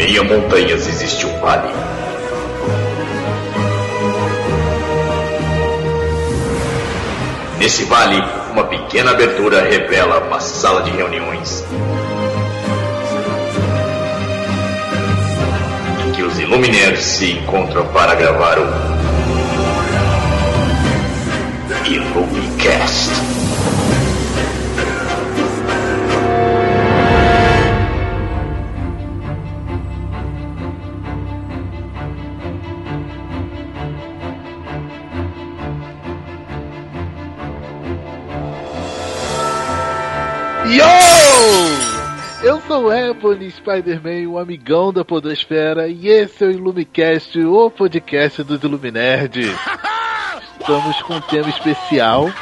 meio 0.00 0.22
a 0.22 0.24
montanhas 0.24 0.88
existe 0.88 1.26
um 1.26 1.40
vale. 1.40 1.68
Nesse 7.58 7.84
vale, 7.84 8.24
uma 8.50 8.64
pequena 8.64 9.10
abertura 9.10 9.62
revela 9.62 10.20
uma 10.20 10.40
sala 10.40 10.82
de 10.84 10.90
reuniões. 10.90 11.62
Em 16.06 16.12
que 16.12 16.22
os 16.22 16.38
Illuminaires 16.38 17.04
se 17.04 17.32
encontram 17.32 17.84
para 17.88 18.14
gravar 18.14 18.58
o 18.58 18.66
Illumicast. 21.84 23.29
O 42.80 42.90
Ebony 42.90 43.50
Spider-Man, 43.50 44.26
o 44.30 44.38
amigão 44.38 44.90
da 44.90 45.04
Podosfera, 45.04 45.86
e 45.86 46.08
esse 46.08 46.42
é 46.42 46.46
o 46.46 46.50
Illumicast, 46.50 47.38
o 47.38 47.70
podcast 47.70 48.42
dos 48.42 48.64
Illuminerd. 48.64 49.38
Estamos 50.58 51.02
com 51.02 51.16
um 51.16 51.20
tema 51.20 51.50
especial. 51.50 52.32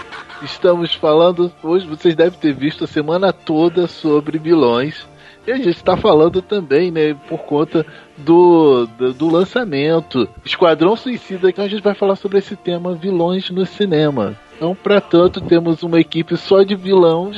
Estamos 0.40 0.94
falando, 0.94 1.52
hoje 1.60 1.88
vocês 1.88 2.14
devem 2.14 2.38
ter 2.38 2.54
visto 2.54 2.84
a 2.84 2.86
semana 2.86 3.32
toda 3.32 3.88
sobre 3.88 4.38
vilões. 4.38 5.08
E 5.44 5.50
a 5.50 5.56
gente 5.56 5.70
está 5.70 5.96
falando 5.96 6.40
também, 6.40 6.92
né, 6.92 7.14
por 7.28 7.40
conta 7.40 7.84
do, 8.16 8.86
do, 8.96 9.12
do 9.12 9.28
lançamento 9.28 10.28
Esquadrão 10.44 10.94
Suicida, 10.94 11.50
que 11.52 11.60
a 11.60 11.66
gente 11.66 11.82
vai 11.82 11.94
falar 11.94 12.14
sobre 12.14 12.38
esse 12.38 12.54
tema, 12.54 12.94
vilões 12.94 13.50
no 13.50 13.66
cinema. 13.66 14.38
Então, 14.56 14.72
para 14.72 15.00
tanto, 15.00 15.40
temos 15.40 15.82
uma 15.82 15.98
equipe 15.98 16.36
só 16.36 16.62
de 16.62 16.76
vilões 16.76 17.36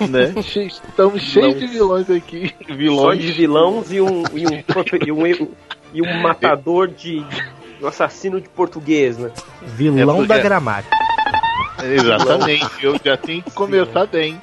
né? 0.00 0.32
Estamos 0.36 1.22
cheios 1.22 1.58
de 1.58 1.66
vilões 1.66 2.10
aqui. 2.10 2.54
Só 2.66 2.74
Vilões. 2.74 3.20
de 3.20 3.32
vilões 3.32 3.92
e 3.92 4.00
um, 4.00 4.22
e 4.32 4.46
um, 4.46 5.06
e 5.06 5.12
um, 5.12 5.48
e 5.92 6.02
um 6.02 6.22
matador 6.22 6.88
de. 6.88 7.24
um 7.80 7.86
assassino 7.86 8.40
de 8.40 8.48
português, 8.48 9.18
né? 9.18 9.30
Vilão 9.62 10.24
É 10.24 10.26
da 10.26 10.38
gramática. 10.38 10.96
Exatamente. 11.82 12.66
Eu 12.82 12.96
já 13.04 13.16
tenho 13.16 13.42
que 13.42 13.50
começar 13.52 14.06
bem. 14.06 14.40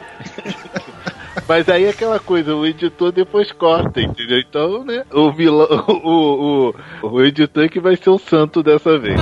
Mas 1.48 1.68
aí 1.70 1.86
é 1.86 1.90
aquela 1.90 2.20
coisa, 2.20 2.56
o 2.56 2.66
editor 2.66 3.12
depois 3.12 3.52
corta, 3.52 4.02
entendeu? 4.02 4.40
Então, 4.40 4.84
né? 4.84 5.04
O 5.12 5.32
vilão, 5.32 5.68
o, 5.88 6.72
o, 7.02 7.10
o 7.10 7.22
editor 7.24 7.70
que 7.70 7.80
vai 7.80 7.96
ser 7.96 8.10
o 8.10 8.18
santo 8.20 8.62
dessa 8.62 8.98
vez. 8.98 9.20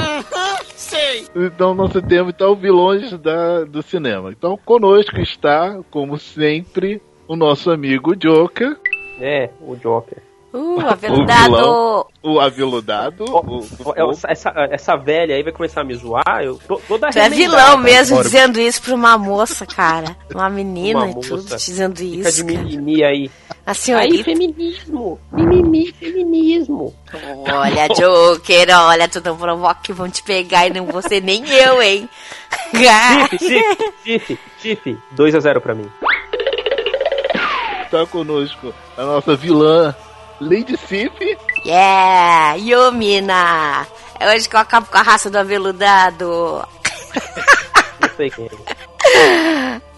Então, 1.35 1.73
nosso 1.73 2.01
tema 2.01 2.29
então 2.29 2.55
vilões 2.55 3.11
da, 3.19 3.63
do 3.65 3.81
cinema. 3.83 4.31
Então, 4.31 4.57
conosco 4.65 5.19
está, 5.19 5.77
como 5.91 6.17
sempre, 6.17 7.01
o 7.27 7.35
nosso 7.35 7.69
amigo 7.71 8.15
Joker, 8.15 8.77
É, 9.19 9.49
o 9.61 9.75
Joker. 9.75 10.17
Uh, 10.51 10.77
O 10.81 10.87
aveludado! 10.89 11.55
vilão. 11.55 12.05
o 12.23 12.39
aveludado, 12.39 13.25
o, 13.25 13.93
é, 13.95 14.31
Essa, 14.31 14.51
essa 14.71 14.95
velha 14.95 15.35
aí 15.35 15.43
vai 15.43 15.51
começar 15.51 15.81
a 15.81 15.83
me 15.83 15.93
zoar. 15.93 16.41
Eu 16.43 16.57
tô 16.67 16.77
toda 16.87 17.09
Tu 17.09 17.19
é 17.19 17.29
vilão 17.29 17.77
mesmo 17.77 18.15
Bora. 18.15 18.27
dizendo 18.27 18.59
isso 18.59 18.81
pra 18.81 18.95
uma 18.95 19.15
moça, 19.15 19.63
cara. 19.67 20.15
Uma 20.33 20.49
menina 20.49 21.01
Uma 21.01 21.09
e 21.11 21.13
tudo 21.21 21.43
moça. 21.43 21.57
dizendo 21.57 21.97
Fica 21.97 22.29
isso. 22.29 22.43
de 22.43 22.51
cara. 22.53 22.65
mimimi 22.65 23.03
aí. 23.03 23.31
A 23.69 23.71
Aí, 23.71 23.75
senhorita. 23.75 24.23
feminismo. 24.23 25.19
Mimimi, 25.31 25.93
feminismo. 25.93 26.91
Olha, 27.53 27.87
Joker, 27.89 28.67
olha, 28.75 29.07
tu 29.07 29.21
não 29.23 29.37
provoca 29.37 29.79
que 29.83 29.93
vão 29.93 30.09
te 30.09 30.23
pegar 30.23 30.65
e 30.65 30.73
não 30.73 30.87
você 30.87 31.21
nem 31.21 31.47
eu, 31.47 31.79
hein? 31.79 32.09
Tiff, 33.37 33.87
Tiff, 34.03 34.39
Tiff. 34.59 34.97
2x0 35.15 35.59
pra 35.59 35.75
mim. 35.75 35.87
está 37.85 38.07
conosco 38.07 38.73
a 38.97 39.03
nossa 39.03 39.35
vilã, 39.35 39.95
Lady 40.41 40.75
Sif. 40.75 41.11
yeah, 41.63 42.55
Yumina! 42.55 43.85
É 44.19 44.33
hoje 44.33 44.49
que 44.49 44.55
eu 44.55 44.59
acabo 44.59 44.87
com 44.87 44.97
a 44.97 45.03
raça 45.03 45.29
do 45.29 45.37
aveludado. 45.37 46.27
Não 48.01 48.09
sei 48.17 48.31
quem 48.31 48.49
é. 49.15 49.81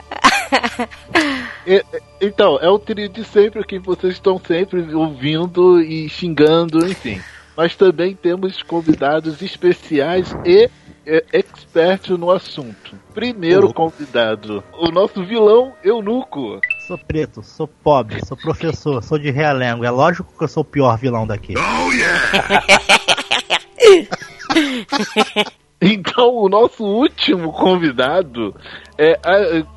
E- 1.65 1.83
Então, 2.19 2.57
é 2.61 2.69
o 2.69 2.77
trio 2.79 3.07
de 3.09 3.23
sempre 3.23 3.63
que 3.63 3.79
vocês 3.79 4.13
estão 4.13 4.39
sempre 4.39 4.93
ouvindo 4.93 5.79
e 5.81 6.07
xingando, 6.09 6.85
enfim. 6.87 7.19
Mas 7.55 7.75
também 7.75 8.15
temos 8.15 8.61
convidados 8.63 9.41
especiais 9.41 10.35
e 10.45 10.69
é, 11.05 11.23
expert 11.33 12.09
no 12.11 12.31
assunto. 12.31 12.95
Primeiro 13.13 13.67
Oh. 13.69 13.73
convidado, 13.73 14.63
o 14.73 14.89
nosso 14.91 15.23
vilão 15.25 15.73
Eunuco. 15.83 16.59
Sou 16.87 16.97
preto, 16.97 17.43
sou 17.43 17.67
pobre, 17.67 18.23
sou 18.25 18.37
professor, 18.37 19.03
sou 19.03 19.17
de 19.19 19.29
realengo. 19.31 19.83
É 19.83 19.89
lógico 19.91 20.31
que 20.37 20.43
eu 20.43 20.47
sou 20.47 20.61
o 20.61 20.65
pior 20.65 20.97
vilão 20.97 21.25
daqui. 21.27 21.53
Então, 25.81 26.35
o 26.35 26.47
nosso 26.47 26.83
último 26.83 27.51
convidado 27.51 28.55
é. 28.97 29.19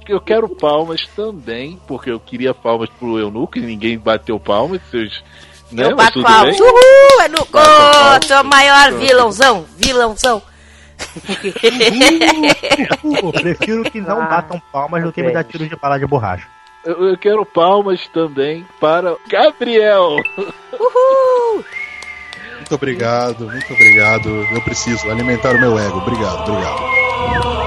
eu 0.07 0.21
quero 0.21 0.49
palmas 0.51 1.07
também, 1.17 1.81
porque 1.89 2.11
eu 2.11 2.21
queria 2.21 2.53
palmas 2.53 2.91
pro 2.91 3.19
Eunuco 3.19 3.57
e 3.57 3.63
ninguém 3.63 3.99
bateu 3.99 4.39
palmas, 4.39 4.83
seus. 4.91 5.25
Né? 5.73 5.91
eu 5.91 5.97
bato 5.97 6.23
palmas. 6.23 6.59
bem. 6.59 6.61
Uhul, 6.61 7.23
é 7.23 7.29
no 7.29 7.45
Bata 7.47 7.51
palmas. 7.51 8.27
Tu 8.27 8.33
é 8.35 8.41
o 8.41 8.45
maior 8.45 8.93
vilãozão, 8.93 9.65
vilãozão. 9.79 10.43
Eu 13.03 13.33
prefiro 13.33 13.85
que 13.85 14.01
não 14.01 14.21
Ah, 14.21 14.27
batam 14.27 14.63
palmas 14.71 15.03
do 15.03 15.13
que 15.13 15.23
me 15.23 15.33
dar 15.33 15.45
tiro 15.45 15.67
de 15.67 15.75
bala 15.77 15.99
de 15.99 16.07
borracha. 16.07 16.47
Eu, 16.85 17.09
eu 17.09 17.19
quero 17.19 17.45
palmas 17.47 18.07
também 18.09 18.65
para 18.79 19.17
Gabriel. 19.29 20.17
Muito 22.75 22.83
obrigado, 22.83 23.47
muito 23.47 23.73
obrigado. 23.73 24.29
Eu 24.53 24.61
preciso 24.63 25.09
alimentar 25.09 25.55
o 25.55 25.61
meu 25.61 25.79
ego. 25.79 25.99
Obrigado, 25.99 26.51
obrigado. 26.51 27.64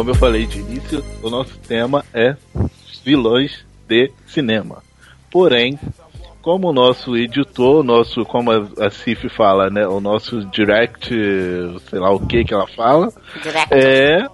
Como 0.00 0.12
eu 0.12 0.14
falei 0.14 0.46
de 0.46 0.60
início, 0.60 1.04
o 1.22 1.28
nosso 1.28 1.58
tema 1.58 2.02
é 2.14 2.34
vilões 3.04 3.66
de 3.86 4.10
cinema. 4.26 4.82
Porém, 5.30 5.78
como 6.40 6.70
o 6.70 6.72
nosso 6.72 7.14
editor, 7.18 7.80
o 7.80 7.82
nosso, 7.82 8.24
como 8.24 8.50
a, 8.50 8.88
Cif 8.88 9.28
fala, 9.28 9.68
né, 9.68 9.86
o 9.86 10.00
nosso 10.00 10.42
direct, 10.46 11.06
sei 11.90 11.98
lá 11.98 12.10
o 12.10 12.26
que 12.26 12.42
que 12.44 12.54
ela 12.54 12.66
fala, 12.66 13.12
Direto. 13.42 13.72
é 13.74 14.26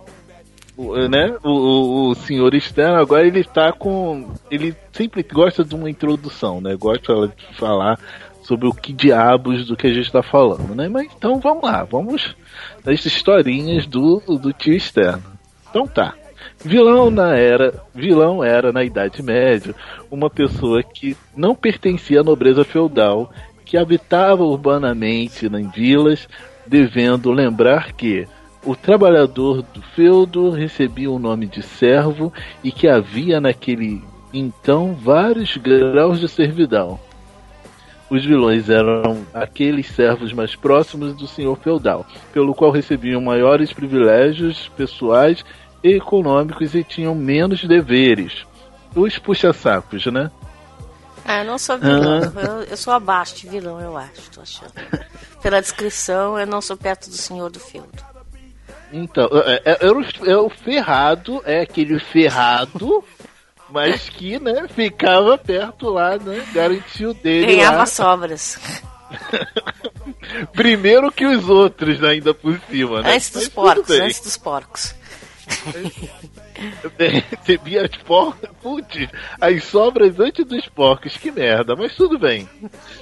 o- 0.76 1.08
né, 1.08 1.36
o, 1.42 2.10
o, 2.10 2.14
senhor 2.14 2.54
externo 2.54 3.00
agora 3.00 3.26
ele 3.26 3.42
tá 3.42 3.72
com, 3.72 4.32
ele 4.48 4.72
sempre 4.92 5.24
gosta 5.24 5.64
de 5.64 5.74
uma 5.74 5.90
introdução, 5.90 6.60
né, 6.60 6.76
gosta 6.76 7.26
de 7.26 7.56
falar 7.58 7.98
sobre 8.40 8.68
o 8.68 8.72
que 8.72 8.92
diabos 8.92 9.66
do 9.66 9.76
que 9.76 9.88
a 9.88 9.92
gente 9.92 10.12
tá 10.12 10.22
falando, 10.22 10.76
né? 10.76 10.88
Mas 10.88 11.08
então 11.12 11.40
vamos 11.40 11.64
lá, 11.64 11.82
vamos 11.82 12.36
nas 12.84 13.04
historinhas 13.04 13.84
do, 13.84 14.22
do 14.40 14.52
tio 14.52 14.72
externo. 14.72 15.35
Então 15.76 15.86
tá. 15.86 16.14
Vilão 16.64 17.10
na 17.10 17.36
era, 17.36 17.82
vilão 17.94 18.42
era 18.42 18.72
na 18.72 18.82
Idade 18.82 19.22
Média 19.22 19.74
uma 20.10 20.30
pessoa 20.30 20.82
que 20.82 21.14
não 21.36 21.54
pertencia 21.54 22.20
à 22.20 22.24
nobreza 22.24 22.64
feudal, 22.64 23.30
que 23.62 23.76
habitava 23.76 24.42
urbanamente 24.42 25.44
em 25.44 25.68
vilas, 25.68 26.26
devendo 26.66 27.30
lembrar 27.30 27.92
que 27.92 28.26
o 28.64 28.74
trabalhador 28.74 29.60
do 29.60 29.82
feudo 29.82 30.48
recebia 30.48 31.10
o 31.10 31.18
nome 31.18 31.46
de 31.46 31.62
servo 31.62 32.32
e 32.64 32.72
que 32.72 32.88
havia 32.88 33.38
naquele 33.38 34.02
então 34.32 34.94
vários 34.94 35.58
graus 35.58 36.18
de 36.18 36.26
servidão. 36.26 36.98
Os 38.08 38.24
vilões 38.24 38.70
eram 38.70 39.26
aqueles 39.34 39.88
servos 39.88 40.32
mais 40.32 40.54
próximos 40.54 41.12
do 41.14 41.26
senhor 41.26 41.58
feudal, 41.58 42.06
pelo 42.32 42.54
qual 42.54 42.70
recebiam 42.70 43.20
maiores 43.20 43.72
privilégios 43.72 44.68
pessoais 44.76 45.44
econômicos 45.82 46.74
e 46.74 46.82
tinham 46.84 47.14
menos 47.14 47.64
deveres. 47.64 48.44
Os 48.94 49.18
puxa-sacos, 49.18 50.06
né? 50.06 50.30
Ah, 51.24 51.38
eu 51.40 51.44
não 51.44 51.58
sou 51.58 51.76
vilão. 51.78 52.22
Eu, 52.36 52.62
eu 52.62 52.76
sou 52.76 52.92
abaixo 52.92 53.34
de 53.36 53.48
vilão, 53.48 53.80
eu 53.80 53.96
acho, 53.96 54.30
tô 54.32 54.40
achando. 54.40 54.72
Pela 55.42 55.60
descrição, 55.60 56.38
eu 56.38 56.46
não 56.46 56.60
sou 56.60 56.76
perto 56.76 57.10
do 57.10 57.16
senhor 57.16 57.50
do 57.50 57.58
feudo. 57.58 57.88
Então, 58.92 59.28
é, 59.44 59.62
é- 59.64 59.78
é 59.86 59.90
o, 59.90 60.00
é 60.30 60.36
o 60.36 60.48
ferrado, 60.48 61.42
é 61.44 61.60
aquele 61.62 61.98
ferrado, 61.98 63.02
mas 63.68 64.08
que, 64.08 64.38
né, 64.38 64.66
ficava 64.68 65.36
perto 65.36 65.90
lá, 65.90 66.16
né? 66.16 66.46
Garantiu 66.52 67.12
dele 67.12 67.56
Ganhava 67.56 67.78
lá. 67.78 67.86
sobras. 67.86 68.58
Primeiro 70.52 71.10
que 71.12 71.26
os 71.26 71.48
outros, 71.48 72.02
ainda 72.02 72.32
por 72.34 72.58
cima, 72.70 73.02
né? 73.02 73.14
Antes 73.14 73.30
dos 73.30 73.42
Mas 73.44 73.48
porcos, 73.54 73.90
antes 73.90 74.20
dos 74.20 74.36
porcos. 74.36 74.94
Recebia 76.98 77.84
as 77.84 77.96
porcos, 78.02 78.48
putz, 78.62 79.08
as 79.40 79.64
sobras 79.64 80.18
antes 80.18 80.44
dos 80.44 80.66
porcos, 80.68 81.16
que 81.16 81.30
merda, 81.30 81.76
mas 81.76 81.94
tudo 81.94 82.18
bem. 82.18 82.48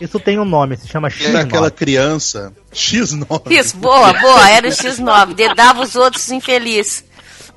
Isso 0.01 0.19
tem 0.19 0.39
um 0.39 0.45
nome, 0.45 0.77
se 0.77 0.89
chama 0.89 1.09
Era 1.21 1.41
aquela 1.41 1.71
X9. 1.71 1.75
criança 1.75 2.53
X9. 2.73 3.51
Isso, 3.51 3.77
boa, 3.77 4.13
boa, 4.15 4.51
era 4.51 4.67
o 4.67 4.71
X9. 4.71 5.35
Dedava 5.35 5.83
os 5.83 5.95
outros 5.95 6.31
infelizes. 6.31 7.05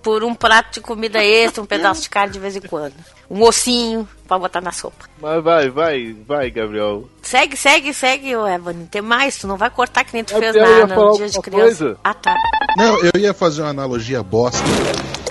Por 0.01 0.23
um 0.23 0.33
prato 0.33 0.75
de 0.75 0.79
comida 0.81 1.21
extra, 1.23 1.61
um 1.61 1.65
pedaço 1.65 2.03
de 2.03 2.09
carne 2.09 2.31
de 2.31 2.39
vez 2.39 2.55
em 2.55 2.61
quando. 2.61 2.93
Um 3.29 3.43
ossinho 3.43 4.07
pra 4.27 4.39
botar 4.39 4.61
na 4.61 4.71
sopa. 4.71 5.05
Mas 5.21 5.43
vai, 5.43 5.69
vai, 5.69 6.15
vai, 6.25 6.49
Gabriel. 6.49 7.09
Segue, 7.21 7.57
segue, 7.57 7.93
segue, 7.93 8.31
Evan. 8.31 8.85
Tem 8.89 9.01
mais, 9.01 9.37
tu 9.37 9.47
não 9.47 9.57
vai 9.57 9.69
cortar 9.69 10.03
que 10.03 10.13
nem 10.13 10.23
tu 10.23 10.33
fez 10.33 10.55
Gabriel 10.55 10.79
ia 10.79 10.87
na, 10.87 10.95
no 10.95 11.17
dia 11.17 11.29
de 11.29 11.37
alguma 11.37 11.43
criança. 11.43 11.85
coisa? 11.85 11.97
Ah, 12.03 12.13
tá. 12.13 12.35
Não, 12.77 12.99
eu 13.03 13.19
ia 13.19 13.33
fazer 13.33 13.61
uma 13.63 13.71
analogia 13.71 14.23
bosta 14.23 14.63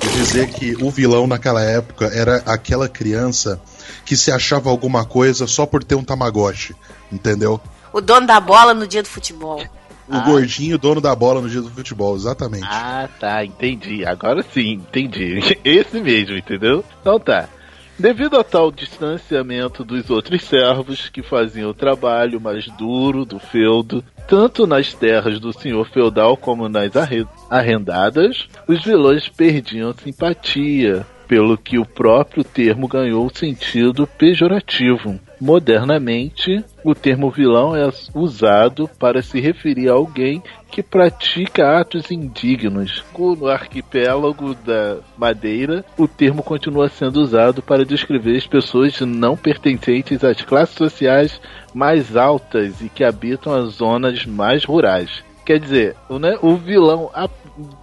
e 0.02 0.08
dizer 0.08 0.48
que 0.50 0.76
o 0.82 0.90
vilão 0.90 1.26
naquela 1.26 1.62
época 1.62 2.06
era 2.06 2.42
aquela 2.44 2.88
criança 2.88 3.60
que 4.04 4.16
se 4.16 4.30
achava 4.30 4.68
alguma 4.68 5.04
coisa 5.04 5.46
só 5.46 5.64
por 5.64 5.82
ter 5.82 5.94
um 5.94 6.04
Tamagotchi, 6.04 6.74
entendeu? 7.10 7.60
O 7.92 8.00
dono 8.00 8.26
da 8.26 8.38
bola 8.40 8.74
no 8.74 8.86
dia 8.86 9.02
do 9.02 9.08
futebol. 9.08 9.62
O 10.08 10.20
gordinho 10.20 10.78
dono 10.78 11.00
da 11.00 11.14
bola 11.16 11.40
no 11.40 11.48
dia 11.48 11.60
do 11.60 11.70
futebol, 11.70 12.14
exatamente. 12.14 12.66
Ah, 12.70 13.08
tá, 13.18 13.44
entendi. 13.44 14.04
Agora 14.04 14.44
sim, 14.54 14.74
entendi. 14.74 15.58
Esse 15.64 16.00
mesmo, 16.00 16.36
entendeu? 16.36 16.84
Então 17.00 17.18
tá. 17.18 17.48
Devido 17.98 18.38
a 18.38 18.44
tal 18.44 18.70
distanciamento 18.70 19.82
dos 19.82 20.10
outros 20.10 20.42
servos 20.42 21.08
que 21.08 21.22
faziam 21.22 21.70
o 21.70 21.74
trabalho 21.74 22.38
mais 22.38 22.66
duro 22.76 23.24
do 23.24 23.38
feudo, 23.38 24.04
tanto 24.28 24.66
nas 24.66 24.92
terras 24.92 25.40
do 25.40 25.50
senhor 25.50 25.88
feudal 25.88 26.36
como 26.36 26.68
nas 26.68 26.94
arre- 26.94 27.26
arrendadas, 27.48 28.48
os 28.68 28.84
vilões 28.84 29.30
perdiam 29.30 29.94
simpatia, 29.94 31.06
pelo 31.26 31.56
que 31.56 31.78
o 31.78 31.86
próprio 31.86 32.44
termo 32.44 32.86
ganhou 32.86 33.30
sentido 33.34 34.06
pejorativo. 34.06 35.18
Modernamente, 35.40 36.64
o 36.82 36.94
termo 36.94 37.30
vilão 37.30 37.76
é 37.76 37.88
usado 38.14 38.88
para 38.98 39.22
se 39.22 39.40
referir 39.40 39.88
a 39.88 39.92
alguém 39.92 40.42
que 40.70 40.82
pratica 40.82 41.78
atos 41.78 42.10
indignos. 42.10 43.04
No 43.16 43.48
arquipélago 43.48 44.54
da 44.54 44.98
Madeira, 45.16 45.84
o 45.98 46.08
termo 46.08 46.42
continua 46.42 46.88
sendo 46.88 47.20
usado 47.20 47.62
para 47.62 47.84
descrever 47.84 48.36
as 48.36 48.46
pessoas 48.46 49.00
não 49.00 49.36
pertencentes 49.36 50.24
às 50.24 50.40
classes 50.42 50.74
sociais 50.74 51.40
mais 51.74 52.16
altas 52.16 52.80
e 52.80 52.88
que 52.88 53.04
habitam 53.04 53.52
as 53.52 53.74
zonas 53.74 54.24
mais 54.24 54.64
rurais. 54.64 55.22
Quer 55.44 55.60
dizer, 55.60 55.96
né, 56.10 56.36
o 56.42 56.56
vilão 56.56 57.10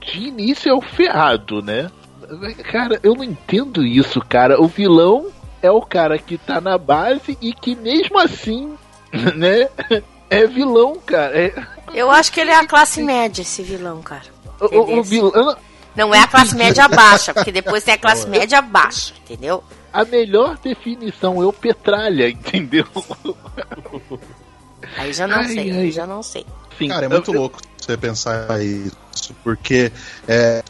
de 0.01 0.27
início 0.27 0.69
é 0.69 0.73
o 0.73 0.81
ferrado, 0.81 1.61
né? 1.61 1.89
Cara, 2.63 2.99
eu 3.03 3.15
não 3.15 3.23
entendo 3.23 3.85
isso, 3.85 4.19
cara. 4.19 4.61
O 4.61 4.67
vilão 4.67 5.27
é 5.63 5.71
o 5.71 5.81
cara 5.81 6.19
que 6.19 6.37
tá 6.37 6.59
na 6.61 6.77
base 6.77 7.37
e 7.41 7.53
que 7.53 7.75
mesmo 7.75 8.19
assim, 8.19 8.77
né, 9.35 9.69
é 10.29 10.45
vilão, 10.45 10.95
cara. 11.03 11.35
É, 11.35 11.53
Eu 11.93 12.11
acho 12.11 12.31
que 12.31 12.39
ele 12.41 12.51
é 12.51 12.55
a 12.55 12.67
classe 12.67 13.01
média, 13.01 13.41
esse 13.41 13.63
vilão, 13.63 14.01
cara. 14.01 14.23
o, 14.59 14.99
o- 14.99 15.03
vilão, 15.03 15.55
Não 15.95 16.13
é 16.13 16.19
a 16.19 16.27
classe 16.27 16.55
média 16.55 16.87
baixa, 16.87 17.33
porque 17.33 17.51
depois 17.51 17.83
tem 17.83 17.93
a 17.93 17.97
classe 17.97 18.27
média 18.27 18.61
baixa, 18.61 19.13
entendeu? 19.23 19.63
a 19.93 20.03
melhor 20.05 20.57
definição 20.57 21.39
é 21.39 21.45
o 21.45 21.53
Petralha, 21.53 22.27
entendeu? 22.27 22.85
Aí 24.97 25.13
já 25.13 25.27
não 25.27 25.37
Ai, 25.37 25.47
sei, 25.49 25.71
ai. 25.71 25.77
aí 25.79 25.91
já 25.91 26.05
não 26.07 26.23
sei. 26.23 26.45
Sim, 26.77 26.87
Cara, 26.89 27.05
é 27.05 27.09
muito 27.09 27.31
eu- 27.33 27.39
louco 27.39 27.59
você 27.79 27.95
pensar 27.97 28.59
isso, 28.63 28.97
porque 29.43 29.91
é, 30.27 30.63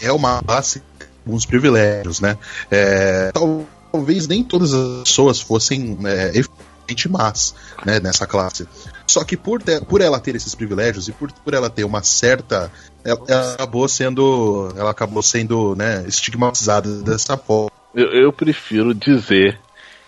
é 0.00 0.12
uma 0.12 0.40
classe 0.42 0.80
com 1.24 1.32
uns 1.34 1.44
privilégios, 1.44 2.20
né? 2.20 2.38
É, 2.70 3.30
tal- 3.32 3.66
talvez 3.90 4.26
nem 4.26 4.42
todas 4.42 4.72
as 4.72 5.02
pessoas 5.04 5.40
fossem 5.40 5.98
é, 6.04 6.28
efetivamente 6.30 7.08
más 7.08 7.54
né, 7.84 8.00
nessa 8.00 8.26
classe. 8.26 8.66
Só 9.06 9.24
que 9.24 9.36
por, 9.36 9.62
ter- 9.62 9.84
por 9.84 10.00
ela 10.00 10.18
ter 10.20 10.34
esses 10.36 10.54
privilégios 10.54 11.08
e 11.08 11.12
por, 11.12 11.30
por 11.32 11.54
ela 11.54 11.68
ter 11.70 11.84
uma 11.84 12.02
certa. 12.02 12.70
Ela, 13.04 13.20
ela 13.28 13.54
acabou 13.54 13.88
sendo. 13.88 14.72
Ela 14.76 14.90
acabou 14.90 15.22
sendo 15.22 15.74
né, 15.76 16.04
estigmatizada 16.06 17.02
dessa 17.02 17.36
forma. 17.36 17.70
Eu, 17.94 18.06
eu 18.12 18.32
prefiro 18.32 18.94
dizer 18.94 19.58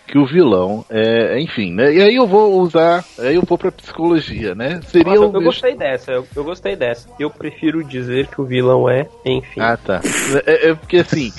que 0.07 0.17
o 0.17 0.25
vilão 0.25 0.85
é, 0.89 1.39
enfim, 1.39 1.73
né? 1.73 1.93
E 1.93 2.01
aí 2.01 2.15
eu 2.15 2.27
vou 2.27 2.59
usar, 2.59 3.05
aí 3.17 3.35
eu 3.35 3.43
vou 3.43 3.57
pra 3.57 3.71
psicologia, 3.71 4.53
né? 4.53 4.81
Seria 4.87 5.13
Nossa, 5.13 5.27
o 5.27 5.37
eu 5.37 5.41
gostei 5.41 5.75
dessa, 5.75 6.11
eu, 6.11 6.27
eu 6.35 6.43
gostei 6.43 6.75
dessa. 6.75 7.07
Eu 7.17 7.29
prefiro 7.29 7.81
dizer 7.83 8.27
que 8.27 8.41
o 8.41 8.45
vilão 8.45 8.89
é, 8.89 9.07
enfim. 9.25 9.61
Ah, 9.61 9.77
tá. 9.77 10.01
É, 10.45 10.69
é 10.69 10.75
porque 10.75 10.97
assim, 10.97 11.31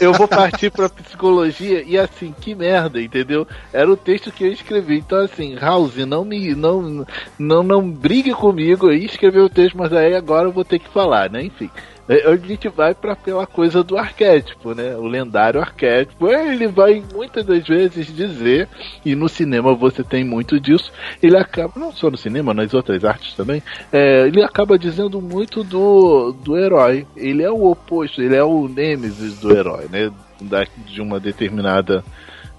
eu 0.00 0.12
vou 0.12 0.28
partir 0.28 0.70
pra 0.70 0.88
psicologia 0.88 1.82
e 1.86 1.98
assim, 1.98 2.34
que 2.40 2.54
merda, 2.54 3.00
entendeu? 3.00 3.46
Era 3.72 3.90
o 3.90 3.96
texto 3.96 4.30
que 4.30 4.44
eu 4.44 4.52
escrevi. 4.52 4.98
Então, 4.98 5.18
assim, 5.18 5.56
House, 5.56 5.96
não 5.96 6.24
me. 6.24 6.54
Não, 6.54 7.06
não, 7.38 7.62
não 7.62 7.90
brigue 7.90 8.32
comigo 8.32 8.88
aí, 8.88 9.04
escrever 9.04 9.40
o 9.40 9.50
texto, 9.50 9.76
mas 9.76 9.92
aí 9.92 10.14
agora 10.14 10.48
eu 10.48 10.52
vou 10.52 10.64
ter 10.64 10.78
que 10.78 10.88
falar, 10.88 11.30
né? 11.30 11.42
Enfim. 11.42 11.70
É, 12.08 12.26
A 12.28 12.36
gente 12.36 12.68
vai 12.68 12.94
para 12.94 13.14
pela 13.14 13.46
coisa 13.46 13.82
do 13.82 13.96
arquétipo, 13.96 14.74
né? 14.74 14.96
O 14.96 15.06
lendário 15.06 15.60
arquétipo. 15.60 16.28
Ele 16.28 16.66
vai 16.66 17.02
muitas 17.12 17.44
das 17.44 17.66
vezes 17.66 18.14
dizer, 18.14 18.68
e 19.04 19.14
no 19.14 19.28
cinema 19.28 19.74
você 19.74 20.02
tem 20.02 20.24
muito 20.24 20.58
disso, 20.58 20.90
ele 21.22 21.36
acaba, 21.36 21.72
não 21.76 21.92
só 21.92 22.10
no 22.10 22.16
cinema, 22.16 22.54
nas 22.54 22.72
outras 22.72 23.04
artes 23.04 23.34
também, 23.34 23.62
é, 23.92 24.26
ele 24.26 24.42
acaba 24.42 24.78
dizendo 24.78 25.20
muito 25.20 25.62
do, 25.62 26.32
do 26.32 26.56
herói. 26.56 27.06
Ele 27.16 27.42
é 27.42 27.50
o 27.50 27.70
oposto, 27.70 28.22
ele 28.22 28.36
é 28.36 28.44
o 28.44 28.68
nêmesis 28.68 29.38
do 29.38 29.52
herói, 29.54 29.86
né? 29.90 30.10
Da, 30.40 30.64
de 30.86 31.00
uma 31.00 31.18
determinada 31.18 32.04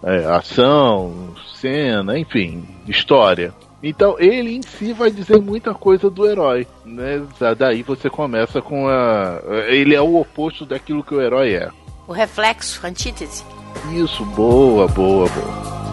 é, 0.04 0.25
ação, 0.25 1.34
cena, 1.56 2.18
enfim, 2.18 2.63
história. 2.88 3.54
Então 3.81 4.16
ele 4.20 4.56
em 4.56 4.62
si 4.62 4.92
vai 4.92 5.09
dizer 5.09 5.40
muita 5.40 5.74
coisa 5.74 6.09
do 6.09 6.28
herói, 6.28 6.68
né? 6.86 7.26
Daí 7.57 7.81
você 7.81 8.09
começa 8.09 8.62
com 8.62 8.88
a. 8.88 9.42
Ele 9.68 9.95
é 9.95 10.02
o 10.02 10.19
oposto 10.19 10.66
daquilo 10.66 11.04
que 11.04 11.16
o 11.16 11.21
herói 11.21 11.54
é. 11.54 11.69
O 12.07 12.12
reflexo, 12.12 12.86
antítese. 12.86 13.44
Isso, 13.94 14.26
boa, 14.26 14.88
boa, 14.88 15.30
boa. 15.30 15.89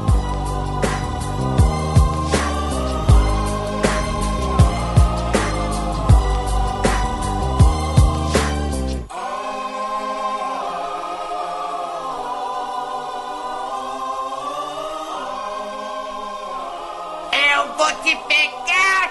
Eu 18.07 18.15
vou 18.15 18.23
te 18.23 18.29
pegar, 18.29 19.11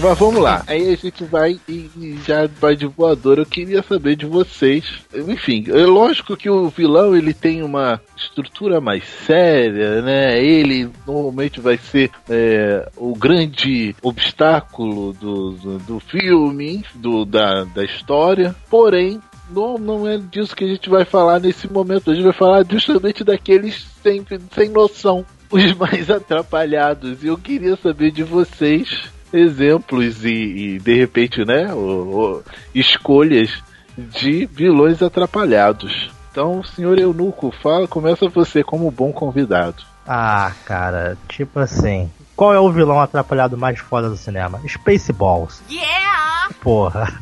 Mas 0.00 0.16
vamos 0.16 0.40
lá, 0.40 0.62
aí 0.68 0.92
a 0.92 0.96
gente 0.96 1.24
vai 1.24 1.58
e 1.68 2.18
já 2.24 2.46
vai 2.60 2.76
de 2.76 2.86
voador. 2.86 3.38
Eu 3.38 3.46
queria 3.46 3.82
saber 3.82 4.14
de 4.14 4.26
vocês. 4.26 4.84
Enfim, 5.12 5.64
é 5.68 5.84
lógico 5.84 6.36
que 6.36 6.48
o 6.48 6.68
vilão 6.68 7.16
ele 7.16 7.34
tem 7.34 7.64
uma 7.64 8.00
estrutura 8.16 8.80
mais 8.80 9.02
séria, 9.26 10.00
né? 10.00 10.40
Ele 10.40 10.88
normalmente 11.04 11.60
vai 11.60 11.76
ser 11.76 12.12
é, 12.30 12.88
o 12.96 13.12
grande 13.16 13.94
obstáculo 14.00 15.12
do, 15.14 15.50
do, 15.52 15.78
do 15.78 16.00
filme, 16.00 16.84
do, 16.94 17.24
da, 17.24 17.64
da 17.64 17.84
história. 17.84 18.54
Porém, 18.70 19.20
não, 19.50 19.78
não 19.78 20.06
é 20.06 20.16
disso 20.16 20.54
que 20.54 20.64
a 20.64 20.68
gente 20.68 20.88
vai 20.88 21.04
falar 21.04 21.40
nesse 21.40 21.70
momento. 21.70 22.12
A 22.12 22.14
gente 22.14 22.24
vai 22.24 22.32
falar 22.32 22.64
justamente 22.70 23.24
daqueles 23.24 23.84
sem, 24.00 24.24
sem 24.54 24.68
noção, 24.68 25.26
os 25.50 25.72
mais 25.74 26.08
atrapalhados. 26.08 27.24
E 27.24 27.26
eu 27.26 27.36
queria 27.36 27.74
saber 27.74 28.12
de 28.12 28.22
vocês 28.22 29.17
exemplos 29.32 30.24
e, 30.24 30.28
e, 30.30 30.78
de 30.78 30.94
repente, 30.94 31.44
né, 31.44 31.72
o- 31.72 32.36
o- 32.38 32.42
escolhas 32.74 33.62
de 33.96 34.46
vilões 34.46 35.02
atrapalhados. 35.02 36.10
Então, 36.30 36.62
senhor 36.62 36.98
Eunuco, 36.98 37.52
fala, 37.62 37.88
começa 37.88 38.28
você 38.28 38.62
como 38.62 38.90
bom 38.90 39.12
convidado. 39.12 39.82
Ah, 40.06 40.52
cara, 40.64 41.16
tipo 41.28 41.58
assim. 41.58 42.10
Qual 42.36 42.54
é 42.54 42.60
o 42.60 42.70
vilão 42.70 43.00
atrapalhado 43.00 43.58
mais 43.58 43.80
foda 43.80 44.08
do 44.08 44.16
cinema? 44.16 44.60
Spaceballs. 44.66 45.60
Yeah! 45.68 46.48
Porra. 46.62 47.12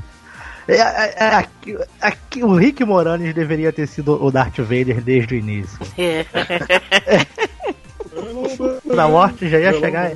É, 0.68 0.76
é, 0.76 1.14
é, 1.16 1.26
aqui, 1.34 1.76
aqui, 2.00 2.44
o 2.44 2.54
Rick 2.54 2.84
Moranis 2.84 3.34
deveria 3.34 3.72
ter 3.72 3.86
sido 3.86 4.22
o 4.22 4.30
Darth 4.30 4.58
Vader 4.58 5.00
desde 5.00 5.34
o 5.34 5.38
início. 5.38 5.78
Na 8.84 9.08
morte 9.08 9.48
já 9.48 9.58
ia 9.58 9.72
chegar. 9.78 10.12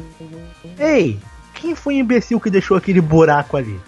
Ei, 0.78 1.18
quem 1.60 1.74
foi 1.74 1.94
o 1.94 1.98
imbecil 1.98 2.40
que 2.40 2.50
deixou 2.50 2.76
aquele 2.76 3.00
buraco 3.00 3.56
ali? 3.56 3.78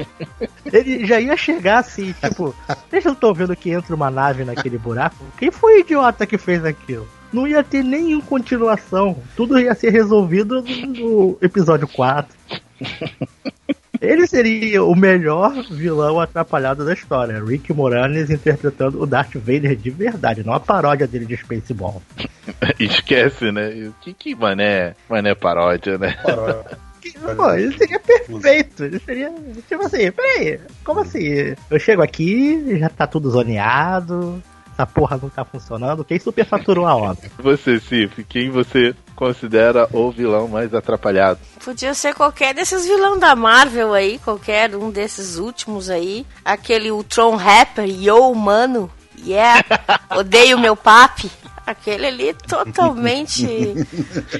Ele 0.72 1.06
já 1.06 1.20
ia 1.20 1.36
chegar 1.36 1.78
assim, 1.78 2.12
tipo, 2.12 2.54
deixa 2.90 3.10
eu 3.10 3.14
tô 3.14 3.34
vendo 3.34 3.54
que 3.54 3.70
entra 3.70 3.94
uma 3.94 4.10
nave 4.10 4.44
naquele 4.44 4.78
buraco. 4.78 5.24
Quem 5.38 5.50
foi 5.50 5.74
o 5.74 5.80
idiota 5.80 6.26
que 6.26 6.38
fez 6.38 6.64
aquilo? 6.64 7.06
Não 7.32 7.46
ia 7.46 7.62
ter 7.62 7.82
nenhuma 7.82 8.22
continuação. 8.22 9.16
Tudo 9.36 9.58
ia 9.58 9.74
ser 9.74 9.90
resolvido 9.90 10.62
no 10.62 11.38
episódio 11.40 11.88
4. 11.88 12.34
Ele 14.00 14.26
seria 14.26 14.82
o 14.82 14.96
melhor 14.96 15.52
vilão 15.70 16.18
atrapalhado 16.18 16.84
da 16.84 16.92
história. 16.92 17.42
Rick 17.42 17.72
Moranis 17.72 18.30
interpretando 18.30 19.00
o 19.00 19.06
Darth 19.06 19.36
Vader 19.36 19.76
de 19.76 19.90
verdade, 19.90 20.44
não 20.44 20.52
a 20.52 20.58
paródia 20.58 21.06
dele 21.06 21.24
de 21.24 21.36
Spaceball. 21.36 22.02
Esquece, 22.80 23.52
né? 23.52 23.68
O 23.88 23.92
que 24.02 24.12
que 24.12 24.34
mané, 24.34 24.96
mané 25.08 25.36
paródia, 25.36 25.98
né? 25.98 26.16
Paródia. 26.20 26.91
Pô, 27.36 27.52
ele 27.52 27.76
seria 27.76 28.00
perfeito. 28.00 28.84
Ele 28.84 28.98
seria. 28.98 29.32
Tipo 29.68 29.86
assim, 29.86 30.10
peraí, 30.10 30.60
como 30.84 31.00
assim? 31.00 31.54
Eu 31.70 31.78
chego 31.78 32.02
aqui, 32.02 32.78
já 32.78 32.88
tá 32.88 33.06
tudo 33.06 33.30
zoneado, 33.30 34.42
essa 34.72 34.86
porra 34.86 35.18
não 35.22 35.28
tá 35.28 35.44
funcionando. 35.44 36.04
Quem 36.04 36.18
superfaturou 36.18 36.86
a 36.86 36.96
obra? 36.96 37.30
Você, 37.38 37.78
Cif, 37.78 38.24
quem 38.24 38.50
você 38.50 38.94
considera 39.14 39.88
o 39.92 40.10
vilão 40.10 40.48
mais 40.48 40.74
atrapalhado? 40.74 41.38
Podia 41.64 41.94
ser 41.94 42.14
qualquer 42.14 42.54
desses 42.54 42.84
vilão 42.84 43.18
da 43.18 43.36
Marvel 43.36 43.92
aí, 43.92 44.18
qualquer 44.18 44.74
um 44.74 44.90
desses 44.90 45.36
últimos 45.36 45.88
aí. 45.88 46.26
Aquele 46.44 46.90
Ultron 46.90 47.36
Rapper, 47.36 47.86
Yo, 47.88 48.34
mano. 48.34 48.90
Yeah, 49.24 49.64
odeio 50.16 50.58
meu 50.58 50.74
papi. 50.74 51.30
Aquele 51.66 52.06
ali 52.06 52.34
totalmente 52.34 53.46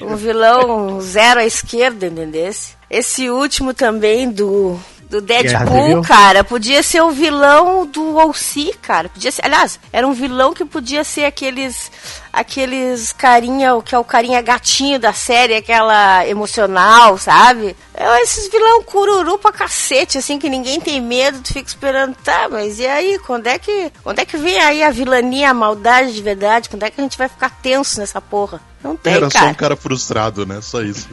um 0.01 0.15
vilão 0.15 0.99
zero 1.01 1.39
à 1.39 1.45
esquerda, 1.45 2.07
entendesse? 2.07 2.75
Esse 2.89 3.29
último 3.29 3.73
também 3.73 4.29
do 4.29 4.79
do 5.13 5.21
Deadpool, 5.21 6.01
cara, 6.01 6.43
podia 6.43 6.81
ser 6.81 7.01
o 7.01 7.11
vilão 7.11 7.85
do 7.85 8.17
OC, 8.17 8.73
cara. 8.81 9.09
Podia 9.09 9.31
ser, 9.31 9.45
aliás, 9.45 9.79
era 9.91 10.07
um 10.07 10.13
vilão 10.13 10.55
que 10.55 10.65
podia 10.65 11.03
ser 11.03 11.25
aqueles 11.25 11.91
aqueles 12.31 13.13
carinha, 13.13 13.75
o 13.75 13.83
que 13.83 13.93
é 13.93 13.99
o 13.99 14.03
carinha 14.03 14.41
gatinho 14.41 14.99
da 14.99 15.13
série, 15.13 15.53
aquela 15.53 16.27
emocional, 16.27 17.15
sabe? 17.19 17.75
É 18.03 18.21
esses 18.21 18.49
vilão 18.49 18.83
cururu 18.83 19.37
pra 19.37 19.49
cacete, 19.53 20.17
assim, 20.17 20.37
que 20.37 20.49
ninguém 20.49 20.81
tem 20.81 20.99
medo, 20.99 21.41
tu 21.41 21.53
fica 21.53 21.69
esperando, 21.69 22.13
tá, 22.15 22.49
mas 22.49 22.77
e 22.77 22.85
aí, 22.85 23.17
quando 23.19 23.47
é 23.47 23.57
que, 23.57 23.93
quando 24.03 24.19
é 24.19 24.25
que 24.25 24.35
vem 24.35 24.59
aí 24.59 24.83
a 24.83 24.91
vilania, 24.91 25.51
a 25.51 25.53
maldade 25.53 26.13
de 26.13 26.21
verdade? 26.21 26.67
Quando 26.67 26.83
é 26.83 26.91
que 26.91 26.99
a 26.99 27.03
gente 27.03 27.17
vai 27.17 27.29
ficar 27.29 27.49
tenso 27.61 28.01
nessa 28.01 28.19
porra? 28.19 28.61
Não 28.83 28.97
tem, 28.97 29.13
Era 29.13 29.29
só 29.29 29.39
cara. 29.39 29.51
um 29.51 29.53
cara 29.53 29.75
frustrado, 29.77 30.45
né? 30.45 30.59
Só 30.61 30.81
isso. 30.81 31.07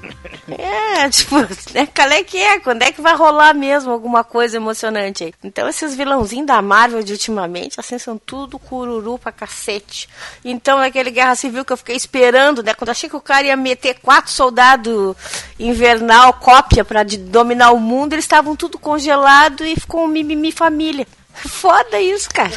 É, 0.49 1.09
tipo, 1.09 1.37
né, 1.73 1.87
qual 1.95 2.09
é 2.09 2.25
que 2.25 2.37
é? 2.37 2.59
Quando 2.59 2.83
é 2.83 2.91
que 2.91 3.01
vai 3.01 3.15
rolar 3.15 3.55
mesmo 3.55 3.93
alguma 3.93 4.25
coisa 4.25 4.57
emocionante 4.57 5.23
aí? 5.25 5.33
Então 5.45 5.69
esses 5.69 5.95
vilãozinhos 5.95 6.47
da 6.49 6.61
Marvel 6.61 7.03
de 7.03 7.13
ultimamente, 7.13 7.79
assim, 7.79 7.99
são 7.99 8.19
tudo 8.19 8.59
cururu 8.59 9.19
pra 9.19 9.31
cacete. 9.31 10.09
Então 10.45 10.79
naquele 10.79 11.11
Guerra 11.13 11.37
Civil 11.37 11.65
que 11.65 11.73
eu 11.73 11.77
fiquei 11.77 11.95
esperando, 11.97 12.63
né? 12.63 12.75
Quando 12.75 12.89
eu 12.89 12.93
achei 12.93 13.09
que 13.09 13.17
o 13.17 13.21
cara 13.21 13.47
ia 13.47 13.57
meter 13.57 13.99
quatro 14.03 14.33
soldados 14.33 15.15
invernal, 15.59 16.33
cópia 16.35 16.85
pra 16.85 17.03
de- 17.03 17.19
dominar 17.19 17.71
o 17.73 17.79
mundo, 17.79 18.15
eles 18.15 18.25
estavam 18.25 18.57
tudo 18.57 18.79
congelado 18.79 19.65
e 19.65 19.75
ficou 19.77 20.05
um 20.05 20.09
mimimi 20.09 20.51
família. 20.51 21.07
Foda 21.35 22.01
isso, 22.01 22.29
cara. 22.31 22.51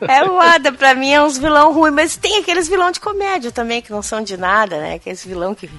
É 0.00 0.24
moda, 0.24 0.72
pra 0.72 0.94
mim 0.94 1.12
é 1.12 1.22
uns 1.22 1.38
vilão 1.38 1.72
ruim, 1.72 1.90
mas 1.90 2.16
tem 2.16 2.38
aqueles 2.38 2.68
vilão 2.68 2.90
de 2.90 3.00
comédia 3.00 3.50
também, 3.50 3.82
que 3.82 3.90
não 3.90 4.02
são 4.02 4.22
de 4.22 4.36
nada, 4.36 4.78
né? 4.78 4.94
Aqueles 4.94 5.24
vilão 5.24 5.54
que. 5.54 5.70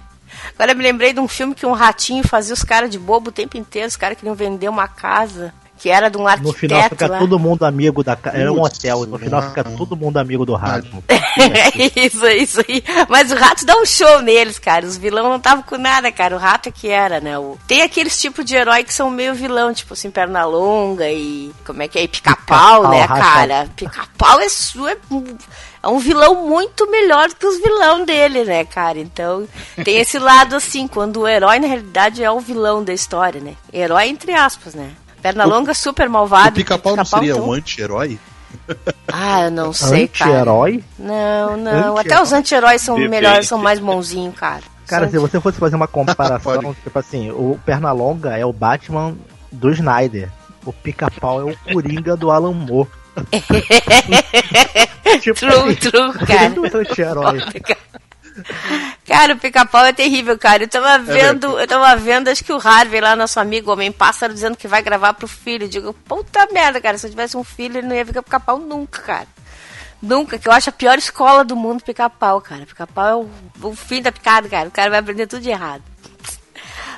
Agora 0.56 0.72
eu 0.72 0.76
me 0.76 0.84
lembrei 0.84 1.14
de 1.14 1.20
um 1.20 1.28
filme 1.28 1.54
que 1.54 1.66
um 1.66 1.74
ratinho 1.74 2.28
fazia 2.28 2.54
os 2.54 2.64
caras 2.64 2.90
de 2.90 2.98
bobo 2.98 3.30
o 3.30 3.34
tempo 3.34 3.58
inteiro, 3.58 3.88
os 3.88 3.96
caras 3.96 4.18
queriam 4.18 4.36
vender 4.36 4.68
uma 4.68 4.88
casa, 4.88 5.54
que 5.84 5.90
era 5.90 6.08
de 6.10 6.18
um 6.18 6.22
No 6.22 6.28
arquiteto 6.30 6.58
final 6.58 6.84
fica 6.84 7.08
lá. 7.08 7.20
todo 7.20 7.38
mundo 7.38 7.66
amigo 7.66 8.02
da 8.06 8.16
casa. 8.16 8.38
Era 8.38 8.54
um 8.54 8.62
hotel. 8.62 9.06
No 9.06 9.20
final 9.20 9.42
fica 9.42 9.66
não. 9.66 9.76
todo 9.76 9.98
mundo 9.98 10.16
amigo 10.16 10.46
do 10.46 10.56
rato. 10.56 10.88
isso, 11.94 12.26
isso 12.28 12.62
aí. 12.66 12.82
Mas 13.10 13.34
o 13.34 13.36
rato 13.36 13.66
dá 13.66 13.76
um 13.76 13.86
show 13.86 14.22
neles, 14.22 14.58
cara. 14.58 14.86
Os 14.86 14.96
vilão 14.96 15.28
não 15.28 15.36
estavam 15.36 15.62
com 15.62 15.78
nada, 15.78 16.10
cara. 16.10 16.38
O 16.38 16.40
rato 16.40 16.70
é 16.70 16.72
que 16.72 16.88
era, 16.88 17.20
né? 17.20 17.38
O... 17.38 17.58
Tem 17.68 17.82
aqueles 17.82 18.18
tipos 18.18 18.46
de 18.46 18.56
herói 18.56 18.86
que 18.86 18.94
são 18.94 19.10
meio 19.10 19.36
vilão, 19.36 19.74
tipo 19.74 19.94
assim, 19.94 20.10
perna 20.10 20.46
longa 20.46 21.12
e. 21.12 21.52
Como 21.66 21.82
é 21.84 21.88
que 21.90 22.00
é? 22.00 22.04
E 22.04 22.08
pica-pau, 22.08 22.84
Pica-pau, 22.84 22.90
né, 22.90 23.02
racha- 23.02 23.22
cara? 23.22 23.68
Pica-pau 23.76 24.40
é, 24.40 24.46
é 24.46 24.98
um- 25.14 25.38
é 25.84 25.88
um 25.90 26.00
vilão 26.00 26.48
muito 26.48 26.90
melhor 26.90 27.28
do 27.28 27.36
que 27.36 27.46
os 27.46 27.58
vilão 27.62 28.06
dele, 28.06 28.46
né, 28.46 28.64
cara? 28.64 28.98
Então, 29.00 29.46
tem 29.84 29.98
esse 29.98 30.18
lado 30.18 30.56
assim, 30.56 30.88
quando 30.88 31.20
o 31.20 31.28
herói, 31.28 31.60
na 31.60 31.68
realidade, 31.68 32.24
é 32.24 32.32
o 32.32 32.40
vilão 32.40 32.82
da 32.86 32.94
história, 32.94 33.42
né? 33.42 33.56
Herói 33.74 34.08
entre 34.08 34.32
aspas, 34.34 34.74
né? 34.74 34.92
Perna 35.24 35.46
longa, 35.46 35.74
super 35.74 36.10
malvado. 36.10 36.50
O 36.50 36.54
pica-pau 36.54 36.98
não 36.98 37.06
seria 37.06 37.38
um 37.38 37.54
anti-herói? 37.54 38.20
Ah, 39.12 39.42
eu 39.46 39.52
não 39.52 39.74
sei, 39.74 40.08
cara. 40.08 40.32
Anti-herói? 40.32 40.84
Não, 40.98 41.58
não. 41.58 41.72
Anti-herói? 41.72 42.02
Até 42.02 42.22
os 42.22 42.32
anti-heróis 42.34 42.82
são 42.82 42.96
Depende. 42.96 43.10
melhores, 43.12 43.48
são 43.48 43.58
mais 43.58 43.80
bonzinhos, 43.80 44.36
cara. 44.36 44.62
Cara, 44.88 45.10
se 45.10 45.18
você 45.18 45.40
fosse 45.42 45.60
fazer 45.60 45.76
uma 45.76 45.88
comparação, 45.88 46.74
tipo 46.84 46.98
assim, 46.98 47.30
o 47.32 47.60
Pernalonga 47.66 48.38
é 48.38 48.46
o 48.46 48.54
Batman 48.54 49.16
do 49.52 49.70
Snyder. 49.72 50.30
O 50.66 50.72
pica-pau 50.72 51.42
é 51.42 51.52
o 51.52 51.58
Coringa 51.74 52.16
do 52.16 52.32
Alan 52.32 52.54
Moore. 52.54 52.88
tipo, 55.22 55.40
True, 55.40 55.76
true, 55.76 56.14
cara. 56.14 56.50
Grande 56.50 56.78
anti-herói. 56.78 57.40
Cara, 59.06 59.34
o 59.34 59.38
pica-pau 59.38 59.86
é 59.86 59.94
terrível, 59.94 60.38
cara. 60.38 60.64
Eu 60.64 60.68
tava 60.68 60.98
vendo, 61.00 61.60
eu 61.60 61.68
tava 61.68 61.96
vendo, 61.96 62.30
acho 62.30 62.44
que 62.44 62.54
o 62.54 62.60
Harvey 62.62 63.02
lá, 63.02 63.16
nosso 63.16 63.40
amigo 63.40 63.72
Homem 63.72 63.92
Pássaro, 63.92 64.34
dizendo 64.34 64.58
que 64.58 64.68
vai 64.68 64.82
gravar 64.82 65.14
pro 65.14 65.28
filho. 65.28 65.66
Eu 65.66 65.70
digo, 65.70 65.94
puta 65.94 66.48
merda, 66.52 66.82
cara, 66.82 66.98
se 66.98 67.06
eu 67.06 67.12
tivesse 67.12 67.38
um 67.38 67.44
filho, 67.44 67.78
ele 67.78 67.88
não 67.88 67.96
ia 67.96 68.06
ficar 68.06 68.24
pica-pau 68.24 68.58
nunca, 68.58 69.02
cara. 69.02 69.28
Nunca, 70.02 70.38
que 70.38 70.48
eu 70.48 70.52
acho 70.52 70.70
a 70.70 70.74
pior 70.74 70.98
escola 70.98 71.46
do 71.46 71.56
mundo 71.56 71.82
pica-pau, 71.82 72.42
cara. 72.42 72.66
Pica-pau 72.66 73.08
é 73.08 73.16
o, 73.16 73.70
o 73.70 73.76
fim 73.76 74.02
da 74.02 74.12
picada, 74.12 74.50
cara. 74.50 74.68
O 74.68 74.72
cara 74.72 74.90
vai 74.90 75.00
aprender 75.00 75.28
tudo 75.28 75.42
de 75.42 75.50
errado. 75.50 75.82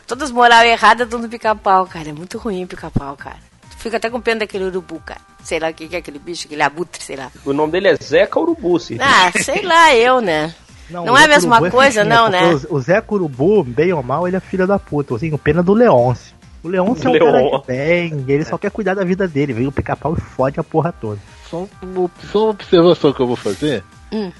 Todas 0.07 0.31
moral 0.31 0.63
erradas 0.63 1.07
dando 1.07 1.29
pica-pau, 1.29 1.85
cara. 1.85 2.09
É 2.09 2.13
muito 2.13 2.37
ruim 2.37 2.63
o 2.63 2.67
pica-pau, 2.67 3.15
cara. 3.15 3.37
Tu 3.69 3.77
fica 3.77 3.97
até 3.97 4.09
com 4.09 4.19
pena 4.21 4.39
daquele 4.39 4.65
urubu, 4.65 4.99
cara. 4.99 5.21
Sei 5.43 5.59
lá 5.59 5.69
o 5.69 5.73
que 5.73 5.87
que 5.87 5.95
é 5.95 5.99
aquele 5.99 6.17
bicho, 6.17 6.47
aquele 6.47 6.63
abutre, 6.63 7.03
sei 7.03 7.15
lá. 7.15 7.31
O 7.45 7.53
nome 7.53 7.73
dele 7.73 7.89
é 7.89 7.95
Zeca 7.95 8.39
Urubuci. 8.39 8.97
Ah, 8.99 9.31
sei 9.39 9.61
lá, 9.61 9.93
eu, 9.93 10.19
né? 10.19 10.55
Não 10.89 11.03
o 11.05 11.17
é 11.17 11.23
a 11.23 11.27
mesma 11.27 11.57
Curubu 11.57 11.75
coisa, 11.75 12.01
fichinha, 12.03 12.15
não, 12.15 12.29
né? 12.29 12.41
O, 12.69 12.75
o 12.75 12.79
Zé 12.79 13.01
Curubu, 13.01 13.63
bem 13.63 13.91
ou 13.93 14.03
mal, 14.03 14.27
ele 14.27 14.37
é 14.37 14.39
filho 14.39 14.67
da 14.67 14.77
puta. 14.77 15.13
Eu 15.13 15.19
tenho 15.19 15.37
pena 15.37 15.63
do 15.63 15.73
Leôncio. 15.73 16.35
O 16.63 16.67
Leôncio 16.67 17.07
é 17.07 17.11
um 17.11 17.19
cara 17.19 17.31
Leôncio. 17.37 17.61
que 17.61 17.67
bem, 17.67 18.25
ele 18.27 18.45
só 18.45 18.57
quer 18.57 18.71
cuidar 18.71 18.93
da 18.95 19.03
vida 19.03 19.27
dele. 19.27 19.53
Vem 19.53 19.67
o 19.67 19.71
pica-pau 19.71 20.15
e 20.17 20.21
fode 20.21 20.59
a 20.59 20.63
porra 20.63 20.91
toda. 20.91 21.19
Só 21.49 21.67
uma, 21.81 22.09
só 22.31 22.43
uma 22.45 22.49
observação 22.51 23.13
que 23.13 23.19
eu 23.19 23.27
vou 23.27 23.35
fazer. 23.35 23.83
Hum. 24.11 24.31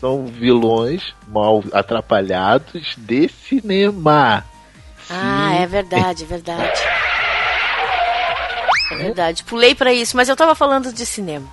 São 0.00 0.26
vilões 0.26 1.14
mal 1.28 1.62
atrapalhados 1.72 2.94
de 2.98 3.28
cinema. 3.28 4.44
Ah, 5.10 5.54
é 5.54 5.66
verdade, 5.66 6.24
é 6.24 6.26
verdade. 6.26 6.80
É 8.92 8.96
verdade. 8.96 9.44
Pulei 9.44 9.74
pra 9.74 9.92
isso, 9.92 10.16
mas 10.16 10.28
eu 10.28 10.36
tava 10.36 10.54
falando 10.54 10.92
de 10.92 11.04
cinema. 11.06 11.46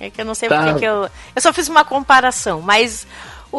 É 0.00 0.10
que 0.10 0.20
eu 0.20 0.24
não 0.24 0.34
sei 0.34 0.48
Tá. 0.48 0.62
porque 0.64 0.80
que 0.80 0.84
eu. 0.84 1.08
Eu 1.34 1.42
só 1.42 1.52
fiz 1.52 1.68
uma 1.68 1.84
comparação, 1.84 2.60
mas 2.60 3.06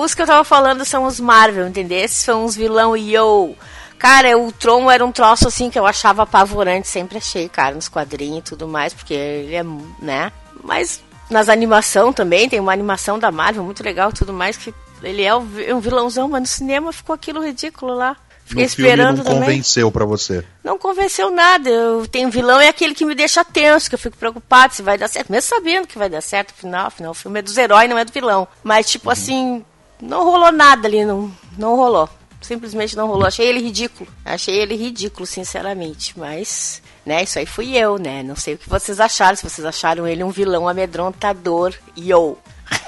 os 0.02 0.14
que 0.14 0.22
eu 0.22 0.26
tava 0.28 0.44
falando 0.44 0.84
são 0.86 1.06
os 1.06 1.20
Marvel, 1.20 1.68
entendeu? 1.68 2.00
Esses 2.00 2.18
são 2.20 2.46
os 2.46 2.56
vilão 2.56 2.96
yo. 2.96 3.56
Cara, 3.98 4.38
o 4.38 4.52
Tron 4.52 4.92
era 4.92 5.06
um 5.06 5.12
troço 5.12 5.48
assim 5.48 5.70
que 5.70 5.80
eu 5.80 5.86
achava 5.86 6.24
apavorante, 6.24 6.88
sempre 6.88 7.18
achei, 7.18 7.48
cara, 7.48 7.76
nos 7.76 7.88
quadrinhos 7.88 8.40
e 8.40 8.44
tudo 8.44 8.68
mais, 8.68 8.94
porque 8.94 9.14
ele 9.14 9.56
é, 9.56 9.64
né? 10.02 10.32
Mas 10.64 11.02
nas 11.30 11.48
animação 11.50 12.12
também, 12.14 12.48
tem 12.50 12.60
uma 12.60 12.74
animação 12.74 13.18
da 13.18 13.32
Marvel 13.32 13.64
muito 13.64 13.82
legal 13.84 14.10
e 14.10 14.14
tudo 14.14 14.34
mais, 14.34 14.58
que 14.58 14.74
ele 15.02 15.24
é 15.24 15.34
um 15.36 15.46
vi- 15.46 15.74
um 15.74 15.80
vilãozão, 15.80 16.28
mas 16.28 16.42
no 16.42 16.48
cinema 16.48 16.92
ficou 16.92 17.14
aquilo 17.16 17.44
ridículo 17.44 17.94
lá. 17.96 18.16
Fiquei 18.46 18.66
no 18.66 18.70
filme 18.70 18.90
esperando 18.92 19.18
não 19.18 19.24
também. 19.24 19.40
convenceu 19.40 19.92
pra 19.92 20.06
você. 20.06 20.46
Não 20.64 20.78
convenceu 20.78 21.32
nada. 21.32 21.68
Eu 21.68 22.06
tenho 22.06 22.30
vilão 22.30 22.60
é 22.62 22.68
aquele 22.68 22.94
que 22.94 23.04
me 23.06 23.16
deixa 23.16 23.44
tenso, 23.44 23.90
que 23.90 23.96
eu 23.96 24.00
fico 24.00 24.16
preocupado 24.18 24.76
se 24.76 24.84
vai 24.84 25.00
dar 25.00 25.08
certo, 25.08 25.32
mesmo 25.32 25.50
sabendo 25.50 25.88
que 25.88 25.98
vai 25.98 26.10
dar 26.10 26.22
certo 26.22 26.52
afinal, 26.56 26.86
afinal 26.88 27.10
o 27.12 27.16
filme 27.16 27.40
é 27.40 27.42
dos 27.42 27.58
heróis, 27.58 27.90
não 27.90 27.98
é 27.98 28.06
do 28.06 28.12
vilão. 28.12 28.48
Mas 28.64 28.88
tipo 28.88 29.10
assim, 29.10 29.66
não 30.02 30.24
rolou 30.24 30.52
nada 30.52 30.88
ali, 30.88 31.06
não, 31.06 31.32
não 31.58 31.76
rolou. 31.76 32.10
Simplesmente 32.42 32.96
não 32.96 33.08
rolou. 33.08 33.26
Achei 33.26 33.48
ele 33.48 33.60
ridículo. 33.60 34.10
Achei 34.24 34.56
ele 34.56 34.76
ridículo, 34.76 35.26
sinceramente. 35.26 36.14
Mas, 36.18 36.82
né, 37.06 37.24
isso 37.24 37.40
aí 37.40 37.46
fui 37.46 37.76
eu, 37.76 37.98
né? 37.98 38.22
Não 38.22 38.36
sei 38.36 38.54
o 38.54 38.58
que 38.58 38.70
vocês 38.70 39.00
acharam. 39.00 39.36
Se 39.36 39.50
vocês 39.50 39.66
acharam 39.66 40.08
ele 40.08 40.24
um 40.24 40.30
vilão 40.30 40.68
amedrontador, 40.68 41.74
yo. 41.98 42.38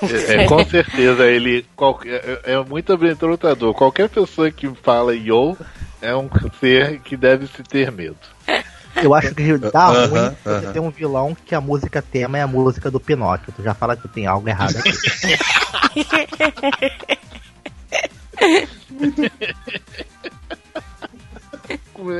É, 0.02 0.44
é, 0.44 0.46
com 0.46 0.64
certeza, 0.64 1.26
ele 1.26 1.66
qualquer, 1.76 2.42
é, 2.46 2.54
é 2.54 2.64
muito 2.64 2.94
amedrontador. 2.94 3.74
Qualquer 3.74 4.10
pessoa 4.10 4.52
que 4.52 4.70
fala 4.84 5.16
yo 5.16 5.58
é 6.02 6.16
um 6.16 6.30
ser 6.60 7.00
que 7.00 7.18
deve 7.18 7.48
se 7.48 7.64
ter 7.64 7.92
medo. 7.92 8.18
Eu 9.04 9.14
acho 9.14 9.34
que 9.34 9.58
dá 9.72 9.88
Aham, 9.88 10.08
ruim 10.08 10.36
você 10.44 10.50
aham. 10.50 10.74
ter 10.74 10.80
um 10.80 10.90
vilão 10.90 11.36
que 11.46 11.56
a 11.56 11.62
música 11.62 12.02
tema 12.02 12.38
é 12.38 12.42
a 12.42 12.48
música 12.48 12.92
do 12.92 13.00
Pinóquio. 13.00 13.54
Tu 13.56 13.64
já 13.64 13.74
fala 13.74 13.96
que 13.96 14.08
tem 14.08 14.28
algo 14.28 14.48
errado 14.48 14.76
aqui. 14.78 14.92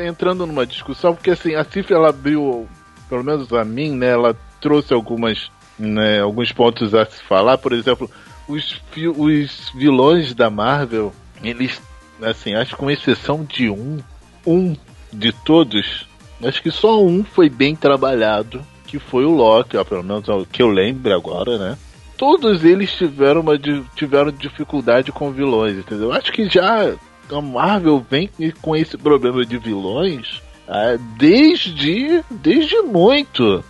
entrando 0.08 0.46
numa 0.46 0.66
discussão, 0.66 1.14
porque 1.14 1.32
assim, 1.32 1.56
a 1.56 1.64
Cif 1.64 1.94
ela 1.94 2.10
abriu, 2.10 2.68
pelo 3.10 3.24
menos 3.24 3.52
a 3.54 3.64
mim, 3.64 3.96
né, 3.96 4.10
ela 4.10 4.36
trouxe 4.60 4.94
algumas, 4.94 5.50
né, 5.78 6.22
alguns 6.22 6.52
pontos 6.52 6.94
a 6.94 7.06
se 7.06 7.22
falar, 7.24 7.58
por 7.58 7.74
exemplo, 7.74 8.10
os, 8.48 8.82
os 9.16 9.72
vilões 9.76 10.34
da 10.34 10.50
Marvel, 10.50 11.14
eles, 11.44 11.82
assim, 12.22 12.56
acho 12.56 12.72
que 12.72 12.78
com 12.78 12.90
exceção 12.90 13.44
de 13.44 13.70
um, 13.70 14.00
um 14.46 14.76
de 15.12 15.32
todos, 15.32 16.08
acho 16.44 16.62
que 16.62 16.72
só 16.72 17.02
um 17.02 17.24
foi 17.24 17.50
bem 17.50 17.76
trabalhado, 17.76 18.62
que 18.86 19.00
foi 19.00 19.26
o 19.26 19.32
Loki, 19.32 19.78
ó, 19.78 19.84
pelo 19.84 20.04
menos 20.04 20.28
é 20.28 20.34
o 20.34 20.46
que 20.46 20.62
eu 20.62 20.70
lembro 20.70 21.14
agora, 21.14 21.58
né? 21.58 21.78
Todos 22.18 22.66
eles 22.66 22.92
tiveram, 22.94 23.42
uma, 23.42 23.58
tiveram 23.96 24.32
dificuldade 24.32 25.12
com 25.12 25.32
vilões, 25.32 25.78
entendeu? 25.78 26.12
Acho 26.12 26.32
que 26.32 26.50
já 26.50 26.96
a 27.32 27.42
Marvel 27.42 28.04
vem 28.10 28.30
com 28.62 28.76
esse 28.76 28.98
problema 28.98 29.46
de 29.46 29.58
vilões 29.58 30.42
ah, 30.68 30.98
desde, 31.18 32.24
desde 32.30 32.82
muito. 32.82 33.64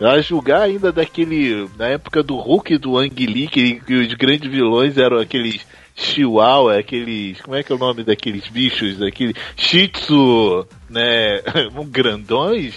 A 0.00 0.20
julgar 0.20 0.62
ainda 0.62 0.90
daquele. 0.90 1.68
Na 1.76 1.86
época 1.88 2.22
do 2.22 2.36
Hulk 2.36 2.74
e 2.74 2.78
do 2.78 2.96
Ang 2.98 3.26
Lee, 3.26 3.46
que, 3.46 3.80
que 3.80 3.94
os 3.94 4.14
grandes 4.14 4.50
vilões 4.50 4.96
eram 4.96 5.18
aqueles 5.18 5.66
Chihuahua, 6.00 6.78
aqueles. 6.78 7.40
Como 7.40 7.56
é 7.56 7.62
que 7.62 7.72
é 7.72 7.74
o 7.74 7.78
nome 7.78 8.02
daqueles 8.02 8.48
bichos? 8.48 9.00
Aqueles 9.02 9.34
Shih 9.56 9.88
Tzu, 9.88 10.66
né? 10.88 11.40
grandões. 11.90 12.74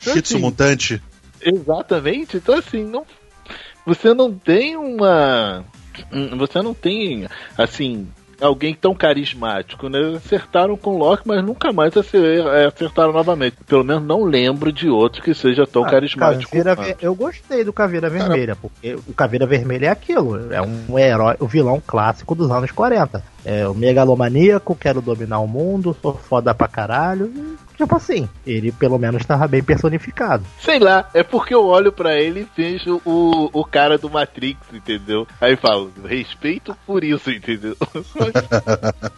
Então, 0.00 0.14
Shih 0.14 0.22
Tzu 0.22 0.34
assim, 0.36 0.44
mutante. 0.44 1.02
Exatamente. 1.40 2.36
Então 2.36 2.56
assim, 2.56 2.84
não, 2.84 3.06
você 3.84 4.12
não 4.12 4.32
tem 4.32 4.76
uma, 4.76 5.64
você 6.36 6.60
não 6.60 6.74
tem 6.74 7.26
assim 7.56 8.08
alguém 8.40 8.74
tão 8.74 8.94
carismático, 8.94 9.88
né? 9.88 9.98
Acertaram 10.16 10.76
com 10.76 10.94
o 10.94 10.98
Loki, 10.98 11.22
mas 11.26 11.44
nunca 11.44 11.72
mais 11.72 11.94
é, 11.96 12.66
acertaram 12.66 13.12
novamente. 13.12 13.56
Pelo 13.66 13.84
menos 13.84 14.02
não 14.04 14.24
lembro 14.24 14.72
de 14.72 14.88
outro 14.88 15.22
que 15.22 15.34
seja 15.34 15.66
tão 15.66 15.84
Ah, 15.84 15.90
carismático. 15.90 16.54
Ver- 16.54 16.96
Eu 17.00 17.14
gostei 17.14 17.64
do 17.64 17.72
Caveira 17.72 18.08
Vermelha, 18.10 18.56
porque 18.56 18.94
o 18.94 19.12
Caveira 19.14 19.46
Vermelha 19.46 19.86
é 19.86 19.90
aquilo. 19.90 20.52
É 20.52 20.60
um 20.62 20.98
herói, 20.98 21.36
o 21.40 21.46
vilão 21.46 21.82
clássico 21.84 22.34
dos 22.34 22.50
anos 22.50 22.70
40. 22.70 23.22
É 23.48 23.68
o 23.68 23.74
megalomaníaco, 23.74 24.74
quero 24.74 25.00
dominar 25.00 25.38
o 25.38 25.46
mundo, 25.46 25.96
sou 26.02 26.14
foda 26.16 26.52
pra 26.52 26.66
caralho. 26.66 27.32
e, 27.32 27.56
Tipo 27.76 27.94
assim, 27.94 28.28
ele 28.44 28.72
pelo 28.72 28.98
menos 28.98 29.20
estava 29.20 29.46
bem 29.46 29.62
personificado. 29.62 30.42
Sei 30.58 30.80
lá, 30.80 31.08
é 31.14 31.22
porque 31.22 31.54
eu 31.54 31.64
olho 31.66 31.92
pra 31.92 32.14
ele 32.20 32.40
e 32.40 32.48
vejo 32.60 33.00
o, 33.04 33.48
o 33.52 33.64
cara 33.64 33.96
do 33.98 34.10
Matrix, 34.10 34.58
entendeu? 34.72 35.28
Aí 35.40 35.52
eu 35.52 35.58
falo, 35.58 35.92
respeito 36.04 36.76
por 36.84 37.04
isso, 37.04 37.30
entendeu? 37.30 37.76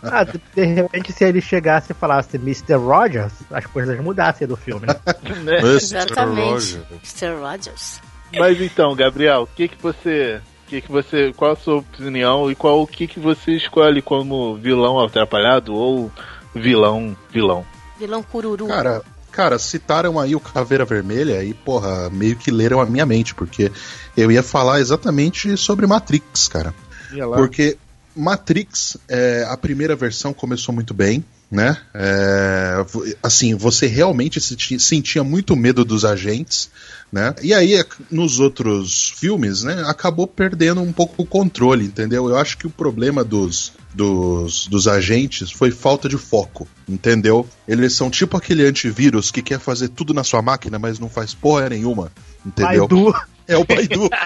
Ah, 0.02 0.24
de, 0.24 0.40
de 0.54 0.64
repente, 0.64 1.12
se 1.12 1.24
ele 1.24 1.40
chegasse 1.40 1.92
e 1.92 1.94
falasse 1.94 2.36
Mr. 2.36 2.74
Rogers, 2.74 3.32
as 3.50 3.64
coisas 3.66 3.98
mudassem 4.00 4.46
do 4.46 4.56
filme, 4.56 4.86
né? 4.86 4.94
Né? 5.42 5.58
Mr. 5.60 5.96
Exatamente. 5.96 6.50
Roger. 6.50 6.82
Mr. 6.92 7.40
Rogers. 7.40 8.00
Mas 8.36 8.60
então, 8.60 8.94
Gabriel, 8.94 9.42
o 9.42 9.46
que 9.46 9.68
que 9.68 9.80
você, 9.82 10.40
que 10.68 10.80
que 10.80 10.90
você, 10.92 11.32
qual 11.36 11.52
a 11.52 11.56
sua 11.56 11.76
opinião 11.76 12.50
e 12.50 12.54
qual 12.54 12.82
o 12.82 12.86
que 12.86 13.06
que 13.06 13.18
você 13.18 13.52
escolhe 13.52 14.02
como 14.02 14.56
vilão 14.56 15.00
atrapalhado 15.00 15.74
ou 15.74 16.10
vilão 16.54 17.16
vilão? 17.32 17.64
Vilão 17.98 18.22
cururu. 18.22 18.66
Cara, 18.66 19.02
cara, 19.32 19.58
citaram 19.58 20.18
aí 20.20 20.36
o 20.36 20.40
Caveira 20.40 20.84
Vermelha 20.84 21.42
e, 21.42 21.52
porra, 21.54 22.10
meio 22.10 22.36
que 22.36 22.50
leram 22.50 22.80
a 22.80 22.86
minha 22.86 23.06
mente, 23.06 23.34
porque 23.34 23.72
eu 24.16 24.30
ia 24.30 24.42
falar 24.42 24.80
exatamente 24.80 25.56
sobre 25.56 25.86
Matrix, 25.86 26.48
cara. 26.48 26.74
Ia 27.12 27.26
lá. 27.26 27.36
Porque 27.36 27.76
Matrix, 28.14 28.96
é, 29.08 29.46
a 29.48 29.56
primeira 29.56 29.96
versão 29.96 30.32
começou 30.34 30.74
muito 30.74 30.92
bem, 30.92 31.24
né? 31.50 31.76
É, 31.94 32.84
assim, 33.22 33.54
você 33.54 33.86
realmente 33.86 34.40
se 34.40 34.54
ti- 34.56 34.78
sentia 34.78 35.24
muito 35.24 35.56
medo 35.56 35.84
dos 35.84 36.04
agentes, 36.04 36.70
né? 37.10 37.34
E 37.42 37.54
aí, 37.54 37.74
é, 37.74 37.84
nos 38.10 38.38
outros 38.38 39.14
filmes, 39.16 39.62
né, 39.62 39.82
acabou 39.86 40.26
perdendo 40.26 40.80
um 40.80 40.92
pouco 40.92 41.22
o 41.22 41.26
controle, 41.26 41.86
entendeu? 41.86 42.28
Eu 42.28 42.36
acho 42.36 42.58
que 42.58 42.66
o 42.66 42.70
problema 42.70 43.24
dos, 43.24 43.72
dos, 43.94 44.66
dos 44.66 44.86
agentes 44.86 45.50
foi 45.50 45.70
falta 45.70 46.08
de 46.08 46.18
foco, 46.18 46.68
entendeu? 46.88 47.48
Eles 47.66 47.94
são 47.94 48.10
tipo 48.10 48.36
aquele 48.36 48.64
antivírus 48.66 49.30
que 49.30 49.42
quer 49.42 49.58
fazer 49.58 49.88
tudo 49.88 50.12
na 50.12 50.22
sua 50.22 50.42
máquina, 50.42 50.78
mas 50.78 50.98
não 50.98 51.08
faz 51.08 51.34
porra 51.34 51.70
nenhuma, 51.70 52.12
entendeu? 52.44 52.86
Baidu, 52.86 53.14
É 53.46 53.56
o 53.56 53.64
Baidu. 53.64 54.08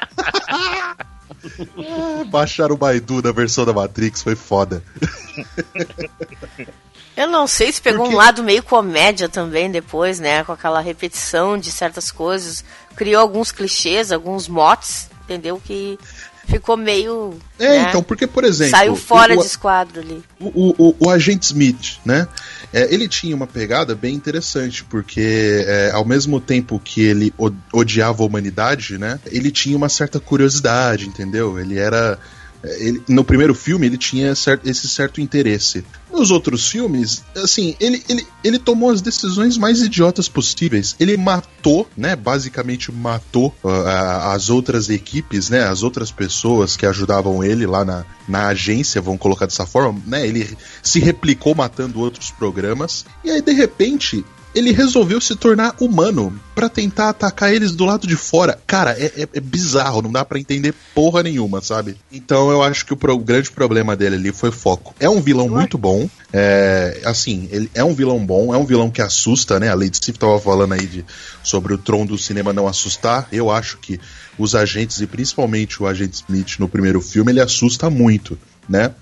Ah, 1.44 2.24
Baixaram 2.30 2.74
o 2.74 2.78
Baidu 2.78 3.20
na 3.20 3.32
versão 3.32 3.64
da 3.64 3.72
Matrix, 3.72 4.22
foi 4.22 4.36
foda. 4.36 4.80
Eu 7.16 7.28
não 7.28 7.46
sei 7.46 7.72
se 7.72 7.80
pegou 7.80 8.04
Porque- 8.04 8.14
um 8.14 8.18
lado 8.18 8.42
meio 8.42 8.62
comédia 8.62 9.28
também 9.28 9.70
depois, 9.70 10.18
né? 10.18 10.44
Com 10.44 10.52
aquela 10.52 10.80
repetição 10.80 11.58
de 11.58 11.70
certas 11.70 12.10
coisas. 12.10 12.64
Criou 12.96 13.20
alguns 13.20 13.52
clichês, 13.52 14.10
alguns 14.10 14.48
motes, 14.48 15.08
entendeu? 15.24 15.60
Que 15.62 15.98
ficou 16.46 16.76
meio. 16.76 17.34
É, 17.58 17.68
né? 17.68 17.86
então, 17.88 18.02
porque, 18.02 18.26
por 18.26 18.44
exemplo. 18.44 18.70
Saiu 18.70 18.96
fora 18.96 19.34
o, 19.34 19.38
de 19.40 19.46
esquadro 19.46 20.00
ali. 20.00 20.22
o, 20.40 20.74
o, 20.78 20.96
o 20.98 21.10
agente 21.10 21.46
Smith, 21.46 21.98
né? 22.04 22.26
é, 22.72 22.92
ele 22.92 23.06
tinha 23.06 23.36
uma 23.36 23.46
pegada 23.46 23.94
bem 23.94 24.14
interessante, 24.14 24.82
porque 24.84 25.64
é, 25.66 25.90
ao 25.92 26.04
mesmo 26.04 26.40
tempo 26.40 26.80
que 26.82 27.02
ele 27.02 27.32
odiava 27.72 28.22
a 28.22 28.26
humanidade, 28.26 28.96
né? 28.96 29.20
Ele 29.26 29.50
tinha 29.50 29.76
uma 29.76 29.88
certa 29.88 30.18
curiosidade, 30.18 31.06
entendeu? 31.06 31.58
Ele 31.58 31.78
era. 31.78 32.18
É, 32.62 32.86
Ele, 32.88 33.02
no 33.08 33.24
primeiro 33.24 33.54
filme 33.54 33.86
ele 33.86 33.98
tinha 33.98 34.34
cer- 34.34 34.60
esse 34.64 34.88
certo 34.88 35.20
interesse. 35.20 35.84
Nos 36.12 36.30
outros 36.30 36.68
filmes, 36.68 37.24
assim, 37.36 37.74
ele, 37.80 38.02
ele, 38.08 38.26
ele 38.44 38.58
tomou 38.58 38.90
as 38.90 39.00
decisões 39.00 39.56
mais 39.56 39.80
idiotas 39.80 40.28
possíveis. 40.28 40.94
Ele 41.00 41.16
matou, 41.16 41.88
né? 41.96 42.14
Basicamente 42.14 42.92
matou 42.92 43.54
ah, 43.64 44.32
as 44.34 44.50
outras 44.50 44.90
equipes, 44.90 45.48
né? 45.48 45.62
As 45.64 45.82
outras 45.82 46.10
pessoas 46.10 46.76
que 46.76 46.84
ajudavam 46.84 47.42
ele 47.42 47.66
lá 47.66 47.84
na, 47.84 48.04
na 48.28 48.48
agência, 48.48 49.00
vamos 49.00 49.20
colocar 49.20 49.46
dessa 49.46 49.64
forma, 49.66 50.00
né? 50.06 50.26
Ele 50.26 50.56
se 50.82 51.00
replicou 51.00 51.54
matando 51.54 51.98
outros 52.00 52.30
programas. 52.30 53.06
E 53.24 53.30
aí, 53.30 53.40
de 53.40 53.52
repente, 53.52 54.22
ele 54.54 54.72
resolveu 54.72 55.20
se 55.20 55.34
tornar 55.36 55.74
humano 55.80 56.38
pra 56.54 56.68
tentar 56.68 57.08
atacar 57.08 57.52
eles 57.52 57.72
do 57.72 57.84
lado 57.84 58.06
de 58.06 58.16
fora. 58.16 58.58
Cara, 58.66 58.92
é, 58.98 59.06
é- 59.22 59.28
é 59.34 59.40
bizarro, 59.40 60.02
não 60.02 60.12
dá 60.12 60.24
pra 60.24 60.38
entender 60.38 60.74
porra 60.94 61.22
nenhuma, 61.22 61.60
sabe? 61.62 61.96
Então 62.10 62.50
eu 62.50 62.62
acho 62.62 62.84
que 62.84 62.92
o, 62.92 62.96
pro- 62.96 63.14
o 63.14 63.18
grande 63.18 63.50
problema 63.50 63.96
dele 63.96 64.16
ali 64.16 64.32
foi 64.32 64.50
foco. 64.50 64.94
É 65.00 65.08
um 65.08 65.20
vilão 65.20 65.48
muito 65.48 65.78
bom, 65.78 66.08
é, 66.32 67.00
assim, 67.04 67.48
ele 67.50 67.70
é 67.74 67.82
um 67.82 67.94
vilão 67.94 68.24
bom, 68.24 68.54
é 68.54 68.58
um 68.58 68.64
vilão 68.66 68.90
que 68.90 69.00
assusta, 69.02 69.58
né? 69.58 69.68
A 69.70 69.74
Lady 69.74 69.98
Sif 70.02 70.18
tava 70.18 70.38
falando 70.38 70.72
aí 70.74 70.86
de, 70.86 71.04
sobre 71.42 71.72
o 71.74 71.78
tron 71.78 72.04
do 72.06 72.18
cinema 72.18 72.52
não 72.52 72.66
assustar. 72.68 73.28
Eu 73.32 73.50
acho 73.50 73.78
que 73.78 73.98
os 74.38 74.54
agentes, 74.54 75.00
e 75.00 75.06
principalmente 75.06 75.82
o 75.82 75.86
agente 75.86 76.16
Smith 76.26 76.58
no 76.58 76.68
primeiro 76.68 77.00
filme, 77.00 77.32
ele 77.32 77.40
assusta 77.40 77.88
muito. 77.90 78.38
Né? 78.68 78.92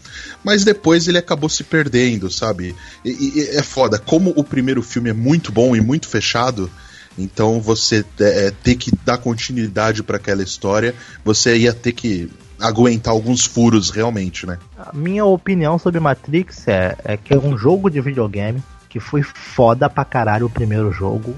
Mas 0.43 0.65
depois 0.65 1.07
ele 1.07 1.19
acabou 1.19 1.49
se 1.49 1.63
perdendo, 1.63 2.31
sabe? 2.31 2.75
E, 3.05 3.11
e- 3.11 3.57
é 3.57 3.63
foda. 3.63 3.99
Como 3.99 4.33
o 4.35 4.43
primeiro 4.43 4.83
filme 4.83 5.11
é 5.11 5.13
muito 5.13 5.53
bom 5.53 5.77
e 5.77 5.81
muito 5.81 6.09
fechado, 6.09 6.71
então 7.19 7.61
você 7.61 8.05
é, 8.19 8.47
é, 8.47 8.51
ter 8.51 8.77
que 8.77 8.91
dar 9.05 9.19
continuidade 9.19 10.03
para 10.03 10.17
aquela 10.17 10.43
história, 10.43 10.95
você 11.25 11.57
ia 11.57 11.75
ter 11.75 11.93
que 11.93 12.31
aguentar 12.59 13.13
alguns 13.13 13.45
furos 13.45 13.91
realmente, 13.91 14.47
né? 14.47 14.59
A 14.79 14.93
minha 14.95 15.25
opinião 15.25 15.79
sobre 15.79 16.01
Matrix 16.01 16.67
é, 16.69 16.97
é 17.05 17.17
que 17.17 17.33
é 17.35 17.39
um 17.39 17.57
jogo 17.57 17.91
de 17.91 18.01
videogame 18.01 18.63
que 18.89 19.01
foi 19.01 19.23
foda 19.23 19.89
pra 19.89 20.05
caralho 20.05 20.47
o 20.47 20.51
primeiro 20.51 20.93
jogo. 20.93 21.35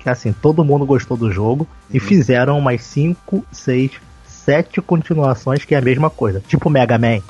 Que 0.00 0.08
assim, 0.08 0.32
todo 0.32 0.64
mundo 0.64 0.84
gostou 0.84 1.16
do 1.16 1.30
jogo. 1.30 1.66
E 1.90 1.98
fizeram 2.00 2.58
umas 2.58 2.82
5, 2.82 3.44
6, 3.50 3.92
7 4.26 4.80
continuações 4.82 5.64
que 5.64 5.74
é 5.74 5.78
a 5.78 5.82
mesma 5.82 6.10
coisa. 6.10 6.42
Tipo 6.46 6.68
Mega 6.68 6.98
Man. 6.98 7.20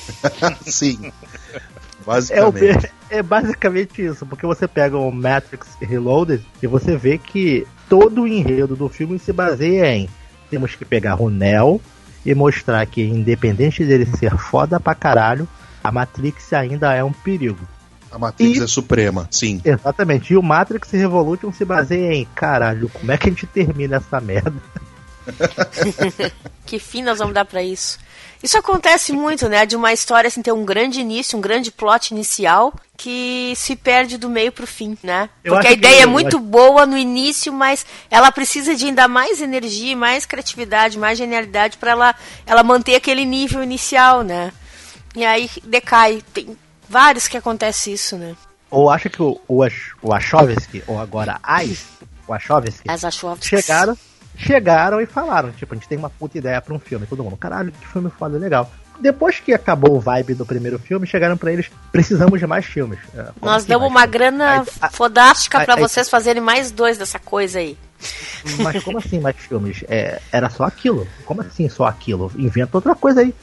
Sim. 0.66 1.12
É, 1.50 2.04
Basicamente. 2.04 2.90
é 3.10 3.22
basicamente 3.22 4.04
isso, 4.04 4.26
porque 4.26 4.44
você 4.44 4.66
pega 4.66 4.96
o 4.98 5.10
Matrix 5.12 5.68
Reloaded 5.80 6.44
e 6.60 6.66
você 6.66 6.96
vê 6.96 7.16
que 7.16 7.66
todo 7.88 8.22
o 8.22 8.26
enredo 8.26 8.74
do 8.74 8.88
filme 8.88 9.18
se 9.18 9.32
baseia 9.32 9.94
em 9.94 10.08
temos 10.50 10.74
que 10.74 10.84
pegar 10.84 11.22
o 11.22 11.30
Neo 11.30 11.80
e 12.26 12.34
mostrar 12.34 12.84
que, 12.86 13.02
independente 13.02 13.84
dele 13.84 14.04
ser 14.06 14.36
foda 14.36 14.78
pra 14.78 14.94
caralho, 14.94 15.48
a 15.82 15.90
Matrix 15.90 16.52
ainda 16.52 16.92
é 16.92 17.02
um 17.02 17.12
perigo. 17.12 17.66
A 18.10 18.18
Matrix 18.18 18.58
E- 18.58 18.62
é 18.62 18.66
suprema, 18.66 19.26
sim. 19.30 19.60
Exatamente. 19.64 20.32
E 20.32 20.36
o 20.36 20.42
Matrix 20.42 20.90
Revolution 20.90 21.52
se 21.52 21.64
baseia 21.64 22.12
em 22.14 22.26
caralho, 22.34 22.88
como 22.90 23.10
é 23.10 23.16
que 23.16 23.28
a 23.28 23.32
gente 23.32 23.46
termina 23.46 23.96
essa 23.96 24.20
merda? 24.20 24.52
que 26.66 26.78
fim 26.78 27.02
nós 27.02 27.18
vamos 27.18 27.34
dar 27.34 27.44
pra 27.44 27.62
isso? 27.62 27.98
Isso 28.42 28.58
acontece 28.58 29.12
muito, 29.12 29.48
né? 29.48 29.64
De 29.64 29.76
uma 29.76 29.92
história 29.92 30.26
assim 30.28 30.42
ter 30.42 30.52
um 30.52 30.64
grande 30.64 31.00
início, 31.00 31.38
um 31.38 31.40
grande 31.40 31.70
plot 31.70 32.12
inicial 32.12 32.74
que 32.96 33.52
se 33.56 33.76
perde 33.76 34.16
do 34.18 34.28
meio 34.28 34.50
pro 34.52 34.66
fim, 34.66 34.96
né? 35.02 35.28
Eu 35.44 35.54
Porque 35.54 35.66
a 35.68 35.70
acho 35.70 35.80
que- 35.80 35.86
ideia 35.86 36.02
é 36.02 36.06
muito 36.06 36.38
boa 36.40 36.84
no 36.86 36.96
início, 36.96 37.52
mas 37.52 37.86
ela 38.10 38.32
precisa 38.32 38.74
de 38.74 38.86
ainda 38.86 39.06
mais 39.06 39.40
energia, 39.40 39.96
mais 39.96 40.26
criatividade, 40.26 40.98
mais 40.98 41.16
genialidade 41.18 41.76
pra 41.78 41.92
ela 41.92 42.14
ela 42.46 42.62
manter 42.62 42.94
aquele 42.96 43.24
nível 43.24 43.62
inicial, 43.62 44.22
né? 44.22 44.52
E 45.14 45.24
aí 45.24 45.48
decai. 45.64 46.22
Tem 46.34 46.56
vários 46.88 47.28
que 47.28 47.36
acontece 47.36 47.92
isso, 47.92 48.16
né? 48.16 48.34
Ou 48.70 48.88
acha 48.90 49.08
que 49.10 49.22
o, 49.22 49.38
o, 49.46 49.62
o 50.02 50.08
Wachowski, 50.08 50.82
ou 50.86 50.98
agora 50.98 51.38
Ais, 51.42 51.84
o 52.26 52.32
Wachowski, 52.32 52.88
As 52.88 53.02
chegaram, 53.42 53.96
chegaram 54.36 55.00
e 55.00 55.06
falaram, 55.06 55.50
tipo, 55.52 55.74
a 55.74 55.76
gente 55.76 55.88
tem 55.88 55.98
uma 55.98 56.10
puta 56.10 56.38
ideia 56.38 56.60
pra 56.60 56.74
um 56.74 56.78
filme. 56.78 57.06
Todo 57.06 57.22
mundo, 57.24 57.36
caralho, 57.36 57.72
que 57.72 57.86
filme 57.88 58.10
foda, 58.18 58.38
legal. 58.38 58.70
Depois 59.00 59.40
que 59.40 59.52
acabou 59.52 59.96
o 59.96 60.00
vibe 60.00 60.34
do 60.34 60.46
primeiro 60.46 60.78
filme, 60.78 61.06
chegaram 61.06 61.36
pra 61.36 61.52
eles, 61.52 61.70
precisamos 61.90 62.38
de 62.38 62.46
mais 62.46 62.64
filmes. 62.64 62.98
É, 63.14 63.22
como 63.24 63.34
Nós 63.42 63.56
assim, 63.62 63.68
damos 63.68 63.88
uma 63.88 64.00
filmes? 64.00 64.12
grana 64.12 64.64
Aí- 64.80 64.90
fodástica 64.92 65.58
aí- 65.58 65.64
pra 65.64 65.74
aí- 65.74 65.80
vocês 65.80 66.08
fazerem 66.08 66.42
mais 66.42 66.70
dois 66.70 66.98
dessa 66.98 67.18
coisa 67.18 67.58
aí. 67.58 67.76
Mas 68.58 68.82
como 68.82 68.98
assim 68.98 69.20
mais 69.20 69.36
filmes? 69.36 69.84
É, 69.88 70.20
era 70.30 70.50
só 70.50 70.64
aquilo. 70.64 71.06
Como 71.24 71.40
assim 71.40 71.68
só 71.68 71.84
aquilo? 71.86 72.30
Inventa 72.36 72.76
outra 72.76 72.94
coisa 72.94 73.20
aí. 73.20 73.34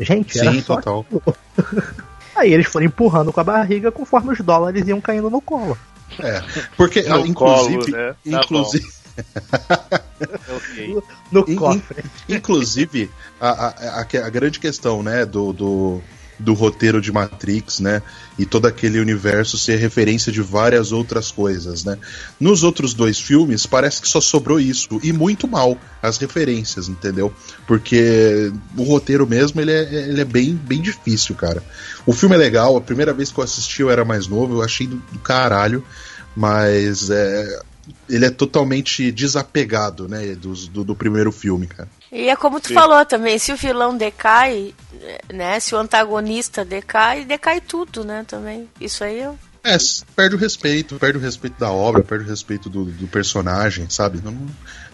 Gente, 0.00 0.38
era 0.38 0.52
Sim, 0.52 0.60
só 0.60 0.76
total. 0.76 1.00
aquilo. 1.00 1.36
Aí 2.36 2.52
eles 2.52 2.68
foram 2.68 2.86
empurrando 2.86 3.32
com 3.32 3.40
a 3.40 3.44
barriga 3.44 3.90
conforme 3.90 4.32
os 4.32 4.38
dólares 4.40 4.86
iam 4.86 5.00
caindo 5.00 5.28
no 5.28 5.40
colo. 5.40 5.76
É, 6.20 6.40
porque, 6.76 7.02
No 7.02 7.16
ah, 7.16 7.20
inclusive, 7.26 7.78
colo, 7.78 7.90
né? 7.90 8.12
Tá 8.12 8.16
inclusive, 8.24 8.86
Ok. 10.48 11.02
No 11.30 11.44
In- 11.46 11.56
cofre. 11.56 12.04
Inclusive, 12.28 13.10
a, 13.40 13.48
a, 13.48 14.00
a, 14.00 14.00
a 14.00 14.30
grande 14.30 14.58
questão, 14.58 15.02
né, 15.02 15.24
do, 15.24 15.52
do, 15.52 16.00
do 16.38 16.54
roteiro 16.54 17.00
de 17.00 17.12
Matrix, 17.12 17.80
né, 17.80 18.02
e 18.38 18.44
todo 18.44 18.66
aquele 18.66 18.98
universo 18.98 19.56
ser 19.56 19.76
referência 19.76 20.32
de 20.32 20.40
várias 20.40 20.90
outras 20.90 21.30
coisas, 21.30 21.84
né. 21.84 21.98
Nos 22.40 22.62
outros 22.62 22.94
dois 22.94 23.20
filmes, 23.20 23.66
parece 23.66 24.00
que 24.00 24.08
só 24.08 24.20
sobrou 24.20 24.58
isso, 24.58 25.00
e 25.02 25.12
muito 25.12 25.46
mal 25.46 25.78
as 26.02 26.18
referências, 26.18 26.88
entendeu? 26.88 27.32
Porque 27.66 28.52
o 28.76 28.82
roteiro 28.82 29.26
mesmo, 29.26 29.60
ele 29.60 29.72
é, 29.72 30.08
ele 30.08 30.20
é 30.20 30.24
bem, 30.24 30.54
bem 30.54 30.80
difícil, 30.82 31.34
cara. 31.34 31.62
O 32.06 32.12
filme 32.12 32.34
é 32.34 32.38
legal, 32.38 32.76
a 32.76 32.80
primeira 32.80 33.12
vez 33.12 33.30
que 33.30 33.38
eu 33.38 33.44
assisti 33.44 33.82
eu 33.82 33.90
era 33.90 34.04
mais 34.04 34.26
novo, 34.26 34.54
eu 34.54 34.62
achei 34.62 34.86
do, 34.86 34.96
do 34.96 35.18
caralho, 35.20 35.84
mas 36.34 37.10
é, 37.10 37.60
ele 38.08 38.26
é 38.26 38.30
totalmente 38.30 39.10
desapegado, 39.12 40.08
né, 40.08 40.34
dos- 40.34 40.68
do, 40.68 40.84
do 40.84 40.94
primeiro 40.94 41.30
filme, 41.32 41.66
cara. 41.66 41.88
E 42.10 42.28
é 42.28 42.36
como 42.36 42.60
tu 42.60 42.68
Sim. 42.68 42.74
falou 42.74 43.04
também, 43.04 43.38
se 43.38 43.52
o 43.52 43.56
vilão 43.56 43.96
decai, 43.96 44.74
né? 45.32 45.60
Se 45.60 45.74
o 45.74 45.78
antagonista 45.78 46.64
decai, 46.64 47.24
decai 47.24 47.60
tudo, 47.60 48.02
né? 48.04 48.24
Também. 48.26 48.68
Isso 48.80 49.04
aí 49.04 49.20
eu. 49.20 49.38
É, 49.62 49.76
perde 50.16 50.34
o 50.34 50.38
respeito, 50.38 50.96
perde 50.96 51.18
o 51.18 51.20
respeito 51.20 51.58
da 51.58 51.70
obra, 51.70 52.02
perde 52.02 52.24
o 52.24 52.28
respeito 52.28 52.70
do, 52.70 52.84
do 52.86 53.06
personagem, 53.08 53.90
sabe? 53.90 54.20
Não, 54.24 54.32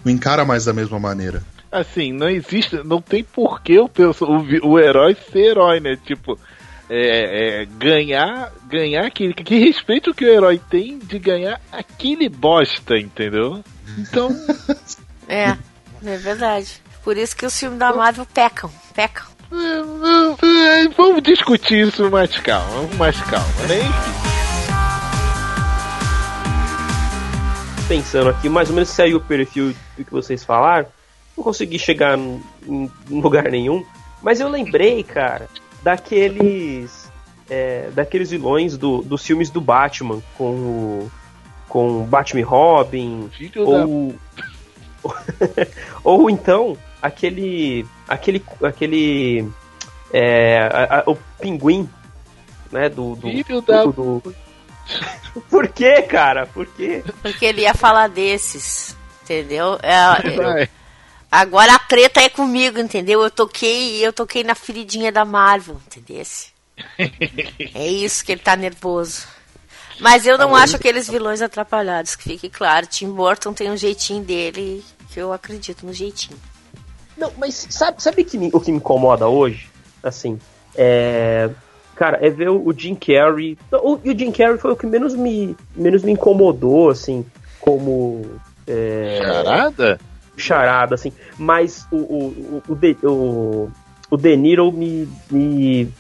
não 0.05 0.11
encara 0.13 0.45
mais 0.45 0.65
da 0.65 0.73
mesma 0.73 0.99
maneira. 0.99 1.43
Assim, 1.71 2.13
não 2.13 2.29
existe, 2.29 2.77
não 2.85 3.01
tem 3.01 3.23
porquê 3.23 3.79
o, 3.79 3.85
o, 4.21 4.71
o 4.71 4.79
herói 4.81 5.17
ser 5.33 5.51
herói, 5.51 5.81
né? 5.81 5.97
Tipo, 6.05 6.39
é, 6.89 7.63
é, 7.63 7.65
ganhar, 7.65 8.53
ganhar 8.69 9.07
aquele. 9.07 9.33
Que 9.35 9.59
respeito 9.59 10.15
que 10.15 10.25
o 10.25 10.29
herói 10.29 10.61
tem 10.71 10.99
de 10.99 11.19
ganhar 11.19 11.61
aquele 11.73 12.29
bosta, 12.29 12.97
entendeu? 12.99 13.65
Então, 13.99 14.31
É, 15.29 15.57
é 16.05 16.17
verdade. 16.17 16.83
Por 17.03 17.17
isso 17.17 17.37
que 17.37 17.47
os 17.47 17.59
filmes 17.59 17.79
da 17.79 17.93
Marvel 17.93 18.27
pecam, 18.27 18.71
pecam. 18.95 19.27
é, 19.53 20.89
vamos 20.97 21.23
discutir 21.23 21.87
isso 21.89 22.11
mais 22.11 22.37
calma, 22.39 22.69
vamos 22.71 22.97
mais 22.97 23.21
calma, 23.23 23.47
né? 23.69 23.81
Pensando 27.87 28.31
aqui, 28.31 28.49
mais 28.49 28.71
ou 28.71 28.75
menos 28.75 28.89
saiu 28.89 29.19
o 29.19 29.21
perfil 29.21 29.75
do 29.97 30.05
que 30.05 30.11
vocês 30.11 30.43
falaram. 30.43 30.87
Não 31.37 31.45
consegui 31.45 31.79
chegar 31.79 32.19
em, 32.19 32.41
em 32.67 33.21
lugar 33.21 33.51
nenhum. 33.51 33.85
Mas 34.23 34.41
eu 34.41 34.49
lembrei, 34.49 35.03
cara, 35.03 35.49
daqueles. 35.85 37.11
é, 37.49 37.91
daqueles 37.95 38.31
vilões 38.31 38.77
do, 38.77 39.03
dos 39.03 39.25
filmes 39.25 39.51
do 39.51 39.61
Batman, 39.61 40.21
com 40.37 40.51
o. 40.51 41.13
com 41.69 42.05
Batman 42.07 42.45
Robin, 42.45 43.29
Filho 43.33 43.65
da 43.71 43.85
ou 43.87 44.15
ou 46.03 46.31
então 46.31 46.77
aquele 47.03 47.87
aquele 48.09 48.43
aquele 48.63 49.47
é, 50.13 50.59
a- 50.73 51.01
a- 51.01 51.11
o 51.11 51.15
pinguim 51.39 51.89
né 52.73 52.89
do 52.89 53.15
do, 53.15 53.29
Filho 53.29 53.61
da 53.61 53.85
do- 53.85 53.93
do- 53.93 54.35
por 55.51 55.69
que 55.69 56.01
cara 56.03 56.47
por 56.47 56.65
quê 56.67 57.03
Porque 57.21 57.45
ele 57.45 57.63
ia 57.63 57.75
falar 57.75 58.09
desses. 58.09 58.97
Entendeu? 59.23 59.79
É. 59.83 60.69
agora 61.31 61.75
a 61.75 61.79
treta 61.79 62.21
é 62.21 62.29
comigo, 62.29 62.79
entendeu? 62.79 63.23
Eu 63.23 63.31
toquei, 63.31 64.05
eu 64.05 64.13
toquei 64.13 64.43
na 64.45 64.55
feridinha 64.55 65.11
da 65.13 65.25
Marvel, 65.25 65.81
entendeu? 65.87 66.23
É 67.75 67.87
isso 67.87 68.25
que 68.25 68.33
ele 68.33 68.41
tá 68.41 68.57
nervoso. 68.57 69.27
Mas 70.01 70.27
eu 70.27 70.37
não 70.37 70.57
acho 70.57 70.75
aqueles 70.75 71.09
vilões 71.09 71.41
atrapalhados, 71.41 72.17
que 72.17 72.25
fique 72.25 72.49
claro. 72.49 72.87
Tim 72.87 73.11
Burton 73.13 73.53
tem 73.53 73.71
um 73.71 73.77
jeitinho 73.77 74.25
dele 74.25 74.85
que 75.13 75.21
eu 75.21 75.33
acredito 75.33 75.87
no 75.87 75.93
jeitinho. 75.93 76.37
não 77.17 77.31
mas 77.39 77.69
sabe 77.71 78.03
sabe 78.03 78.25
que 78.25 78.37
me- 78.37 78.51
o 78.53 78.59
que 78.61 78.73
me 78.73 78.79
incomoda 78.79 79.29
hoje 79.29 79.69
assim 80.03 80.37
é 80.75 81.49
cara 81.95 82.19
é 82.21 82.29
ver 82.29 82.49
o, 82.49 82.61
o 82.67 82.77
Jim 82.77 82.97
Carrey 82.97 83.57
o, 83.71 84.01
e 84.03 84.11
o 84.11 84.19
Jim 84.19 84.33
Carrey 84.33 84.59
foi 84.59 84.73
o 84.73 84.77
que 84.77 84.85
menos 84.85 85.15
me 85.15 85.57
menos 85.77 86.03
me 86.03 86.11
incomodou 86.11 86.91
assim 86.91 87.25
como 87.61 88.41
é, 88.67 89.21
Charada? 89.23 90.01
Charada, 90.37 90.95
assim. 90.95 91.13
Mas 91.39 91.87
o, 91.91 91.97
o, 91.97 92.63
o, 92.69 92.73
o, 92.73 92.75
De, 92.75 92.97
o, 93.03 93.71
o 94.11 94.17
De 94.17 94.37
Niro 94.37 94.73
me, 94.73 95.09
me, 95.31 95.93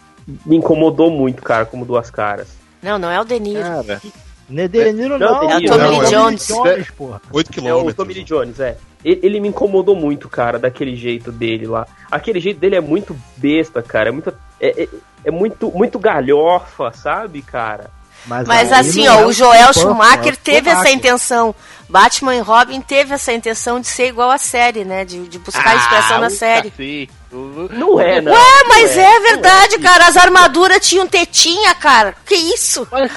me 0.44 0.57
incomodou 0.57 1.11
muito, 1.11 1.42
cara, 1.42 1.66
como 1.66 1.85
duas 1.85 2.11
caras. 2.11 2.57
Não, 2.83 2.99
não 2.99 3.11
é 3.11 3.20
o 3.20 3.25
De 3.25 3.38
Niro. 3.40 3.62
Cara, 3.62 4.01
Não, 4.49 4.62
não, 4.62 4.68
tem 4.68 4.83
É 4.83 4.88
o 4.90 4.92
Niro, 4.92 5.18
Tommy 5.18 5.83
não, 5.83 5.90
Lee 5.90 5.99
é 5.99 6.07
o 6.07 6.11
Jones. 6.11 6.47
Jones, 6.47 6.90
porra. 6.90 7.20
8 7.33 7.47
É 7.47 7.51
o 7.51 7.53
quilômetros. 7.55 7.94
Tommy 7.94 8.14
Lee 8.14 8.25
Jones, 8.25 8.61
é. 8.61 8.77
Ele, 9.05 9.20
ele 9.23 9.40
me 9.40 9.49
incomodou 9.49 9.97
muito, 9.97 10.29
cara, 10.29 10.59
daquele 10.59 10.97
jeito 10.97 11.33
dele 11.33 11.66
lá. 11.66 11.87
Aquele 12.11 12.40
jeito 12.40 12.59
dele 12.59 12.77
é 12.77 12.81
muito 12.81 13.16
besta, 13.37 13.83
cara. 13.83 14.09
É 14.09 14.12
muito, 14.12 14.35
é, 14.61 14.83
é, 14.83 14.88
é 15.25 15.31
muito, 15.31 15.70
muito 15.70 15.99
galhofa, 15.99 16.92
sabe, 16.92 17.42
cara? 17.42 17.90
Mas 18.27 18.73
aí 18.73 18.81
assim, 18.81 19.09
ó, 19.09 19.21
é 19.21 19.27
o 19.27 19.33
Joel 19.33 19.73
Schumacher 19.73 20.33
é 20.33 20.37
teve 20.37 20.71
essa 20.71 20.91
intenção. 20.91 21.55
Batman 21.89 22.35
e 22.35 22.41
Robin 22.41 22.81
teve 22.81 23.15
essa 23.15 23.33
intenção 23.33 23.79
de 23.79 23.87
ser 23.87 24.09
igual 24.09 24.31
à 24.31 24.39
série, 24.39 24.85
né? 24.85 25.05
De, 25.05 25.29
de 25.29 25.39
buscar 25.39 25.77
expressão 25.77 26.19
na 26.19 26.27
o 26.29 26.31
série. 26.31 26.71
cacete. 26.71 27.11
O- 27.31 27.69
Não 27.73 28.01
é, 28.01 28.21
não. 28.21 28.33
Ué, 28.33 28.65
mas 28.69 28.97
Não 28.97 29.03
é, 29.03 29.15
não 29.15 29.23
verdade, 29.23 29.79
cara. 29.79 30.07
As 30.07 30.17
armaduras 30.17 30.87
tinham 30.87 31.07
tetinha, 31.07 31.75
cara. 31.75 32.15
Que 32.25 32.35
isso? 32.35 32.87
Mas, 32.91 33.11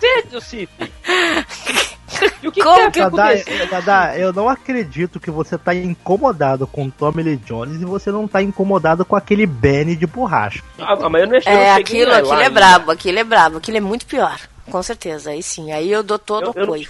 Sério, 0.00 0.40
Cif? 0.42 0.68
E 2.42 2.48
o 2.48 2.52
que, 2.52 2.62
Como 2.62 2.90
que, 2.90 3.00
é 3.00 3.04
que 3.04 3.16
Dadá? 3.16 3.70
Dadá, 3.70 4.18
eu 4.18 4.32
não 4.32 4.48
acredito 4.48 5.18
que 5.18 5.30
você 5.30 5.56
tá 5.58 5.74
incomodado 5.74 6.66
com 6.66 6.90
Tommy 6.90 7.22
Lee 7.22 7.36
Jones 7.36 7.80
e 7.80 7.84
você 7.84 8.10
não 8.10 8.28
tá 8.28 8.42
incomodado 8.42 9.04
com 9.04 9.16
aquele 9.16 9.46
Benny 9.46 9.96
de 9.96 10.06
borracha. 10.06 10.62
Ah, 10.78 10.96
mas 10.96 11.02
eu 11.02 11.08
não, 11.10 11.18
eu 11.18 11.28
não 11.28 11.36
É, 11.36 11.40
cheguei 11.40 11.68
aquilo, 12.02 12.10
lá 12.10 12.18
aquilo 12.18 12.34
é 12.34 12.36
ainda. 12.46 12.50
brabo, 12.50 12.90
aquilo 12.90 13.18
é 13.18 13.24
brabo, 13.24 13.56
aquilo 13.58 13.76
é 13.76 13.80
muito 13.80 14.06
pior. 14.06 14.38
Com 14.70 14.82
certeza, 14.82 15.30
aí 15.30 15.42
sim. 15.42 15.72
Aí 15.72 15.90
eu 15.90 16.02
dou 16.02 16.18
todo 16.18 16.44
Eu- 16.46 16.48
o 16.48 16.52
eu 16.52 16.54
não- 16.56 16.62
apoio. 16.64 16.88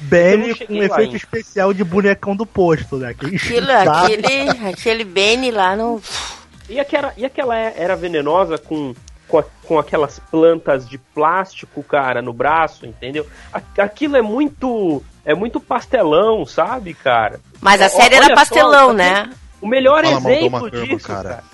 Benny 0.00 0.48
não 0.48 0.66
com 0.66 0.72
um 0.74 0.78
lá 0.78 0.84
efeito 0.84 1.00
ainda. 1.00 1.16
especial 1.16 1.74
de 1.74 1.82
bonecão 1.84 2.36
do 2.36 2.46
posto, 2.46 2.96
né? 2.96 3.08
Aquele 3.10 3.36
Aquilo, 3.36 3.66
aquele, 3.72 4.68
aquele 4.70 5.04
Benny 5.04 5.50
lá 5.50 5.74
no. 5.74 6.00
E 6.68 6.78
aquela, 6.78 7.12
e 7.16 7.24
aquela 7.24 7.56
é- 7.58 7.74
era 7.76 7.96
venenosa 7.96 8.58
com, 8.58 8.94
com, 9.28 9.38
a- 9.38 9.44
com 9.66 9.78
aquelas 9.78 10.18
plantas 10.18 10.88
de 10.88 10.96
plástico, 10.98 11.82
cara, 11.82 12.20
no 12.22 12.32
braço, 12.32 12.86
entendeu? 12.86 13.26
A- 13.52 13.60
Aquilo 13.82 14.16
é 14.16 14.22
muito. 14.22 15.02
É 15.24 15.34
muito 15.34 15.60
pastelão, 15.60 16.46
sabe, 16.46 16.94
cara? 16.94 17.38
Mas 17.60 17.80
a 17.82 17.88
série 17.90 18.14
olha 18.16 18.24
era 18.24 18.26
só, 18.28 18.34
pastelão, 18.34 18.86
tá 18.88 18.94
né? 18.94 19.30
O 19.60 19.66
melhor 19.68 20.02
Fala 20.04 20.16
exemplo 20.32 20.70
Turma, 20.70 20.86
disso, 20.86 21.06
cara. 21.06 21.28
cara. 21.28 21.44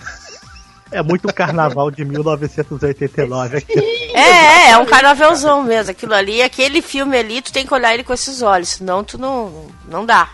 É 0.93 1.03
muito 1.03 1.27
carnaval 1.35 1.91
de 1.91 2.05
1989 2.05 3.57
aqui. 3.59 3.79
É, 4.15 4.21
é, 4.21 4.71
é 4.71 4.79
um 4.79 4.87
carnavalzão 4.87 5.63
mesmo. 5.65 5.91
Aquilo 5.91 6.15
ali, 6.15 6.41
aquele 6.41 6.81
filme 6.81 7.17
ali, 7.19 7.43
tu 7.43 7.53
tem 7.53 7.67
que 7.67 7.75
olhar 7.75 7.93
ele 7.95 8.05
com 8.05 8.13
esses 8.13 8.43
olhos, 8.43 8.69
senão 8.69 9.03
tu 9.03 9.19
não, 9.19 9.67
não 9.89 10.07
dá. 10.07 10.29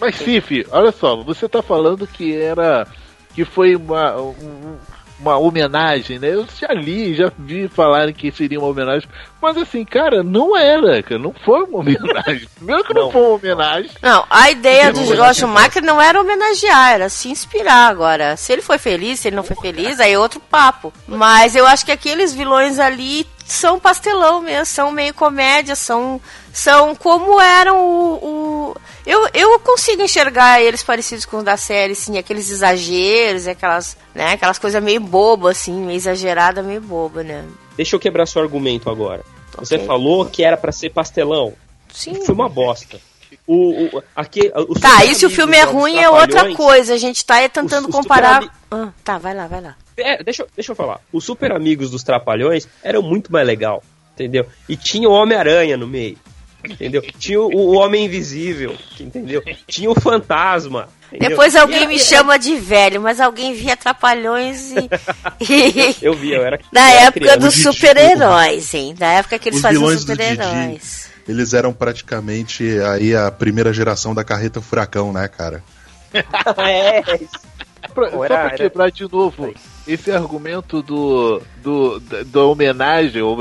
mas 0.00 0.16
Cif, 0.16 0.66
olha 0.72 0.90
só, 0.90 1.22
você 1.22 1.48
tá 1.48 1.62
falando 1.62 2.04
que 2.06 2.34
era. 2.34 2.84
que 3.32 3.44
foi 3.44 3.76
uma, 3.76 4.16
um- 4.16 4.76
uma 5.20 5.36
homenagem, 5.38 6.18
né? 6.18 6.34
Eu 6.34 6.46
já 6.58 6.72
li, 6.72 7.14
já 7.14 7.30
vi 7.38 7.68
falarem 7.68 8.14
que 8.14 8.32
seria 8.32 8.58
uma 8.58 8.68
homenagem, 8.68 9.08
mas 9.40 9.56
assim, 9.56 9.84
cara, 9.84 10.22
não 10.22 10.56
era, 10.56 11.02
cara, 11.02 11.18
não 11.20 11.32
foi 11.44 11.62
uma 11.64 11.78
homenagem. 11.80 12.48
Primeiro 12.56 12.84
que 12.84 12.94
não, 12.94 13.02
Não. 13.04 13.10
foi 13.12 13.20
uma 13.22 13.34
homenagem. 13.34 13.90
Não, 14.02 14.24
a 14.30 14.50
ideia 14.50 14.92
do 14.92 15.04
Josh 15.04 15.36
Schumacher 15.38 15.82
não 15.82 16.00
era 16.00 16.20
homenagear, 16.20 16.92
era 16.92 17.08
se 17.08 17.28
inspirar 17.28 17.88
agora. 17.88 18.36
Se 18.36 18.52
ele 18.52 18.62
foi 18.62 18.78
feliz, 18.78 19.20
se 19.20 19.28
ele 19.28 19.36
não 19.36 19.44
foi 19.44 19.56
feliz, 19.56 20.00
aí 20.00 20.12
é 20.12 20.18
outro 20.18 20.40
papo. 20.40 20.92
Mas 21.06 21.54
eu 21.54 21.66
acho 21.66 21.84
que 21.84 21.92
aqueles 21.92 22.32
vilões 22.34 22.78
ali 22.78 23.26
são 23.44 23.78
pastelão 23.80 24.40
mesmo, 24.40 24.64
são 24.66 24.90
meio 24.92 25.12
comédia, 25.12 25.74
são, 25.74 26.20
são 26.52 26.94
como 26.94 27.40
eram 27.40 27.78
o. 27.78 28.14
o- 28.14 28.76
Eu, 29.10 29.28
eu 29.34 29.58
consigo 29.60 30.02
enxergar 30.02 30.62
eles 30.62 30.82
parecidos 30.82 31.24
com 31.24 31.38
os 31.38 31.44
da 31.44 31.56
série, 31.56 31.94
sim, 31.96 32.16
aqueles 32.16 32.48
exageros, 32.50 33.48
aquelas, 33.48 33.96
né, 34.14 34.32
aquelas 34.34 34.58
coisas 34.58 34.80
meio 34.82 35.00
bobas, 35.00 35.58
assim, 35.58 35.72
meio 35.80 35.96
exagerada, 35.96 36.62
meio 36.62 36.80
boba, 36.80 37.22
né? 37.24 37.44
Deixa 37.76 37.96
eu 37.96 38.00
quebrar 38.00 38.26
seu 38.26 38.40
argumento 38.40 38.88
agora. 38.88 39.24
Você 39.58 39.74
Ok. 39.74 39.86
falou 39.86 40.26
que 40.26 40.44
era 40.44 40.56
pra 40.56 40.70
ser 40.70 40.90
pastelão. 40.90 41.54
Sim. 41.92 42.24
Foi 42.24 42.34
uma 42.34 42.48
bosta. 42.48 43.00
O, 43.46 43.96
o, 43.96 44.02
aqui, 44.14 44.48
Tá, 44.80 45.04
e 45.04 45.14
se 45.14 45.26
o 45.26 45.30
filme 45.30 45.56
é 45.56 45.64
ruim 45.64 45.98
é 45.98 46.08
outra 46.08 46.54
coisa. 46.54 46.94
A 46.94 46.98
gente 46.98 47.24
tá 47.24 47.36
aí 47.36 47.48
tentando 47.48 47.88
Os- 47.88 47.94
os 47.94 48.00
comparar. 48.00 48.44
Ah, 48.70 48.90
tá, 49.02 49.18
vai 49.18 49.34
lá, 49.34 49.48
vai 49.48 49.60
lá. 49.60 49.74
É, 49.96 50.22
deixa, 50.22 50.46
deixa 50.54 50.70
eu 50.70 50.76
falar. 50.76 51.00
Os 51.12 51.24
super 51.24 51.50
amigos 51.52 51.90
dos 51.90 52.04
Trapalhões 52.04 52.68
eram 52.82 53.02
muito 53.02 53.32
mais 53.32 53.44
legal, 53.46 53.82
entendeu? 54.14 54.46
E 54.68 54.76
tinha 54.76 55.08
o 55.08 55.12
Homem-Aranha 55.12 55.76
no 55.76 55.86
meio, 55.88 56.16
entendeu? 56.64 57.02
Tinha 57.18 57.40
o, 57.40 57.46
o 57.54 57.72
Homem 57.76 58.04
Invisível, 58.06 58.76
entendeu? 58.98 59.42
Tinha 59.66 59.90
o 59.90 60.00
Fantasma. 60.00 60.88
entendeu? 61.08 61.30
Depois 61.30 61.54
alguém 61.56 61.78
era- 61.78 61.86
me 61.88 61.96
e 61.96 61.98
chama 61.98 62.38
de 62.38 62.56
velho, 62.56 63.00
mas 63.00 63.20
alguém 63.20 63.54
via 63.54 63.76
Trapalhões 63.76 64.72
e. 64.72 64.88
e- 65.52 65.96
Eu 66.02 66.14
vi, 66.14 66.32
eu 66.32 66.42
era. 66.44 66.58
Da 66.72 66.80
eu 66.80 66.86
era 66.96 67.00
época 67.06 67.20
criança. 67.20 67.38
dos 67.38 67.54
super-heróis, 67.54 68.74
hein? 68.74 68.94
Da 68.98 69.06
época 69.06 69.38
que 69.38 69.48
eles 69.48 69.58
Os 69.58 69.62
faziam 69.62 69.98
super-heróis. 69.98 71.08
Eles 71.28 71.54
eram 71.54 71.72
praticamente 71.72 72.64
aí 72.80 73.14
a 73.14 73.30
primeira 73.30 73.72
geração 73.72 74.14
da 74.14 74.24
carreta 74.24 74.60
furacão, 74.60 75.12
né, 75.12 75.28
cara? 75.28 75.62
é, 76.58 77.02
Pra- 77.94 78.10
Pô, 78.10 78.18
só 78.18 78.24
era- 78.24 78.34
pra 78.34 78.44
era- 78.48 78.56
quebrar 78.56 78.90
de 78.90 79.10
novo 79.10 79.52
esse 79.86 80.10
argumento 80.12 80.82
do, 80.82 81.40
do 81.62 81.98
da, 82.00 82.22
da 82.24 82.44
homenagem 82.44 83.22
ou, 83.22 83.36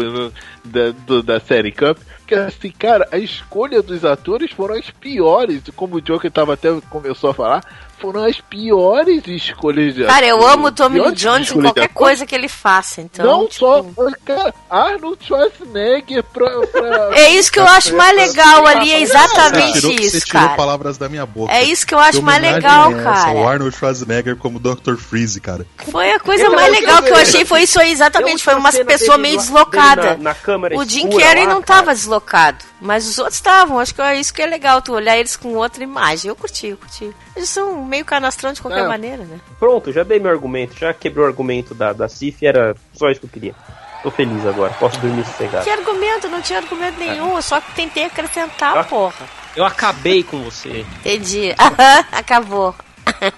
da, 0.66 0.92
do- 1.06 1.22
da 1.22 1.40
série 1.40 1.72
Cup, 1.72 1.98
que 2.30 2.36
assim, 2.36 2.72
cara, 2.78 3.08
a 3.12 3.18
escolha 3.18 3.82
dos 3.82 4.06
atores 4.06 4.52
foram 4.52 4.76
as 4.76 4.90
piores, 4.92 5.62
como 5.76 5.96
o 5.96 6.02
Joker 6.02 6.30
tava 6.32 6.54
até 6.54 6.70
começou 6.90 7.32
a 7.32 7.34
falar, 7.34 7.64
foram 8.00 8.24
as 8.24 8.40
piores 8.40 9.24
escolhas 9.28 9.94
de 9.96 10.06
Cara, 10.06 10.26
eu 10.26 10.46
amo 10.48 10.68
o 10.68 10.72
Tommy 10.72 11.02
Lee 11.02 11.12
Jones 11.14 11.52
em 11.52 11.62
qualquer 11.62 11.90
coisa 11.90 12.26
que 12.26 12.34
ele 12.34 12.48
faça, 12.48 13.02
então. 13.02 13.26
Não 13.26 13.48
tipo, 13.48 13.60
só, 13.66 13.86
cara, 14.24 14.54
Arnold 14.70 15.18
Schwarzenegger 15.26 16.24
pra, 16.24 16.50
pra- 16.68 17.10
É 17.18 17.32
isso 17.32 17.52
que 17.52 17.60
eu 17.60 17.66
acho 17.68 17.94
mais 17.98 18.16
legal 18.16 18.66
ali, 18.68 18.92
é 18.92 18.98
Você 19.00 19.04
exatamente 19.04 19.82
tirou, 19.82 19.92
você 19.98 20.18
isso, 20.18 20.26
tirou 20.28 20.42
cara. 20.44 20.56
palavras 20.56 20.98
da 20.98 21.10
minha 21.10 21.26
boca. 21.26 21.52
É 21.52 21.64
isso 21.64 21.86
que 21.86 21.94
eu 21.94 22.00
acho 22.00 22.20
Que 22.20 22.24
mais 22.26 22.42
legal, 22.42 22.92
é 22.92 22.94
essa? 22.94 23.02
O 23.02 23.04
cara. 23.04 23.50
Arnold 23.50 23.76
Schwarzenegger 23.76 24.36
como 24.38 24.60
Dr. 24.60 24.96
Freeze, 24.96 25.42
cara. 25.42 25.66
Foi 25.92 26.12
a 26.12 26.20
coisa 26.20 26.44
Eu 26.46 26.52
mais 26.54 26.72
acho 26.72 26.80
legal 26.82 27.04
que 27.04 27.10
eu 27.10 27.16
achei, 27.18 27.44
foi 27.44 27.64
isso 27.64 27.80
aí, 27.82 27.92
exatamente. 27.92 28.44
Foi 28.44 28.54
uma 28.56 28.72
pessoa 28.72 29.18
meio 29.18 29.38
deslocada. 29.38 30.12
Na, 30.12 30.30
na 30.30 30.36
câmera 30.36 30.78
O 30.78 30.86
Jim 30.86 31.10
Carrey 31.10 31.46
não 31.46 31.62
cara. 31.62 31.80
tava 31.82 31.94
deslocado, 31.94 32.19
mas 32.82 33.08
os 33.08 33.18
outros 33.18 33.36
estavam. 33.36 33.80
Acho 33.80 33.94
que 33.96 34.02
é 34.02 34.20
isso 34.20 34.34
que 34.34 34.42
é 34.42 34.46
legal, 34.46 34.82
tu 34.82 34.94
olhar 34.94 35.18
eles 35.18 35.36
com 35.36 35.56
outra 35.56 35.84
imagem. 35.84 36.30
Eu 36.30 36.36
curti, 36.36 36.68
eu 36.68 36.78
curti. 36.78 37.12
Eles 37.36 37.50
são 37.50 37.84
meio 37.86 38.04
canastrão 38.06 38.52
de 38.54 38.62
qualquer 38.62 38.84
É. 38.84 38.88
maneira, 38.88 39.24
né? 39.24 39.40
Pronto, 39.60 39.92
já 39.92 40.04
dei 40.04 40.20
meu 40.20 40.32
argumento, 40.32 40.78
já 40.78 40.94
quebrou 40.94 41.26
o 41.26 41.28
argumento 41.30 41.74
da, 41.74 41.94
da 41.94 42.08
Cif, 42.10 42.46
era 42.46 42.76
só 42.94 43.10
isso 43.10 43.20
que 43.22 43.26
eu 43.28 43.32
queria. 43.32 43.56
Tô 44.04 44.10
feliz 44.10 44.46
agora, 44.46 44.74
posso 44.80 44.98
dormir 45.00 45.26
sossegado. 45.26 45.64
Que 45.66 45.70
argumento? 45.72 46.30
Não 46.30 46.42
tinha 46.42 46.60
argumento 46.60 46.98
nenhum, 47.00 47.36
eu 47.36 47.42
só 47.42 47.60
tentei 47.76 48.06
acrescentar, 48.06 48.78
Ah. 48.78 48.84
porra. 48.84 49.26
Eu 49.56 49.66
acabei 49.66 50.24
com 50.24 50.42
você. 50.44 50.86
Entendi. 51.00 51.54
Aham, 51.60 52.06
acabou. 52.14 52.74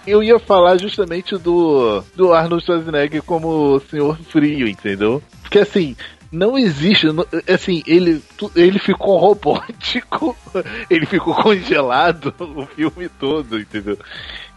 Eu 0.05 0.21
ia 0.21 0.37
falar 0.37 0.77
justamente 0.77 1.37
do, 1.37 2.03
do 2.13 2.33
Arnold 2.33 2.63
Schwarzenegger 2.63 3.23
como 3.23 3.47
o 3.47 3.79
Senhor 3.79 4.17
Frio, 4.29 4.67
entendeu? 4.67 5.23
Porque 5.41 5.59
assim, 5.59 5.95
não 6.31 6.57
existe. 6.57 7.07
Assim, 7.51 7.83
ele, 7.85 8.21
tu- 8.37 8.51
ele 8.55 8.79
ficou 8.79 9.17
robótico, 9.17 10.35
ele 10.89 11.05
ficou 11.05 11.35
congelado 11.35 12.33
o 12.39 12.65
filme 12.67 13.09
todo, 13.09 13.59
entendeu? 13.59 13.97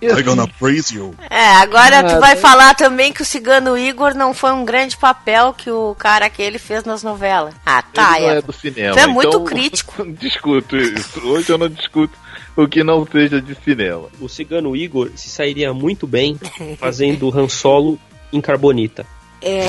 E, 0.00 0.06
I'm 0.06 0.12
assim, 0.12 0.22
gonna 0.22 0.48
praise 0.58 0.94
you. 0.94 1.14
É, 1.30 1.56
agora 1.56 2.02
tu 2.04 2.14
Ah, 2.14 2.20
vai 2.20 2.34
né? 2.34 2.40
falar 2.40 2.74
também 2.74 3.12
que 3.12 3.22
o 3.22 3.24
Cigano 3.24 3.76
Igor 3.76 4.14
não 4.14 4.34
foi 4.34 4.52
um 4.52 4.64
grande 4.64 4.96
papel 4.96 5.52
que 5.54 5.70
o 5.70 5.94
cara 5.98 6.26
aquele 6.26 6.58
fez 6.58 6.84
nas 6.84 7.02
novelas. 7.02 7.54
Ah, 7.64 7.82
tá, 7.82 8.16
ele 8.18 8.26
não 8.26 8.32
é. 8.34 8.38
é 8.38 8.42
do 8.42 8.52
cinema. 8.52 8.92
Tu 8.94 8.98
é 9.00 9.06
muito 9.06 9.28
então, 9.28 9.44
crítico. 9.44 10.04
discuto 10.12 10.76
isso. 10.76 11.26
Hoje 11.26 11.50
eu 11.50 11.58
não 11.58 11.68
discuto 11.68 12.16
o 12.56 12.68
que 12.68 12.84
não 12.84 13.06
seja 13.06 13.40
de 13.40 13.54
cinema. 13.64 14.08
O 14.20 14.28
cigano 14.28 14.76
Igor 14.76 15.10
se 15.16 15.28
sairia 15.28 15.72
muito 15.72 16.06
bem 16.06 16.38
fazendo 16.78 17.37
Han 17.37 17.48
Solo 17.48 17.98
em 18.32 18.40
carbonita. 18.40 19.06
É. 19.44 19.68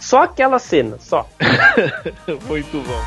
Só 0.00 0.22
aquela 0.22 0.58
cena, 0.58 0.96
só. 0.98 1.28
muito 2.48 2.80
bom. 2.80 3.04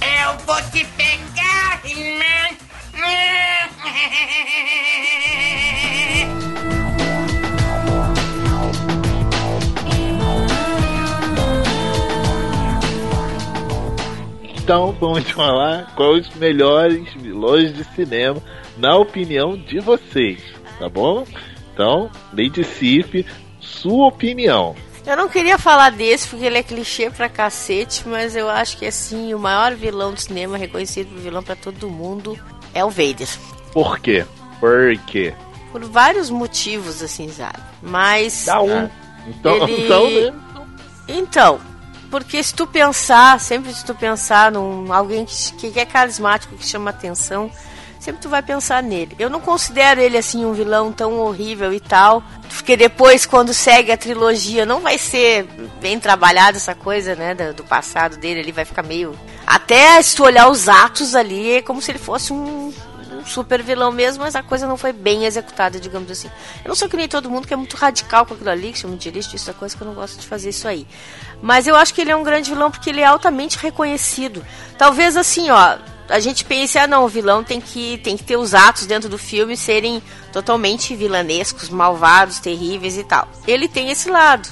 Eu 0.00 0.38
vou 0.46 0.62
te 0.70 0.86
pegar, 0.96 1.80
He-Man. 1.84 2.56
Então 14.64 14.96
vamos 14.98 15.30
falar 15.30 15.92
quais 15.94 16.26
os 16.26 16.34
melhores 16.36 17.12
vilões 17.12 17.74
de 17.76 17.84
cinema, 17.94 18.42
na 18.78 18.96
opinião 18.96 19.58
de 19.58 19.78
vocês, 19.78 20.40
tá 20.78 20.88
bom? 20.88 21.26
Então, 21.70 22.10
Lady 22.32 22.64
Sif, 22.64 23.26
sua 23.60 24.06
opinião. 24.08 24.74
Eu 25.04 25.18
não 25.18 25.28
queria 25.28 25.58
falar 25.58 25.90
desse 25.90 26.28
porque 26.28 26.46
ele 26.46 26.56
é 26.56 26.62
clichê 26.62 27.10
pra 27.10 27.28
cacete, 27.28 28.08
mas 28.08 28.34
eu 28.34 28.48
acho 28.48 28.78
que 28.78 28.86
assim, 28.86 29.34
o 29.34 29.38
maior 29.38 29.74
vilão 29.74 30.14
do 30.14 30.20
cinema, 30.20 30.56
reconhecido 30.56 31.08
por 31.10 31.18
vilão 31.18 31.42
pra 31.42 31.56
todo 31.56 31.90
mundo, 31.90 32.38
é 32.72 32.82
o 32.82 32.88
Vader. 32.88 33.28
Por 33.70 33.98
quê? 33.98 34.24
Por 34.60 34.96
quê? 35.06 35.34
Por 35.72 35.84
vários 35.84 36.30
motivos, 36.30 37.02
assim, 37.02 37.28
sabe? 37.28 37.58
Mas. 37.82 38.46
Dá 38.46 38.62
um. 38.62 38.88
Então, 39.26 39.56
Ele- 39.56 39.84
então 39.84 40.10
né? 40.10 40.32
Então, 41.06 41.60
porque 42.10 42.42
se 42.42 42.54
tu 42.54 42.66
pensar, 42.66 43.40
sempre 43.40 43.72
se 43.72 43.84
tu 43.84 43.94
pensar 43.94 44.52
num 44.52 44.92
alguém 44.92 45.24
que, 45.24 45.70
que 45.70 45.80
é 45.80 45.84
carismático, 45.84 46.56
que 46.56 46.66
chama 46.66 46.90
atenção, 46.90 47.50
sempre 47.98 48.20
tu 48.20 48.28
vai 48.28 48.42
pensar 48.42 48.82
nele. 48.82 49.16
Eu 49.18 49.30
não 49.30 49.40
considero 49.40 50.00
ele 50.00 50.18
assim 50.18 50.44
um 50.44 50.52
vilão 50.52 50.92
tão 50.92 51.20
horrível 51.20 51.72
e 51.72 51.80
tal, 51.80 52.22
porque 52.48 52.76
depois 52.76 53.26
quando 53.26 53.54
segue 53.54 53.90
a 53.90 53.96
trilogia 53.96 54.66
não 54.66 54.80
vai 54.80 54.98
ser 54.98 55.44
bem 55.80 55.98
trabalhada 55.98 56.56
essa 56.56 56.74
coisa, 56.74 57.14
né, 57.14 57.34
do, 57.34 57.54
do 57.54 57.64
passado 57.64 58.16
dele, 58.16 58.40
ele 58.40 58.52
vai 58.52 58.64
ficar 58.64 58.82
meio 58.82 59.18
até 59.46 60.00
se 60.00 60.16
tu 60.16 60.24
olhar 60.24 60.48
os 60.48 60.68
atos 60.68 61.14
ali, 61.14 61.52
é 61.52 61.62
como 61.62 61.80
se 61.80 61.90
ele 61.90 61.98
fosse 61.98 62.32
um 62.32 62.72
super 63.26 63.62
vilão 63.62 63.90
mesmo, 63.90 64.22
mas 64.22 64.34
a 64.34 64.42
coisa 64.42 64.66
não 64.66 64.76
foi 64.76 64.92
bem 64.92 65.24
executada, 65.24 65.78
digamos 65.80 66.10
assim. 66.10 66.28
Eu 66.64 66.68
não 66.68 66.74
sou 66.74 66.88
que 66.88 66.96
nem 66.96 67.08
todo 67.08 67.30
mundo 67.30 67.46
que 67.46 67.54
é 67.54 67.56
muito 67.56 67.76
radical 67.76 68.26
com 68.26 68.34
aquilo 68.34 68.50
ali, 68.50 68.72
que 68.72 68.78
chama 68.78 68.96
de 68.96 69.10
lixo, 69.10 69.34
isso 69.34 69.50
é 69.50 69.52
coisa 69.52 69.76
que 69.76 69.82
eu 69.82 69.86
não 69.86 69.94
gosto 69.94 70.20
de 70.20 70.26
fazer 70.26 70.50
isso 70.50 70.68
aí. 70.68 70.86
Mas 71.42 71.66
eu 71.66 71.76
acho 71.76 71.92
que 71.94 72.00
ele 72.00 72.10
é 72.10 72.16
um 72.16 72.22
grande 72.22 72.50
vilão 72.50 72.70
porque 72.70 72.90
ele 72.90 73.00
é 73.00 73.04
altamente 73.04 73.58
reconhecido. 73.58 74.44
Talvez 74.78 75.16
assim, 75.16 75.50
ó, 75.50 75.78
a 76.08 76.20
gente 76.20 76.44
pense, 76.44 76.78
ah 76.78 76.86
não, 76.86 77.04
o 77.04 77.08
vilão 77.08 77.42
tem 77.42 77.60
que, 77.60 77.98
tem 77.98 78.16
que 78.16 78.24
ter 78.24 78.36
os 78.36 78.54
atos 78.54 78.86
dentro 78.86 79.08
do 79.08 79.18
filme 79.18 79.56
serem 79.56 80.02
totalmente 80.32 80.94
vilanescos, 80.94 81.68
malvados, 81.68 82.38
terríveis 82.38 82.98
e 82.98 83.04
tal. 83.04 83.28
Ele 83.46 83.68
tem 83.68 83.90
esse 83.90 84.10
lado. 84.10 84.48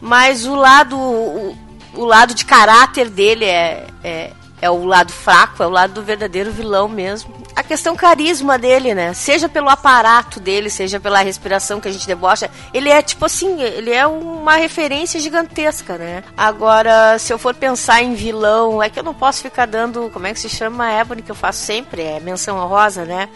Mas 0.00 0.44
o 0.44 0.54
lado. 0.54 0.98
O, 0.98 1.56
o 1.94 2.04
lado 2.04 2.34
de 2.34 2.44
caráter 2.44 3.10
dele 3.10 3.44
é, 3.44 3.86
é, 4.02 4.32
é 4.62 4.70
o 4.70 4.84
lado 4.84 5.12
fraco, 5.12 5.60
é 5.60 5.66
o 5.66 5.70
lado 5.70 5.94
do 5.94 6.02
verdadeiro 6.04 6.52
vilão 6.52 6.88
mesmo. 6.88 7.34
A 7.54 7.64
questão 7.64 7.96
carisma 7.96 8.56
dele, 8.56 8.94
né? 8.94 9.12
Seja 9.12 9.48
pelo 9.48 9.68
aparato 9.68 10.38
dele, 10.38 10.70
seja 10.70 11.00
pela 11.00 11.20
respiração 11.20 11.80
que 11.80 11.88
a 11.88 11.92
gente 11.92 12.06
debocha, 12.06 12.48
ele 12.72 12.88
é 12.88 13.02
tipo 13.02 13.24
assim, 13.24 13.60
ele 13.60 13.90
é 13.90 14.06
uma 14.06 14.54
referência 14.54 15.18
gigantesca, 15.18 15.98
né? 15.98 16.22
Agora, 16.36 17.18
se 17.18 17.32
eu 17.32 17.38
for 17.38 17.56
pensar 17.56 18.02
em 18.02 18.14
vilão, 18.14 18.80
é 18.80 18.88
que 18.88 19.00
eu 19.00 19.02
não 19.02 19.12
posso 19.12 19.42
ficar 19.42 19.66
dando, 19.66 20.08
como 20.12 20.28
é 20.28 20.32
que 20.32 20.38
se 20.38 20.48
chama 20.48 20.84
a 20.84 21.00
Ebony 21.00 21.22
que 21.22 21.30
eu 21.32 21.36
faço 21.36 21.58
sempre, 21.58 22.00
é 22.00 22.20
menção 22.20 22.56
honrosa, 22.56 23.04
né? 23.04 23.28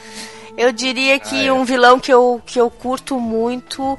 Eu 0.57 0.71
diria 0.71 1.19
que 1.19 1.51
um 1.51 1.65
vilão 1.65 1.99
que 1.99 2.15
eu, 2.15 2.41
que 2.47 2.59
eu 2.59 2.71
curto 2.71 3.19
muito 3.19 3.99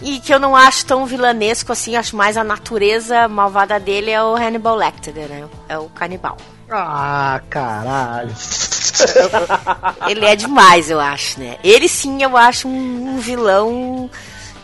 e 0.00 0.20
que 0.20 0.32
eu 0.32 0.38
não 0.38 0.54
acho 0.54 0.84
tão 0.84 1.06
vilanesco 1.06 1.72
assim, 1.72 1.96
acho 1.96 2.16
mais 2.16 2.36
a 2.36 2.44
natureza 2.44 3.28
malvada 3.28 3.80
dele 3.80 4.10
é 4.10 4.22
o 4.22 4.34
Hannibal 4.36 4.76
Lecter, 4.76 5.14
né? 5.14 5.48
É 5.68 5.78
o 5.78 5.88
canibal. 5.88 6.36
Ah, 6.70 7.40
caralho. 7.48 8.34
Ele 10.08 10.24
é 10.24 10.34
demais, 10.34 10.90
eu 10.90 10.98
acho, 10.98 11.38
né? 11.38 11.58
Ele 11.62 11.88
sim, 11.88 12.22
eu 12.22 12.36
acho 12.36 12.66
um, 12.66 13.14
um 13.14 13.18
vilão 13.18 14.10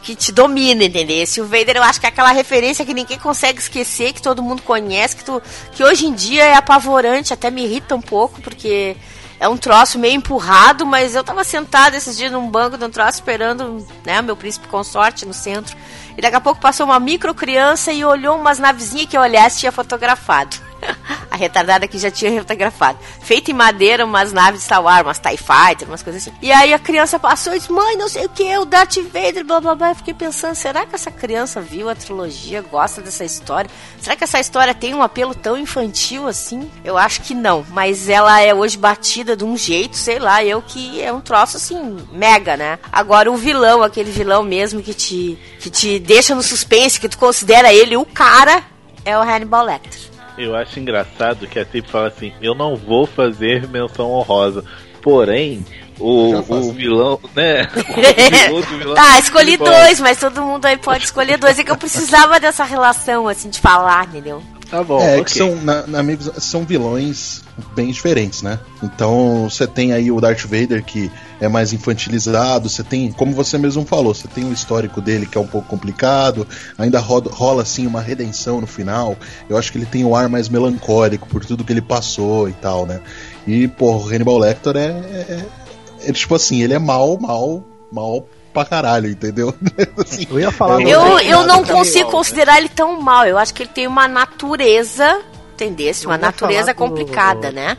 que 0.02 0.16
te 0.16 0.32
domina, 0.32 0.84
entendeu? 0.84 1.24
Se 1.26 1.40
o 1.40 1.46
Vader, 1.46 1.76
eu 1.76 1.82
acho 1.82 2.00
que 2.00 2.06
é 2.06 2.08
aquela 2.08 2.32
referência 2.32 2.84
que 2.84 2.92
ninguém 2.92 3.18
consegue 3.18 3.60
esquecer, 3.60 4.12
que 4.12 4.20
todo 4.20 4.42
mundo 4.42 4.62
conhece, 4.62 5.16
que, 5.16 5.24
tu, 5.24 5.40
que 5.70 5.84
hoje 5.84 6.06
em 6.06 6.12
dia 6.12 6.44
é 6.44 6.54
apavorante, 6.54 7.32
até 7.32 7.50
me 7.50 7.64
irrita 7.64 7.94
um 7.94 8.00
pouco, 8.00 8.40
porque 8.40 8.96
é 9.42 9.48
um 9.48 9.56
troço 9.56 9.98
meio 9.98 10.14
empurrado, 10.14 10.86
mas 10.86 11.16
eu 11.16 11.24
tava 11.24 11.42
sentado 11.42 11.96
esses 11.96 12.16
dias 12.16 12.30
num 12.30 12.48
banco 12.48 12.78
de 12.78 12.84
um 12.84 12.88
troço 12.88 13.18
esperando, 13.18 13.84
né, 14.04 14.22
meu 14.22 14.36
príncipe 14.36 14.68
consorte 14.68 15.26
no 15.26 15.34
centro. 15.34 15.76
E 16.16 16.22
daqui 16.22 16.36
a 16.36 16.40
pouco 16.40 16.60
passou 16.60 16.86
uma 16.86 17.00
micro 17.00 17.34
criança 17.34 17.92
e 17.92 18.04
olhou 18.04 18.38
umas 18.38 18.60
navezinhas 18.60 19.08
que 19.08 19.16
eu 19.16 19.20
olhasse 19.20 19.56
e 19.56 19.60
tinha 19.60 19.72
fotografado. 19.72 20.56
A 21.30 21.36
retardada 21.36 21.88
que 21.88 21.98
já 21.98 22.10
tinha 22.10 22.38
fotografado. 22.40 22.98
Feito 23.22 23.50
em 23.50 23.54
madeira, 23.54 24.04
umas 24.04 24.32
naves 24.32 24.60
de 24.60 24.66
Star 24.66 24.82
Wars, 24.82 25.02
umas 25.02 25.18
TIE 25.18 25.38
Fighter, 25.38 25.88
umas 25.88 26.02
coisas 26.02 26.22
assim. 26.22 26.36
E 26.42 26.52
aí 26.52 26.74
a 26.74 26.78
criança 26.78 27.18
passou 27.18 27.54
e 27.54 27.58
disse, 27.58 27.72
mãe, 27.72 27.96
não 27.96 28.08
sei 28.08 28.26
o 28.26 28.28
que, 28.28 28.58
o 28.58 28.66
Darth 28.66 28.98
Vader, 28.98 29.44
blá 29.44 29.60
blá 29.60 29.74
blá. 29.74 29.90
Eu 29.90 29.94
fiquei 29.94 30.12
pensando, 30.12 30.54
será 30.54 30.84
que 30.84 30.94
essa 30.94 31.10
criança 31.10 31.60
viu 31.60 31.88
a 31.88 31.94
trilogia, 31.94 32.60
gosta 32.60 33.00
dessa 33.00 33.24
história? 33.24 33.70
Será 33.98 34.14
que 34.14 34.24
essa 34.24 34.38
história 34.40 34.74
tem 34.74 34.94
um 34.94 35.02
apelo 35.02 35.34
tão 35.34 35.56
infantil 35.56 36.28
assim? 36.28 36.70
Eu 36.84 36.98
acho 36.98 37.22
que 37.22 37.34
não, 37.34 37.64
mas 37.70 38.08
ela 38.10 38.40
é 38.40 38.52
hoje 38.52 38.76
batida 38.76 39.34
de 39.34 39.44
um 39.44 39.56
jeito, 39.56 39.96
sei 39.96 40.18
lá, 40.18 40.44
eu 40.44 40.60
que 40.60 41.00
é 41.00 41.12
um 41.12 41.20
troço 41.20 41.56
assim, 41.56 41.96
mega, 42.12 42.56
né? 42.56 42.78
Agora 42.92 43.30
o 43.30 43.36
vilão, 43.36 43.82
aquele 43.82 44.10
vilão 44.10 44.42
mesmo 44.42 44.82
que 44.82 44.92
te, 44.92 45.38
que 45.58 45.70
te 45.70 45.98
deixa 45.98 46.34
no 46.34 46.42
suspense, 46.42 47.00
que 47.00 47.08
tu 47.08 47.16
considera 47.16 47.72
ele 47.72 47.96
o 47.96 48.04
cara, 48.04 48.62
é 49.04 49.16
o 49.16 49.22
Hannibal 49.22 49.64
Lecter. 49.64 50.11
Eu 50.38 50.54
acho 50.56 50.78
engraçado 50.80 51.46
que 51.46 51.58
a 51.58 51.64
sempre 51.64 51.90
fala 51.90 52.08
assim: 52.08 52.32
eu 52.40 52.54
não 52.54 52.76
vou 52.76 53.06
fazer 53.06 53.68
menção 53.68 54.10
honrosa. 54.10 54.64
Porém, 55.02 55.64
o, 55.98 56.42
faço. 56.42 56.52
o 56.70 56.72
vilão, 56.72 57.20
né? 57.34 57.68
O 58.50 58.54
outro 58.54 58.78
vilão- 58.78 58.94
Tá, 58.94 59.18
escolhi 59.18 59.56
Bom, 59.56 59.64
dois, 59.64 60.00
mas 60.00 60.18
todo 60.18 60.42
mundo 60.42 60.64
aí 60.66 60.76
pode 60.76 61.04
escolher 61.04 61.38
dois. 61.38 61.58
É 61.58 61.64
que 61.64 61.70
eu 61.70 61.76
precisava 61.76 62.38
dessa 62.38 62.64
relação, 62.64 63.26
assim, 63.28 63.50
de 63.50 63.60
falar, 63.60 64.06
entendeu? 64.06 64.42
Tá 64.72 64.82
bom, 64.82 64.98
É, 65.02 65.16
ok. 65.18 65.24
que 65.24 65.32
são, 65.36 65.54
na, 65.56 65.86
na 65.86 66.02
minha 66.02 66.16
visão, 66.16 66.32
são 66.38 66.64
vilões 66.64 67.42
bem 67.74 67.90
diferentes, 67.90 68.40
né? 68.40 68.58
Então 68.82 69.46
você 69.50 69.66
tem 69.66 69.92
aí 69.92 70.10
o 70.10 70.18
Darth 70.18 70.44
Vader 70.46 70.82
que 70.82 71.12
é 71.38 71.46
mais 71.46 71.74
infantilizado, 71.74 72.70
você 72.70 72.82
tem, 72.82 73.12
como 73.12 73.34
você 73.34 73.58
mesmo 73.58 73.84
falou, 73.84 74.14
você 74.14 74.26
tem 74.28 74.44
o 74.44 74.52
histórico 74.52 75.02
dele 75.02 75.26
que 75.26 75.36
é 75.36 75.40
um 75.42 75.46
pouco 75.46 75.68
complicado, 75.68 76.48
ainda 76.78 76.98
roda- 77.00 77.28
rola 77.30 77.60
assim 77.60 77.86
uma 77.86 78.00
redenção 78.00 78.62
no 78.62 78.66
final. 78.66 79.14
Eu 79.46 79.58
acho 79.58 79.70
que 79.70 79.76
ele 79.76 79.84
tem 79.84 80.06
o 80.06 80.16
ar 80.16 80.30
mais 80.30 80.48
melancólico 80.48 81.28
por 81.28 81.44
tudo 81.44 81.64
que 81.64 81.72
ele 81.74 81.82
passou 81.82 82.48
e 82.48 82.54
tal, 82.54 82.86
né? 82.86 83.02
E, 83.46 83.68
pô, 83.68 83.94
o 83.96 84.08
Hannibal 84.08 84.38
Lecter 84.38 84.74
é, 84.74 84.86
é, 84.88 85.44
é 86.06 86.12
tipo 86.14 86.34
assim, 86.34 86.62
ele 86.62 86.72
é 86.72 86.78
mal, 86.78 87.18
mal, 87.20 87.62
mal 87.92 88.26
pra 88.52 88.64
caralho, 88.64 89.08
entendeu? 89.08 89.54
Assim, 89.98 90.26
Eu 90.30 90.38
ia 90.40 90.50
falar 90.50 90.76
do 90.76 90.82
Eu- 90.82 90.88
Eu, 91.00 91.14
Lecter, 91.14 91.30
eu 91.32 91.46
não 91.46 91.64
consigo 91.64 92.10
considerar 92.10 92.58
ele 92.58 92.68
tão 92.68 93.00
mal. 93.00 93.24
Eu 93.26 93.38
acho 93.38 93.52
que 93.54 93.62
ele 93.62 93.70
tem 93.72 93.86
uma 93.86 94.06
natureza, 94.08 95.20
entendesse? 95.54 96.06
Uma 96.06 96.14
Eu 96.14 96.18
ia 96.20 96.26
natureza 96.26 96.60
falar 96.60 96.72
do- 96.72 96.76
complicada, 96.76 97.50
né? 97.50 97.76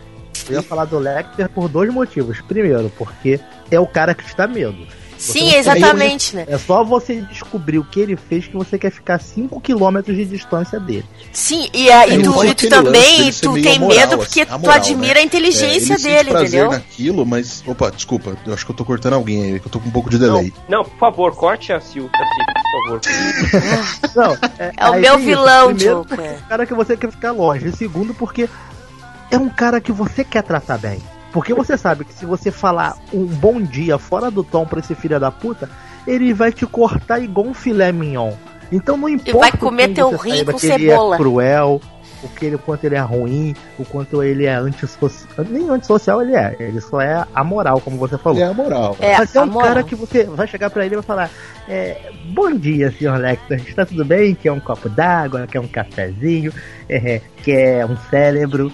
Eu 0.49 0.55
ia 0.55 0.61
falar 0.63 0.85
do 0.85 0.97
Lecter 0.99 1.47
por 1.49 1.69
dois 1.69 1.91
motivos. 1.93 2.41
Primeiro, 2.41 2.91
porque 2.97 3.39
é 3.71 3.79
o 3.79 3.87
cara 3.87 4.13
que 4.13 4.25
te 4.25 4.35
dá 4.35 4.47
medo. 4.47 4.85
Sim, 5.17 5.51
não 5.51 5.57
exatamente, 5.57 6.35
né? 6.35 6.45
É 6.47 6.57
só 6.57 6.83
você 6.83 7.21
descobrir 7.21 7.79
o 7.79 7.83
que 7.85 7.99
ele 7.99 8.15
fez 8.15 8.45
que 8.47 8.55
você 8.55 8.77
quer 8.77 8.91
ficar 8.91 9.19
5km 9.19 10.03
de 10.03 10.25
distância 10.25 10.79
dele. 10.79 11.05
Sim, 11.31 11.69
e, 11.73 11.89
a, 11.91 12.07
e 12.07 12.13
É, 12.19 12.23
tu, 12.23 12.29
e 12.29 12.33
tu 12.33 12.39
aquele 12.49 12.49
lance 12.49 12.67
também, 12.69 13.31
tu 13.31 13.53
tem 13.61 13.77
amoral, 13.77 13.97
medo 13.97 14.17
porque 14.17 14.41
assim, 14.41 14.49
tu 14.49 14.55
amoral, 14.55 14.75
admira 14.75 15.13
né? 15.15 15.19
a 15.19 15.23
inteligência 15.23 15.93
É, 15.93 15.97
dele, 15.97 16.29
prazer 16.31 16.47
entendeu? 16.49 16.71
naquilo, 16.71 17.25
mas. 17.25 17.63
Opa, 17.65 17.91
desculpa, 17.91 18.35
eu 18.45 18.53
acho 18.53 18.65
que 18.65 18.71
eu 18.71 18.75
tô 18.75 18.83
cortando 18.85 19.13
alguém 19.13 19.43
aí, 19.43 19.59
que 19.59 19.67
eu 19.67 19.71
tô 19.71 19.79
com 19.79 19.87
um 19.89 19.91
pouco 19.91 20.09
de 20.09 20.17
delay. 20.17 20.51
Não, 20.67 20.83
por 20.83 20.97
favor, 20.97 21.35
corte 21.35 21.71
a 21.71 21.79
Sil, 21.79 22.09
a 22.13 22.25
Sil, 22.27 22.45
por 22.53 22.83
favor. 22.83 23.01
Não, 24.15 24.37
É 24.77 24.89
o 24.89 24.93
aí 24.93 25.01
meu 25.01 25.17
vilão, 25.19 25.67
Primeiro, 25.73 25.99
Joker. 26.01 26.17
porque 26.17 26.27
é 26.29 26.33
um 26.37 26.47
cara 26.49 26.65
que 26.65 26.73
você 26.73 26.97
quer 26.97 27.11
ficar 27.11 27.31
longe. 27.31 27.67
E 27.67 27.75
segundo, 27.75 28.13
porque 28.13 28.49
é 29.31 29.37
um 29.37 29.49
cara 29.49 29.79
que 29.81 29.91
você 29.91 30.23
quer 30.23 30.43
tratar 30.43 30.77
bem. 30.77 30.99
Porque 31.33 31.53
você 31.53 31.75
sabe 31.75 32.05
que 32.05 32.13
se 32.13 32.25
você 32.25 32.51
falar 32.51 32.95
um 33.11 33.25
bom 33.25 33.59
dia 33.59 33.97
fora 33.97 34.29
do 34.29 34.43
tom 34.43 34.65
pra 34.65 34.79
esse 34.79 34.93
filho 34.93 35.19
da 35.19 35.31
puta, 35.31 35.67
ele 36.05 36.31
vai 36.31 36.53
te 36.53 36.65
cortar 36.65 37.19
igual 37.19 37.47
um 37.47 37.53
filé 37.55 37.91
mignon. 37.91 38.33
Então 38.71 38.95
não 38.95 39.09
importa. 39.09 39.39
vai 39.39 39.49
o 39.49 39.57
comer 39.57 39.87
quanto 39.87 39.95
teu 39.95 40.17
rim 40.17 40.45
com 40.45 40.53
que 40.53 40.67
ele 40.67 40.89
cebola. 40.89 41.15
é 41.15 41.17
cruel, 41.17 41.81
o, 42.23 42.27
que 42.29 42.45
ele, 42.45 42.55
o 42.55 42.59
quanto 42.59 42.83
ele 42.85 42.95
é 42.95 42.99
ruim, 42.99 43.55
o 43.77 43.85
quanto 43.85 44.23
ele 44.23 44.45
é 44.45 44.53
antissocial. 44.55 45.45
Nem 45.49 45.69
antissocial 45.69 46.21
ele 46.21 46.35
é, 46.35 46.55
ele 46.59 46.79
só 46.79 47.01
é 47.01 47.25
amoral, 47.33 47.81
como 47.81 47.97
você 47.97 48.17
falou. 48.17 48.39
É 48.39 48.45
a 48.45 48.53
moral. 48.53 48.95
É, 48.99 49.17
Mas 49.17 49.35
é 49.35 49.39
um 49.39 49.43
amoral. 49.43 49.67
cara 49.67 49.83
que 49.83 49.95
você 49.95 50.23
vai 50.23 50.47
chegar 50.47 50.69
pra 50.69 50.85
ele 50.85 50.95
e 50.95 50.97
vai 50.97 51.03
falar: 51.03 51.29
é, 51.67 52.11
Bom 52.29 52.51
dia, 52.53 52.91
senhor 52.91 53.17
Lecter, 53.17 53.61
está 53.67 53.85
tudo 53.85 54.05
bem? 54.05 54.35
Quer 54.35 54.51
um 54.51 54.59
copo 54.59 54.87
d'água? 54.87 55.47
Quer 55.47 55.59
um 55.59 55.67
cafezinho? 55.67 56.53
É, 56.87 57.21
quer 57.43 57.85
um 57.85 57.97
cérebro? 58.09 58.71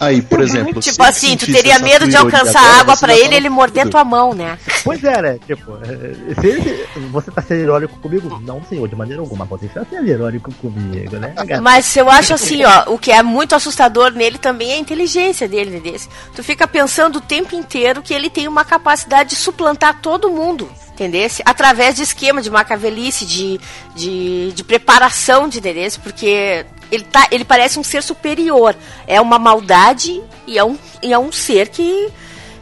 Aí, 0.00 0.20
por 0.20 0.40
exemplo. 0.40 0.82
se 0.82 0.90
Tipo 0.90 1.04
assim, 1.04 1.36
tu 1.36 1.46
teria 1.46 1.78
medo 1.78 2.06
de 2.08 2.16
alcançar 2.16 2.60
agora, 2.60 2.80
água 2.80 2.96
já 2.96 3.14
ele 3.14 3.34
e 3.34 3.36
ele 3.36 3.48
morder 3.48 3.84
fudido. 3.84 3.90
tua 3.90 4.04
mão, 4.04 4.34
né? 4.34 4.58
Pois 4.82 5.02
é, 5.04 5.22
né? 5.22 5.38
Tipo, 5.46 5.78
é, 5.82 6.34
se 6.40 6.46
ele- 6.46 6.86
você 7.10 7.30
tá 7.30 7.40
sendo 7.40 7.60
irônico 7.60 7.98
comigo? 8.00 8.40
Não, 8.44 8.62
senhor, 8.64 8.88
de 8.88 8.96
maneira 8.96 9.22
alguma. 9.22 9.44
Você 9.44 9.66
está 9.66 9.84
sendo 9.88 10.06
irônico 10.08 10.52
comigo, 10.54 11.16
né? 11.16 11.32
gata? 11.36 11.60
Mas 11.60 11.96
eu 11.96 12.10
acho 12.10 12.34
assim, 12.34 12.64
ó, 12.64 12.92
o 12.92 12.98
que 12.98 13.12
é 13.12 13.22
muito 13.22 13.54
assustador 13.54 14.10
nele 14.12 14.36
também 14.38 14.72
é 14.72 14.74
a 14.74 14.78
inteligência 14.78 15.48
dele, 15.48 15.78
desse. 15.80 16.08
Tu 16.34 16.42
fica 16.42 16.66
pensando 16.66 17.16
o 17.16 17.20
tempo 17.20 17.54
inteiro 17.54 18.02
que 18.02 18.12
ele 18.12 18.28
tem 18.28 18.48
uma 18.48 18.64
capacidade 18.64 19.30
de 19.30 19.36
suplantar 19.36 20.00
todo 20.02 20.28
mundo, 20.30 20.68
entendesse? 20.94 21.42
Através 21.44 21.96
de 21.96 22.02
esquema 22.02 22.40
de 22.40 22.50
macavelice, 22.50 23.26
de, 23.26 23.60
de, 23.94 24.52
de 24.52 24.64
preparação 24.64 25.48
de 25.48 25.58
interesse, 25.58 25.98
porque 25.98 26.64
ele, 26.90 27.04
tá, 27.04 27.26
ele 27.30 27.44
parece 27.44 27.78
um 27.78 27.84
ser 27.84 28.02
superior. 28.02 28.74
É 29.06 29.20
uma 29.20 29.38
maldade 29.38 30.22
e 30.46 30.56
é 30.56 30.64
um, 30.64 30.78
e 31.02 31.12
é 31.12 31.18
um 31.18 31.32
ser 31.32 31.68
que, 31.68 32.08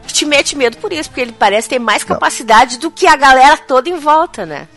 que 0.07 0.13
te 0.13 0.25
mete 0.25 0.57
medo 0.57 0.77
por 0.77 0.91
isso, 0.91 1.09
porque 1.09 1.21
ele 1.21 1.31
parece 1.31 1.69
ter 1.69 1.79
mais 1.79 2.03
capacidade 2.03 2.79
do 2.79 2.91
que 2.91 3.07
a 3.07 3.15
galera 3.15 3.55
toda 3.55 3.87
em 3.87 3.99
volta, 3.99 4.45
né? 4.45 4.67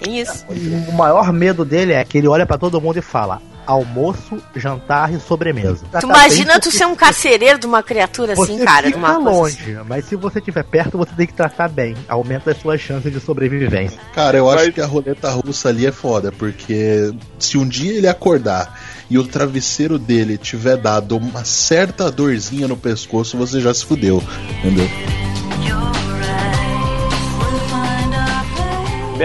Tem 0.00 0.20
isso. 0.20 0.44
O 0.88 0.92
maior 0.92 1.32
medo 1.32 1.64
dele 1.64 1.92
é 1.92 2.04
que 2.04 2.18
ele 2.18 2.28
olha 2.28 2.46
pra 2.46 2.58
todo 2.58 2.80
mundo 2.80 2.98
e 2.98 3.02
fala: 3.02 3.40
almoço, 3.66 4.42
jantar 4.56 5.12
e 5.12 5.20
sobremesa. 5.20 5.84
Tu 6.00 6.06
imagina 6.06 6.58
tu 6.60 6.70
ser 6.70 6.86
um 6.86 6.94
carcereiro 6.94 7.58
de 7.58 7.66
uma 7.66 7.82
criatura 7.82 8.32
assim, 8.32 8.58
Você 8.58 8.64
cara, 8.64 8.86
de 8.88 8.94
fica 8.94 8.98
uma 8.98 9.14
coisa 9.14 9.30
longe, 9.30 9.78
mas 9.88 10.04
se 10.04 10.16
você 10.16 10.38
estiver 10.38 10.64
perto, 10.64 10.98
você 10.98 11.12
tem 11.16 11.26
que 11.26 11.32
tratar 11.34 11.68
bem. 11.68 11.94
Aumenta 12.08 12.50
as 12.50 12.58
suas 12.58 12.80
chances 12.80 13.12
de 13.12 13.20
sobrevivência. 13.20 13.98
Cara, 14.14 14.36
eu 14.38 14.48
acho 14.50 14.64
Mas- 14.66 14.74
que 14.74 14.80
a 14.80 14.86
roleta 14.86 15.30
russa 15.30 15.68
ali 15.68 15.86
é 15.86 15.92
foda, 15.92 16.32
porque 16.32 17.12
se 17.38 17.56
um 17.58 17.66
dia 17.66 17.92
ele 17.92 18.08
acordar 18.08 18.78
e 19.10 19.18
o 19.18 19.24
travesseiro 19.26 19.98
dele 19.98 20.38
tiver 20.38 20.76
dado 20.76 21.16
uma 21.16 21.44
certa 21.44 22.10
dorzinha 22.10 22.66
no 22.66 22.76
pescoço, 22.76 23.36
você 23.36 23.60
já 23.60 23.72
se 23.74 23.84
fudeu, 23.84 24.22
entendeu? 24.58 24.88
É, 26.28 26.31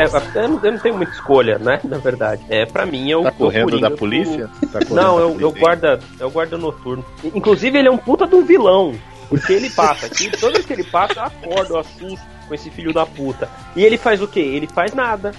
eu, 0.04 0.50
não, 0.50 0.64
eu 0.64 0.72
não 0.72 0.80
tenho 0.80 0.96
muita 0.96 1.12
escolha, 1.12 1.58
né? 1.58 1.80
Na 1.84 1.98
verdade. 1.98 2.44
É, 2.50 2.66
pra 2.66 2.86
mim 2.86 3.12
é 3.12 3.18
o 3.18 3.24
Tá 3.24 3.32
correndo 3.32 3.66
Coringa 3.66 3.90
da 3.90 3.96
polícia? 3.96 4.50
Tá 4.72 4.80
correndo 4.80 4.96
Não, 4.96 5.20
eu, 5.20 5.42
eu 5.42 5.52
guarda, 5.52 6.00
é 6.20 6.26
o 6.26 6.30
guarda 6.30 6.58
noturno. 6.58 7.06
Inclusive, 7.24 7.78
ele 7.78 7.88
é 7.88 7.92
um 7.92 7.98
puta 7.98 8.28
de 8.28 8.36
um 8.36 8.46
vilão. 8.46 8.94
Porque 9.30 9.54
ele 9.54 9.70
passa 9.70 10.06
aqui, 10.06 10.30
toda 10.38 10.54
vez 10.54 10.66
que 10.66 10.74
ele 10.74 10.84
passa, 10.84 11.20
eu 11.20 11.24
acordo, 11.24 11.74
eu 11.74 11.80
assusto 11.80 12.26
com 12.48 12.54
esse 12.54 12.70
filho 12.70 12.94
da 12.94 13.06
puta. 13.06 13.50
E 13.76 13.84
ele 13.84 13.98
faz 13.98 14.22
o 14.22 14.28
quê? 14.28 14.40
Ele 14.40 14.68
faz 14.68 14.94
nada. 14.94 15.32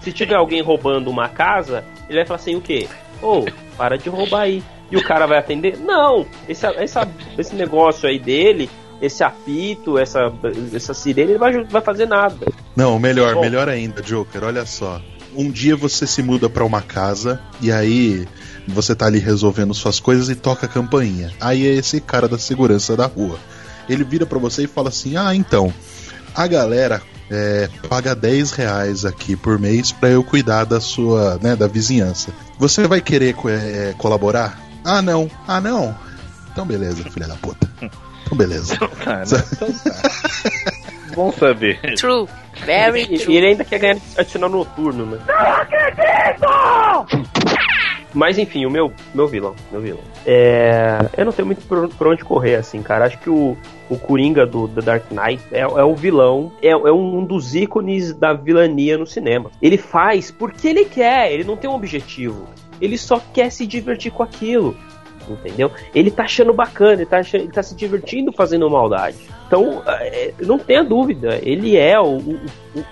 Se 0.00 0.12
tiver 0.12 0.36
alguém 0.36 0.62
roubando 0.62 1.10
uma 1.10 1.28
casa, 1.28 1.84
ele 2.08 2.18
vai 2.18 2.26
falar 2.26 2.40
assim, 2.40 2.56
o 2.56 2.60
quê? 2.60 2.88
Ô, 3.22 3.44
para 3.76 3.98
de 3.98 4.08
roubar 4.08 4.42
aí. 4.42 4.62
E 4.90 4.96
o 4.96 5.04
cara 5.04 5.26
vai 5.26 5.38
atender? 5.38 5.78
Não! 5.78 6.26
Esse, 6.48 6.66
essa, 6.66 7.06
esse 7.36 7.54
negócio 7.54 8.08
aí 8.08 8.18
dele, 8.18 8.70
esse 9.00 9.22
apito, 9.22 9.98
essa, 9.98 10.32
essa 10.72 10.92
sirene, 10.94 11.32
ele 11.32 11.38
vai, 11.38 11.64
vai 11.64 11.80
fazer 11.82 12.06
nada. 12.06 12.46
Não, 12.76 12.98
melhor, 12.98 13.34
Bom. 13.34 13.40
melhor 13.40 13.68
ainda, 13.68 14.02
Joker, 14.02 14.44
olha 14.44 14.64
só. 14.66 15.00
Um 15.36 15.50
dia 15.50 15.76
você 15.76 16.06
se 16.06 16.22
muda 16.22 16.48
pra 16.48 16.64
uma 16.64 16.80
casa 16.82 17.40
e 17.60 17.70
aí 17.70 18.26
você 18.66 18.94
tá 18.94 19.06
ali 19.06 19.18
resolvendo 19.18 19.72
suas 19.74 20.00
coisas 20.00 20.28
e 20.28 20.34
toca 20.34 20.66
a 20.66 20.68
campainha. 20.68 21.32
Aí 21.40 21.66
é 21.66 21.74
esse 21.74 22.00
cara 22.00 22.26
da 22.26 22.38
segurança 22.38 22.96
da 22.96 23.06
rua. 23.06 23.38
Ele 23.88 24.04
vira 24.04 24.26
pra 24.26 24.38
você 24.38 24.64
e 24.64 24.66
fala 24.66 24.88
assim: 24.88 25.16
Ah, 25.16 25.34
então, 25.34 25.72
a 26.34 26.46
galera 26.46 27.00
é, 27.30 27.68
paga 27.88 28.14
10 28.14 28.50
reais 28.52 29.04
aqui 29.04 29.36
por 29.36 29.58
mês 29.58 29.92
pra 29.92 30.08
eu 30.10 30.24
cuidar 30.24 30.64
da 30.64 30.80
sua, 30.80 31.38
né, 31.42 31.54
da 31.54 31.66
vizinhança. 31.66 32.30
Você 32.58 32.86
vai 32.88 33.00
querer 33.00 33.34
co- 33.34 33.48
é, 33.50 33.94
colaborar? 33.98 34.58
Ah, 34.84 35.00
não. 35.02 35.30
Ah, 35.46 35.60
não. 35.60 35.94
Então 36.50 36.66
beleza, 36.66 37.04
filha 37.10 37.28
da 37.28 37.34
puta. 37.36 37.70
Então 38.28 38.36
beleza. 38.36 38.76
Tá, 39.04 39.16
né? 39.16 39.24
Então 39.52 39.68
tá. 39.72 40.02
Bom 41.16 41.32
saber. 41.32 41.80
True. 41.96 42.28
Very 42.64 43.02
E, 43.10 43.18
true. 43.18 43.34
e 43.34 43.36
ele 43.38 43.46
ainda 43.48 43.64
quer 43.64 43.78
ganhar 43.78 43.96
adicional 44.16 44.50
noturno, 44.50 45.06
né? 45.06 45.18
Mas 48.14 48.38
enfim, 48.38 48.66
o 48.66 48.70
meu, 48.70 48.92
meu 49.14 49.26
vilão, 49.26 49.54
meu 49.72 49.80
vilão. 49.80 50.00
É, 50.26 50.98
eu 51.16 51.24
não 51.24 51.32
tenho 51.32 51.46
muito 51.46 51.62
por, 51.66 51.88
por 51.88 52.06
onde 52.08 52.24
correr, 52.24 52.56
assim, 52.56 52.82
cara. 52.82 53.06
Acho 53.06 53.18
que 53.18 53.30
o, 53.30 53.56
o 53.88 53.98
Coringa 53.98 54.46
do 54.46 54.66
The 54.68 54.80
Dark 54.80 55.04
Knight 55.10 55.42
é, 55.52 55.60
é 55.60 55.84
o 55.84 55.94
vilão, 55.94 56.52
é, 56.62 56.70
é 56.70 56.92
um 56.92 57.24
dos 57.24 57.54
ícones 57.54 58.12
da 58.14 58.32
vilania 58.32 58.96
no 58.98 59.06
cinema. 59.06 59.50
Ele 59.62 59.76
faz 59.76 60.30
porque 60.30 60.68
ele 60.68 60.84
quer, 60.84 61.32
ele 61.32 61.44
não 61.44 61.56
tem 61.56 61.68
um 61.68 61.74
objetivo. 61.74 62.48
Ele 62.80 62.96
só 62.96 63.20
quer 63.32 63.50
se 63.50 63.66
divertir 63.66 64.12
com 64.12 64.22
aquilo 64.22 64.76
entendeu? 65.34 65.70
Ele 65.94 66.10
tá 66.10 66.24
achando 66.24 66.52
bacana, 66.52 66.94
ele 66.94 67.06
tá, 67.06 67.18
achando, 67.18 67.42
ele 67.42 67.52
tá 67.52 67.62
se 67.62 67.74
divertindo 67.74 68.32
fazendo 68.32 68.68
maldade. 68.70 69.16
Então, 69.46 69.82
é, 69.86 70.32
não 70.40 70.58
tenha 70.58 70.84
dúvida, 70.84 71.38
ele 71.42 71.76
é 71.76 71.98
o, 71.98 72.18
o, 72.18 72.40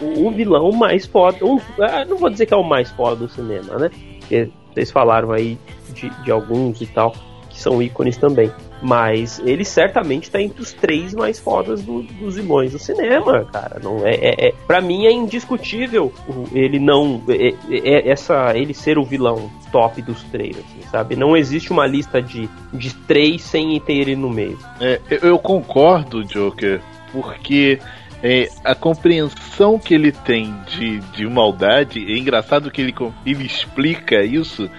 o, 0.00 0.26
o 0.26 0.30
vilão 0.30 0.72
mais 0.72 1.06
foda. 1.06 1.44
Um, 1.44 1.58
ah, 1.80 2.04
não 2.04 2.16
vou 2.16 2.30
dizer 2.30 2.46
que 2.46 2.54
é 2.54 2.56
o 2.56 2.62
mais 2.62 2.90
foda 2.90 3.16
do 3.16 3.28
cinema, 3.28 3.76
né? 3.76 3.90
Porque 4.20 4.50
vocês 4.72 4.90
falaram 4.90 5.32
aí 5.32 5.58
de, 5.90 6.10
de 6.24 6.30
alguns 6.30 6.80
e 6.80 6.86
tal, 6.86 7.14
que 7.56 7.62
são 7.62 7.82
ícones 7.82 8.18
também. 8.18 8.52
Mas 8.82 9.40
ele 9.40 9.64
certamente 9.64 10.24
está 10.24 10.40
entre 10.40 10.60
os 10.60 10.72
três 10.74 11.14
mais 11.14 11.38
fodas 11.38 11.82
do, 11.82 12.02
dos 12.02 12.36
vilões 12.36 12.72
do 12.72 12.78
cinema, 12.78 13.46
cara. 13.46 13.80
Não 13.82 14.06
é, 14.06 14.14
é, 14.14 14.48
é 14.48 14.54
para 14.66 14.82
mim 14.82 15.06
é 15.06 15.12
indiscutível 15.12 16.12
ele 16.52 16.78
não 16.78 17.22
é, 17.28 17.48
é, 17.48 17.54
é, 17.70 18.10
essa 18.10 18.52
ele 18.54 18.74
ser 18.74 18.98
o 18.98 19.04
vilão 19.04 19.50
top 19.72 20.02
dos 20.02 20.22
três, 20.24 20.58
assim, 20.58 20.82
sabe? 20.90 21.16
Não 21.16 21.34
existe 21.34 21.72
uma 21.72 21.86
lista 21.86 22.20
de, 22.20 22.48
de 22.72 22.94
três 22.94 23.42
sem 23.42 23.80
ter 23.80 23.94
ele 23.94 24.16
no 24.16 24.28
meio. 24.28 24.58
É, 24.78 25.00
eu 25.22 25.38
concordo, 25.38 26.22
Joker, 26.24 26.82
porque 27.10 27.78
é, 28.22 28.50
a 28.62 28.74
compreensão 28.74 29.78
que 29.78 29.94
ele 29.94 30.12
tem 30.12 30.54
de, 30.68 31.00
de 31.00 31.26
maldade, 31.26 32.00
é 32.12 32.18
engraçado 32.18 32.70
que 32.70 32.82
ele, 32.82 32.94
ele 33.24 33.46
explica 33.46 34.22
isso, 34.22 34.70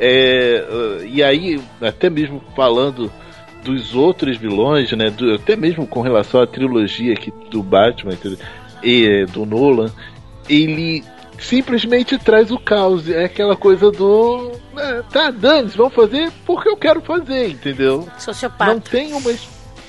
é, 0.00 1.04
e 1.04 1.22
aí, 1.22 1.60
até 1.82 2.08
mesmo 2.08 2.42
falando 2.56 3.12
dos 3.62 3.94
outros 3.94 4.38
vilões, 4.38 4.90
né? 4.92 5.10
Do, 5.10 5.34
até 5.34 5.54
mesmo 5.54 5.86
com 5.86 6.00
relação 6.00 6.40
à 6.40 6.46
trilogia 6.46 7.12
aqui 7.12 7.30
do 7.50 7.62
Batman 7.62 8.12
e 8.82 9.26
do 9.26 9.44
Nolan, 9.44 9.92
ele 10.48 11.04
simplesmente 11.38 12.18
traz 12.18 12.50
o 12.50 12.58
caos. 12.58 13.08
É 13.10 13.24
aquela 13.24 13.54
coisa 13.54 13.90
do. 13.90 14.52
Né, 14.72 15.02
tá, 15.12 15.30
Dani, 15.30 15.68
vamos 15.76 15.94
fazer 15.94 16.30
porque 16.46 16.68
eu 16.68 16.76
quero 16.76 17.02
fazer, 17.02 17.50
entendeu? 17.50 18.08
Sociopata. 18.18 18.72
Não 18.72 18.80
tem 18.80 19.12
uma. 19.12 19.30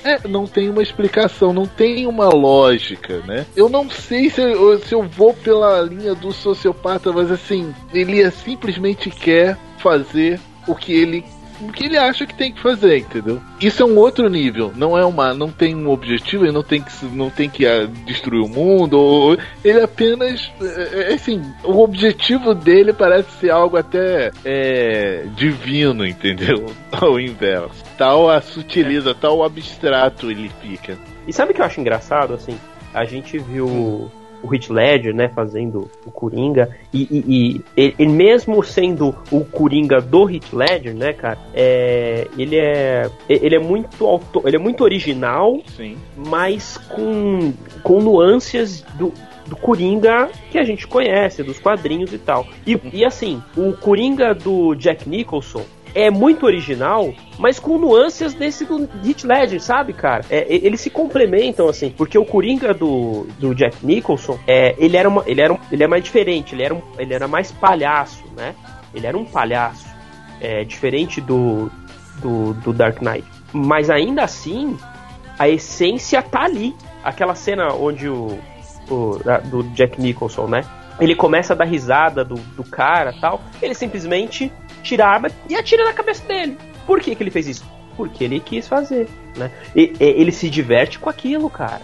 É, 0.04 0.26
não 0.26 0.46
tem 0.48 0.68
uma 0.68 0.82
explicação, 0.82 1.52
não 1.52 1.64
tem 1.64 2.08
uma 2.08 2.28
lógica, 2.28 3.20
né? 3.20 3.46
Eu 3.54 3.68
não 3.68 3.88
sei 3.88 4.28
se 4.28 4.42
eu, 4.42 4.76
se 4.80 4.92
eu 4.92 5.04
vou 5.04 5.32
pela 5.32 5.80
linha 5.80 6.12
do 6.12 6.32
sociopata, 6.32 7.12
mas 7.12 7.30
assim, 7.30 7.72
ele 7.94 8.28
simplesmente 8.32 9.08
quer 9.10 9.56
fazer 9.82 10.40
o 10.66 10.74
que 10.74 10.92
ele 10.92 11.24
o 11.60 11.72
que 11.72 11.84
ele 11.84 11.96
acha 11.96 12.26
que 12.26 12.34
tem 12.34 12.52
que 12.52 12.60
fazer, 12.60 12.98
entendeu? 12.98 13.40
Isso 13.60 13.82
é 13.82 13.86
um 13.86 13.96
outro 13.96 14.28
nível, 14.28 14.72
não 14.74 14.98
é 14.98 15.04
uma, 15.04 15.32
não 15.32 15.48
tem 15.48 15.76
um 15.76 15.88
objetivo, 15.90 16.44
ele 16.44 16.52
não 16.52 16.62
tem 16.62 16.82
que, 16.82 17.04
não 17.06 17.30
tem 17.30 17.48
que 17.48 17.64
uh, 17.64 17.86
destruir 18.04 18.42
o 18.42 18.48
mundo, 18.48 18.98
ou, 18.98 19.38
ele 19.64 19.80
apenas, 19.80 20.50
é, 20.60 21.12
é, 21.12 21.14
assim, 21.14 21.40
o 21.62 21.80
objetivo 21.80 22.52
dele 22.52 22.92
parece 22.92 23.30
ser 23.38 23.50
algo 23.50 23.76
até 23.76 24.32
é, 24.44 25.24
divino, 25.36 26.04
entendeu? 26.04 26.66
Ao 26.90 27.20
inverso. 27.20 27.84
Tal 27.96 28.28
a 28.28 28.40
sutileza, 28.40 29.14
tal 29.14 29.38
o 29.38 29.44
abstrato 29.44 30.30
ele 30.30 30.50
fica. 30.60 30.98
E 31.28 31.32
sabe 31.32 31.52
o 31.52 31.54
que 31.54 31.60
eu 31.60 31.66
acho 31.66 31.80
engraçado, 31.80 32.34
assim? 32.34 32.58
A 32.92 33.04
gente 33.04 33.38
viu 33.38 33.66
hum 33.66 34.21
o 34.42 34.54
Heath 34.54 34.68
Ledger, 34.70 35.14
né, 35.14 35.28
fazendo 35.28 35.90
o 36.06 36.10
Coringa, 36.10 36.76
e, 36.92 37.02
e, 37.10 37.60
e 37.76 37.92
ele, 37.98 38.12
mesmo 38.12 38.62
sendo 38.62 39.14
o 39.30 39.44
Coringa 39.44 40.00
do 40.00 40.28
Heath 40.28 40.52
Ledger, 40.52 40.94
né, 40.94 41.12
cara, 41.12 41.38
é, 41.54 42.26
ele 42.36 42.56
é 42.56 43.10
ele 43.28 43.54
é 43.54 43.58
muito 43.58 44.06
auto, 44.06 44.42
ele 44.44 44.56
é 44.56 44.58
muito 44.58 44.82
original, 44.84 45.60
Sim. 45.76 45.96
mas 46.16 46.76
com, 46.76 47.52
com 47.82 48.00
nuances 48.00 48.82
do, 48.96 49.12
do 49.46 49.56
Coringa 49.56 50.30
que 50.50 50.58
a 50.58 50.64
gente 50.64 50.86
conhece, 50.86 51.42
dos 51.42 51.58
quadrinhos 51.58 52.12
e 52.12 52.18
tal. 52.18 52.46
E, 52.66 52.78
e 52.92 53.04
assim, 53.04 53.42
o 53.56 53.72
Coringa 53.72 54.34
do 54.34 54.74
Jack 54.74 55.08
Nicholson 55.08 55.64
é 55.94 56.10
muito 56.10 56.46
original, 56.46 57.12
mas 57.38 57.58
com 57.58 57.78
nuances 57.78 58.34
desse 58.34 58.64
do 58.64 58.88
Heath 59.04 59.24
Ledger, 59.24 59.60
sabe, 59.60 59.92
cara? 59.92 60.24
É, 60.30 60.46
eles 60.48 60.80
se 60.80 60.90
complementam, 60.90 61.68
assim, 61.68 61.90
porque 61.90 62.18
o 62.18 62.24
Coringa 62.24 62.72
do, 62.72 63.26
do 63.38 63.54
Jack 63.54 63.76
Nicholson, 63.84 64.38
é, 64.46 64.74
ele, 64.78 64.96
era 64.96 65.08
uma, 65.08 65.22
ele, 65.26 65.40
era 65.40 65.52
um, 65.52 65.58
ele 65.70 65.82
é 65.82 65.86
mais 65.86 66.02
diferente, 66.02 66.54
ele 66.54 66.62
era, 66.62 66.74
um, 66.74 66.82
ele 66.98 67.12
era 67.12 67.28
mais 67.28 67.52
palhaço, 67.52 68.24
né? 68.36 68.54
Ele 68.94 69.06
era 69.06 69.16
um 69.16 69.24
palhaço, 69.24 69.86
é, 70.40 70.64
diferente 70.64 71.20
do, 71.20 71.70
do, 72.20 72.54
do 72.54 72.72
Dark 72.72 73.00
Knight. 73.00 73.26
Mas 73.52 73.90
ainda 73.90 74.24
assim, 74.24 74.76
a 75.38 75.48
essência 75.48 76.22
tá 76.22 76.44
ali. 76.44 76.74
Aquela 77.04 77.34
cena 77.34 77.72
onde 77.74 78.08
o, 78.08 78.38
o 78.88 79.18
do 79.44 79.62
Jack 79.74 80.00
Nicholson, 80.00 80.46
né? 80.46 80.62
Ele 81.00 81.14
começa 81.14 81.52
a 81.52 81.56
dar 81.56 81.64
risada 81.64 82.24
do, 82.24 82.36
do 82.36 82.62
cara 82.62 83.12
tal. 83.20 83.40
Ele 83.60 83.74
simplesmente 83.74 84.52
tira 84.82 85.06
a 85.06 85.10
arma 85.10 85.30
e 85.48 85.54
atira 85.54 85.84
na 85.84 85.92
cabeça 85.92 86.26
dele. 86.26 86.56
Por 86.86 87.00
que, 87.00 87.14
que 87.14 87.22
ele 87.22 87.30
fez 87.30 87.46
isso? 87.46 87.64
Porque 87.96 88.24
ele 88.24 88.40
quis 88.40 88.66
fazer, 88.66 89.08
né? 89.36 89.50
E, 89.74 89.92
e, 89.98 90.04
ele 90.04 90.32
se 90.32 90.50
diverte 90.50 90.98
com 90.98 91.08
aquilo, 91.08 91.48
cara. 91.48 91.82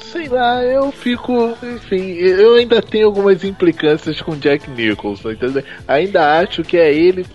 Sei 0.00 0.28
lá, 0.28 0.62
eu 0.62 0.92
fico. 0.92 1.56
Enfim, 1.62 2.12
eu 2.12 2.56
ainda 2.56 2.82
tenho 2.82 3.06
algumas 3.06 3.42
implicâncias 3.42 4.20
com 4.20 4.36
Jack 4.36 4.70
Nicholson, 4.70 5.32
entendeu? 5.32 5.62
Ainda 5.86 6.40
acho 6.40 6.62
que 6.62 6.76
é 6.76 6.92
ele. 6.92 7.26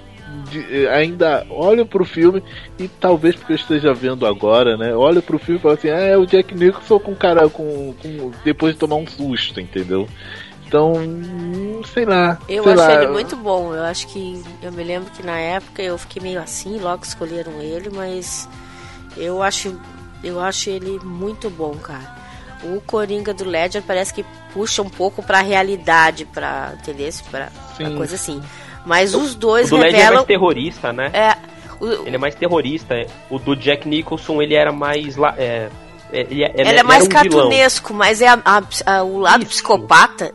De, 0.50 0.88
ainda 0.88 1.46
olho 1.50 1.86
pro 1.86 2.04
filme 2.04 2.42
e 2.80 2.88
talvez 2.88 3.36
porque 3.36 3.54
eu 3.54 3.56
esteja 3.56 3.94
vendo 3.94 4.26
agora, 4.26 4.76
né? 4.76 4.96
Olho 4.96 5.22
pro 5.22 5.40
filme 5.40 5.60
e 5.60 5.62
falo 5.62 5.74
assim: 5.76 5.90
ah, 5.90 6.00
é 6.00 6.18
o 6.18 6.26
Jack 6.26 6.56
Nicholson 6.56 7.00
com 7.00 7.16
cara 7.16 7.48
com, 7.50 7.94
com 8.02 8.32
depois 8.44 8.74
de 8.74 8.80
tomar 8.80 8.96
um 8.96 9.08
susto, 9.08 9.60
entendeu? 9.60 10.08
Então, 10.74 11.84
sei 11.86 12.04
lá. 12.04 12.40
Eu 12.50 12.64
sei 12.64 12.74
acho 12.74 12.82
lá. 12.82 12.94
ele 12.96 13.08
muito 13.12 13.36
bom. 13.36 13.76
Eu 13.76 13.84
acho 13.84 14.08
que. 14.08 14.42
Eu 14.60 14.72
me 14.72 14.84
lembro 14.84 15.12
que 15.12 15.24
na 15.24 15.38
época 15.38 15.84
eu 15.84 15.96
fiquei 16.00 16.20
meio 16.20 16.42
assim, 16.42 16.80
logo 16.80 17.04
escolheram 17.04 17.62
ele, 17.62 17.92
mas 17.92 18.50
eu 19.16 19.44
acho. 19.44 19.80
Eu 20.24 20.40
acho 20.40 20.72
ele 20.72 21.00
muito 21.04 21.48
bom, 21.48 21.76
cara. 21.76 22.24
O 22.64 22.82
Coringa 22.82 23.36
do 23.36 23.46
Ledger 23.46 23.84
parece 23.84 24.12
que 24.12 24.26
puxa 24.52 24.82
um 24.82 24.90
pouco 24.90 25.22
pra 25.22 25.42
realidade, 25.42 26.26
pra. 26.26 26.74
Entendeu? 26.82 27.12
Pra, 27.30 27.50
pra 27.78 27.92
coisa 27.92 28.16
assim. 28.16 28.42
Mas 28.84 29.14
os 29.14 29.36
dois 29.36 29.68
o 29.72 29.76
do 29.76 29.76
revelam. 29.76 29.92
Ledger 29.92 30.12
é 30.12 30.16
mais 30.16 30.26
terrorista, 30.26 30.92
né? 30.92 31.12
É. 31.14 31.38
O, 31.80 32.08
ele 32.08 32.16
é 32.16 32.20
mais 32.20 32.34
terrorista. 32.34 32.96
O 33.30 33.38
do 33.38 33.56
Jack 33.56 33.88
Nicholson, 33.88 34.42
ele 34.42 34.56
era 34.56 34.72
mais. 34.72 35.16
É, 35.38 35.70
ele, 36.12 36.44
ele, 36.44 36.54
ele 36.56 36.80
é 36.80 36.84
mais 36.84 37.06
um 37.06 37.10
cartunesco, 37.10 37.90
vilão. 37.90 38.00
mas 38.00 38.22
é 38.22 38.28
a, 38.28 38.42
a, 38.44 38.64
a, 38.86 39.04
o 39.04 39.20
lado 39.20 39.44
Isso. 39.44 39.52
psicopata 39.52 40.34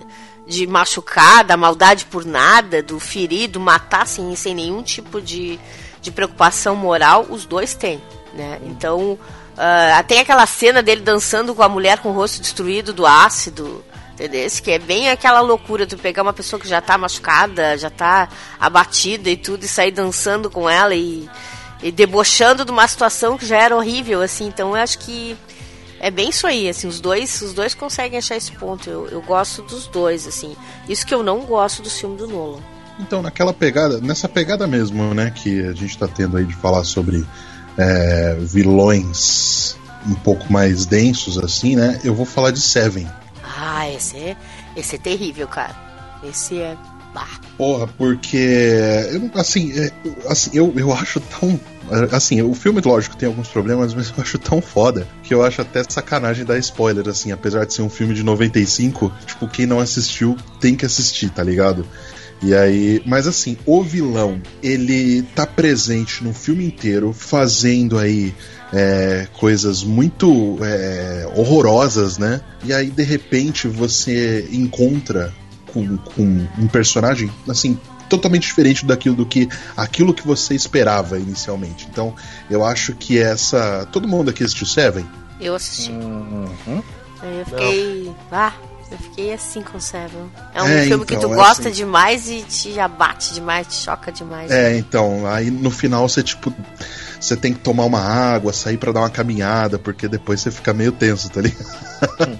de 0.48 0.66
machucar, 0.66 1.44
da 1.44 1.56
maldade 1.58 2.06
por 2.06 2.24
nada, 2.24 2.82
do 2.82 2.98
ferido, 2.98 3.60
matar 3.60 4.02
assim, 4.02 4.34
sem 4.34 4.54
nenhum 4.54 4.82
tipo 4.82 5.20
de, 5.20 5.60
de 6.00 6.10
preocupação 6.10 6.74
moral, 6.74 7.26
os 7.28 7.44
dois 7.44 7.74
têm, 7.74 8.02
né? 8.32 8.58
Então, 8.64 9.12
uh, 9.12 10.04
tem 10.08 10.20
aquela 10.20 10.46
cena 10.46 10.82
dele 10.82 11.02
dançando 11.02 11.54
com 11.54 11.62
a 11.62 11.68
mulher 11.68 11.98
com 11.98 12.08
o 12.08 12.12
rosto 12.12 12.40
destruído 12.40 12.94
do 12.94 13.04
ácido, 13.04 13.84
entendeu? 14.14 14.48
Que 14.62 14.70
é 14.70 14.78
bem 14.78 15.10
aquela 15.10 15.40
loucura 15.40 15.84
de 15.84 15.96
pegar 15.98 16.22
uma 16.22 16.32
pessoa 16.32 16.58
que 16.58 16.66
já 16.66 16.80
tá 16.80 16.96
machucada, 16.96 17.76
já 17.76 17.90
tá 17.90 18.30
abatida 18.58 19.28
e 19.28 19.36
tudo, 19.36 19.64
e 19.64 19.68
sair 19.68 19.90
dançando 19.90 20.50
com 20.50 20.68
ela 20.68 20.94
e, 20.94 21.28
e 21.82 21.92
debochando 21.92 22.64
de 22.64 22.70
uma 22.70 22.88
situação 22.88 23.36
que 23.36 23.44
já 23.44 23.58
era 23.58 23.76
horrível, 23.76 24.22
assim. 24.22 24.46
Então, 24.46 24.70
eu 24.70 24.82
acho 24.82 24.98
que 24.98 25.36
é 26.00 26.10
bem 26.10 26.28
isso 26.30 26.46
aí, 26.46 26.68
assim, 26.68 26.86
os 26.86 27.00
dois, 27.00 27.40
os 27.42 27.52
dois 27.52 27.74
conseguem 27.74 28.18
achar 28.18 28.36
esse 28.36 28.52
ponto. 28.52 28.88
Eu, 28.88 29.08
eu 29.08 29.20
gosto 29.22 29.62
dos 29.62 29.86
dois, 29.86 30.26
assim. 30.26 30.56
Isso 30.88 31.06
que 31.06 31.14
eu 31.14 31.22
não 31.22 31.40
gosto 31.40 31.82
do 31.82 31.90
filme 31.90 32.16
do 32.16 32.26
Nolan. 32.26 32.60
Então, 33.00 33.22
naquela 33.22 33.52
pegada, 33.52 34.00
nessa 34.00 34.28
pegada 34.28 34.66
mesmo, 34.66 35.14
né, 35.14 35.30
que 35.30 35.60
a 35.66 35.72
gente 35.72 35.96
tá 35.96 36.08
tendo 36.08 36.36
aí 36.36 36.44
de 36.44 36.54
falar 36.54 36.84
sobre 36.84 37.24
é, 37.76 38.36
vilões 38.40 39.76
um 40.06 40.14
pouco 40.14 40.52
mais 40.52 40.86
densos, 40.86 41.38
assim, 41.38 41.76
né, 41.76 42.00
eu 42.02 42.14
vou 42.14 42.26
falar 42.26 42.50
de 42.50 42.60
Seven. 42.60 43.08
Ah, 43.42 43.88
esse 43.90 44.16
é, 44.16 44.36
esse 44.76 44.96
é 44.96 44.98
terrível, 44.98 45.46
cara. 45.46 45.74
Esse 46.22 46.58
é. 46.58 46.76
Bah. 47.14 47.26
Porra, 47.56 47.86
porque. 47.86 49.08
Assim, 49.34 49.72
é, 49.78 49.92
assim 50.28 50.50
eu, 50.52 50.72
eu 50.76 50.92
acho 50.92 51.20
tão 51.20 51.58
Assim, 52.12 52.42
o 52.42 52.54
filme, 52.54 52.80
lógico, 52.84 53.16
tem 53.16 53.28
alguns 53.28 53.48
problemas, 53.48 53.94
mas 53.94 54.08
eu 54.16 54.22
acho 54.22 54.38
tão 54.38 54.60
foda 54.60 55.06
que 55.22 55.34
eu 55.34 55.44
acho 55.44 55.60
até 55.60 55.82
sacanagem 55.82 56.44
dar 56.44 56.58
spoiler, 56.58 57.08
assim, 57.08 57.32
apesar 57.32 57.64
de 57.64 57.74
ser 57.74 57.82
um 57.82 57.90
filme 57.90 58.14
de 58.14 58.22
95, 58.22 59.12
tipo, 59.26 59.48
quem 59.48 59.66
não 59.66 59.80
assistiu 59.80 60.36
tem 60.60 60.74
que 60.74 60.86
assistir, 60.86 61.30
tá 61.30 61.42
ligado? 61.42 61.86
E 62.40 62.54
aí, 62.54 63.02
mas 63.04 63.26
assim, 63.26 63.56
o 63.66 63.82
vilão, 63.82 64.40
ele 64.62 65.22
tá 65.34 65.44
presente 65.44 66.22
no 66.22 66.32
filme 66.32 66.64
inteiro, 66.64 67.12
fazendo 67.12 67.98
aí 67.98 68.32
é, 68.72 69.26
coisas 69.38 69.82
muito 69.82 70.58
é, 70.62 71.28
horrorosas, 71.34 72.16
né? 72.16 72.40
E 72.64 72.72
aí, 72.72 72.90
de 72.90 73.02
repente, 73.02 73.66
você 73.66 74.48
encontra 74.52 75.34
com, 75.72 75.96
com 75.96 76.46
um 76.58 76.68
personagem, 76.68 77.30
assim, 77.48 77.78
totalmente 78.08 78.46
diferente 78.46 78.84
daquilo 78.86 79.14
do 79.14 79.26
que 79.26 79.48
aquilo 79.76 80.14
que 80.14 80.26
você 80.26 80.54
esperava 80.54 81.18
inicialmente. 81.18 81.86
Então, 81.90 82.14
eu 82.50 82.64
acho 82.64 82.94
que 82.94 83.18
essa. 83.18 83.86
Todo 83.92 84.08
mundo 84.08 84.30
aqui 84.30 84.42
assistiu 84.44 84.66
Seven? 84.66 85.06
Eu 85.40 85.54
assisti. 85.54 85.90
Uhum. 85.92 86.82
Aí 87.20 87.38
eu 87.38 87.44
fiquei. 87.46 88.12
Ah, 88.32 88.52
eu 88.90 88.98
fiquei 88.98 89.32
assim 89.32 89.60
com 89.62 89.78
Seven. 89.78 90.30
É 90.54 90.62
um 90.62 90.66
É, 90.66 90.84
filme 90.86 91.04
que 91.04 91.14
então, 91.14 91.28
tu 91.28 91.34
é 91.34 91.36
gosta 91.36 91.68
assim. 91.68 91.76
demais 91.76 92.28
e 92.28 92.42
te 92.42 92.78
abate 92.80 93.34
demais, 93.34 93.66
te 93.66 93.74
choca 93.74 94.10
demais. 94.10 94.50
É, 94.50 94.76
então, 94.76 95.26
aí 95.26 95.50
no 95.50 95.70
final 95.70 96.08
você, 96.08 96.22
tipo, 96.22 96.52
você 97.20 97.36
tem 97.36 97.52
que 97.52 97.60
tomar 97.60 97.84
uma 97.84 98.00
água, 98.00 98.52
sair 98.52 98.78
pra 98.78 98.92
dar 98.92 99.00
uma 99.00 99.10
caminhada, 99.10 99.78
porque 99.78 100.08
depois 100.08 100.40
você 100.40 100.50
fica 100.50 100.72
meio 100.72 100.92
tenso, 100.92 101.28
tá 101.30 101.40
ligado? 101.40 101.66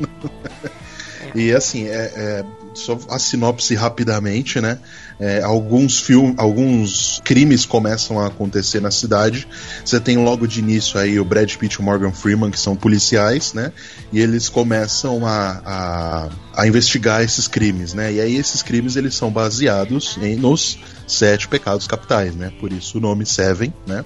e 1.34 1.52
assim, 1.52 1.86
é, 1.86 2.12
é, 2.16 2.44
só 2.79 2.99
a 3.11 3.18
sinopse 3.18 3.74
rapidamente, 3.74 4.61
né? 4.61 4.79
É, 5.20 5.43
alguns 5.43 6.01
filmes, 6.01 6.35
alguns 6.39 7.20
crimes 7.24 7.66
começam 7.66 8.20
a 8.20 8.29
acontecer 8.29 8.81
na 8.81 8.91
cidade. 8.91 9.49
Você 9.85 9.99
tem 9.99 10.16
logo 10.16 10.47
de 10.47 10.61
início 10.61 10.99
aí 10.99 11.18
o 11.18 11.24
Brad 11.24 11.53
Pitt 11.57 11.74
e 11.74 11.79
o 11.81 11.83
Morgan 11.83 12.12
Freeman, 12.12 12.51
que 12.51 12.59
são 12.59 12.76
policiais, 12.76 13.53
né? 13.53 13.72
E 14.12 14.20
eles 14.20 14.49
começam 14.49 15.26
a, 15.26 15.61
a, 15.64 16.29
a 16.62 16.66
investigar 16.66 17.22
esses 17.22 17.49
crimes, 17.49 17.95
né? 17.95 18.12
E 18.12 18.20
aí 18.20 18.37
esses 18.37 18.62
crimes 18.62 18.97
eles 18.97 19.14
são 19.14 19.31
baseados 19.31 20.16
em, 20.22 20.37
nos 20.37 20.79
sete 21.07 21.49
pecados 21.49 21.87
capitais, 21.87 22.35
né? 22.35 22.53
Por 22.61 22.72
isso 22.72 22.99
o 22.99 23.01
nome 23.01 23.26
Seven, 23.26 23.74
né? 23.87 24.05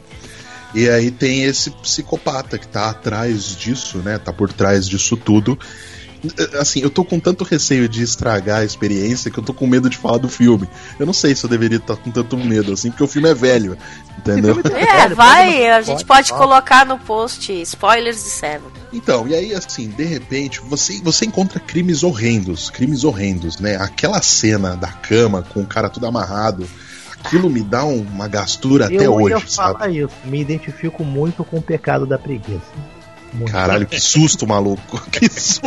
E 0.75 0.89
aí 0.89 1.11
tem 1.11 1.43
esse 1.45 1.71
psicopata 1.71 2.57
que 2.57 2.67
tá 2.67 2.89
atrás 2.89 3.55
disso, 3.55 3.99
né? 3.99 4.19
Tá 4.19 4.33
por 4.33 4.51
trás 4.51 4.89
disso 4.89 5.17
tudo. 5.17 5.59
Assim, 6.59 6.81
eu 6.81 6.91
tô 6.91 7.05
com 7.05 7.19
tanto 7.19 7.43
receio 7.45 7.89
de 7.89 8.03
estragar 8.03 8.61
a 8.61 8.65
experiência 8.65 9.31
que 9.31 9.39
eu 9.39 9.43
tô 9.43 9.53
com 9.53 9.67
medo 9.67 9.91
de 9.91 9.97
falar 9.97 10.19
do 10.19 10.29
filme. 10.29 10.69
Eu 10.99 11.05
não 11.05 11.13
sei 11.13 11.35
se 11.35 11.45
eu 11.45 11.51
deveria 11.51 11.79
estar 11.79 11.97
com 11.97 12.11
tanto 12.11 12.37
medo, 12.37 12.73
assim, 12.73 12.91
porque 12.91 13.03
o 13.03 13.09
filme 13.09 13.29
é 13.29 13.35
velho, 13.35 13.77
entendeu? 14.19 14.61
É, 14.73 15.03
Velho, 15.03 15.17
vai, 15.17 15.69
a 15.71 15.81
gente 15.83 16.05
pode 16.05 16.29
pode 16.29 16.33
colocar 16.33 16.87
no 16.87 16.99
post 16.99 17.53
spoilers 17.63 18.23
de 18.23 18.31
Seven. 18.31 18.69
Então, 18.93 19.27
e 19.27 19.35
aí, 19.35 19.55
assim, 19.55 19.89
de 19.89 20.05
repente, 20.05 20.61
você, 20.61 21.01
você 21.03 21.25
encontra 21.27 21.59
crimes 21.59 22.03
horrendos, 22.03 22.71
crimes 22.71 23.03
horrendos, 23.05 23.59
né? 23.59 23.77
Aquela 23.77 24.21
cena 24.23 24.77
da 24.77 24.89
cama 24.89 25.43
com 25.43 25.61
o 25.63 25.67
cara 25.67 25.89
tudo 25.89 26.07
amarrado, 26.07 26.69
aquilo 27.25 27.51
me 27.51 27.63
dá 27.63 27.85
um- 27.85 28.03
uma 28.03 28.29
gastura 28.29 28.87
até 28.87 29.07
eu 29.07 29.15
hoje, 29.15 29.35
ia 29.35 29.41
sabe? 29.49 29.73
falar 29.79 29.91
isso. 29.91 30.11
Me 30.25 30.41
identifico 30.41 31.05
muito 31.05 31.43
com 31.45 31.57
o 31.59 31.63
pecado 31.63 32.07
da 32.07 32.19
preguiça. 32.19 32.61
Caralho, 33.51 33.87
que 33.87 34.01
susto, 34.01 34.47
maluco. 34.47 35.01
Que 35.11 35.29
susto. 35.29 35.65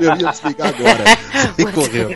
Eu 0.00 0.16
ia 0.16 0.30
desligar 0.30 0.68
agora. 0.68 1.04
Você 1.56 1.72
correu. 1.72 2.10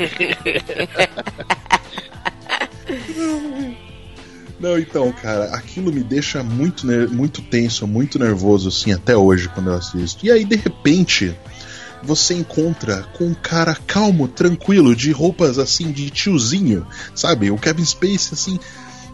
Não, 4.60 4.78
então, 4.78 5.10
cara, 5.12 5.46
aquilo 5.56 5.92
me 5.92 6.04
deixa 6.04 6.42
muito, 6.44 6.86
muito 7.12 7.42
tenso, 7.42 7.84
muito 7.84 8.16
nervoso, 8.16 8.68
assim, 8.68 8.92
até 8.92 9.16
hoje, 9.16 9.48
quando 9.48 9.70
eu 9.70 9.74
assisto. 9.74 10.24
E 10.24 10.30
aí, 10.30 10.44
de 10.44 10.54
repente, 10.54 11.36
você 12.02 12.34
encontra 12.34 13.02
com 13.16 13.24
um 13.24 13.34
cara 13.34 13.74
calmo, 13.74 14.28
tranquilo, 14.28 14.94
de 14.94 15.10
roupas, 15.10 15.58
assim, 15.58 15.90
de 15.90 16.10
tiozinho, 16.10 16.86
sabe? 17.12 17.50
O 17.50 17.58
Kevin 17.58 17.84
Spacey, 17.84 18.34
assim, 18.34 18.60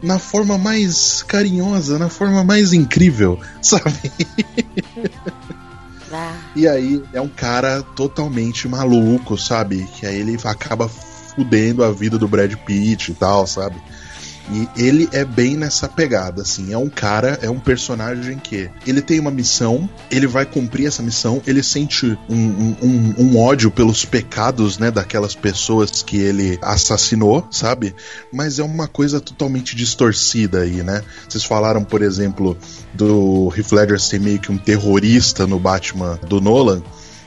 na 0.03 0.19
forma 0.19 0.59
mais 0.59 1.23
carinhosa, 1.23 1.99
na 1.99 2.09
forma 2.09 2.45
mais 2.45 2.73
incrível, 2.73 3.41
sabe? 3.63 4.13
Ah, 6.13 6.37
E 6.57 6.67
aí 6.67 7.03
é 7.13 7.21
um 7.21 7.29
cara 7.29 7.83
totalmente 7.83 8.69
maluco, 8.69 9.37
sabe? 9.37 9.87
Que 9.95 10.07
aí 10.07 10.17
ele 10.21 10.39
acaba 10.45 10.89
fudendo 10.89 11.85
a 11.85 11.93
vida 11.93 12.19
do 12.19 12.29
Brad 12.29 12.55
Pitt 12.57 13.13
e 13.13 13.15
tal, 13.15 13.47
sabe? 13.47 13.77
E 14.51 14.83
ele 14.83 15.09
é 15.13 15.25
bem 15.25 15.57
nessa 15.57 15.87
pegada, 15.89 16.43
assim. 16.43 16.73
É 16.73 16.79
um 16.79 16.89
cara, 16.89 17.39
é 17.43 17.51
um 17.51 17.59
personagem 17.61 18.39
que 18.39 18.71
ele 18.87 19.03
tem 19.03 19.21
uma 19.21 19.31
missão, 19.31 19.89
ele 20.11 20.27
vai 20.27 20.47
cumprir 20.47 20.87
essa 20.87 21.03
missão, 21.03 21.43
ele 21.47 21.63
sente 21.63 22.19
um, 22.29 22.35
um- 22.35 22.77
um- 22.83 23.15
um 23.19 23.39
ódio 23.39 23.71
pelos 23.71 24.05
pecados, 24.07 24.79
né, 24.79 24.91
daquelas 24.91 25.35
pessoas 25.35 26.03
que 26.03 26.17
ele 26.17 26.59
assassinou, 26.63 27.47
sabe? 27.51 27.95
Mas 28.33 28.59
é 28.59 28.63
uma 28.63 28.89
coisa 28.89 29.21
totalmente 29.21 29.77
distorcida 29.77 30.61
aí, 30.63 30.83
né? 30.83 31.03
Vocês 31.29 31.45
falaram, 31.45 31.85
por 31.85 32.01
exemplo, 32.03 32.57
do 32.95 33.53
Heath 33.57 33.73
Ledger 33.73 34.01
ser 34.01 34.19
meio 34.21 34.39
que 34.39 34.51
um 34.51 34.57
terrorista 34.59 35.47
no 35.47 35.59
Batman 35.59 36.19
do 36.27 36.41
Nolan. 36.41 36.83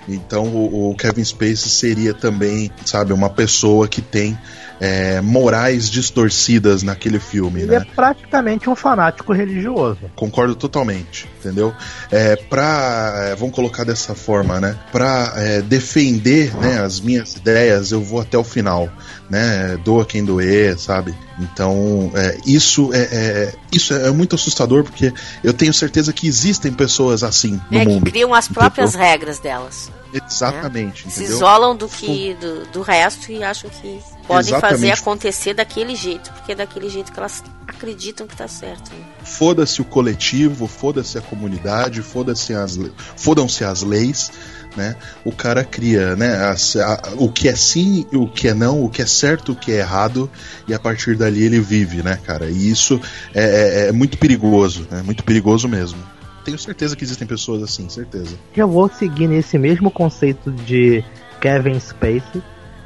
Então 0.07 0.45
o, 0.47 0.89
o 0.91 0.95
Kevin 0.95 1.23
Spacey 1.23 1.69
seria 1.69 2.13
também, 2.13 2.71
sabe, 2.83 3.13
uma 3.13 3.29
pessoa 3.29 3.87
que 3.87 4.01
tem 4.01 4.35
é, 4.81 5.21
morais 5.21 5.91
distorcidas 5.91 6.81
naquele 6.81 7.19
filme, 7.19 7.61
Ele 7.61 7.77
né? 7.77 7.77
é 7.77 7.95
praticamente 7.95 8.67
um 8.67 8.75
fanático 8.75 9.31
religioso. 9.31 9.99
Concordo 10.15 10.55
totalmente, 10.55 11.29
entendeu? 11.39 11.71
É, 12.09 12.35
pra, 12.35 13.27
é, 13.27 13.35
vamos 13.35 13.53
colocar 13.53 13.83
dessa 13.83 14.15
forma, 14.15 14.59
né? 14.59 14.75
Pra 14.91 15.33
é, 15.35 15.61
defender 15.61 16.55
né, 16.57 16.81
as 16.81 16.99
minhas 16.99 17.35
ideias, 17.35 17.91
eu 17.91 18.01
vou 18.01 18.19
até 18.19 18.39
o 18.39 18.43
final, 18.43 18.89
né? 19.31 19.77
Doa 19.77 20.05
quem 20.05 20.25
doer, 20.25 20.77
sabe? 20.77 21.15
Então, 21.39 22.11
é, 22.13 22.37
isso, 22.45 22.93
é, 22.93 22.99
é- 23.09 23.53
isso 23.71 23.93
é 23.93 24.11
muito 24.11 24.35
assustador 24.35 24.83
porque 24.83 25.13
eu 25.41 25.53
tenho 25.53 25.73
certeza 25.73 26.11
que 26.11 26.27
existem 26.27 26.73
pessoas 26.73 27.23
assim 27.23 27.59
no 27.71 27.77
é, 27.79 27.85
que 27.85 27.91
mundo. 27.91 28.05
criam 28.11 28.33
as 28.33 28.49
próprias 28.49 28.93
regras 28.93 29.39
delas. 29.39 29.89
Exatamente, 30.13 31.03
Se 31.03 31.21
entendeu? 31.21 31.37
isolam 31.37 31.73
do 31.75 31.87
que 31.87 32.35
do, 32.41 32.65
do 32.65 32.81
resto 32.81 33.31
e 33.31 33.41
acham 33.41 33.69
que 33.69 33.97
podem 34.27 34.51
fazer 34.51 34.57
Exatamente. 34.57 34.99
acontecer 34.99 35.53
daquele 35.53 35.95
jeito, 35.95 36.29
porque 36.33 36.51
é 36.51 36.55
daquele 36.55 36.89
jeito 36.89 37.13
que 37.13 37.17
elas 37.17 37.41
acreditam 37.65 38.27
que 38.27 38.35
tá 38.35 38.45
certo. 38.47 38.91
né? 38.91 38.99
foda-se 39.23 39.79
o 39.81 39.85
coletivo, 39.85 40.67
foda-se 40.67 41.17
a 41.17 41.21
comunidade, 41.21 42.01
foda-se 42.01 42.53
as, 42.53 42.77
fodam-se 43.15 43.63
as 43.63 43.81
leis, 43.83 44.29
né? 44.75 44.95
O 45.25 45.31
cara 45.31 45.63
cria, 45.63 46.15
né? 46.15 46.35
as- 46.45 46.75
a- 46.75 47.01
o 47.17 47.31
que 47.31 47.47
é 47.49 47.55
sim, 47.55 48.05
o 48.13 48.27
que 48.27 48.47
é 48.47 48.53
não, 48.53 48.83
o 48.83 48.89
que 48.89 49.01
é 49.01 49.05
certo, 49.05 49.51
o 49.51 49.55
que 49.55 49.71
é 49.71 49.79
errado, 49.79 50.29
e 50.67 50.73
a 50.73 50.79
partir 50.79 51.15
dali 51.15 51.43
ele 51.43 51.59
vive, 51.59 52.01
né, 52.03 52.17
cara? 52.25 52.49
E 52.49 52.69
isso 52.69 52.99
é, 53.33 53.85
é- 53.85 53.87
é 53.89 53.91
muito 53.91 54.17
perigoso, 54.17 54.87
né? 54.89 55.01
Muito 55.03 55.23
perigoso 55.23 55.67
mesmo. 55.67 55.99
Tenho 56.43 56.57
certeza 56.57 56.95
que 56.95 57.03
existem 57.03 57.27
pessoas 57.27 57.61
assim, 57.61 57.87
certeza. 57.89 58.35
Já 58.55 58.65
vou 58.65 58.89
seguir 58.89 59.27
nesse 59.27 59.57
mesmo 59.57 59.91
conceito 59.91 60.51
de 60.51 61.03
Kevin 61.39 61.79
Spacey. 61.79 62.41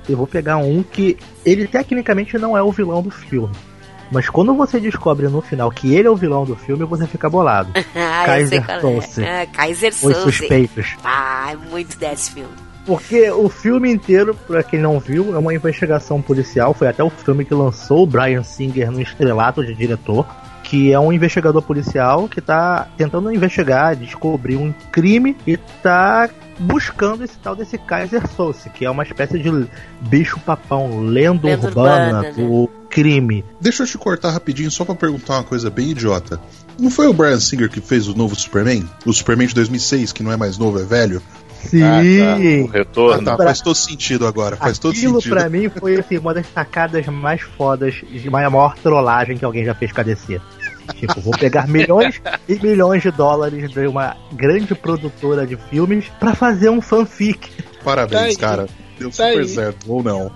Eu 0.09 0.17
vou 0.17 0.27
pegar 0.27 0.57
um 0.57 0.83
que 0.83 1.17
ele 1.45 1.65
tecnicamente 1.67 2.37
não 2.37 2.57
é 2.57 2.61
o 2.61 2.71
vilão 2.71 3.01
do 3.01 3.09
filme. 3.09 3.53
Mas 4.11 4.29
quando 4.29 4.53
você 4.53 4.79
descobre 4.79 5.27
no 5.27 5.41
final 5.41 5.71
que 5.71 5.93
ele 5.93 6.07
é 6.07 6.11
o 6.11 6.15
vilão 6.15 6.45
do 6.45 6.55
filme, 6.55 6.85
você 6.85 7.07
fica 7.07 7.29
bolado. 7.29 7.71
Ah, 7.95 8.25
eu 8.39 8.47
sei 8.47 8.61
Kaiser 8.61 8.65
qual 8.65 8.93
é. 9.01 9.41
Ah, 9.41 9.45
Kaiser 9.47 9.93
Os 10.01 10.17
suspeitos. 10.17 10.95
Ah, 11.03 11.49
é 11.51 11.55
muito 11.69 11.97
desse 11.97 12.31
filme. 12.31 12.53
Porque 12.85 13.31
o 13.31 13.49
filme 13.49 13.91
inteiro, 13.91 14.35
pra 14.47 14.61
quem 14.61 14.79
não 14.79 14.99
viu, 14.99 15.35
é 15.35 15.39
uma 15.39 15.53
investigação 15.53 16.21
policial. 16.21 16.73
Foi 16.73 16.87
até 16.87 17.03
o 17.03 17.09
filme 17.09 17.43
que 17.43 17.53
lançou 17.53 18.03
o 18.03 18.07
Brian 18.07 18.43
Singer 18.43 18.91
no 18.91 19.01
estrelato 19.01 19.65
de 19.65 19.73
diretor. 19.73 20.27
Que 20.65 20.91
é 20.91 20.99
um 20.99 21.13
investigador 21.13 21.61
policial 21.61 22.27
que 22.27 22.41
tá 22.41 22.87
tentando 22.97 23.31
investigar, 23.31 23.95
descobrir 23.95 24.57
um 24.57 24.73
crime 24.91 25.37
e 25.45 25.57
tá 25.57 26.29
buscando 26.59 27.23
esse 27.23 27.37
tal 27.37 27.55
desse 27.55 27.77
Kaiser 27.77 28.27
Soze, 28.27 28.69
que 28.69 28.85
é 28.85 28.89
uma 28.89 29.03
espécie 29.03 29.37
de 29.37 29.67
bicho-papão, 30.01 31.01
lenda, 31.01 31.47
Lenda 31.47 31.67
urbana, 31.67 32.05
urbana, 32.05 32.21
né? 32.21 32.31
do 32.31 32.69
crime. 32.89 33.43
Deixa 33.59 33.83
eu 33.83 33.87
te 33.87 33.97
cortar 33.97 34.31
rapidinho 34.31 34.71
só 34.71 34.85
pra 34.85 34.95
perguntar 34.95 35.35
uma 35.35 35.43
coisa 35.43 35.69
bem 35.69 35.89
idiota. 35.89 36.39
Não 36.79 36.89
foi 36.89 37.07
o 37.07 37.13
Brian 37.13 37.39
Singer 37.39 37.69
que 37.69 37.81
fez 37.81 38.07
o 38.07 38.15
novo 38.15 38.35
Superman? 38.35 38.87
O 39.05 39.13
Superman 39.13 39.47
de 39.47 39.55
2006, 39.55 40.11
que 40.11 40.23
não 40.23 40.31
é 40.31 40.37
mais 40.37 40.57
novo, 40.57 40.79
é 40.79 40.83
velho? 40.83 41.21
Sim! 41.69 41.83
Ah, 41.83 41.91
tá. 41.95 42.37
O 42.63 42.67
Ah, 42.67 42.71
retorno. 42.71 43.23
tá, 43.25 43.35
Pra- 43.35 43.45
faz 43.47 43.61
todo 43.61 43.75
sentido 43.75 44.25
agora, 44.27 44.55
faz 44.55 44.77
todo 44.79 44.91
Aquilo 44.91 45.21
sentido. 45.21 45.35
pra 45.35 45.49
mim 45.49 45.69
foi 45.69 45.95
assim, 45.99 46.17
uma 46.17 46.33
das 46.33 46.45
sacadas 46.53 47.05
mais 47.07 47.41
fodas, 47.41 47.95
de 48.09 48.29
maior, 48.29 48.75
trollagem 48.77 49.37
que 49.37 49.45
alguém 49.45 49.65
já 49.65 49.73
fez 49.75 49.91
com 49.91 50.01
a 50.01 50.03
DC. 50.03 50.39
Tipo, 50.95 51.19
vou 51.21 51.33
pegar 51.37 51.67
milhões 51.67 52.21
e 52.47 52.55
milhões 52.59 53.01
de 53.01 53.09
dólares 53.11 53.71
de 53.71 53.87
uma 53.87 54.15
grande 54.33 54.75
produtora 54.75 55.45
de 55.47 55.55
filmes 55.57 56.05
pra 56.19 56.35
fazer 56.35 56.69
um 56.69 56.79
fanfic. 56.81 57.49
Parabéns, 57.83 58.35
Tá 58.37 58.47
cara. 58.47 58.67
Deu 58.99 59.09
Tá 59.09 59.15
super 59.27 59.39
aí. 59.39 59.47
certo, 59.47 59.91
ou 59.91 60.01
não. 60.03 60.31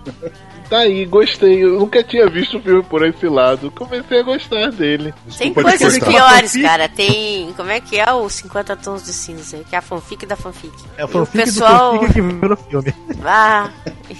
Tá 0.69 0.79
aí, 0.79 1.03
gostei. 1.05 1.63
Eu 1.63 1.79
nunca 1.79 2.03
tinha 2.03 2.29
visto 2.29 2.57
o 2.57 2.61
filme 2.61 2.83
por 2.83 3.03
esse 3.03 3.27
lado. 3.27 3.71
Comecei 3.71 4.19
a 4.19 4.23
gostar 4.23 4.71
dele. 4.71 5.11
Tem 5.35 5.51
Desculpa 5.51 5.63
coisas 5.63 5.97
cortar. 5.97 6.11
piores, 6.13 6.61
cara. 6.61 6.87
Tem. 6.87 7.51
Como 7.57 7.71
é 7.71 7.81
que 7.81 7.97
é 7.99 8.13
o 8.13 8.29
50 8.29 8.75
Tons 8.75 9.03
de 9.03 9.11
Cinza? 9.11 9.63
Que 9.67 9.73
é 9.75 9.79
a 9.79 9.81
fanfic 9.81 10.27
da 10.27 10.35
fanfic. 10.35 10.71
É 10.95 11.03
o 11.05 11.07
E 11.07 11.11
fanfic 11.11 11.43
pessoal- 11.43 11.93
do 11.93 11.99
fanfic 12.01 12.13
que 12.13 12.21
viu 12.21 12.49
no 12.49 12.55
filme. 12.57 12.93
Ah, 13.25 13.71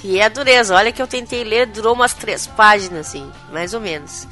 e 0.04 0.20
é 0.20 0.28
dureza. 0.28 0.76
Olha 0.76 0.92
que 0.92 1.00
eu 1.02 1.06
tentei 1.08 1.44
ler, 1.44 1.68
durou 1.68 1.94
umas 1.94 2.16
três 2.16 2.48
páginas, 2.48 3.08
assim, 3.08 3.30
mais 3.54 3.76
ou 3.76 3.80
menos. 3.80 4.28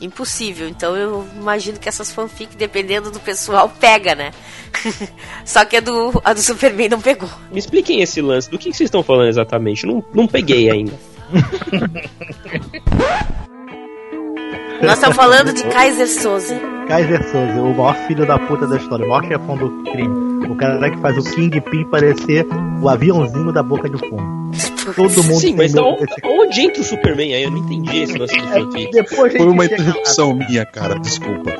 Impossível. 0.00 0.68
Então 0.68 0.96
eu 0.96 1.26
imagino 1.34 1.78
que 1.80 1.88
essas 1.88 2.12
fanfic, 2.12 2.54
dependendo 2.56 3.10
do 3.10 3.18
pessoal, 3.18 3.68
pega, 3.80 4.14
né? 4.14 4.30
Só 5.44 5.64
que 5.64 5.78
a 5.78 5.80
do, 5.80 6.20
a 6.24 6.32
do 6.32 6.40
Superman 6.42 6.90
não 6.90 7.00
pegou. 7.00 7.28
Me 7.50 7.58
expliquem 7.58 8.02
esse 8.02 8.20
lance. 8.20 8.48
Do 8.50 8.58
que, 8.58 8.70
que 8.70 8.76
vocês 8.76 8.86
estão 8.88 9.02
falando 9.02 9.28
exatamente? 9.28 9.84
Não, 9.86 10.04
não 10.14 10.28
peguei 10.28 10.70
ainda. 10.70 10.92
Nós 14.82 14.94
estamos 14.94 15.16
falando 15.16 15.52
de 15.52 15.64
Kaiser 15.64 16.06
Soze. 16.06 16.54
Kaiser 16.86 17.22
Soze, 17.24 17.58
o 17.58 17.74
maior 17.74 17.96
filho 18.06 18.26
da 18.26 18.38
puta 18.38 18.66
da 18.66 18.76
história, 18.76 19.04
o 19.04 19.08
maior 19.08 19.24
chefão 19.24 19.56
do 19.56 19.82
crime. 19.90 20.46
O 20.48 20.54
cara 20.54 20.90
que 20.90 20.98
faz 20.98 21.16
o 21.16 21.34
Kingpin 21.34 21.84
parecer 21.90 22.46
o 22.80 22.88
aviãozinho 22.88 23.52
da 23.52 23.62
boca 23.62 23.88
de 23.88 23.98
fumo. 23.98 24.50
Todo 24.94 25.24
mundo 25.24 25.40
Sim, 25.40 25.56
mas 25.56 25.72
da 25.72 25.82
onde, 25.82 26.06
desse 26.06 26.20
onde 26.24 26.60
entra 26.60 26.80
o 26.80 26.84
Superman 26.84 27.34
aí? 27.34 27.42
Eu 27.42 27.50
não 27.50 27.58
entendi 27.58 28.02
esse 28.02 28.16
lance 28.16 28.36
do 28.36 28.48
científico. 28.48 28.92
Depois 28.92 29.36
Foi 29.36 29.46
uma 29.46 29.64
interrupção 29.64 30.34
minha, 30.34 30.64
cara, 30.64 30.98
desculpa. 31.00 31.50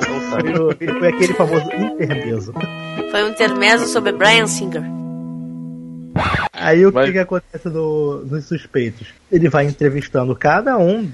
Ele, 0.79 0.99
foi 0.99 1.07
aquele 1.09 1.33
famoso 1.33 1.65
intermeso. 1.73 2.53
Foi 3.11 3.23
um 3.23 3.29
intermezzo 3.29 3.87
sobre 3.87 4.13
Brian 4.13 4.47
Singer. 4.47 4.83
Aí 6.53 6.85
o 6.85 6.91
Mas- 6.93 7.05
que, 7.07 7.11
que 7.13 7.19
acontece 7.19 7.69
no- 7.69 8.25
nos 8.25 8.45
suspeitos? 8.45 9.07
Ele 9.31 9.47
vai 9.49 9.65
entrevistando 9.65 10.35
cada 10.35 10.77
um, 10.77 11.09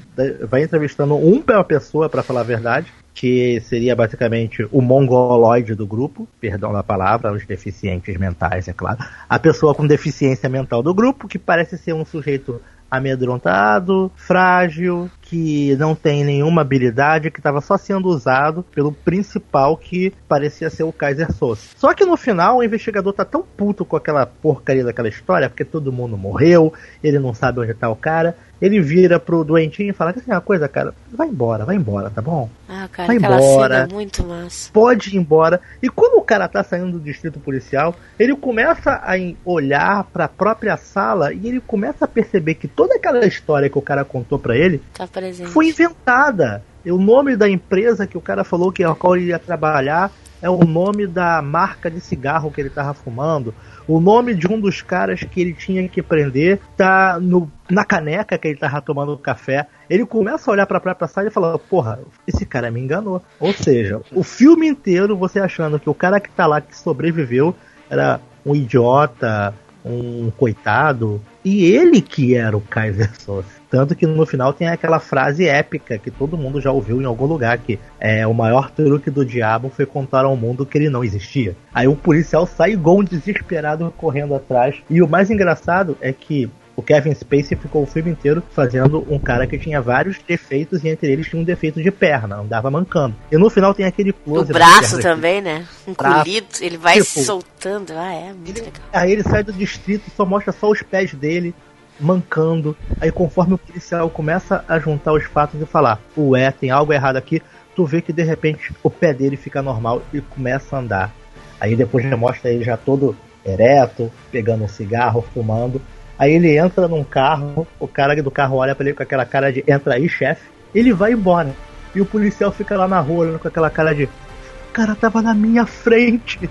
vai 0.49 0.63
entrevistando 0.63 1.15
um 1.15 1.41
pela 1.41 1.63
pessoa, 1.63 2.09
pra 2.09 2.23
falar 2.23 2.41
a 2.41 2.43
verdade, 2.43 2.91
que 3.13 3.61
seria 3.61 3.95
basicamente 3.95 4.67
o 4.71 4.81
mongoloide 4.81 5.75
do 5.75 5.85
grupo, 5.85 6.27
perdão 6.41 6.73
da 6.73 6.81
palavra, 6.81 7.31
os 7.31 7.45
deficientes 7.45 8.17
mentais, 8.17 8.67
é 8.67 8.73
claro. 8.73 8.97
A 9.29 9.37
pessoa 9.37 9.75
com 9.75 9.85
deficiência 9.85 10.49
mental 10.49 10.81
do 10.81 10.93
grupo, 10.93 11.27
que 11.27 11.37
parece 11.37 11.77
ser 11.77 11.93
um 11.93 12.03
sujeito 12.05 12.59
amedrontado, 12.89 14.11
frágil, 14.15 15.09
que 15.23 15.75
não 15.77 15.95
tem 15.95 16.23
nenhuma 16.23 16.61
habilidade, 16.61 17.31
que 17.31 17.39
estava 17.39 17.61
só 17.61 17.77
sendo 17.77 18.07
usado 18.07 18.63
pelo 18.75 18.91
principal 18.91 19.75
que 19.77 20.13
parecia 20.27 20.69
ser 20.69 20.83
o 20.83 20.91
Kaiser 20.91 21.31
Soze. 21.31 21.69
Só 21.75 21.93
que 21.93 22.05
no 22.05 22.15
final 22.17 22.57
o 22.57 22.63
investigador 22.63 23.13
tá 23.13 23.25
tão 23.25 23.41
puto 23.41 23.83
com 23.85 23.95
aquela 23.95 24.25
porcaria 24.25 24.83
daquela 24.83 25.07
história, 25.09 25.49
porque 25.49 25.65
todo 25.65 25.91
mundo 25.91 26.17
morreu, 26.17 26.73
ele 27.03 27.19
não 27.19 27.33
sabe 27.33 27.61
onde 27.61 27.73
tá 27.73 27.89
o 27.89 27.95
cara, 27.95 28.35
ele 28.61 28.79
vira 28.79 29.19
pro 29.19 29.43
doentinho 29.43 29.89
e 29.89 29.93
fala 29.93 30.13
que 30.13 30.19
assim, 30.19 30.31
uma 30.31 30.39
coisa, 30.39 30.67
cara, 30.69 30.93
vai 31.11 31.27
embora, 31.27 31.65
vai 31.65 31.75
embora, 31.75 32.09
tá 32.09 32.21
bom? 32.21 32.49
Ah, 32.69 32.87
cara, 32.91 33.07
Vai 33.07 33.17
embora. 33.17 33.87
é 33.89 33.93
muito 33.93 34.23
massa. 34.25 34.69
pode 34.71 35.09
ir 35.15 35.17
embora. 35.19 35.59
E 35.81 35.89
quando 35.89 36.17
o 36.17 36.21
cara 36.21 36.47
tá 36.47 36.63
saindo 36.63 36.93
do 36.93 36.99
distrito 36.99 37.39
policial, 37.39 37.93
ele 38.17 38.35
começa 38.35 38.91
a 39.03 39.13
olhar 39.45 40.05
para 40.05 40.25
a 40.25 40.29
própria 40.29 40.77
sala 40.77 41.33
e 41.33 41.47
ele 41.47 41.59
começa 41.59 42.05
a 42.05 42.07
perceber 42.07 42.55
que 42.55 42.67
toda 42.67 42.95
aquela 42.95 43.25
história 43.25 43.69
que 43.69 43.77
o 43.77 43.81
cara 43.81 44.05
contou 44.05 44.39
pra 44.39 44.55
ele 44.55 44.81
Tá 44.93 45.05
presente. 45.13 45.49
foi 45.49 45.67
inventada. 45.67 46.63
O 46.85 46.97
nome 46.97 47.37
da 47.37 47.49
empresa 47.49 48.05
que 48.05 48.17
o 48.17 48.21
cara 48.21 48.43
falou 48.43 48.71
que 48.71 48.83
a 48.83 48.93
qual 48.93 49.15
ele 49.15 49.27
ia 49.27 49.39
trabalhar 49.39 50.11
é 50.41 50.49
o 50.49 50.65
nome 50.65 51.07
da 51.07 51.41
marca 51.41 51.89
de 51.89 52.01
cigarro 52.01 52.51
que 52.51 52.59
ele 52.59 52.69
tava 52.69 52.93
fumando. 52.93 53.55
O 53.87 54.01
nome 54.01 54.35
de 54.35 54.45
um 54.45 54.59
dos 54.59 54.81
caras 54.81 55.23
que 55.23 55.39
ele 55.39 55.53
tinha 55.53 55.87
que 55.87 56.01
prender 56.01 56.59
tá 56.75 57.17
no, 57.21 57.49
na 57.69 57.85
caneca 57.85 58.37
que 58.37 58.49
ele 58.49 58.57
tava 58.57 58.81
tomando 58.81 59.17
café. 59.17 59.67
Ele 59.89 60.05
começa 60.05 60.51
a 60.51 60.53
olhar 60.53 60.65
pra 60.65 60.81
própria 60.81 61.07
sala 61.07 61.27
e 61.29 61.31
fala: 61.31 61.57
Porra, 61.57 61.99
esse 62.27 62.45
cara 62.45 62.69
me 62.69 62.81
enganou. 62.81 63.21
Ou 63.39 63.53
seja, 63.53 64.01
o 64.11 64.21
filme 64.21 64.67
inteiro 64.67 65.15
você 65.15 65.39
achando 65.39 65.79
que 65.79 65.89
o 65.89 65.93
cara 65.93 66.19
que 66.19 66.29
tá 66.29 66.45
lá 66.45 66.59
que 66.59 66.77
sobreviveu 66.77 67.55
era 67.89 68.19
um 68.45 68.53
idiota, 68.53 69.53
um 69.85 70.29
coitado, 70.31 71.21
e 71.43 71.65
ele 71.65 72.01
que 72.01 72.35
era 72.35 72.55
o 72.55 72.61
Kaiser 72.61 73.09
Soze. 73.19 73.47
Tanto 73.69 73.95
que 73.95 74.05
no 74.05 74.25
final 74.25 74.53
tem 74.53 74.67
aquela 74.67 74.99
frase 74.99 75.47
épica 75.47 75.97
que 75.97 76.11
todo 76.11 76.37
mundo 76.37 76.61
já 76.61 76.71
ouviu 76.71 77.01
em 77.01 77.05
algum 77.05 77.25
lugar, 77.25 77.57
que 77.57 77.79
é 77.99 78.25
o 78.27 78.33
maior 78.33 78.69
truque 78.69 79.09
do 79.09 79.25
diabo 79.25 79.69
foi 79.69 79.85
contar 79.85 80.25
ao 80.25 80.35
mundo 80.35 80.65
que 80.65 80.77
ele 80.77 80.89
não 80.89 81.03
existia. 81.03 81.55
Aí 81.73 81.87
o 81.87 81.95
policial 81.95 82.45
sai 82.45 82.75
um 82.75 83.03
desesperado 83.03 83.91
correndo 83.97 84.35
atrás. 84.35 84.75
E 84.89 85.01
o 85.01 85.07
mais 85.07 85.31
engraçado 85.31 85.97
é 86.01 86.13
que 86.13 86.49
o 86.75 86.81
Kevin 86.81 87.13
Spacey 87.13 87.55
ficou 87.57 87.83
o 87.83 87.85
filme 87.85 88.09
inteiro 88.11 88.41
fazendo 88.51 89.05
um 89.09 89.19
cara 89.19 89.45
que 89.45 89.57
tinha 89.59 89.79
vários 89.81 90.17
defeitos 90.27 90.83
e 90.83 90.89
entre 90.89 91.11
eles 91.11 91.27
tinha 91.27 91.39
um 91.41 91.45
defeito 91.45 91.81
de 91.81 91.91
perna, 91.91 92.37
andava 92.37 92.71
mancando. 92.71 93.15
E 93.31 93.37
no 93.37 93.49
final 93.49 93.73
tem 93.73 93.85
aquele 93.85 94.09
O 94.09 94.13
close. 94.13 94.51
na 94.51 94.57
braço 94.59 94.99
também, 94.99 95.41
né? 95.41 95.65
Braço. 95.97 96.19
Encolhido, 96.19 96.47
ele 96.61 96.77
vai 96.77 96.95
Tipo, 97.01 97.19
soltando. 97.19 97.93
Ah, 97.93 98.13
é 98.13 98.33
muito 98.33 98.57
legal. 98.59 98.73
Aí 98.91 99.11
ele 99.11 99.23
sai 99.23 99.43
do 99.43 99.53
distrito, 99.53 100.09
só 100.15 100.25
mostra 100.25 100.51
só 100.51 100.69
os 100.71 100.81
pés 100.81 101.13
dele 101.13 101.53
mancando. 101.99 102.75
Aí 102.99 103.11
conforme 103.11 103.53
o 103.53 103.57
policial 103.57 104.09
começa 104.09 104.63
a 104.67 104.79
juntar 104.79 105.13
os 105.13 105.23
fatos 105.25 105.61
e 105.61 105.65
falar, 105.65 105.99
ué, 106.17 106.51
tem 106.51 106.71
algo 106.71 106.91
errado 106.91 107.17
aqui, 107.17 107.41
tu 107.75 107.85
vê 107.85 108.01
que 108.01 108.11
de 108.11 108.23
repente 108.23 108.73
o 108.81 108.89
pé 108.89 109.13
dele 109.13 109.37
fica 109.37 109.61
normal 109.61 110.01
e 110.13 110.19
começa 110.21 110.75
a 110.75 110.79
andar. 110.79 111.13
Aí 111.59 111.75
depois 111.75 112.03
já 112.03 112.17
mostra 112.17 112.51
ele 112.51 112.63
já 112.63 112.75
todo 112.75 113.15
ereto, 113.45 114.11
pegando 114.31 114.63
um 114.63 114.67
cigarro, 114.67 115.23
fumando. 115.33 115.81
Aí 116.17 116.33
ele 116.33 116.57
entra 116.57 116.87
num 116.87 117.03
carro, 117.03 117.67
o 117.79 117.87
cara 117.87 118.21
do 118.21 118.31
carro 118.31 118.57
olha 118.57 118.75
pra 118.75 118.85
ele 118.85 118.95
com 118.95 119.03
aquela 119.03 119.25
cara 119.25 119.51
de 119.51 119.63
entra 119.67 119.95
aí, 119.95 120.07
chefe. 120.07 120.49
Ele 120.73 120.93
vai 120.93 121.13
embora. 121.13 121.55
E 121.95 122.01
o 122.01 122.05
policial 122.05 122.51
fica 122.51 122.77
lá 122.77 122.87
na 122.87 122.99
rua 122.99 123.25
olhando 123.25 123.39
com 123.39 123.47
aquela 123.47 123.69
cara 123.69 123.93
de 123.93 124.05
o 124.05 124.73
cara 124.73 124.95
tava 124.95 125.21
na 125.21 125.33
minha 125.33 125.65
frente. 125.65 126.49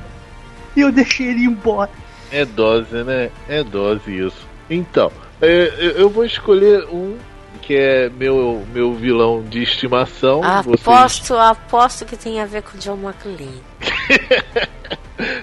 E 0.76 0.80
eu 0.80 0.92
deixei 0.92 1.28
ele 1.28 1.44
embora. 1.44 1.90
É 2.30 2.44
dose, 2.44 3.02
né? 3.02 3.30
É 3.48 3.62
dose 3.62 4.16
isso. 4.16 4.46
Então, 4.70 5.10
é, 5.40 5.94
eu 5.96 6.08
vou 6.08 6.24
escolher 6.24 6.84
um 6.84 7.16
que 7.62 7.74
é 7.74 8.08
meu, 8.10 8.66
meu 8.72 8.92
vilão 8.94 9.42
de 9.42 9.62
estimação. 9.62 10.40
Vocês- 10.64 10.86
Aposto, 10.86 11.34
aposto 11.36 12.04
que 12.04 12.16
tem 12.16 12.40
a 12.40 12.44
ver 12.46 12.62
com 12.62 12.76
o 12.76 12.80
John 12.80 12.98
McClane. 13.00 13.62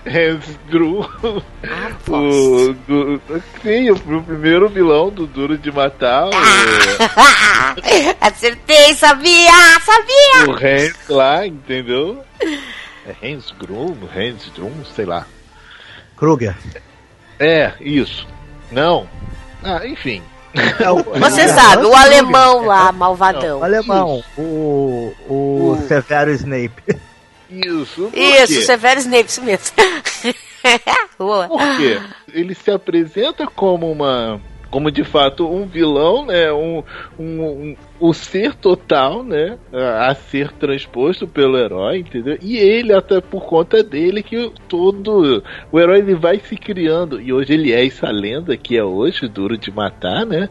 Hans 0.05 0.59
Gru. 0.69 1.01
Aposto. 1.03 2.11
O, 2.11 2.73
do, 2.73 3.21
sim, 3.61 3.89
o, 3.91 3.95
o 3.95 4.23
primeiro 4.23 4.67
vilão 4.69 5.09
do 5.09 5.25
Duro 5.25 5.57
de 5.57 5.71
Matar. 5.71 6.27
o- 6.27 6.31
Acertei, 8.19 8.93
sabia, 8.95 9.51
sabia! 9.81 10.49
o 10.49 10.51
Hans 10.51 11.07
lá, 11.09 11.47
entendeu? 11.47 12.23
É 12.41 13.15
Hans 13.27 13.51
Grum, 13.57 13.95
Hans 14.15 14.49
Drum, 14.55 14.83
sei 14.95 15.05
lá. 15.05 15.25
Kruger. 16.17 16.55
É, 17.39 17.71
isso. 17.79 18.27
Não. 18.71 19.07
Ah, 19.63 19.85
enfim. 19.87 20.21
Você 21.19 21.47
sabe, 21.49 21.85
o 21.85 21.95
alemão 21.95 22.65
lá, 22.65 22.91
malvadão. 22.91 23.59
o 23.59 23.63
alemão. 23.63 24.23
O, 24.37 25.13
o 25.27 25.71
O- 25.77 25.87
Severo 25.87 26.31
Snape. 26.31 26.97
Isso. 27.49 28.09
Isso? 28.13 28.61
Severo 28.63 28.99
Snape, 28.99 29.29
isso 29.29 29.41
mesmo. 29.43 29.65
Boa. 31.17 31.47
Por 31.49 31.77
quê? 31.77 31.99
Ele 32.33 32.53
se 32.55 32.69
apresenta 32.71 33.45
como 33.47 33.91
uma. 33.91 34.39
Como 34.69 34.91
de 34.91 35.03
fato 35.03 35.47
um 35.49 35.65
vilão, 35.65 36.25
né? 36.25 36.51
Um, 36.51 36.83
um, 37.17 37.41
um- 37.41 37.75
o 37.99 38.13
ser 38.13 38.55
total, 38.55 39.23
né? 39.23 39.57
A 39.73 40.13
ser 40.15 40.51
transposto 40.53 41.27
pelo 41.27 41.57
herói, 41.57 41.99
entendeu? 41.99 42.37
E 42.41 42.57
ele, 42.57 42.93
até 42.93 43.19
por 43.19 43.45
conta 43.45 43.83
dele, 43.83 44.23
que 44.23 44.51
todo. 44.67 45.43
O 45.71 45.79
herói 45.79 45.99
ele 45.99 46.15
vai 46.15 46.39
se 46.39 46.55
criando. 46.55 47.19
E 47.19 47.33
hoje 47.33 47.53
ele 47.53 47.73
é 47.73 47.85
essa 47.85 48.09
lenda 48.09 48.55
que 48.55 48.77
é 48.77 48.83
hoje, 48.83 49.27
duro 49.27 49.57
de 49.57 49.71
matar, 49.71 50.25
né? 50.25 50.49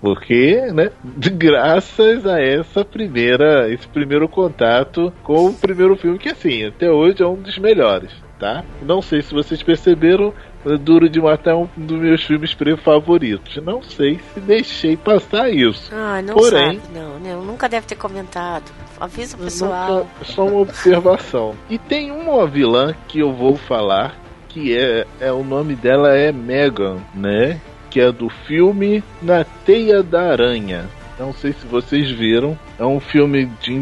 Porque, 0.00 0.56
né? 0.72 0.90
Graças 1.36 2.26
a 2.26 2.40
essa 2.40 2.84
primeira. 2.84 3.70
Esse 3.72 3.86
primeiro 3.88 4.28
contato 4.28 5.12
com 5.22 5.46
o 5.46 5.54
primeiro 5.54 5.96
filme, 5.96 6.18
que 6.18 6.28
assim, 6.28 6.64
até 6.64 6.90
hoje 6.90 7.22
é 7.22 7.26
um 7.26 7.36
dos 7.36 7.58
melhores 7.58 8.26
tá? 8.38 8.64
Não 8.82 9.00
sei 9.00 9.22
se 9.22 9.32
vocês 9.32 9.62
perceberam, 9.62 10.32
Duro 10.78 11.08
de 11.08 11.20
Matar 11.20 11.52
é 11.52 11.54
um 11.54 11.68
dos 11.76 11.98
meus 11.98 12.22
filmes 12.24 12.56
favoritos. 12.82 13.56
Não 13.62 13.82
sei 13.82 14.18
se 14.34 14.40
deixei 14.40 14.96
passar 14.96 15.48
isso. 15.50 15.90
Ah, 15.94 16.20
não 16.22 16.34
Porém- 16.34 16.80
sabe, 16.80 16.98
não, 16.98 17.18
né? 17.20 17.34
Nunca 17.36 17.68
deve 17.68 17.86
ter 17.86 17.94
comentado. 17.94 18.64
Avisa 18.98 19.36
o 19.36 19.40
pessoal. 19.40 19.94
Nunca- 19.98 20.24
só 20.24 20.44
uma 20.46 20.60
observação. 20.60 21.54
E 21.70 21.78
tem 21.78 22.10
uma 22.10 22.46
vilã 22.46 22.94
que 23.06 23.20
eu 23.20 23.32
vou 23.32 23.56
falar 23.56 24.16
que 24.48 24.76
é, 24.76 25.06
é 25.20 25.30
o 25.30 25.44
nome 25.44 25.74
dela 25.76 26.16
é 26.16 26.32
Megan, 26.32 26.96
né? 27.14 27.60
Que 27.90 28.00
é 28.00 28.10
do 28.10 28.28
filme 28.28 29.04
Na 29.22 29.44
Teia 29.44 30.02
da 30.02 30.30
Aranha. 30.32 30.86
Não 31.18 31.32
sei 31.32 31.52
se 31.52 31.66
vocês 31.66 32.10
viram. 32.10 32.58
É 32.78 32.84
um 32.84 33.00
filme 33.00 33.46
de, 33.62 33.78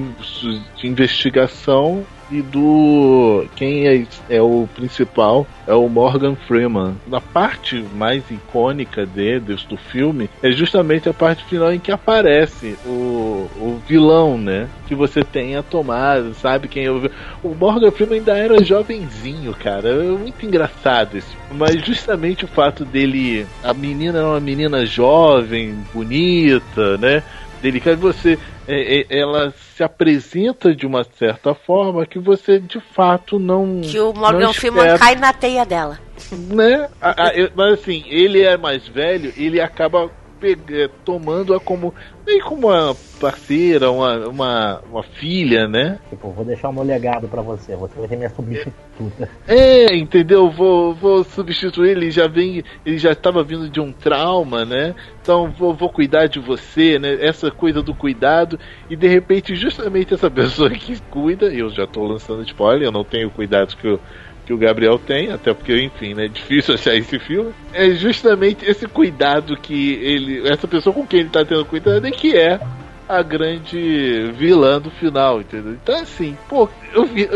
de 0.76 0.86
investigação 0.86 2.04
e 2.30 2.42
do 2.42 3.46
quem 3.56 3.86
é, 3.86 4.06
é 4.28 4.42
o 4.42 4.68
principal 4.74 5.46
é 5.66 5.74
o 5.74 5.88
Morgan 5.88 6.34
Freeman. 6.34 6.96
Na 7.06 7.20
parte 7.20 7.84
mais 7.94 8.22
icônica 8.30 9.06
deles 9.06 9.64
do 9.64 9.76
filme 9.76 10.28
é 10.42 10.50
justamente 10.52 11.08
a 11.08 11.14
parte 11.14 11.44
final 11.44 11.72
em 11.72 11.78
que 11.78 11.92
aparece 11.92 12.76
o, 12.84 13.48
o 13.56 13.82
vilão, 13.86 14.36
né? 14.38 14.68
Que 14.86 14.94
você 14.94 15.22
tem 15.22 15.56
a 15.56 15.62
tomada, 15.62 16.32
sabe 16.34 16.68
quem 16.68 16.84
é 16.84 16.90
o 16.90 17.10
O 17.42 17.54
Morgan 17.54 17.90
Freeman 17.90 18.18
ainda 18.18 18.36
era 18.36 18.62
jovenzinho, 18.64 19.54
cara. 19.54 19.88
É 19.88 20.02
muito 20.02 20.44
engraçado 20.44 21.16
isso. 21.16 21.36
Mas 21.52 21.84
justamente 21.84 22.44
o 22.44 22.48
fato 22.48 22.84
dele. 22.84 23.46
A 23.62 23.72
menina 23.72 24.18
era 24.18 24.28
uma 24.28 24.40
menina 24.40 24.84
jovem, 24.84 25.74
bonita, 25.92 26.98
né? 26.98 27.22
Delicada, 27.64 27.96
você. 27.96 28.38
é, 28.68 29.00
é, 29.08 29.18
ela 29.18 29.50
se 29.74 29.82
apresenta 29.82 30.74
de 30.74 30.86
uma 30.86 31.02
certa 31.02 31.54
forma 31.54 32.04
que 32.04 32.18
você 32.18 32.58
de 32.60 32.78
fato 32.78 33.38
não. 33.38 33.80
Que 33.80 33.98
o 33.98 34.12
Morgan 34.12 34.52
Freeman 34.52 34.98
cai 34.98 35.14
na 35.14 35.32
teia 35.32 35.64
dela. 35.64 35.98
né? 36.30 36.88
A- 37.00 37.28
a- 37.28 37.34
eu- 37.34 37.50
mas 37.56 37.72
assim, 37.80 38.04
ele 38.06 38.42
é 38.42 38.58
mais 38.58 38.86
velho, 38.86 39.32
ele 39.34 39.62
acaba 39.62 40.10
pega- 40.40 40.90
tomando-a 41.04 41.60
como 41.60 41.94
meio 42.26 42.42
como 42.44 42.68
uma 42.68 42.96
parceira, 43.20 43.90
uma, 43.90 44.28
uma, 44.28 44.80
uma 44.90 45.02
filha, 45.02 45.66
né? 45.68 45.98
Tipo, 46.10 46.30
vou 46.30 46.44
deixar 46.44 46.68
o 46.68 46.72
meu 46.72 46.82
legado 46.82 47.28
pra 47.28 47.42
você, 47.42 47.76
você 47.76 47.98
vai 47.98 48.08
ser 48.08 48.16
minha 48.16 48.30
substituta. 48.30 49.28
É, 49.46 49.94
entendeu? 49.94 50.50
Vou, 50.50 50.94
vou 50.94 51.24
substituir, 51.24 51.90
ele 51.90 52.10
já 52.10 52.26
vem, 52.26 52.62
ele 52.84 52.98
já 52.98 53.12
estava 53.12 53.42
vindo 53.42 53.68
de 53.68 53.80
um 53.80 53.92
trauma, 53.92 54.64
né? 54.64 54.94
Então 55.22 55.50
vou, 55.50 55.74
vou 55.74 55.88
cuidar 55.88 56.26
de 56.26 56.38
você, 56.38 56.98
né? 56.98 57.16
Essa 57.20 57.50
coisa 57.50 57.82
do 57.82 57.94
cuidado 57.94 58.58
e 58.88 58.96
de 58.96 59.08
repente 59.08 59.54
justamente 59.54 60.14
essa 60.14 60.28
pessoa 60.30 60.70
que 60.70 61.00
cuida, 61.10 61.46
eu 61.46 61.70
já 61.70 61.86
tô 61.86 62.04
lançando 62.04 62.42
spoiler, 62.42 62.88
eu 62.88 62.92
não 62.92 63.04
tenho 63.04 63.30
cuidado 63.30 63.76
que 63.76 63.88
o 63.88 64.00
que 64.44 64.52
o 64.52 64.58
Gabriel 64.58 64.98
tem, 64.98 65.30
até 65.30 65.52
porque, 65.54 65.82
enfim, 65.82 66.14
né, 66.14 66.26
é 66.26 66.28
difícil 66.32 66.74
achar 66.74 66.94
esse 66.94 67.18
filme. 67.18 67.52
É 67.72 67.90
justamente 67.90 68.64
esse 68.64 68.86
cuidado 68.86 69.56
que 69.56 69.94
ele, 69.94 70.48
essa 70.48 70.68
pessoa 70.68 70.94
com 70.94 71.06
quem 71.06 71.20
ele 71.20 71.30
tá 71.30 71.44
tendo 71.44 71.64
cuidado 71.64 72.06
é 72.06 72.10
que 72.10 72.36
é 72.36 72.60
a 73.08 73.22
grande 73.22 74.32
vilã 74.36 74.80
do 74.80 74.90
final, 74.90 75.40
entendeu? 75.40 75.72
Então, 75.72 76.00
assim, 76.00 76.36
pô, 76.48 76.68
eu, 76.94 77.06
eu- 77.16 77.26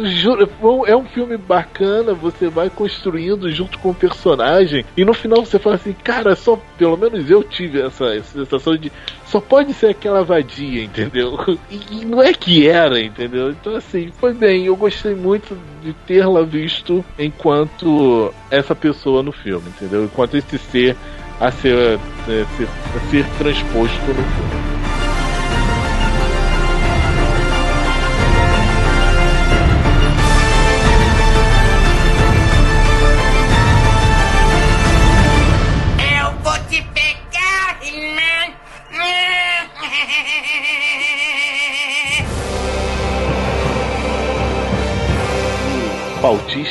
eu 0.00 0.06
juro, 0.06 0.48
é 0.86 0.96
um 0.96 1.04
filme 1.06 1.36
bacana, 1.36 2.14
você 2.14 2.48
vai 2.48 2.70
construindo 2.70 3.50
junto 3.50 3.78
com 3.78 3.90
o 3.90 3.94
personagem, 3.94 4.84
e 4.96 5.04
no 5.04 5.12
final 5.14 5.44
você 5.44 5.58
fala 5.58 5.76
assim, 5.76 5.92
cara, 5.92 6.34
só, 6.34 6.58
pelo 6.78 6.96
menos 6.96 7.30
eu 7.30 7.42
tive 7.44 7.80
essa, 7.80 8.06
essa 8.14 8.38
sensação 8.38 8.76
de, 8.76 8.90
só 9.26 9.40
pode 9.40 9.74
ser 9.74 9.88
aquela 9.88 10.22
vadia, 10.24 10.82
entendeu? 10.84 11.36
E, 11.70 12.00
e 12.00 12.04
não 12.04 12.22
é 12.22 12.32
que 12.32 12.66
era, 12.66 12.98
entendeu? 13.00 13.50
Então, 13.50 13.74
assim, 13.76 14.10
foi 14.18 14.32
bem, 14.32 14.64
eu 14.66 14.76
gostei 14.76 15.14
muito 15.14 15.56
de 15.82 15.92
tê-la 16.06 16.42
visto 16.42 17.04
enquanto 17.18 18.32
essa 18.50 18.74
pessoa 18.74 19.22
no 19.22 19.32
filme, 19.32 19.68
entendeu? 19.68 20.04
Enquanto 20.04 20.36
esse 20.36 20.58
ser 20.58 20.96
a 21.40 21.50
ser, 21.50 21.98
é, 22.28 22.44
ser, 22.56 22.68
a 22.96 23.00
ser 23.10 23.24
transposto 23.38 24.06
no 24.08 24.14
filme. 24.14 24.67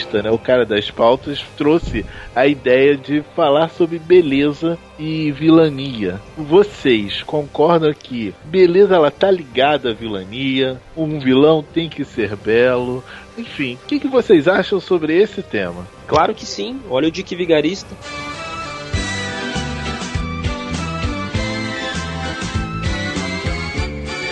Pautista, 0.07 0.23
né, 0.23 0.31
o 0.31 0.37
cara 0.37 0.65
das 0.65 0.89
pautas, 0.89 1.43
trouxe 1.57 2.05
a 2.35 2.47
ideia 2.47 2.95
de 2.95 3.23
falar 3.35 3.69
sobre 3.69 3.99
beleza 3.99 4.77
e 4.97 5.31
vilania. 5.31 6.19
Vocês 6.37 7.21
concordam 7.23 7.93
que 7.93 8.33
beleza 8.45 8.95
ela 8.95 9.11
tá 9.11 9.29
ligada 9.29 9.91
à 9.91 9.93
vilania? 9.93 10.79
Um 10.95 11.19
vilão 11.19 11.63
tem 11.63 11.89
que 11.89 12.03
ser 12.05 12.35
belo? 12.35 13.03
Enfim, 13.37 13.77
o 13.83 13.87
que, 13.87 13.99
que 13.99 14.07
vocês 14.07 14.47
acham 14.47 14.79
sobre 14.79 15.15
esse 15.15 15.43
tema? 15.43 15.85
Claro 16.07 16.33
que 16.33 16.45
sim. 16.45 16.79
Olha 16.89 17.07
o 17.07 17.11
Dick 17.11 17.35
Vigarista. 17.35 17.95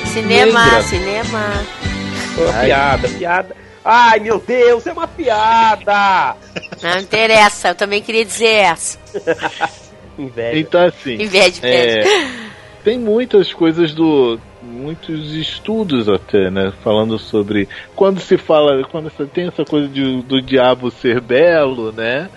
Cinema, 0.05 0.63
Lembra? 0.63 0.81
cinema. 0.83 1.65
Ai. 2.53 2.65
piada, 2.65 3.09
piada. 3.09 3.64
Ai, 3.87 4.19
meu 4.19 4.39
Deus, 4.39 4.87
é 4.87 4.91
uma 4.91 5.07
piada! 5.07 6.35
Não 6.81 6.99
interessa, 6.99 7.67
eu 7.67 7.75
também 7.75 8.01
queria 8.01 8.25
dizer 8.25 8.47
essa. 8.47 8.97
Inveja. 10.17 10.57
Então, 10.57 10.85
assim, 10.87 11.13
Inveja, 11.13 11.59
é, 11.61 11.99
inveja. 12.01 12.31
tem 12.83 12.97
muitas 12.97 13.53
coisas 13.53 13.93
do. 13.93 14.39
muitos 14.63 15.33
estudos 15.35 16.09
até, 16.09 16.49
né? 16.49 16.73
Falando 16.83 17.19
sobre. 17.19 17.69
Quando 17.95 18.19
se 18.19 18.37
fala. 18.37 18.83
Quando 18.85 19.11
você 19.11 19.25
tem 19.25 19.47
essa 19.47 19.63
coisa 19.63 19.87
de, 19.87 20.21
do 20.23 20.41
diabo 20.41 20.89
ser 20.89 21.21
belo, 21.21 21.91
né? 21.91 22.27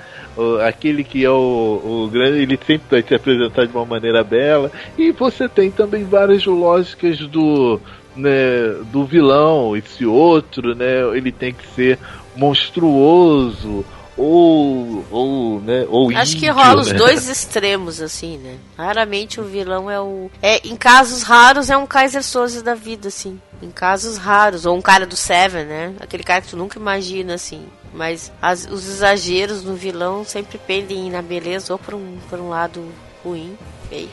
Aquele 0.67 1.03
que 1.03 1.25
é 1.25 1.31
o, 1.31 2.05
o 2.05 2.09
grande, 2.13 2.43
ele 2.43 2.59
sempre 2.65 2.87
vai 2.91 3.03
te 3.03 3.15
apresentar 3.15 3.67
de 3.67 3.75
uma 3.75 3.85
maneira 3.85 4.23
bela. 4.23 4.71
E 4.97 5.11
você 5.13 5.49
tem 5.49 5.71
também 5.71 6.05
várias 6.05 6.45
lógicas 6.45 7.19
do, 7.19 7.81
né, 8.19 8.75
do 8.93 9.05
vilão, 9.05 9.77
esse 9.77 10.05
outro, 10.05 10.75
né? 10.75 11.01
Ele 11.17 11.33
tem 11.33 11.53
que 11.55 11.67
ser 11.75 11.99
monstruoso 12.37 13.85
ou, 14.17 15.05
ou, 15.11 15.61
né? 15.61 15.87
Ou 15.89 16.11
Acho 16.17 16.33
que 16.37 16.47
índio, 16.49 16.55
rola 16.55 16.81
os 16.81 16.89
né? 16.91 16.99
dois 16.99 17.29
extremos, 17.29 18.03
assim, 18.03 18.37
né? 18.39 18.57
Raramente 18.77 19.41
o 19.41 19.45
vilão 19.45 19.89
é 19.91 20.01
o. 20.01 20.29
É, 20.43 20.67
em 20.67 20.75
casos 20.77 21.23
raros 21.23 21.71
é 21.71 21.77
um 21.77 21.87
Kaiser 21.87 22.23
Soze 22.25 22.63
da 22.63 22.75
vida, 22.75 23.09
assim. 23.09 23.41
Em 23.63 23.71
casos 23.71 24.17
raros. 24.17 24.67
Ou 24.67 24.77
um 24.77 24.83
cara 24.83 25.07
do 25.07 25.17
Seven, 25.17 25.65
né? 25.65 25.95
Aquele 26.01 26.25
cara 26.25 26.41
que 26.41 26.49
tu 26.49 26.57
nunca 26.57 26.79
imagina, 26.79 27.35
assim. 27.35 27.63
Mas 27.95 28.33
as- 28.43 28.67
os 28.71 28.89
exageros 28.89 29.63
no 29.65 29.75
vilão 29.75 30.25
sempre 30.25 30.59
pendem 30.59 31.11
na 31.11 31.23
beleza 31.23 31.73
ou 31.73 31.79
pra 31.79 31.95
um, 31.97 32.19
pra 32.29 32.39
um 32.41 32.49
lado 32.49 32.85
ruim, 33.25 33.57
feio. 33.89 34.09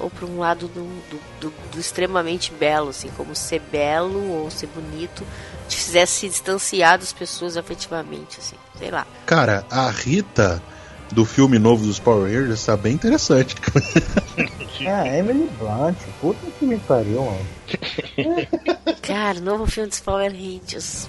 Ou 0.00 0.08
pra 0.08 0.24
um 0.26 0.38
lado 0.38 0.68
do, 0.68 0.84
do, 1.10 1.20
do- 1.40 1.54
do 1.72 1.80
extremamente 1.80 2.52
belo, 2.52 2.90
assim, 2.90 3.08
como 3.16 3.34
ser 3.34 3.60
belo 3.60 4.30
ou 4.42 4.50
ser 4.50 4.68
bonito 4.68 5.24
te 5.68 5.76
fizesse 5.76 6.12
se 6.20 6.28
distanciar 6.28 6.98
das 6.98 7.12
pessoas 7.12 7.56
afetivamente, 7.56 8.38
assim, 8.38 8.56
sei 8.78 8.90
lá. 8.90 9.06
Cara, 9.26 9.64
a 9.70 9.90
Rita 9.90 10.62
do 11.12 11.24
filme 11.24 11.58
novo 11.58 11.84
dos 11.84 11.98
Power 11.98 12.24
Rangers 12.32 12.64
tá 12.64 12.76
bem 12.76 12.94
interessante. 12.94 13.54
É, 14.80 15.18
Emily 15.18 15.50
Blunt, 15.58 15.96
puta 16.20 16.38
que 16.56 16.64
me 16.64 16.78
pariu, 16.78 17.24
mano. 17.24 17.46
Cara, 19.02 19.40
novo 19.40 19.66
filme 19.66 19.88
dos 19.88 19.98
Power 19.98 20.30
Rangers. 20.30 21.08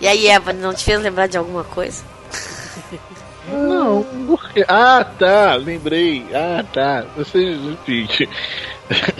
E 0.00 0.08
aí, 0.08 0.26
Eva, 0.26 0.52
não 0.52 0.74
te 0.74 0.82
fez 0.84 1.00
lembrar 1.00 1.28
de 1.28 1.38
alguma 1.38 1.62
coisa? 1.62 2.02
Não, 3.48 4.02
por 4.26 4.50
quê? 4.50 4.64
Ah, 4.68 5.04
tá, 5.04 5.54
lembrei. 5.56 6.24
Ah, 6.32 6.64
tá. 6.72 7.04
Vocês, 7.16 7.58
enfim, 7.86 8.08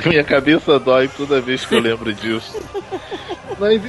minha 0.07 0.25
cabeça 0.25 0.79
dói 0.79 1.09
toda 1.09 1.41
vez 1.41 1.65
que 1.65 1.75
eu 1.75 1.81
lembro 1.81 2.13
disso. 2.13 2.59
Mas, 3.59 3.81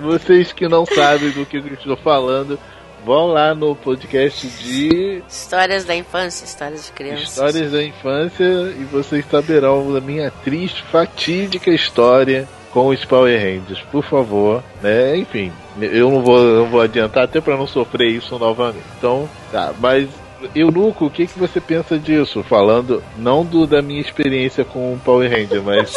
vocês 0.00 0.52
que 0.52 0.68
não 0.68 0.84
sabem 0.84 1.30
do 1.30 1.46
que 1.46 1.58
eu 1.58 1.66
estou 1.66 1.96
falando, 1.96 2.58
vão 3.04 3.28
lá 3.28 3.54
no 3.54 3.74
podcast 3.76 4.46
de 4.46 5.22
Histórias 5.28 5.84
da 5.84 5.94
infância, 5.94 6.44
histórias 6.44 6.86
de 6.86 6.92
crianças. 6.92 7.28
Histórias 7.28 7.72
da 7.72 7.82
Infância 7.82 8.44
e 8.44 8.84
vocês 8.90 9.24
saberão 9.30 9.92
da 9.92 10.00
minha 10.00 10.30
triste, 10.30 10.82
fatídica 10.84 11.70
história 11.70 12.48
com 12.72 12.88
os 12.88 13.04
Power 13.04 13.38
Rangers, 13.40 13.80
por 13.90 14.02
favor, 14.04 14.62
né? 14.82 15.16
Enfim, 15.16 15.50
eu 15.80 16.10
não 16.10 16.22
vou, 16.22 16.38
não 16.40 16.66
vou 16.66 16.80
adiantar 16.80 17.24
até 17.24 17.40
para 17.40 17.56
não 17.56 17.66
sofrer 17.66 18.10
isso 18.10 18.38
novamente. 18.38 18.84
Então, 18.98 19.28
tá, 19.50 19.72
mas 19.78 20.08
Eunuco, 20.54 21.06
o 21.06 21.10
que, 21.10 21.26
que 21.26 21.38
você 21.38 21.60
pensa 21.60 21.98
disso? 21.98 22.42
Falando 22.44 23.02
não 23.16 23.44
do, 23.44 23.66
da 23.66 23.82
minha 23.82 24.00
experiência 24.00 24.64
com 24.64 24.92
o 24.92 24.98
Power 25.04 25.30
Ranger, 25.30 25.62
mas 25.62 25.92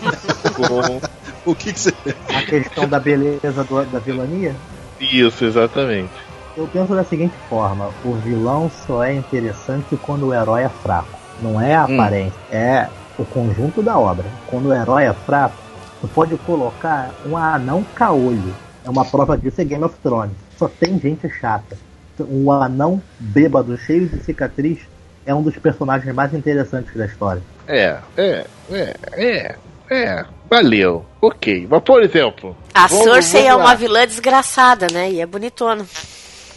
com 0.56 1.00
O 1.44 1.54
que, 1.54 1.72
que 1.72 1.80
você. 1.80 1.94
A 2.34 2.42
questão 2.42 2.88
da 2.88 2.98
beleza 3.00 3.64
do- 3.64 3.84
da 3.86 3.98
vilania. 3.98 4.54
isso, 5.00 5.44
exatamente. 5.44 6.10
Eu 6.56 6.66
penso 6.68 6.94
da 6.94 7.02
seguinte 7.04 7.34
forma: 7.48 7.90
o 8.04 8.12
vilão 8.14 8.70
só 8.86 9.02
é 9.02 9.14
interessante 9.14 9.96
quando 9.96 10.26
o 10.28 10.34
herói 10.34 10.62
é 10.64 10.68
fraco. 10.68 11.08
Não 11.40 11.60
é 11.60 11.74
a 11.74 11.86
Hum. 11.86 11.94
aparência, 12.00 12.38
é 12.50 12.88
o 13.18 13.24
conjunto 13.24 13.82
da 13.82 13.98
obra. 13.98 14.26
Quando 14.46 14.66
o 14.68 14.74
herói 14.74 15.04
é 15.04 15.12
fraco, 15.14 15.54
tu 16.00 16.08
pode 16.08 16.36
colocar 16.38 17.10
um 17.26 17.36
anão 17.36 17.84
caolho. 17.94 18.54
É 18.84 18.90
uma 18.90 19.04
prova 19.04 19.36
disso 19.36 19.60
é 19.60 19.64
Game 19.64 19.84
of 19.84 19.94
Thrones. 20.02 20.32
Só 20.58 20.68
tem 20.68 20.98
gente 20.98 21.28
chata. 21.28 21.76
Um 22.20 22.50
anão 22.52 23.00
bêbado, 23.18 23.76
cheio 23.78 24.06
de 24.08 24.22
cicatriz, 24.22 24.78
é 25.24 25.34
um 25.34 25.42
dos 25.42 25.56
personagens 25.56 26.14
mais 26.14 26.34
interessantes 26.34 26.94
da 26.94 27.06
história. 27.06 27.42
É, 27.66 27.96
é, 28.16 28.44
é, 28.70 28.96
é, 29.12 29.56
é. 29.90 30.24
Valeu. 30.50 31.06
Ok. 31.22 31.66
Mas, 31.70 31.82
por 31.82 32.02
exemplo. 32.02 32.56
A 32.74 32.86
vamos- 32.86 33.04
Cersei 33.04 33.46
é 33.46 33.54
uma 33.54 33.74
vilã 33.74 34.06
desgraçada, 34.06 34.86
né? 34.92 35.10
E 35.10 35.20
é 35.20 35.26
bonitona. 35.26 35.86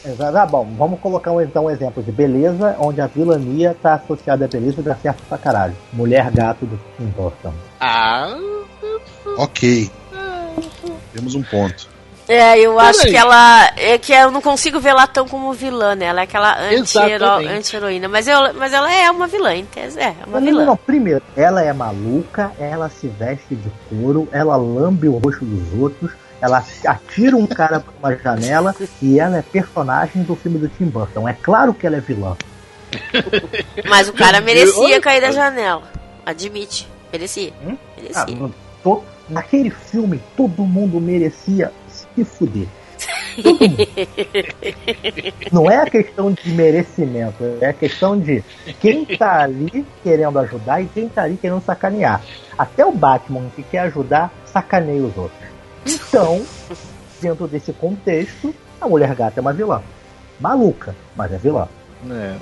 Exato. 0.06 0.38
Ah, 0.38 0.46
bom, 0.46 0.68
vamos 0.78 1.00
colocar 1.00 1.32
um, 1.32 1.40
então 1.40 1.66
um 1.66 1.70
exemplo 1.72 2.04
de 2.04 2.12
beleza, 2.12 2.76
onde 2.80 3.00
a 3.00 3.08
vilania 3.08 3.72
está 3.72 3.94
associada 3.94 4.44
à 4.46 4.48
beleza 4.48 4.82
e 4.82 4.84
dá 4.84 4.96
certo 4.96 5.24
pra 5.30 5.38
caralho. 5.38 5.76
Mulher 5.94 6.30
gato 6.32 6.66
do 6.66 6.78
Tim 6.98 7.06
Burton. 7.16 7.54
Ah, 7.80 8.36
Ok. 9.38 9.90
Temos 11.14 11.36
um 11.36 11.44
ponto. 11.44 11.88
É, 12.28 12.58
eu 12.58 12.80
acho 12.80 13.00
Peraí. 13.00 13.12
que 13.14 13.18
ela. 13.18 13.72
É 13.76 13.98
que 13.98 14.14
eu 14.14 14.32
não 14.32 14.42
consigo 14.42 14.80
ver 14.80 14.90
ela 14.90 15.06
tão 15.06 15.28
como 15.28 15.52
vilã, 15.54 15.94
né? 15.94 16.06
Ela 16.06 16.22
é 16.22 16.24
aquela 16.24 16.58
anti-heroína. 16.58 18.08
mas, 18.08 18.28
eu, 18.28 18.54
mas 18.54 18.72
ela 18.72 18.92
é 18.92 19.12
uma 19.12 19.28
vilã, 19.28 19.54
em 19.54 19.66
tese. 19.66 20.00
É, 20.00 20.16
uma 20.26 20.40
Não, 20.40 20.48
vilã. 20.48 20.66
não, 20.66 20.78
primeiro, 20.78 21.22
ela 21.36 21.62
é 21.62 21.74
maluca, 21.74 22.52
ela 22.58 22.90
se 22.90 23.08
veste 23.08 23.56
de 23.56 23.70
couro, 23.90 24.28
ela 24.32 24.56
lambe 24.56 25.10
o 25.10 25.18
rosto 25.18 25.44
dos 25.44 25.80
outros, 25.82 26.12
ela 26.40 26.64
atira 26.88 27.36
um 27.36 27.46
cara 27.46 27.82
por 27.82 27.94
uma 28.00 28.16
janela 28.16 28.74
e 29.02 29.20
ela 29.20 29.38
é 29.40 29.42
personagem 29.42 30.24
do 30.24 30.36
filme 30.36 30.58
do 30.58 30.70
Tim 30.70 30.86
Burton. 30.86 31.28
É 31.28 31.34
claro 31.34 31.74
que 31.74 31.86
ela 31.86 31.98
é 31.98 32.02
vilã. 32.02 32.38
Mas 33.90 34.08
o 34.08 34.14
cara 34.14 34.40
merecia 34.40 35.02
cair 35.02 35.20
da 35.20 35.32
janela. 35.32 35.84
Admite. 36.26 36.88
Merecia. 37.12 37.52
Hum? 37.66 37.76
Ah, 37.76 38.02
Merecia. 38.02 38.36
no- 38.36 38.56
to- 38.84 39.04
naquele 39.30 39.70
filme, 39.70 40.22
todo 40.36 40.64
mundo 40.64 41.00
merecia 41.00 41.72
se 41.88 42.24
fuder. 42.24 42.68
Todo 43.42 43.60
mundo. 43.60 43.88
Não 45.52 45.70
é 45.70 45.78
a 45.78 45.90
questão 45.90 46.32
de 46.32 46.50
merecimento, 46.52 47.44
é 47.62 47.68
a 47.68 47.74
questão 47.74 48.20
de 48.20 48.44
quem 48.80 49.06
tá 49.06 49.42
ali 49.42 49.86
querendo 50.04 50.38
ajudar 50.40 50.82
e 50.82 50.86
quem 50.88 51.10
tá 51.10 51.24
ali 51.24 51.38
querendo 51.38 51.64
sacanear. 51.64 52.22
Até 52.58 52.86
o 52.86 52.92
Batman 52.92 53.50
que 53.56 53.64
quer 53.64 53.80
ajudar, 53.80 54.32
sacaneia 54.46 55.04
os 55.04 55.18
outros. 55.18 55.50
Então, 55.86 56.46
dentro 57.22 57.48
desse 57.48 57.74
contexto, 57.74 58.54
a 58.80 58.88
mulher 58.88 59.14
gata 59.16 59.40
é 59.40 59.42
uma 59.42 59.54
vilã. 59.54 59.82
Maluca, 60.40 60.96
mas 61.16 61.32
é 61.32 61.38
vilã. 61.38 61.68
É. 62.10 62.36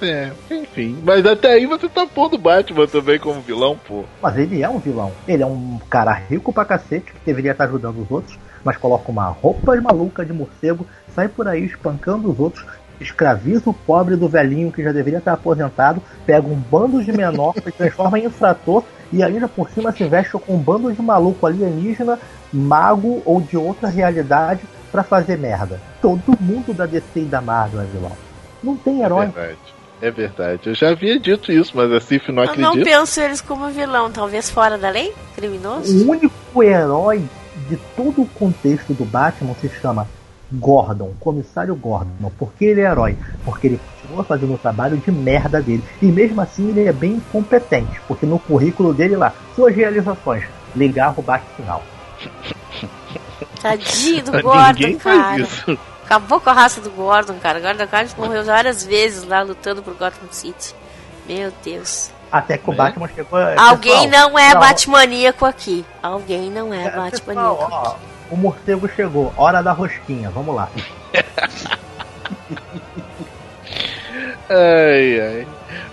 É, 0.00 0.30
enfim. 0.50 0.98
Mas 1.04 1.24
até 1.24 1.52
aí 1.52 1.66
você 1.66 1.88
tá 1.88 2.06
pondo 2.06 2.34
o 2.34 2.38
Batman 2.38 2.86
também 2.86 3.18
como 3.18 3.40
vilão, 3.40 3.78
pô. 3.86 4.04
Mas 4.20 4.36
ele 4.38 4.62
é 4.62 4.68
um 4.68 4.78
vilão. 4.78 5.12
Ele 5.26 5.42
é 5.42 5.46
um 5.46 5.78
cara 5.88 6.12
rico 6.12 6.52
pra 6.52 6.64
cacete 6.64 7.12
que 7.12 7.24
deveria 7.24 7.52
estar 7.52 7.64
ajudando 7.64 8.02
os 8.02 8.10
outros, 8.10 8.38
mas 8.64 8.76
coloca 8.76 9.10
uma 9.10 9.26
roupa 9.26 9.80
maluca 9.80 10.24
de 10.24 10.32
morcego, 10.32 10.86
sai 11.14 11.28
por 11.28 11.46
aí 11.48 11.64
espancando 11.64 12.30
os 12.30 12.38
outros, 12.38 12.64
escraviza 13.00 13.68
o 13.68 13.74
pobre 13.74 14.16
do 14.16 14.28
velhinho 14.28 14.72
que 14.72 14.82
já 14.82 14.92
deveria 14.92 15.18
estar 15.18 15.32
aposentado, 15.32 16.02
pega 16.24 16.46
um 16.46 16.56
bando 16.56 17.02
de 17.02 17.12
menor, 17.12 17.54
se 17.54 17.72
transforma 17.72 18.18
em 18.18 18.26
infrator 18.26 18.84
e 19.12 19.22
ainda 19.22 19.48
por 19.48 19.68
cima 19.70 19.92
se 19.92 20.04
veste 20.04 20.32
com 20.32 20.54
um 20.54 20.58
bando 20.58 20.92
de 20.92 21.02
maluco 21.02 21.46
alienígena, 21.46 22.18
mago 22.52 23.22
ou 23.24 23.40
de 23.40 23.56
outra 23.56 23.88
realidade 23.88 24.62
pra 24.90 25.02
fazer 25.02 25.38
merda. 25.38 25.80
Todo 26.00 26.36
mundo 26.40 26.72
da 26.74 26.86
DC 26.86 27.20
e 27.20 27.24
da 27.24 27.40
Marvel 27.40 27.80
é 27.80 27.84
vilão. 27.84 28.31
Não 28.62 28.76
tem 28.76 29.02
É 29.02 29.04
herói. 29.06 29.26
verdade. 29.26 29.58
É 30.00 30.10
verdade. 30.10 30.60
Eu 30.68 30.74
já 30.74 30.90
havia 30.90 31.18
dito 31.18 31.52
isso, 31.52 31.72
mas 31.76 31.90
a 31.92 32.00
Cif 32.00 32.30
não 32.32 32.42
Eu 32.44 32.56
não 32.56 32.70
acredita. 32.72 32.98
penso 32.98 33.20
eles 33.20 33.40
como 33.40 33.68
vilão, 33.68 34.10
talvez 34.10 34.50
fora 34.50 34.76
da 34.76 34.90
lei? 34.90 35.12
Criminoso? 35.36 36.04
O 36.06 36.10
único 36.10 36.62
herói 36.62 37.22
de 37.68 37.76
todo 37.96 38.22
o 38.22 38.26
contexto 38.26 38.92
do 38.94 39.04
Batman 39.04 39.54
se 39.60 39.68
chama 39.68 40.08
Gordon, 40.50 41.12
comissário 41.20 41.74
Gordon. 41.76 42.30
Por 42.36 42.52
que 42.54 42.64
ele 42.64 42.80
é 42.80 42.84
herói? 42.90 43.16
Porque 43.44 43.68
ele 43.68 43.80
continua 44.02 44.24
fazendo 44.24 44.54
o 44.54 44.58
trabalho 44.58 44.96
de 44.96 45.10
merda 45.12 45.62
dele. 45.62 45.84
E 46.02 46.06
mesmo 46.06 46.40
assim 46.40 46.68
ele 46.70 46.84
é 46.88 46.92
bem 46.92 47.22
competente, 47.30 48.00
porque 48.08 48.26
no 48.26 48.38
currículo 48.40 48.92
dele 48.92 49.16
lá, 49.16 49.32
suas 49.54 49.74
realizações, 49.74 50.42
ligar 50.74 51.14
o 51.16 51.22
bate-final. 51.22 51.82
Tadinho 53.60 54.24
do 54.24 54.32
Ninguém 54.42 54.42
Gordon, 54.42 54.98
faz 54.98 55.22
cara. 55.22 55.40
isso. 55.40 55.78
Acabou 56.12 56.38
com 56.42 56.50
a 56.50 56.52
raça 56.52 56.78
do 56.78 56.90
Gordon, 56.90 57.38
cara. 57.40 57.58
O 57.58 57.62
Gordon 57.62 57.86
Carlos 57.86 58.14
morreu 58.16 58.44
várias 58.44 58.84
vezes 58.84 59.24
lá 59.24 59.40
lutando 59.40 59.82
por 59.82 59.94
Gotham 59.94 60.30
City. 60.30 60.74
Meu 61.26 61.50
Deus. 61.64 62.10
Até 62.30 62.58
que 62.58 62.68
o 62.68 62.72
É. 62.74 62.76
Batman 62.76 63.08
chegou. 63.08 63.38
Alguém 63.56 64.10
pessoal, 64.10 64.28
não 64.30 64.38
é 64.38 64.52
não, 64.52 64.60
batmaníaco 64.60 65.46
aqui. 65.46 65.86
Alguém 66.02 66.50
não 66.50 66.74
é, 66.74 66.84
é, 66.84 66.90
pessoal, 66.90 67.10
batmaníaco. 67.10 67.68
ó, 67.70 67.94
o 68.30 68.36
morcego 68.36 68.86
chegou, 68.94 69.32
hora 69.38 69.62
da 69.62 69.72
rosquinha, 69.72 70.28
vamos 70.28 70.54
lá. 70.54 70.68
Ai, 74.50 75.20
ai. 75.20 75.46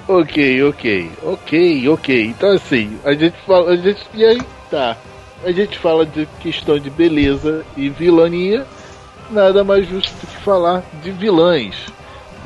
Ok, 0.08 0.64
ok, 0.64 1.12
ok, 1.24 1.90
ok. 1.90 2.26
Então 2.26 2.52
assim, 2.52 3.00
a 3.06 3.14
gente 3.14 3.38
fala. 3.48 3.72
A 3.72 3.78
gente. 3.78 4.02
E 4.14 4.26
aí 4.26 4.42
tá. 4.70 4.98
A 5.46 5.52
gente 5.54 5.80
fala 5.80 6.06
de 6.06 6.26
questão 6.42 6.78
de 6.78 6.90
beleza 6.90 7.64
e 7.78 7.88
vilania. 7.90 8.68
Nada 9.32 9.64
mais 9.64 9.88
justo 9.88 10.12
do 10.22 10.28
que 10.28 10.38
falar 10.38 10.84
de 11.04 11.12
vilãs. 11.12 11.76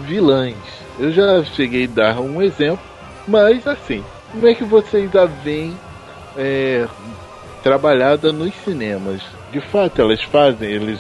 Vilãs. 0.02 0.56
Eu 1.00 1.12
já 1.12 1.44
cheguei 1.44 1.86
a 1.86 1.90
dar 1.90 2.20
um 2.20 2.42
exemplo, 2.42 2.84
mas 3.28 3.66
assim, 3.68 4.04
como 4.32 4.48
é 4.48 4.54
que 4.54 4.64
vocês 4.64 5.16
a 5.16 5.26
veem 5.26 5.76
é, 6.38 6.88
trabalhada 7.64 8.32
nos 8.32 8.54
cinemas? 8.64 9.22
De 9.52 9.62
fato, 9.62 10.02
elas 10.02 10.22
fazem, 10.24 10.70
eles, 10.70 11.00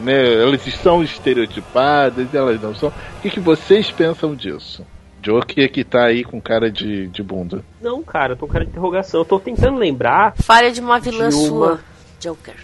né, 0.00 0.42
elas 0.42 0.62
são 0.74 1.02
estereotipadas, 1.02 2.34
elas 2.34 2.60
não 2.60 2.74
são. 2.74 2.88
O 2.88 3.20
que, 3.22 3.30
que 3.30 3.40
vocês 3.40 3.90
pensam 3.90 4.34
disso? 4.34 4.84
Joker 5.22 5.70
que 5.70 5.84
tá 5.84 6.04
aí 6.06 6.24
com 6.24 6.40
cara 6.40 6.68
de, 6.70 7.06
de 7.06 7.22
bunda. 7.22 7.64
Não, 7.80 8.02
cara, 8.02 8.32
eu 8.32 8.36
tô 8.36 8.46
com 8.46 8.52
cara 8.52 8.64
de 8.64 8.72
interrogação. 8.72 9.20
Eu 9.20 9.24
tô 9.24 9.38
tentando 9.38 9.78
lembrar. 9.78 10.34
Falha 10.36 10.72
de 10.72 10.80
uma 10.80 10.98
vilã 10.98 11.28
De 11.28 11.34
uma- 11.36 11.46
sua, 11.46 11.80
Joker. 12.20 12.54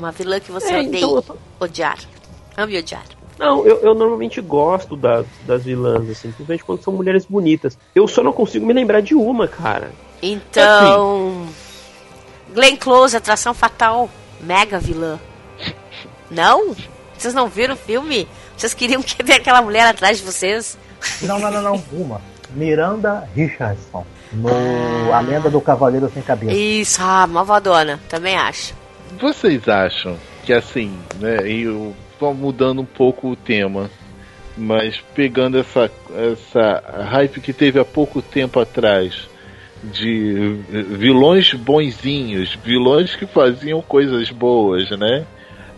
Uma 0.00 0.10
vilã 0.12 0.40
que 0.40 0.50
você 0.50 0.72
É, 0.72 0.80
odeia. 0.80 1.04
então 1.04 1.36
Odiar. 1.60 1.98
Ame 2.56 2.78
odiar. 2.78 3.04
Não, 3.38 3.66
eu, 3.66 3.76
eu 3.80 3.94
normalmente 3.94 4.40
gosto 4.40 4.96
das, 4.96 5.26
das 5.46 5.62
vilãs, 5.64 6.08
assim, 6.08 6.30
principalmente 6.30 6.64
quando 6.64 6.82
são 6.82 6.92
mulheres 6.92 7.24
bonitas. 7.26 7.76
Eu 7.94 8.08
só 8.08 8.22
não 8.22 8.32
consigo 8.32 8.66
me 8.66 8.72
lembrar 8.72 9.00
de 9.02 9.14
uma, 9.14 9.46
cara. 9.46 9.92
Então. 10.22 11.46
Glenn 12.54 12.76
Close, 12.76 13.16
Atração 13.16 13.52
Fatal. 13.54 14.08
Mega 14.40 14.78
vilã. 14.78 15.18
Não? 16.30 16.74
Vocês 17.16 17.34
não 17.34 17.46
viram 17.48 17.74
o 17.74 17.76
filme? 17.78 18.26
Vocês 18.56 18.72
queriam 18.72 19.02
que 19.02 19.22
ter 19.22 19.34
aquela 19.34 19.60
mulher 19.60 19.86
atrás 19.86 20.18
de 20.18 20.24
vocês? 20.24 20.78
Não, 21.22 21.38
não, 21.38 21.50
não, 21.50 21.62
não, 21.62 21.82
uma. 21.92 22.20
Miranda 22.54 23.28
Richardson, 23.34 24.04
no 24.32 24.48
A 25.12 25.20
Lenda 25.20 25.48
do 25.50 25.60
Cavaleiro 25.60 26.10
Sem 26.12 26.22
Cabeça. 26.22 26.52
Isso, 26.52 27.00
ah, 27.02 27.26
malvadona. 27.26 28.00
Também 28.08 28.36
acho. 28.36 28.74
Vocês 29.18 29.68
acham 29.68 30.16
que 30.44 30.52
assim, 30.52 30.96
né? 31.18 31.48
E 31.48 31.62
eu 31.62 31.94
vou 32.18 32.34
mudando 32.34 32.80
um 32.82 32.86
pouco 32.86 33.30
o 33.30 33.36
tema, 33.36 33.90
mas 34.56 35.00
pegando 35.14 35.58
essa, 35.58 35.90
essa 36.14 36.82
hype 37.10 37.40
que 37.40 37.52
teve 37.52 37.80
há 37.80 37.84
pouco 37.84 38.20
tempo 38.20 38.60
atrás 38.60 39.28
de 39.82 40.60
vilões 40.70 41.54
bonzinhos, 41.54 42.58
vilões 42.62 43.16
que 43.16 43.26
faziam 43.26 43.80
coisas 43.80 44.30
boas, 44.30 44.90
né? 44.90 45.24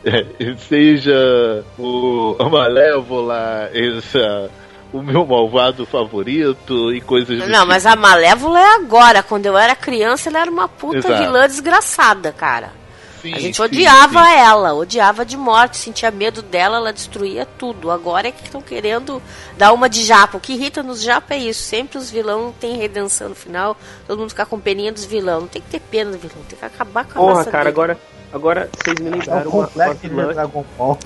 Seja 0.59 1.65
o 1.79 2.37
a 2.41 2.49
Malévola, 2.49 3.71
essa, 3.73 4.51
o 4.93 5.01
meu 5.01 5.25
malvado 5.25 5.87
favorito 5.87 6.93
e 6.93 7.01
coisas 7.01 7.39
Não, 7.39 7.47
tipo. 7.47 7.67
mas 7.67 7.87
a 7.87 7.95
Malévola 7.95 8.61
é 8.61 8.75
agora. 8.75 9.23
Quando 9.23 9.47
eu 9.47 9.57
era 9.57 9.77
criança, 9.77 10.29
ela 10.29 10.41
era 10.41 10.51
uma 10.51 10.69
puta 10.69 10.99
Exato. 10.99 11.23
vilã 11.23 11.47
desgraçada, 11.47 12.33
cara. 12.33 12.82
Sim, 13.23 13.35
A 13.35 13.39
gente 13.39 13.57
sim, 13.57 13.63
odiava 13.63 14.25
sim. 14.25 14.33
ela, 14.35 14.75
odiava 14.75 15.25
de 15.25 15.37
morte, 15.37 15.77
sentia 15.77 16.11
medo 16.11 16.43
dela, 16.43 16.77
ela 16.79 16.93
destruía 16.93 17.47
tudo. 17.47 17.91
Agora 17.91 18.27
é 18.29 18.33
que 18.33 18.43
estão 18.45 18.61
querendo 18.61 19.23
dar 19.57 19.73
uma 19.73 19.89
de 19.89 20.03
japa. 20.05 20.37
O 20.37 20.41
que 20.41 20.55
irrita 20.55 20.83
nos 20.83 21.01
japa 21.01 21.35
é 21.35 21.39
isso. 21.39 21.63
Sempre 21.63 21.99
os 21.99 22.11
vilão 22.11 22.53
têm 22.59 22.77
redenção 22.77 23.29
no 23.29 23.35
final, 23.37 23.77
todo 24.09 24.19
mundo 24.19 24.31
fica 24.31 24.45
com 24.45 24.59
peninha 24.59 24.91
dos 24.93 25.05
vilão. 25.05 25.43
Não 25.43 25.49
tem 25.49 25.63
que 25.63 25.69
ter 25.69 25.81
pena 25.81 26.11
do 26.11 26.19
vilão, 26.19 26.37
tem 26.49 26.59
que 26.59 26.65
acabar 26.65 27.05
com 27.05 27.11
a 27.13 27.15
Porra, 27.15 27.45
cara, 27.45 27.59
dele. 27.59 27.69
agora, 27.69 27.99
agora 28.33 28.71
vocês 28.83 28.99
me 28.99 29.07
É 29.07 29.11
o 29.11 29.17
lembraram 29.19 29.51
uma, 29.51 29.59
uma 29.59 29.67
complexo 29.69 30.09
de. 30.09 30.15
Dragon 30.35 30.65
Ball. 30.77 30.99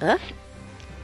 Hã? 0.00 0.18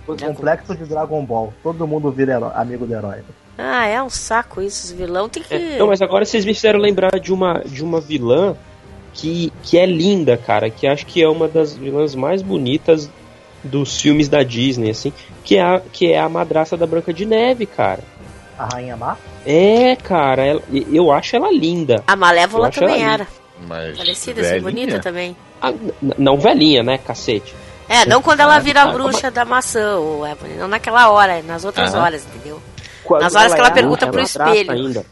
O 0.06 0.16
complexo 0.16 0.74
de 0.76 0.84
Dragon 0.84 1.24
Ball. 1.24 1.52
Todo 1.62 1.86
mundo 1.86 2.10
vira 2.10 2.32
herói- 2.34 2.52
amigo 2.54 2.86
do 2.86 2.94
herói. 2.94 3.22
Ah, 3.58 3.86
é 3.86 4.02
um 4.02 4.08
saco 4.10 4.62
isso, 4.62 4.86
os 4.86 4.90
vilão 4.92 5.28
tem 5.28 5.42
que... 5.42 5.52
É, 5.54 5.78
não, 5.78 5.86
mas 5.88 6.00
agora 6.00 6.24
vocês 6.24 6.44
me 6.44 6.54
fizeram 6.54 6.80
lembrar 6.80 7.20
de 7.20 7.32
uma, 7.32 7.60
de 7.60 7.84
uma 7.84 8.00
vilã 8.00 8.56
que, 9.14 9.52
que 9.62 9.78
é 9.78 9.86
linda, 9.86 10.36
cara, 10.36 10.70
que 10.70 10.86
acho 10.86 11.04
que 11.06 11.22
é 11.22 11.28
uma 11.28 11.46
das 11.48 11.74
vilãs 11.76 12.14
mais 12.14 12.42
bonitas 12.42 13.10
dos 13.62 14.00
filmes 14.00 14.28
da 14.28 14.42
Disney, 14.42 14.90
assim, 14.90 15.12
que 15.44 15.56
é 15.56 15.62
a, 15.62 15.80
que 15.92 16.12
é 16.12 16.18
a 16.18 16.28
madraça 16.28 16.76
da 16.76 16.86
Branca 16.86 17.12
de 17.12 17.24
Neve, 17.24 17.66
cara. 17.66 18.00
A 18.58 18.66
Rainha 18.74 18.96
Má? 18.96 19.16
É, 19.46 19.96
cara, 19.96 20.44
ela- 20.44 20.62
eu 20.92 21.10
acho 21.12 21.36
ela 21.36 21.50
linda. 21.52 22.02
A 22.06 22.16
Malévola 22.16 22.70
também 22.70 23.02
ela 23.02 23.14
era. 23.14 23.26
Mas 23.66 23.96
Parecida, 23.96 24.40
assim, 24.40 24.60
bonita 24.60 24.98
também. 24.98 25.36
Ah, 25.60 25.72
não 26.18 26.36
velhinha, 26.38 26.82
né, 26.82 26.98
cacete? 26.98 27.54
É, 27.88 28.04
não 28.06 28.20
quando 28.22 28.40
ela 28.40 28.58
vira 28.58 28.82
a 28.82 28.86
bruxa 28.92 29.30
da 29.30 29.44
maçã, 29.44 29.96
ou 29.98 30.26
é, 30.26 30.34
não 30.58 30.66
naquela 30.66 31.10
hora, 31.10 31.38
é 31.38 31.42
nas 31.42 31.64
outras 31.64 31.94
Aham. 31.94 32.04
horas, 32.04 32.24
entendeu? 32.26 32.60
Quando 33.04 33.22
Nas 33.22 33.34
horas 33.34 33.52
que 33.54 33.60
ela 33.60 33.68
é 33.68 33.72
pergunta 33.72 34.06
a 34.06 34.08
pro 34.08 34.20
espelho. 34.20 34.70
Ainda, 34.72 35.04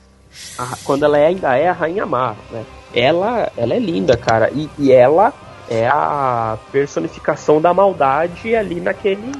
A- 0.59 0.77
quando 0.85 1.05
ela 1.05 1.19
é- 1.19 1.27
ainda 1.27 1.57
é 1.57 1.69
a 1.69 1.73
Rainha 1.73 2.07
Má, 2.07 2.35
né? 2.51 2.65
Ela, 2.95 3.51
ela 3.57 3.74
é 3.74 3.78
linda, 3.78 4.16
cara. 4.16 4.51
E, 4.53 4.68
e 4.78 4.93
ela 4.93 5.32
é 5.68 5.86
a 5.86 6.59
personificação 6.72 7.61
da 7.61 7.72
maldade 7.72 8.55
ali 8.57 8.80
naquele. 8.80 9.32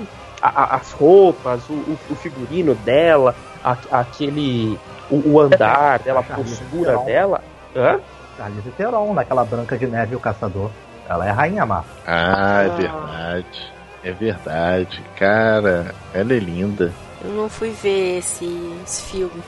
a- 0.42 0.62
a- 0.62 0.76
as 0.76 0.92
roupas, 0.92 1.61
o, 1.68 1.74
o- 1.74 1.98
o 2.11 2.14
figurino 2.14 2.74
dela, 2.76 3.34
a- 3.62 3.76
aquele. 3.90 4.78
O, 5.11 5.32
o 5.32 5.40
andar 5.40 5.98
dela, 5.98 6.20
a 6.20 6.22
postura 6.22 6.96
dela. 6.98 7.42
Hã? 7.76 8.01
Charlize 8.38 8.70
Theron, 8.70 9.12
naquela 9.12 9.44
Branca 9.44 9.76
de 9.76 9.86
Neve 9.86 10.14
e 10.14 10.16
o 10.16 10.20
Caçador. 10.20 10.70
Ela 11.09 11.26
é 11.26 11.30
a 11.30 11.34
Rainha 11.34 11.66
Má. 11.66 11.84
Ah, 12.07 12.62
é 12.62 12.66
Ah. 12.66 12.74
verdade. 12.76 13.72
É 14.03 14.12
verdade. 14.12 15.03
Cara, 15.16 15.94
ela 16.14 16.32
é 16.32 16.38
linda. 16.38 16.90
Eu 17.22 17.32
não 17.32 17.48
fui 17.51 17.70
ver 17.70 18.18
esse, 18.18 18.46
esse 18.82 19.03
filme. 19.11 19.42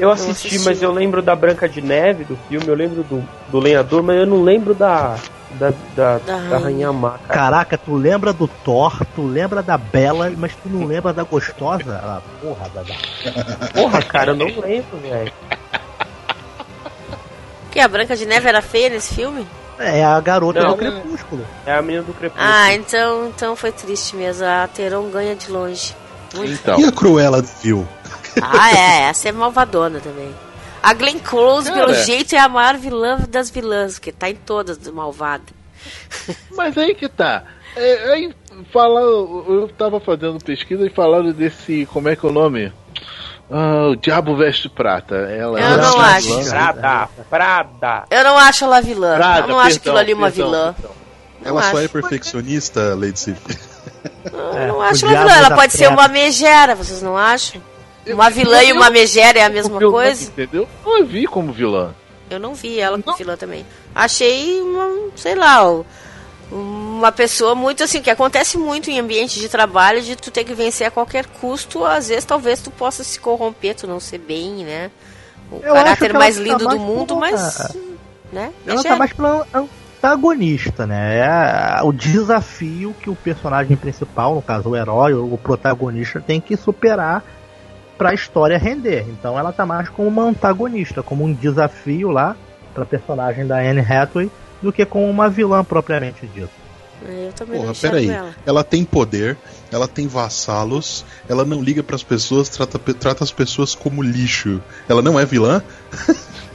Eu 0.00 0.10
assisti, 0.10 0.48
assisti. 0.48 0.64
mas 0.64 0.80
eu 0.82 0.90
lembro 0.92 1.20
da 1.20 1.36
Branca 1.36 1.68
de 1.68 1.80
Neve 1.82 2.24
do 2.24 2.36
filme, 2.48 2.66
eu 2.66 2.74
lembro 2.74 3.02
do, 3.02 3.22
do 3.48 3.58
lenhador, 3.58 4.02
mas 4.02 4.16
eu 4.18 4.26
não 4.26 4.42
lembro 4.42 4.74
da, 4.74 5.16
da, 5.52 5.72
da, 5.94 6.18
Da 6.18 6.36
da 6.48 6.58
Rainha 6.58 6.92
Má, 6.92 7.18
cara. 7.18 7.34
Caraca, 7.40 7.76
tu 7.78 7.94
lembra 7.94 8.32
do 8.32 8.48
Thor, 8.48 9.04
tu 9.14 9.22
lembra 9.26 9.62
da 9.62 9.76
Bela, 9.76 10.32
mas 10.36 10.52
tu 10.54 10.68
não 10.68 10.86
lembra 10.86 11.12
da 11.12 11.22
gostosa? 11.22 12.00
Ah, 12.02 12.20
porra, 12.40 12.68
da, 12.74 12.82
da- 12.82 13.68
Porra, 13.68 14.02
cara, 14.02 14.30
eu 14.32 14.36
não 14.36 14.46
lembro, 14.46 14.96
velho. 14.98 15.32
Que 17.70 17.78
a 17.78 17.86
Branca 17.88 18.16
de 18.16 18.26
Neve 18.26 18.48
era 18.48 18.60
feia 18.62 18.88
nesse 18.88 19.14
filme? 19.14 19.46
É 19.78 20.04
a 20.04 20.18
garota 20.20 20.60
Não, 20.60 20.70
do 20.70 20.76
Crepúsculo. 20.76 21.46
É 21.64 21.72
a 21.74 21.80
menina 21.82 22.02
do 22.02 22.12
Crepúsculo. 22.12 22.50
Ah, 22.52 22.74
então, 22.74 23.28
então 23.28 23.54
foi 23.56 23.72
triste 23.72 24.14
mesmo. 24.16 24.44
A 24.44 24.66
Teron 24.68 25.08
ganha 25.10 25.34
de 25.36 25.50
longe. 25.50 25.94
Muito. 26.34 26.52
Então, 26.52 26.78
E 26.78 26.84
a 26.84 26.92
Cruella 26.92 27.42
viu? 27.62 27.86
Ah, 28.40 28.70
é, 28.70 29.02
essa 29.08 29.28
é 29.28 29.32
malvadona 29.32 30.00
também. 30.00 30.34
A 30.82 30.94
Glenn 30.94 31.18
Close, 31.18 31.70
Cara. 31.70 31.86
pelo 31.86 31.94
jeito, 32.04 32.34
é 32.34 32.38
a 32.38 32.48
maior 32.48 32.76
vilã 32.76 33.18
das 33.28 33.50
vilãs, 33.50 33.94
porque 33.94 34.12
tá 34.12 34.30
em 34.30 34.34
todas 34.36 34.78
do 34.78 34.92
malvado. 34.92 35.52
mas 36.56 36.76
aí 36.76 36.94
que 36.94 37.08
tá. 37.08 37.44
É, 37.76 38.12
aí 38.12 38.34
fala, 38.72 39.00
eu 39.00 39.70
tava 39.76 40.00
fazendo 40.00 40.38
pesquisa 40.42 40.84
e 40.86 40.90
falaram 40.90 41.32
desse, 41.32 41.86
como 41.92 42.08
é 42.08 42.16
que 42.16 42.24
é 42.26 42.28
o 42.28 42.32
nome? 42.32 42.72
Ah, 43.50 43.88
o 43.88 43.96
Diabo 43.96 44.36
Veste 44.36 44.68
Prata. 44.68 45.16
Ela 45.16 45.58
Eu 45.60 45.66
é 45.74 45.76
não 45.76 46.00
acho. 46.00 46.26
vilã. 46.38 46.50
Prada, 46.50 47.08
Prada. 47.28 48.04
Eu 48.10 48.24
não 48.24 48.38
acho 48.38 48.64
ela 48.64 48.80
vilã. 48.80 49.16
Prada, 49.16 49.40
eu 49.40 49.48
não 49.48 49.58
acho 49.60 49.76
aquilo 49.76 49.96
ali 49.96 50.14
uma 50.14 50.30
perdão, 50.30 50.46
vilã. 50.50 50.72
perdão. 50.74 51.00
Ela 51.44 51.62
só 51.62 51.68
acho. 51.68 51.78
é 51.78 51.88
perfeccionista, 51.88 52.94
Lady 52.94 53.18
Sif. 53.18 53.40
Eu 54.32 54.68
não 54.68 54.78
o 54.78 54.82
acho 54.82 55.04
ela 55.06 55.18
vilã. 55.18 55.36
Ela 55.36 55.54
pode 55.56 55.72
ser 55.72 55.88
uma 55.88 56.06
megera, 56.06 56.74
vocês 56.74 57.02
não 57.02 57.16
acham? 57.16 57.60
Uma 58.12 58.30
vilã 58.30 58.62
e 58.62 58.72
uma 58.72 58.90
megera 58.90 59.38
é 59.38 59.44
a 59.44 59.48
mesma 59.48 59.80
eu- 59.80 59.90
coisa? 59.90 60.24
Entendeu? 60.24 60.68
Eu 60.86 61.04
vi 61.06 61.26
como 61.26 61.52
vilã. 61.52 61.94
Eu 62.30 62.38
não 62.38 62.54
vi 62.54 62.78
ela 62.78 63.00
como 63.00 63.16
vilã 63.16 63.36
também. 63.36 63.66
Achei 63.94 64.60
uma, 64.60 65.10
sei 65.16 65.34
lá, 65.34 65.62
uma 66.50 67.12
pessoa 67.12 67.54
muito 67.54 67.82
assim, 67.84 68.00
que 68.02 68.10
acontece 68.10 68.56
muito 68.58 68.90
em 68.90 68.98
ambiente 68.98 69.38
de 69.40 69.48
trabalho, 69.48 70.00
de 70.02 70.16
tu 70.16 70.30
ter 70.30 70.44
que 70.44 70.54
vencer 70.54 70.86
a 70.86 70.90
qualquer 70.90 71.26
custo, 71.26 71.84
às 71.84 72.08
vezes 72.08 72.24
talvez 72.24 72.60
tu 72.60 72.70
possa 72.70 73.02
se 73.04 73.18
corromper, 73.20 73.74
tu 73.74 73.86
não 73.86 74.00
ser 74.00 74.18
bem, 74.18 74.64
né? 74.64 74.90
O 75.50 75.56
Eu 75.56 75.74
acho 75.74 75.74
caráter 75.74 75.98
que 75.98 76.10
ela 76.10 76.18
mais 76.18 76.36
tá 76.36 76.42
lindo 76.42 76.58
do 76.58 76.64
mais 76.66 76.80
mundo, 76.80 77.08
como 77.08 77.20
mas. 77.20 77.60
a- 77.60 77.70
Né? 78.32 78.52
Ela 78.64 78.76
Megera. 78.76 78.88
tá 78.90 78.96
mais 78.96 79.12
pela 79.12 79.46
antagonista, 79.52 80.86
né? 80.86 81.18
É 81.18 81.26
a- 81.26 81.80
o 81.84 81.92
desafio 81.92 82.94
que 83.00 83.10
o 83.10 83.16
personagem 83.16 83.76
principal, 83.76 84.34
no 84.36 84.42
caso 84.42 84.68
o 84.70 84.76
herói, 84.76 85.14
o 85.14 85.36
protagonista, 85.36 86.20
tem 86.24 86.40
que 86.40 86.56
superar 86.56 87.24
pra 88.00 88.14
história 88.14 88.56
render. 88.56 89.04
Então 89.10 89.38
ela 89.38 89.52
tá 89.52 89.66
mais 89.66 89.90
como 89.90 90.08
uma 90.08 90.22
antagonista, 90.22 91.02
como 91.02 91.22
um 91.22 91.34
desafio 91.34 92.08
lá 92.08 92.34
pra 92.72 92.86
personagem 92.86 93.46
da 93.46 93.58
Anne 93.58 93.80
Hathaway, 93.80 94.30
do 94.62 94.72
que 94.72 94.86
como 94.86 95.04
uma 95.04 95.28
vilã 95.28 95.62
propriamente 95.62 96.26
dita. 96.26 96.48
Eu 97.06 97.30
também 97.34 97.60
Porra, 97.60 97.74
peraí. 97.74 98.08
ela. 98.08 98.34
Ela 98.46 98.64
tem 98.64 98.86
poder, 98.86 99.36
ela 99.70 99.86
tem 99.86 100.08
vassalos, 100.08 101.04
ela 101.28 101.44
não 101.44 101.62
liga 101.62 101.82
pras 101.82 102.02
pessoas, 102.02 102.48
trata, 102.48 102.78
trata 102.78 103.22
as 103.22 103.32
pessoas 103.32 103.74
como 103.74 104.02
lixo. 104.02 104.62
Ela 104.88 105.02
não 105.02 105.20
é 105.20 105.26
vilã? 105.26 105.62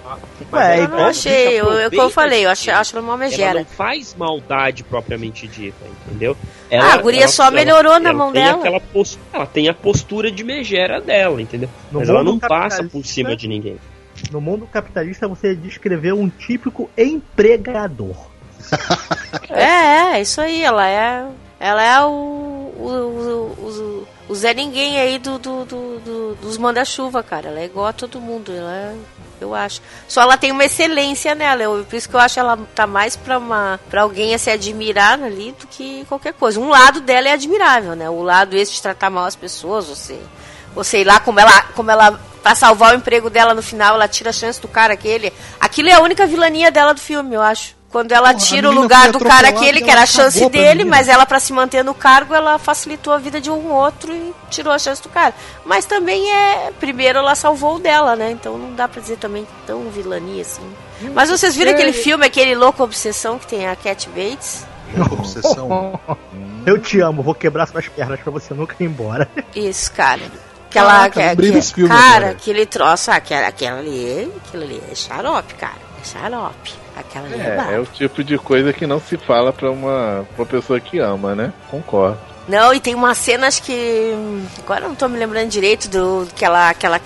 É, 0.53 0.79
Eu 0.79 0.83
ela 0.83 0.87
não 0.87 1.05
achei, 1.05 1.59
eu, 1.59 1.71
eu, 1.71 1.89
como 1.89 2.03
eu 2.03 2.09
falei, 2.09 2.45
eu 2.45 2.49
acho 2.49 2.69
acho, 2.69 2.79
acho 2.79 2.97
ela 2.97 3.05
uma 3.05 3.13
Ela 3.13 3.29
megera. 3.29 3.59
não 3.59 3.65
faz 3.65 4.15
maldade 4.15 4.83
propriamente 4.83 5.47
dita, 5.47 5.85
entendeu? 6.05 6.37
Ah, 6.71 6.93
a 6.93 6.97
guria 6.97 7.27
só 7.27 7.51
melhorou 7.51 7.99
na 7.99 8.13
mão 8.13 8.31
dela. 8.31 8.59
Aquela 8.59 8.81
ela 9.33 9.45
tem 9.45 9.67
a 9.69 9.73
postura 9.73 10.31
de 10.31 10.43
megera 10.43 11.01
dela, 11.01 11.41
entendeu? 11.41 11.69
No 11.91 11.99
Mas 11.99 12.09
ela 12.09 12.23
não 12.23 12.39
passa 12.39 12.83
por 12.83 13.05
cima 13.05 13.35
de 13.35 13.47
ninguém. 13.47 13.77
No 14.31 14.39
mundo 14.39 14.67
capitalista 14.71 15.27
você 15.27 15.55
descreveu 15.55 16.19
um 16.19 16.29
típico 16.29 16.89
empregador. 16.97 18.15
É, 19.49 20.15
é, 20.15 20.21
isso 20.21 20.39
aí, 20.41 20.63
ela 20.63 20.87
é. 20.89 21.27
Ela 21.59 21.83
é 21.83 22.01
o. 22.03 22.09
O, 22.77 22.87
o, 22.87 23.65
o, 23.65 24.07
o 24.27 24.35
Zé 24.35 24.53
Ninguém 24.53 24.99
aí 24.99 25.19
do, 25.19 25.37
do, 25.37 25.65
do- 25.65 25.99
do- 25.99 26.35
dos 26.41 26.57
manda-chuva, 26.57 27.21
cara. 27.23 27.49
Ela 27.49 27.59
é 27.59 27.65
igual 27.65 27.87
a 27.87 27.93
todo 27.93 28.19
mundo, 28.19 28.51
ela 28.51 28.71
é- 28.73 28.95
Eu 29.41 29.53
acho. 29.53 29.81
Só 30.07 30.21
ela 30.21 30.37
tem 30.37 30.51
uma 30.51 30.63
excelência 30.63 31.35
nela. 31.35 31.61
Eu, 31.61 31.85
por 31.87 31.95
isso 31.95 32.07
que 32.07 32.15
eu 32.15 32.19
acho 32.19 32.39
ela 32.39 32.57
tá 32.73 32.87
mais 32.87 33.15
pra, 33.17 33.37
uma, 33.37 33.77
pra 33.89 34.01
alguém 34.03 34.33
a 34.33 34.37
se 34.37 34.49
admirar 34.49 35.21
ali 35.21 35.51
do 35.51 35.67
que 35.67 36.05
qualquer 36.05 36.33
coisa. 36.33 36.57
Um 36.59 36.69
lado 36.69 37.01
dela 37.01 37.27
é 37.27 37.33
admirável, 37.33 37.95
né? 37.97 38.09
O 38.09 38.23
lado 38.23 38.55
esse 38.55 38.71
de 38.73 38.81
tratar 38.81 39.09
mal 39.09 39.25
as 39.25 39.35
pessoas, 39.35 39.85
você. 39.87 40.17
Ou 40.73 40.83
sei 40.85 41.03
lá, 41.03 41.19
como 41.19 41.39
ela, 41.39 41.61
como 41.75 41.91
ela. 41.91 42.19
Pra 42.41 42.55
salvar 42.55 42.93
o 42.93 42.97
emprego 42.97 43.29
dela 43.29 43.53
no 43.53 43.61
final, 43.61 43.95
ela 43.95 44.07
tira 44.07 44.29
a 44.29 44.33
chance 44.33 44.61
do 44.61 44.67
cara 44.69 44.93
aquele. 44.93 45.33
Aquilo 45.59 45.89
é 45.89 45.93
a 45.93 45.99
única 46.01 46.25
vilania 46.25 46.71
dela 46.71 46.93
do 46.93 47.01
filme, 47.01 47.35
eu 47.35 47.41
acho. 47.41 47.74
Quando 47.91 48.11
ela 48.11 48.33
Porra, 48.33 48.45
tira 48.45 48.69
o 48.69 48.73
lugar 48.73 49.09
do 49.09 49.19
cara 49.19 49.47
aquele, 49.49 49.81
que 49.81 49.89
era 49.89 50.01
a 50.01 50.05
chance 50.05 50.49
dele, 50.49 50.83
mas 50.83 51.07
ela, 51.07 51.25
pra 51.25 51.39
se 51.39 51.53
manter 51.53 51.81
no 51.81 51.93
cargo, 51.93 52.33
ela 52.33 52.59
facilitou 52.59 53.13
a 53.13 53.17
vida 53.17 53.39
de 53.39 53.49
um 53.49 53.71
outro 53.71 54.13
e 54.13 54.33
tirou 54.49 54.73
a 54.73 54.77
chance 54.79 55.01
do 55.01 55.07
cara. 55.07 55.33
Mas 55.63 55.85
também 55.85 56.29
é. 56.29 56.71
Primeiro 56.77 57.19
ela 57.19 57.35
salvou 57.35 57.75
o 57.75 57.79
dela, 57.79 58.15
né? 58.17 58.31
Então 58.31 58.57
não 58.57 58.73
dá 58.75 58.85
pra 58.87 58.99
dizer 59.01 59.15
também 59.17 59.47
tão 59.65 59.89
vilania 59.89 60.41
assim. 60.41 60.69
Mas 61.13 61.29
vocês 61.29 61.55
viram 61.55 61.71
aquele 61.71 61.93
filme, 61.93 62.25
aquele 62.25 62.53
Louco 62.53 62.83
Obsessão 62.83 63.39
que 63.39 63.47
tem 63.47 63.65
a 63.67 63.75
Cat 63.77 64.09
Bates? 64.09 64.65
Obsessão. 65.11 65.99
Eu 66.65 66.79
te 66.81 66.99
amo, 66.99 67.21
vou 67.21 67.35
quebrar 67.35 67.67
suas 67.67 67.87
pernas 67.87 68.19
pra 68.19 68.31
você 68.31 68.53
nunca 68.53 68.75
ir 68.79 68.85
embora. 68.87 69.29
Isso, 69.55 69.91
cara. 69.93 70.21
Aquela, 70.69 71.09
Caraca, 71.09 71.35
que- 71.37 71.51
que- 71.51 71.61
filme 71.61 71.87
cara, 71.89 72.15
agora. 72.15 72.31
aquele 72.31 72.65
troço, 72.65 73.11
ah, 73.11 73.15
aquela, 73.15 73.47
aquela 73.47 73.79
ali, 73.79 74.29
aquilo 74.45 74.63
ali 74.63 74.81
é 74.91 74.95
xarope, 74.95 75.53
cara. 75.53 75.75
É 76.01 76.05
xarope. 76.05 76.73
Aquela 76.95 77.27
é, 77.27 77.75
É, 77.75 77.79
o 77.79 77.85
tipo 77.85 78.23
de 78.23 78.37
coisa 78.37 78.71
que 78.71 78.87
não 78.87 78.99
se 78.99 79.17
fala 79.17 79.51
pra 79.51 79.69
uma, 79.71 80.25
pra 80.35 80.43
uma 80.43 80.45
pessoa 80.45 80.79
que 80.79 80.99
ama, 80.99 81.35
né? 81.35 81.51
Concordo. 81.69 82.17
Não, 82.47 82.73
e 82.73 82.79
tem 82.79 82.93
umas 82.95 83.17
cenas 83.17 83.59
que. 83.59 84.13
Agora 84.59 84.85
eu 84.85 84.89
não 84.89 84.95
tô 84.95 85.07
me 85.07 85.17
lembrando 85.17 85.49
direito 85.49 85.89
do 85.89 86.27
que 86.35 86.45
ela, 86.45 86.73
que 86.75 86.85
ela, 86.85 87.01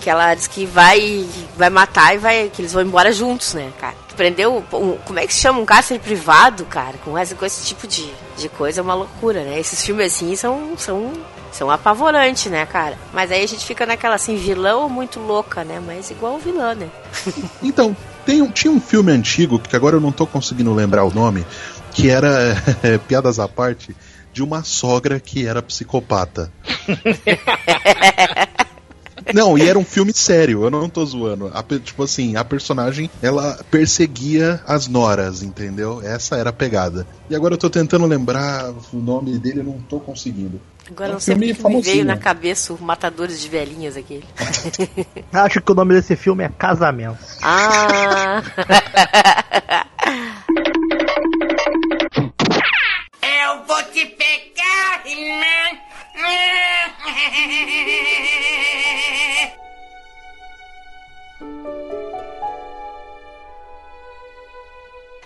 que 0.00 0.08
ela 0.08 0.34
diz 0.34 0.46
que 0.46 0.64
vai, 0.64 1.26
vai 1.56 1.68
matar 1.70 2.14
e 2.14 2.18
vai. 2.18 2.48
que 2.52 2.62
eles 2.62 2.72
vão 2.72 2.82
embora 2.82 3.10
juntos, 3.12 3.52
né, 3.54 3.70
cara? 3.80 3.94
Prendeu. 4.16 4.64
um- 4.72 4.96
como 5.04 5.18
é 5.18 5.26
que 5.26 5.34
se 5.34 5.40
chama? 5.40 5.58
Um 5.60 5.66
cárcere 5.66 5.98
privado, 6.00 6.64
cara, 6.64 6.94
com 7.04 7.18
esse, 7.18 7.34
com 7.34 7.44
esse 7.44 7.66
tipo 7.66 7.86
de, 7.86 8.08
de 8.38 8.48
coisa 8.48 8.80
é 8.80 8.82
uma 8.82 8.94
loucura, 8.94 9.42
né? 9.42 9.58
Esses 9.58 9.84
filmes 9.84 10.14
assim 10.14 10.34
são. 10.36 10.74
são 10.78 11.12
são 11.52 11.70
apavorantes, 11.70 12.50
né, 12.50 12.66
cara? 12.66 12.98
Mas 13.14 13.32
aí 13.32 13.42
a 13.42 13.48
gente 13.48 13.64
fica 13.64 13.86
naquela 13.86 14.16
assim, 14.16 14.36
vilão 14.36 14.82
ou 14.82 14.88
muito 14.90 15.18
louca, 15.18 15.64
né? 15.64 15.80
Mas 15.84 16.10
igual 16.10 16.34
o 16.34 16.38
vilão, 16.38 16.74
né? 16.74 16.86
Então, 17.62 17.96
tem 18.26 18.42
um- 18.42 18.50
tinha 18.50 18.70
um 18.72 18.80
filme 18.80 19.10
antigo, 19.12 19.58
que 19.58 19.74
agora 19.76 19.96
eu 19.96 20.00
não 20.00 20.12
tô 20.12 20.26
conseguindo 20.26 20.74
lembrar 20.74 21.04
o 21.04 21.14
nome, 21.14 21.46
que 21.92 22.10
era, 22.10 22.28
piadas 23.08 23.38
à 23.38 23.48
parte, 23.48 23.96
de 24.32 24.42
uma 24.42 24.62
sogra 24.62 25.18
que 25.18 25.46
era 25.46 25.62
psicopata. 25.62 26.52
Não, 29.34 29.58
e 29.58 29.62
era 29.68 29.78
um 29.78 29.84
filme 29.84 30.12
sério, 30.14 30.62
eu 30.64 30.70
não 30.70 30.88
tô 30.88 31.04
zoando. 31.04 31.50
A 31.52 31.62
tipo 31.80 32.02
assim, 32.04 32.36
a 32.36 32.44
personagem, 32.44 33.10
ela 33.20 33.58
perseguia 33.70 34.60
as 34.66 34.86
noras, 34.86 35.42
entendeu? 35.42 36.00
Essa 36.02 36.36
era 36.36 36.50
a 36.50 36.52
pegada. 36.52 37.04
E 37.28 37.34
agora 37.34 37.54
eu 37.54 37.58
tô 37.58 37.68
tentando 37.68 38.06
lembrar 38.06 38.72
o 38.92 38.96
nome 38.98 39.36
dele, 39.38 39.60
eu 39.60 39.64
não 39.64 39.80
tô 39.80 39.98
conseguindo. 39.98 40.60
Agora 40.90 41.08
É 41.08 41.10
um 41.10 41.12
não 41.14 41.20
sei 41.20 41.34
filme 41.34 41.54
porque 41.54 41.76
me 41.76 41.82
veio 41.82 42.04
na 42.04 42.16
cabeça 42.16 42.72
o 42.72 42.80
Matadores 42.80 43.40
de 43.40 43.48
Velhinhas 43.48 43.96
aquele. 43.96 44.24
Acho 45.32 45.60
que 45.60 45.72
o 45.72 45.74
nome 45.74 45.94
desse 45.94 46.16
filme 46.16 46.44
é 46.44 46.48
Casamento. 46.48 47.18
Ah! 47.42 48.42
Eu 53.22 53.64
vou 53.66 53.82
te 53.92 54.06
pegar. 54.06 55.02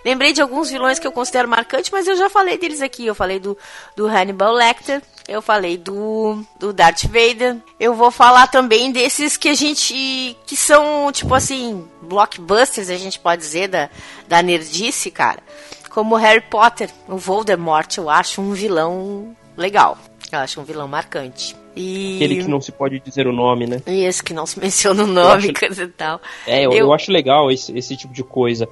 Lembrei 0.03 0.33
de 0.33 0.41
alguns 0.41 0.69
vilões 0.69 0.97
que 0.97 1.05
eu 1.05 1.11
considero 1.11 1.47
marcantes, 1.47 1.91
mas 1.91 2.07
eu 2.07 2.15
já 2.15 2.29
falei 2.29 2.57
deles 2.57 2.81
aqui. 2.81 3.05
Eu 3.05 3.15
falei 3.15 3.39
do, 3.39 3.57
do 3.95 4.07
Hannibal 4.07 4.53
Lecter, 4.53 5.01
eu 5.31 5.41
falei 5.41 5.77
do, 5.77 6.43
do 6.59 6.73
Darth 6.73 7.03
Vader. 7.05 7.57
Eu 7.79 7.93
vou 7.93 8.11
falar 8.11 8.47
também 8.47 8.91
desses 8.91 9.37
que 9.37 9.49
a 9.49 9.53
gente. 9.53 10.35
que 10.45 10.55
são, 10.55 11.11
tipo 11.11 11.33
assim, 11.33 11.85
blockbusters, 12.01 12.89
a 12.89 12.97
gente 12.97 13.19
pode 13.19 13.41
dizer, 13.41 13.67
da, 13.67 13.89
da 14.27 14.41
nerdice, 14.41 15.09
cara. 15.09 15.39
Como 15.89 16.15
Harry 16.15 16.41
Potter, 16.41 16.89
o 17.07 17.17
Voldemort, 17.17 17.97
eu 17.97 18.09
acho 18.09 18.41
um 18.41 18.51
vilão 18.53 19.35
legal. 19.57 19.97
Eu 20.31 20.39
acho 20.39 20.61
um 20.61 20.63
vilão 20.63 20.87
marcante. 20.87 21.55
E. 21.75 22.15
Aquele 22.17 22.43
que 22.43 22.49
não 22.49 22.59
se 22.61 22.71
pode 22.71 22.99
dizer 22.99 23.27
o 23.27 23.31
nome, 23.33 23.65
né? 23.65 23.81
E 23.87 24.03
esse 24.03 24.21
que 24.23 24.33
não 24.33 24.45
se 24.45 24.59
menciona 24.59 25.03
o 25.03 25.07
nome, 25.07 25.49
acho- 25.49 25.53
coisa 25.53 25.83
e 25.83 25.87
tal. 25.87 26.21
É, 26.45 26.65
eu, 26.65 26.71
Eu- 26.71 26.77
eu 26.79 26.93
acho 26.93 27.11
legal 27.11 27.49
esse, 27.51 27.77
esse 27.77 27.95
tipo 27.97 28.13
de 28.13 28.23
coisa. 28.23 28.67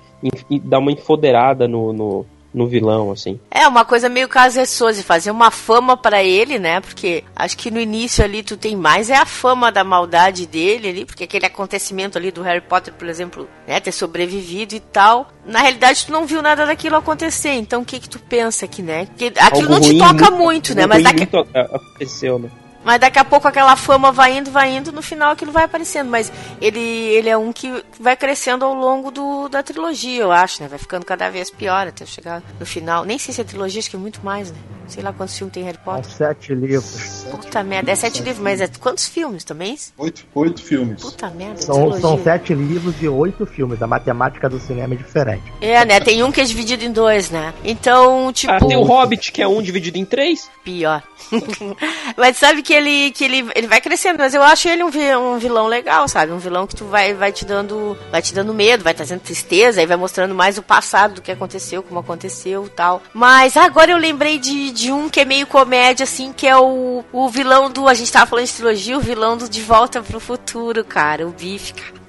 Dar 0.64 0.80
uma 0.80 0.91
enfoderada 0.91 1.68
no, 1.68 1.91
no, 1.93 2.26
no 2.53 2.67
vilão, 2.67 3.11
assim. 3.11 3.39
É, 3.51 3.67
uma 3.67 3.85
coisa 3.85 4.09
meio 4.09 4.27
Casa 4.27 4.65
Souza, 4.65 5.03
fazer 5.03 5.29
uma 5.31 5.51
fama 5.51 5.95
pra 5.95 6.23
ele, 6.23 6.57
né? 6.57 6.79
Porque 6.81 7.23
acho 7.35 7.55
que 7.57 7.69
no 7.69 7.79
início 7.79 8.23
ali 8.23 8.41
tu 8.41 8.57
tem 8.57 8.75
mais 8.75 9.09
é 9.09 9.15
a 9.15 9.25
fama 9.25 9.71
da 9.71 9.83
maldade 9.83 10.45
dele 10.47 10.89
ali, 10.89 11.05
porque 11.05 11.25
aquele 11.25 11.45
acontecimento 11.45 12.17
ali 12.17 12.31
do 12.31 12.41
Harry 12.41 12.61
Potter, 12.61 12.93
por 12.93 13.07
exemplo, 13.07 13.47
né, 13.67 13.79
ter 13.79 13.91
sobrevivido 13.91 14.73
e 14.75 14.79
tal. 14.79 15.29
Na 15.45 15.59
realidade 15.59 16.05
tu 16.05 16.11
não 16.11 16.25
viu 16.25 16.41
nada 16.41 16.65
daquilo 16.65 16.95
acontecer, 16.95 17.51
então 17.53 17.81
o 17.81 17.85
que 17.85 17.99
que 17.99 18.09
tu 18.09 18.19
pensa 18.19 18.65
aqui, 18.65 18.81
né? 18.81 19.05
Porque 19.05 19.31
aquilo 19.39 19.73
Algo 19.73 19.73
não 19.73 19.81
te 19.81 19.97
toca 19.97 20.31
muito- 20.31 20.37
muito, 20.39 20.75
né? 20.75 20.85
Mas 20.87 21.03
daqui, 21.03 21.27
muito 21.31 21.37
aconteceu, 21.55 22.39
né? 22.39 22.49
Mas 22.89 22.99
daqui 22.99 23.19
a 23.19 23.23
pouco 23.23 23.47
aquela 23.47 23.75
fama 23.75 24.11
vai 24.11 24.35
indo, 24.35 24.49
vai 24.49 24.75
indo, 24.75 24.91
no 24.91 25.03
final 25.03 25.33
aquilo 25.33 25.51
vai 25.51 25.65
aparecendo. 25.65 26.09
Mas 26.09 26.31
ele, 26.59 26.79
ele 26.79 27.29
é 27.29 27.37
um 27.37 27.53
que 27.53 27.85
vai 27.99 28.17
crescendo 28.17 28.65
ao 28.65 28.73
longo 28.73 29.11
do, 29.11 29.47
da 29.47 29.61
trilogia, 29.61 30.23
eu 30.23 30.31
acho, 30.31 30.63
né? 30.63 30.67
Vai 30.67 30.79
ficando 30.79 31.05
cada 31.05 31.29
vez 31.29 31.51
pior 31.51 31.85
até 31.87 32.03
chegar 32.03 32.41
no 32.59 32.65
final. 32.65 33.05
Nem 33.05 33.19
sei 33.19 33.31
se 33.31 33.41
é 33.41 33.43
trilogia, 33.43 33.77
acho 33.77 33.91
que 33.91 33.95
é 33.95 33.99
muito 33.99 34.21
mais, 34.25 34.51
né? 34.51 34.57
Sei 34.87 35.03
lá 35.03 35.13
quantos 35.13 35.37
filmes 35.37 35.53
tem 35.53 35.63
Harry 35.65 35.77
São 35.85 35.93
Potter. 35.93 36.11
sete 36.11 36.55
livros. 36.55 37.27
Puta 37.29 37.61
merda, 37.63 37.91
é 37.91 37.95
sete 37.95 38.23
livros, 38.23 38.39
mas 38.43 38.59
é 38.59 38.67
quantos 38.67 39.07
filmes 39.07 39.43
também? 39.43 39.77
Oito, 39.99 40.25
oito 40.33 40.63
filmes. 40.63 40.99
Puta 40.99 41.29
merda, 41.29 41.61
São, 41.61 41.75
trilogia. 41.75 42.01
são 42.01 42.23
sete 42.23 42.55
livros 42.55 42.95
e 42.99 43.07
oito 43.07 43.45
filmes. 43.45 43.83
A 43.83 43.85
matemática 43.87 44.49
do 44.49 44.59
cinema 44.59 44.95
é 44.95 44.97
diferente. 44.97 45.43
É, 45.61 45.85
né? 45.85 45.99
Tem 45.99 46.23
um 46.23 46.31
que 46.31 46.41
é 46.41 46.43
dividido 46.43 46.83
em 46.83 46.91
dois, 46.91 47.29
né? 47.29 47.53
Então, 47.63 48.33
tipo. 48.33 48.51
Ah, 48.51 48.57
tem 48.57 48.75
o 48.77 48.81
Hobbit, 48.81 49.31
que 49.31 49.43
é 49.43 49.47
um 49.47 49.61
dividido 49.61 49.99
em 49.99 50.05
três. 50.05 50.49
pior. 50.63 51.03
mas 52.17 52.37
sabe 52.37 52.63
que 52.63 52.73
ele 52.80 53.11
que 53.11 53.23
ele, 53.23 53.49
ele 53.55 53.67
vai 53.67 53.80
crescendo, 53.80 54.17
mas 54.17 54.34
eu 54.34 54.41
acho 54.41 54.67
ele 54.67 54.84
um, 54.84 54.89
um 55.34 55.38
vilão 55.38 55.67
legal, 55.67 56.07
sabe? 56.07 56.32
Um 56.32 56.38
vilão 56.38 56.65
que 56.65 56.75
tu 56.75 56.86
vai 56.86 57.13
vai 57.13 57.32
te 57.32 57.45
dando 57.45 57.97
vai 58.11 58.21
te 58.21 58.34
dando 58.34 58.53
medo, 58.53 58.84
vai 58.84 58.93
trazendo 58.93 59.21
tristeza, 59.21 59.80
aí 59.80 59.86
vai 59.86 59.97
mostrando 59.97 60.34
mais 60.34 60.57
o 60.57 60.63
passado 60.63 61.15
do 61.15 61.21
que 61.21 61.32
aconteceu, 61.32 61.84
como 61.84 61.99
aconteceu, 61.99 62.65
e 62.65 62.69
tal. 62.69 63.01
Mas 63.13 63.55
agora 63.55 63.91
eu 63.91 63.97
lembrei 63.97 64.39
de, 64.39 64.71
de 64.71 64.91
um 64.91 65.09
que 65.09 65.19
é 65.19 65.25
meio 65.25 65.45
comédia 65.45 66.03
assim, 66.03 66.34
que 66.34 66.47
é 66.47 66.57
o, 66.57 67.03
o 67.11 67.30
vilão 67.30 67.69
do 67.69 67.88
a 67.88 67.93
gente 67.93 68.11
tava 68.11 68.25
falando 68.25 68.45
de 68.45 68.53
trilogia, 68.53 68.97
o 68.97 69.01
vilão 69.01 69.38
do 69.38 69.49
De 69.49 69.61
Volta 69.61 70.01
pro 70.01 70.19
Futuro, 70.19 70.84
cara, 70.84 71.27
o 71.27 71.32
Biff, 71.32 71.73
cara. 71.73 71.99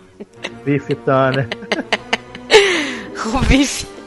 Biff 0.65 0.95
Tanner. 0.95 1.49
O 3.27 3.39
Biff. 3.41 3.87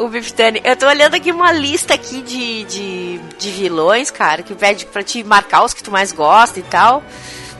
O 0.00 0.08
Biff 0.08 0.32
Tannen. 0.32 0.62
Eu 0.64 0.76
tô 0.76 0.86
olhando 0.86 1.14
aqui 1.14 1.30
uma 1.30 1.52
lista 1.52 1.94
aqui 1.94 2.22
de, 2.22 2.64
de, 2.64 3.18
de 3.38 3.50
vilões, 3.50 4.10
cara, 4.10 4.42
que 4.42 4.54
pede 4.54 4.86
pra 4.86 5.02
te 5.02 5.22
marcar 5.22 5.64
os 5.64 5.74
que 5.74 5.82
tu 5.82 5.90
mais 5.90 6.12
gosta 6.12 6.58
e 6.58 6.62
tal. 6.62 7.02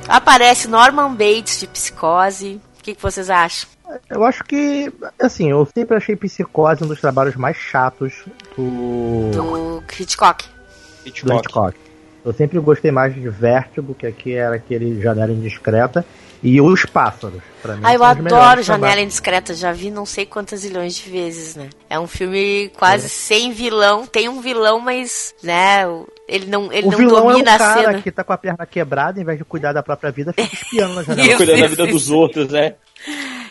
Aparece 0.08 0.66
Norman 0.66 1.10
Bates 1.14 1.60
de 1.60 1.66
Psicose. 1.66 2.60
O 2.78 2.82
que, 2.82 2.94
que 2.94 3.02
vocês 3.02 3.28
acham? 3.28 3.68
Eu 4.08 4.24
acho 4.24 4.42
que, 4.44 4.92
assim, 5.20 5.50
eu 5.50 5.68
sempre 5.74 5.96
achei 5.96 6.16
Psicose 6.16 6.82
um 6.82 6.86
dos 6.86 7.00
trabalhos 7.00 7.36
mais 7.36 7.56
chatos 7.56 8.24
do, 8.56 9.30
Do 9.32 9.82
Hitchcock. 9.98 10.44
do 10.46 11.08
Hitchcock. 11.08 11.38
Hitchcock. 11.38 11.76
Eu 12.24 12.32
sempre 12.32 12.58
gostei 12.58 12.90
mais 12.90 13.14
de 13.14 13.28
Vértigo, 13.28 13.94
que 13.94 14.06
aqui 14.06 14.34
era 14.34 14.56
aquele 14.56 15.00
janela 15.00 15.32
indiscreta, 15.32 16.04
e 16.42 16.60
Os 16.60 16.84
Pássaros. 16.86 17.42
Pra 17.62 17.76
mim, 17.76 17.82
Ah, 17.84 17.92
eu 17.94 18.02
adoro 18.02 18.62
Janela. 18.62 19.00
Indiscreta, 19.00 19.52
já 19.54 19.70
vi 19.72 19.90
não 19.90 20.06
sei 20.06 20.24
quantas 20.24 20.60
zilhões 20.60 20.94
de 20.94 21.10
vezes, 21.10 21.56
né? 21.56 21.68
É 21.90 21.98
um 22.00 22.06
filme 22.06 22.70
quase 22.78 23.08
sem 23.08 23.52
vilão, 23.52 24.06
tem 24.06 24.28
um 24.28 24.40
vilão, 24.40 24.80
mas, 24.80 25.34
né, 25.42 25.82
ele 26.26 26.46
não, 26.46 26.72
ele 26.72 26.86
O 26.86 26.90
não 26.90 26.98
vilão 26.98 27.30
é 27.30 27.32
domina 27.34 27.50
um 27.50 27.54
a 27.54 27.58
cara 27.58 27.80
cena. 27.82 28.02
que 28.02 28.10
tá 28.10 28.24
com 28.24 28.32
a 28.32 28.38
perna 28.38 28.64
quebrada, 28.64 29.20
em 29.20 29.24
vez 29.24 29.36
de 29.38 29.44
cuidar 29.44 29.72
da 29.74 29.82
própria 29.82 30.10
vida, 30.10 30.32
fica 30.32 30.54
espiando 30.54 30.94
na 30.94 31.02
janela. 31.02 31.36
Cuidando 31.36 31.60
da 31.60 31.66
vida 31.68 31.86
dos 31.92 32.10
outros, 32.10 32.48
né? 32.48 32.74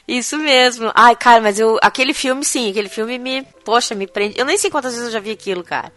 Isso 0.08 0.38
mesmo. 0.38 0.92
Ai, 0.96 1.16
cara, 1.16 1.40
mas 1.42 1.60
eu. 1.60 1.78
Aquele 1.84 2.16
filme, 2.16 2.44
sim, 2.44 2.72
aquele 2.72 2.90
filme 2.90 3.20
me. 3.20 3.44
Poxa, 3.64 3.94
me 3.94 4.08
prende. 4.08 4.40
Eu 4.40 4.46
nem 4.46 4.58
sei 4.58 4.72
quantas 4.72 4.94
vezes 4.94 5.08
eu 5.08 5.14
já 5.14 5.20
vi 5.20 5.30
aquilo, 5.30 5.64
cara. 5.64 5.92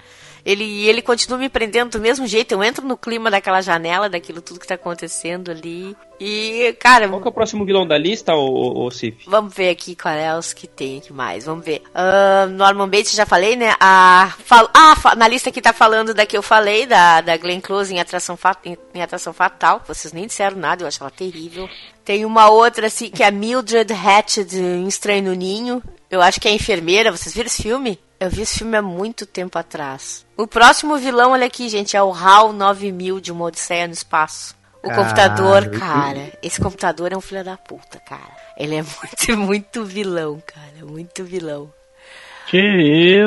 Ele, 0.44 0.86
ele 0.88 1.00
continua 1.02 1.38
me 1.38 1.48
prendendo 1.48 1.90
do 1.92 2.00
mesmo 2.00 2.26
jeito. 2.26 2.52
Eu 2.52 2.64
entro 2.64 2.84
no 2.86 2.96
clima 2.96 3.30
daquela 3.30 3.60
janela, 3.60 4.08
daquilo 4.08 4.40
tudo 4.42 4.58
que 4.58 4.66
tá 4.66 4.74
acontecendo 4.74 5.50
ali. 5.52 5.96
E, 6.18 6.74
cara, 6.80 7.08
Qual 7.08 7.20
que 7.20 7.28
é 7.28 7.30
o 7.30 7.34
próximo 7.34 7.64
vilão 7.64 7.86
da 7.86 7.96
lista, 7.96 8.34
ô 8.34 8.90
Cif? 8.90 9.24
Vamos 9.28 9.54
ver 9.54 9.70
aqui 9.70 9.94
qual 9.96 10.14
é 10.14 10.36
os 10.36 10.52
que 10.52 10.66
tem 10.66 10.98
aqui 10.98 11.12
mais. 11.12 11.44
Vamos 11.46 11.64
ver. 11.64 11.82
Ah, 11.94 12.46
Norman 12.50 12.88
Bates, 12.88 13.12
já 13.12 13.24
falei, 13.26 13.54
né? 13.56 13.74
A, 13.80 14.34
fal- 14.44 14.70
ah, 14.74 14.94
fa- 14.96 15.14
na 15.14 15.26
lista 15.28 15.50
que 15.52 15.60
tá 15.62 15.72
falando 15.72 16.12
da 16.14 16.26
que 16.26 16.36
eu 16.36 16.42
falei, 16.42 16.86
da, 16.86 17.20
da 17.20 17.36
Glenn 17.36 17.60
Close 17.60 17.92
em 17.94 18.00
Atração, 18.00 18.36
Fa- 18.36 18.56
em, 18.64 18.76
em 18.94 19.02
Atração 19.02 19.32
Fatal. 19.32 19.80
Vocês 19.86 20.12
nem 20.12 20.26
disseram 20.26 20.56
nada, 20.56 20.82
eu 20.82 20.88
acho 20.88 21.02
ela 21.02 21.10
terrível. 21.10 21.68
Tem 22.04 22.24
uma 22.24 22.50
outra, 22.50 22.88
assim, 22.88 23.10
que 23.10 23.22
é 23.22 23.26
a 23.26 23.30
Mildred 23.30 23.92
Hatched 23.92 24.56
em 24.56 24.86
Estranho 24.88 25.22
no 25.24 25.34
Ninho. 25.34 25.80
Eu 26.10 26.20
acho 26.20 26.40
que 26.40 26.48
é 26.48 26.50
a 26.50 26.54
enfermeira. 26.54 27.10
Vocês 27.12 27.32
viram 27.34 27.46
esse 27.46 27.62
filme? 27.62 27.98
Eu 28.22 28.30
vi 28.30 28.42
esse 28.42 28.58
filme 28.58 28.76
há 28.76 28.82
muito 28.82 29.26
tempo 29.26 29.58
atrás. 29.58 30.24
O 30.36 30.46
próximo 30.46 30.96
vilão, 30.96 31.32
olha 31.32 31.44
aqui, 31.44 31.68
gente, 31.68 31.96
é 31.96 32.02
o 32.04 32.12
HAL 32.12 32.52
9000 32.52 33.20
de 33.20 33.32
uma 33.32 33.46
Odisseia 33.46 33.88
no 33.88 33.92
Espaço. 33.92 34.54
O 34.80 34.92
computador, 34.92 35.68
cara. 35.70 36.32
Esse 36.40 36.60
computador 36.60 37.12
é 37.12 37.16
um 37.16 37.20
filho 37.20 37.42
da 37.42 37.56
puta, 37.56 37.98
cara. 37.98 38.36
Ele 38.56 38.76
é 38.76 38.84
muito, 39.34 39.36
muito 39.36 39.84
vilão, 39.84 40.40
cara. 40.46 40.86
Muito 40.86 41.24
vilão. 41.24 41.72
Que 42.46 42.58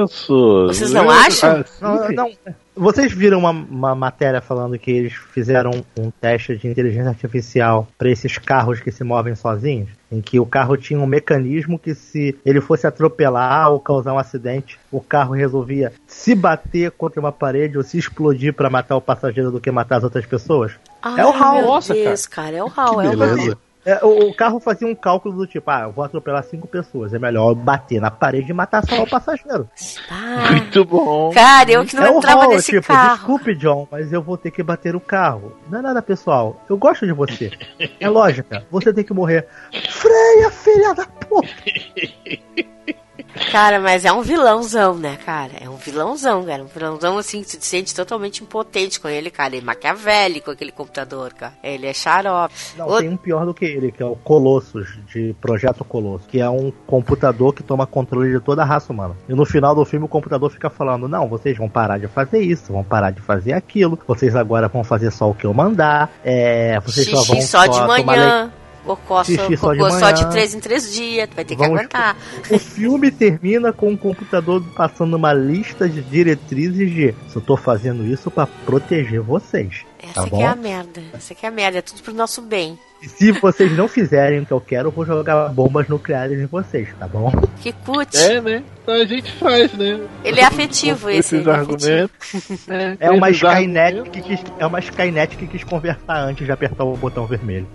isso? 0.04 0.68
Vocês 0.68 0.92
não 0.92 1.06
Eu- 1.06 1.10
acham? 1.10 1.66
Não, 1.82 2.10
não. 2.12 2.32
Vocês 2.78 3.14
viram 3.14 3.40
uma, 3.40 3.52
uma 3.52 3.96
matéria 3.96 4.42
falando 4.42 4.78
que 4.78 4.92
eles 4.92 5.14
fizeram 5.14 5.72
um 5.98 6.12
teste 6.12 6.58
de 6.58 6.68
inteligência 6.68 7.08
artificial 7.10 7.88
para 7.98 8.10
esses 8.10 8.38
carros 8.38 8.82
que 8.82 8.92
se 8.92 9.02
movem 9.02 9.34
sozinhos? 9.34 9.90
Em 10.12 10.20
que 10.20 10.40
o 10.42 10.46
carro 10.46 10.76
tinha 10.76 11.00
um 11.00 11.06
mecanismo 11.06 11.80
que, 11.80 11.96
se 11.96 12.38
ele 12.46 12.60
fosse 12.60 12.86
atropelar 12.86 13.72
ou 13.72 13.80
causar 13.80 14.14
um 14.14 14.20
acidente, 14.20 14.78
o 14.92 15.00
carro 15.00 15.34
resolvia 15.34 15.94
se 16.06 16.36
bater 16.36 16.92
contra 16.92 17.20
uma 17.22 17.32
parede 17.32 17.78
ou 17.78 17.84
se 17.84 17.98
explodir 17.98 18.54
para 18.54 18.70
matar 18.70 18.98
o 18.98 19.02
passageiro 19.02 19.52
do 19.52 19.62
que 19.62 19.72
matar 19.72 19.98
as 19.98 20.04
outras 20.04 20.26
pessoas? 20.26 20.74
Ai, 21.02 21.22
É 21.22 21.26
o 21.26 21.30
HAL. 21.32 21.62
Nossa, 21.62 21.94
Deus, 21.94 22.26
cara. 22.28 22.58
É 22.58 22.64
o 22.64 22.68
HAL, 22.68 23.00
Que 23.00 23.08
é 23.08 23.10
o 23.10 23.12
HAL. 23.12 23.18
beleza. 23.36 23.58
É, 23.86 24.04
o, 24.04 24.30
o 24.30 24.34
carro 24.34 24.60
fazia 24.60 24.88
um 24.88 24.96
cálculo 24.96 25.36
do 25.36 25.46
tipo: 25.48 25.70
ah, 25.70 25.82
eu 25.84 25.92
vou 25.92 26.04
atropelar 26.04 26.44
cinco 26.44 26.68
pessoas, 26.68 27.14
é 27.14 27.20
melhor 27.20 27.52
eu 27.52 27.56
bater 27.56 28.02
na 28.02 28.10
parede 28.10 28.50
e 28.50 28.54
matar 28.54 28.84
só 28.86 29.04
o 29.04 29.08
passageiro. 29.10 29.70
Ah, 30.10 30.52
Muito 30.52 30.84
bom. 30.84 31.32
cara, 31.32 31.72
eu 31.72 31.86
que 31.86 31.96
não 31.96 32.04
é 32.04 32.10
o 32.12 32.18
entrava 32.18 32.42
Hall, 32.42 32.50
nesse 32.50 32.72
tipo, 32.72 32.88
carro. 32.88 33.16
desculpe, 33.16 33.56
John, 33.56 33.88
mas 33.92 34.12
eu 34.12 34.22
vou 34.24 34.38
ter 34.38 34.50
que 34.52 34.64
bater 34.64 34.96
o 34.96 35.00
carro. 35.00 35.56
Não 35.70 35.80
é 35.80 35.82
nada 35.82 36.02
pessoal. 36.02 36.60
Eu 36.68 36.78
gosto 36.78 37.06
de 37.06 37.14
você. 37.14 37.52
É 38.00 38.10
lógica. 38.10 38.66
Você 38.72 38.92
tem 38.92 39.04
que 39.04 39.14
morrer. 39.14 39.48
Freia, 39.90 40.50
filha 40.50 40.94
da 40.96 41.06
puta! 41.06 41.48
Cara, 43.52 43.80
mas 43.80 44.06
é 44.06 44.12
um 44.12 44.22
vilãozão, 44.22 44.96
né, 44.96 45.18
cara? 45.26 45.52
É 45.62 45.70
um 45.70 45.76
vilãozão, 45.76 46.46
cara. 46.46 46.64
Um 46.64 46.68
vilãozão, 46.68 47.18
assim, 47.18 47.42
que 47.44 47.58
te 47.58 47.66
sente 47.66 47.94
totalmente 47.94 48.42
impotente 48.44 49.00
com 49.00 49.08
ele, 49.08 49.30
cara. 49.30 49.56
Ele 49.56 49.64
é 49.64 49.66
maquiavélico, 49.66 50.52
aquele 50.52 50.72
computador, 50.72 51.34
cara. 51.34 51.54
Ele 51.64 51.86
é 51.86 51.94
xarope. 51.94 52.54
Não, 52.78 52.86
Outro- 52.86 53.02
tem 53.02 53.10
um 53.10 53.18
pior 53.18 53.46
do 53.46 53.54
que 53.54 53.66
ele, 53.66 53.92
que 53.92 54.02
é 54.02 54.06
o 54.06 54.16
Colossus, 54.16 54.88
de 55.14 55.36
Projeto 55.42 55.84
Colossus, 55.84 56.28
que 56.28 56.40
é 56.40 56.50
um 56.50 56.72
computador 56.88 57.54
que 57.54 57.64
toma 57.64 57.86
controle 57.86 58.32
de 58.32 58.40
toda 58.40 58.62
a 58.62 58.66
raça 58.66 58.92
humana. 58.92 59.16
E 59.28 59.34
no 59.34 59.46
final 59.46 59.76
do 59.76 59.84
filme 59.86 60.06
o 60.06 60.10
computador 60.10 60.50
fica 60.50 60.70
falando: 60.70 61.08
não, 61.08 61.28
vocês 61.28 61.58
vão 61.58 61.70
parar 61.70 61.98
de 61.98 62.08
fazer 62.08 62.40
isso, 62.40 62.72
vão 62.72 62.84
parar 62.84 63.12
de 63.12 63.22
fazer 63.22 63.54
aquilo, 63.54 64.00
vocês 64.08 64.36
agora 64.36 64.68
vão 64.68 64.84
fazer 64.84 65.12
só 65.12 65.30
o 65.30 65.34
que 65.36 65.46
eu 65.46 65.54
mandar, 65.54 66.10
é, 66.24 66.80
vocês 66.80 67.08
só 67.10 67.18
Xixi 67.18 67.32
vão 67.34 67.42
só 67.42 67.66
de 67.66 67.80
tomar 67.80 67.94
leite. 67.96 68.06
manhã. 68.06 68.52
Cocô 68.86 69.16
só, 69.16 69.24
Xixi 69.24 69.58
só 69.58 69.74
de 69.74 69.80
cocô 69.80 69.90
só 69.92 70.12
de 70.12 70.30
três 70.30 70.54
em 70.54 70.60
três 70.60 70.94
dias. 70.94 71.28
Tu 71.30 71.36
vai 71.36 71.44
ter 71.46 71.56
que 71.56 71.62
Vamos- 71.62 71.80
aguentar. 71.80 72.16
O 72.52 72.60
filme 72.60 73.10
termina 73.12 73.74
com 73.74 73.92
o 73.94 73.98
computador 73.98 74.64
passando 74.76 75.16
uma 75.16 75.34
lista 75.34 75.90
de 75.90 76.02
diretrizes 76.02 76.92
de 76.92 77.14
eu 77.36 77.42
tô 77.42 77.58
fazendo 77.58 78.06
isso 78.06 78.30
pra 78.30 78.46
proteger 78.48 79.22
vocês. 79.22 79.84
Essa 80.12 80.14
Tá 80.22 80.24
que 80.26 80.30
bom? 80.32 80.42
é 80.42 80.46
a 80.46 80.56
merda. 80.56 81.02
Essa 81.14 81.36
que 81.36 81.46
é 81.46 81.50
a 81.50 81.52
merda. 81.52 81.80
É 81.80 81.82
tudo 81.82 82.02
pro 82.02 82.14
nosso 82.14 82.42
bem. 82.42 82.78
E 83.02 83.10
se 83.10 83.32
vocês 83.34 83.72
não 83.78 83.88
fizerem 83.88 84.40
o 84.40 84.46
que 84.46 84.52
eu 84.54 84.62
quero, 84.62 84.88
eu 84.88 84.92
vou 84.92 85.06
jogar 85.06 85.50
bombas 85.50 85.88
nucleares 85.88 86.40
em 86.40 86.46
vocês, 86.48 86.88
tá 86.98 87.08
bom? 87.08 87.30
Que 87.62 87.72
cut. 87.72 88.16
É, 88.18 88.42
né? 88.42 88.64
Então 88.82 88.96
a 88.96 89.06
gente 89.06 89.32
faz, 89.34 89.74
né? 89.74 90.00
Ele 90.24 90.40
é 90.40 90.44
afetivo, 90.46 91.10
esse. 91.10 91.36
Esses 91.36 91.42
ele 91.42 91.50
é 91.50 91.54
argumentos. 91.54 92.68
né? 92.68 92.98
É 93.00 93.12
uma 93.12 93.30
Skynet 93.30 93.80
argumentos. 94.00 94.10
que 94.12 94.22
quis, 94.22 94.40
é 94.58 94.66
uma 94.66 94.80
Skynet 94.80 95.36
que 95.38 95.46
quis 95.48 95.64
conversar 95.64 96.18
antes 96.24 96.46
de 96.46 96.52
apertar 96.52 96.84
o 96.84 96.96
botão 96.96 97.28
vermelho. 97.28 97.68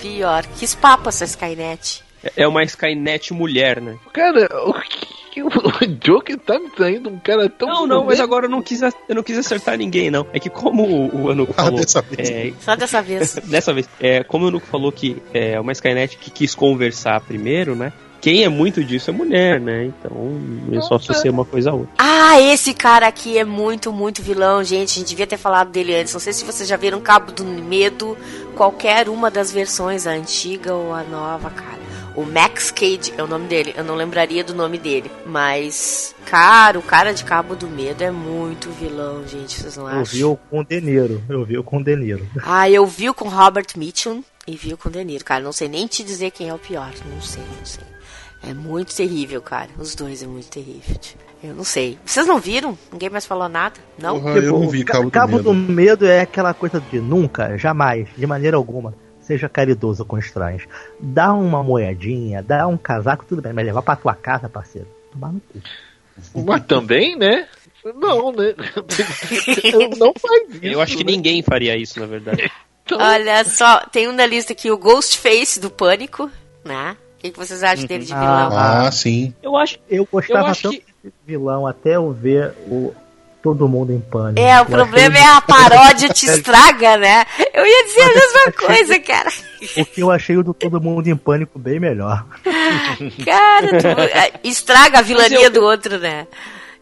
Pior. 0.00 0.44
Quis 0.56 0.74
papo 0.74 1.08
essa 1.08 1.24
Skynet. 1.24 2.02
É 2.36 2.46
uma 2.46 2.62
Skynet 2.64 3.32
mulher, 3.32 3.80
né? 3.80 3.96
Cara, 4.12 4.48
o 4.66 4.72
que 5.30 5.42
o 5.42 5.86
Joker 6.00 6.38
tá 6.38 6.58
me 6.58 6.68
traindo 6.70 7.08
um 7.08 7.18
cara 7.18 7.48
tão. 7.48 7.68
Não, 7.68 7.86
não, 7.86 8.04
mas 8.04 8.20
agora 8.20 8.46
eu 8.46 8.50
não 8.50 8.60
quis, 8.60 8.82
eu 8.82 9.14
não 9.14 9.22
quis 9.22 9.38
acertar 9.38 9.78
ninguém, 9.78 10.10
não. 10.10 10.26
É 10.32 10.40
que 10.40 10.50
como 10.50 10.84
o, 10.84 11.22
o 11.24 11.30
Anuco 11.30 11.54
Ah, 11.56 11.64
falou. 11.64 11.80
dessa 11.80 12.02
vez. 12.02 12.30
é, 12.30 12.52
Só 12.60 12.76
dessa 12.76 13.00
vez. 13.00 13.34
dessa 13.46 13.72
vez, 13.72 13.88
é, 14.00 14.24
como 14.24 14.44
o 14.44 14.48
Anuco 14.48 14.66
falou 14.66 14.90
que 14.90 15.22
é 15.32 15.58
uma 15.60 15.72
Skynet 15.72 16.16
que 16.16 16.30
quis 16.30 16.54
conversar 16.54 17.20
primeiro, 17.20 17.74
né? 17.76 17.92
quem 18.20 18.44
é 18.44 18.48
muito 18.50 18.84
disso 18.84 19.08
é 19.08 19.12
mulher, 19.14 19.58
né? 19.58 19.86
Então 19.86 20.38
eu 20.70 20.82
só 20.82 20.96
associei 20.96 21.30
uma 21.30 21.44
coisa 21.44 21.70
a 21.70 21.72
outra. 21.74 21.88
Ah, 21.96 22.38
esse 22.38 22.74
cara 22.74 23.06
aqui 23.06 23.38
é 23.38 23.44
muito, 23.44 23.90
muito 23.90 24.22
vilão, 24.22 24.62
gente. 24.62 24.90
A 24.90 24.98
gente 24.98 25.08
devia 25.08 25.26
ter 25.26 25.38
falado 25.38 25.70
dele 25.70 25.94
antes. 25.94 26.12
Não 26.12 26.20
sei 26.20 26.34
se 26.34 26.44
vocês 26.44 26.68
já 26.68 26.76
viram 26.76 27.00
Cabo 27.00 27.32
do 27.32 27.44
Medo, 27.44 28.18
qualquer 28.54 29.08
uma 29.08 29.30
das 29.30 29.50
versões, 29.50 30.06
a 30.06 30.10
antiga 30.10 30.74
ou 30.74 30.92
a 30.92 31.02
nova, 31.02 31.48
cara. 31.48 31.80
O 32.16 32.24
Max 32.24 32.70
Cage 32.70 33.12
é 33.16 33.22
o 33.22 33.26
nome 33.26 33.46
dele. 33.46 33.72
Eu 33.76 33.84
não 33.84 33.94
lembraria 33.94 34.42
do 34.44 34.54
nome 34.54 34.78
dele. 34.78 35.10
Mas, 35.24 36.14
cara, 36.26 36.78
o 36.78 36.82
cara 36.82 37.14
de 37.14 37.24
Cabo 37.24 37.54
do 37.54 37.68
Medo 37.68 38.02
é 38.02 38.10
muito 38.10 38.68
vilão, 38.72 39.26
gente. 39.26 39.60
Vocês 39.60 39.76
não 39.76 39.84
Eu 39.84 40.00
acham? 40.00 40.04
vi 40.04 40.24
o 40.24 40.36
com 40.36 40.62
De 40.64 40.80
Niro. 40.80 41.22
Eu 41.28 41.44
vi 41.44 41.56
o 41.56 41.62
com 41.64 41.82
De 41.82 41.94
Niro. 41.96 42.26
Ah, 42.42 42.68
eu 42.68 42.86
vi 42.86 43.08
o 43.08 43.14
com 43.14 43.28
Robert 43.28 43.66
Mitchum 43.76 44.22
e 44.46 44.56
vi 44.56 44.72
o 44.74 44.76
com 44.76 44.90
De 44.90 45.02
Niro, 45.04 45.24
cara. 45.24 45.42
Não 45.42 45.52
sei 45.52 45.68
nem 45.68 45.86
te 45.86 46.02
dizer 46.02 46.30
quem 46.32 46.48
é 46.48 46.54
o 46.54 46.58
pior. 46.58 46.90
Não 47.12 47.20
sei, 47.22 47.42
não 47.58 47.64
sei. 47.64 47.84
É 48.42 48.52
muito 48.54 48.94
terrível, 48.94 49.40
cara. 49.40 49.68
Os 49.78 49.94
dois 49.94 50.22
é 50.22 50.26
muito 50.26 50.48
terrível. 50.48 50.96
Eu 51.42 51.54
não 51.54 51.64
sei. 51.64 51.98
Vocês 52.04 52.26
não 52.26 52.38
viram? 52.38 52.76
Ninguém 52.92 53.08
mais 53.08 53.24
falou 53.24 53.48
nada? 53.48 53.76
Não? 53.98 54.20
Porra, 54.20 54.36
eu 54.38 54.60
não 54.60 54.68
vi 54.68 54.84
Ca- 54.84 54.92
Cabo, 54.94 55.04
do 55.04 55.10
Cabo 55.10 55.32
Medo. 55.36 55.42
do 55.44 55.54
Medo 55.54 56.06
é 56.06 56.20
aquela 56.22 56.52
coisa 56.52 56.80
de 56.90 57.00
nunca, 57.00 57.56
jamais, 57.56 58.08
de 58.16 58.26
maneira 58.26 58.56
alguma. 58.58 58.94
Seja 59.30 59.48
caridoso 59.48 60.04
com 60.04 60.18
estranhos. 60.18 60.64
Dá 60.98 61.32
uma 61.32 61.62
moedinha, 61.62 62.42
dá 62.42 62.66
um 62.66 62.76
casaco, 62.76 63.24
tudo 63.24 63.40
bem, 63.40 63.52
mas 63.52 63.64
levar 63.64 63.80
pra 63.80 63.94
tua 63.94 64.12
casa, 64.12 64.48
parceiro. 64.48 64.88
Tomar 65.12 65.30
no 65.30 65.40
cu. 65.40 66.42
Mas 66.44 66.64
também, 66.64 67.16
né? 67.16 67.46
Não, 67.94 68.32
né? 68.32 68.56
não 69.96 70.12
faz 70.14 70.48
isso. 70.50 70.64
Eu 70.64 70.80
acho 70.80 70.96
que 70.96 71.04
né? 71.04 71.12
ninguém 71.12 71.42
faria 71.44 71.76
isso, 71.76 72.00
na 72.00 72.06
verdade. 72.06 72.50
Olha 72.90 73.44
só, 73.44 73.86
tem 73.92 74.08
um 74.08 74.12
na 74.12 74.26
lista 74.26 74.52
aqui, 74.52 74.68
o 74.68 74.76
Ghostface 74.76 75.60
do 75.60 75.70
Pânico, 75.70 76.28
né? 76.64 76.96
O 77.16 77.20
que, 77.20 77.30
que 77.30 77.38
vocês 77.38 77.62
acham 77.62 77.86
dele 77.86 78.04
de 78.04 78.12
vilão? 78.12 78.50
Ah, 78.52 78.90
sim. 78.90 79.32
Eu 79.40 79.56
acho 79.56 79.78
Eu 79.88 80.08
gostava 80.10 80.40
Eu 80.40 80.46
acho 80.46 80.62
tanto 80.62 80.74
que- 80.76 80.84
desse 81.04 81.16
vilão 81.24 81.68
até 81.68 81.94
eu 81.94 82.10
ver 82.12 82.52
o 82.66 82.92
Todo 83.42 83.66
Mundo 83.68 83.92
em 83.92 84.00
Pânico. 84.00 84.38
É, 84.40 84.56
o 84.58 84.62
Eu 84.62 84.66
problema 84.66 85.16
achei- 85.16 85.26
é 85.26 85.32
a 85.36 85.40
paródia 85.40 86.08
te 86.10 86.26
estraga, 86.30 86.96
né? 86.98 87.24
Eu 87.54 87.66
ia 87.66 87.84
dizer 87.84 88.02
a 88.02 88.14
mesma 88.14 88.52
coisa, 88.52 89.00
cara. 89.00 89.30
O 89.78 89.84
que 89.86 90.00
eu 90.02 90.10
achei 90.10 90.36
o 90.36 90.42
do 90.42 90.52
Todo 90.54 90.80
Mundo 90.80 91.08
em 91.08 91.16
Pânico 91.16 91.58
bem 91.58 91.80
melhor. 91.80 92.26
Cara, 93.24 93.68
tu- 93.80 94.00
é, 94.00 94.32
estraga 94.44 94.98
a 94.98 95.02
vilania 95.02 95.44
eu- 95.46 95.50
do 95.50 95.62
outro, 95.62 95.98
né? 95.98 96.26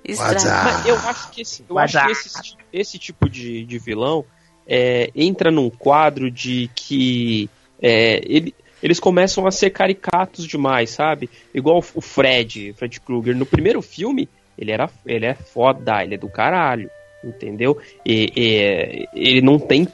Estraga. 0.05 0.89
Eu 0.89 0.97
acho 0.97 1.31
que 1.31 1.43
esse, 1.43 1.65
eu 1.69 1.79
acho 1.79 2.05
que 2.07 2.13
esse, 2.13 2.55
esse 2.73 2.99
tipo 2.99 3.29
de, 3.29 3.65
de 3.65 3.79
vilão 3.79 4.25
é, 4.67 5.11
entra 5.15 5.51
num 5.51 5.69
quadro 5.71 6.31
de 6.31 6.71
que 6.75 7.49
é, 7.81 8.21
ele- 8.25 8.55
eles 8.83 8.99
começam 9.01 9.47
a 9.47 9.51
ser 9.51 9.71
caricatos 9.71 10.47
demais, 10.47 10.91
sabe? 10.91 11.29
Igual 11.55 11.83
o 11.95 12.01
Fred, 12.01 12.75
Fred 12.79 13.01
Krueger. 13.01 13.37
No 13.37 13.45
primeiro 13.47 13.83
filme, 13.83 14.29
ele, 14.59 14.73
era, 14.73 14.91
ele 15.07 15.27
é 15.27 15.35
foda, 15.35 16.03
ele 16.03 16.17
é 16.17 16.19
do 16.19 16.29
caralho, 16.29 16.91
entendeu? 17.23 17.79
E, 18.05 18.33
e, 18.37 19.09
ele 19.15 19.41
não 19.41 19.59
tem 19.59 19.87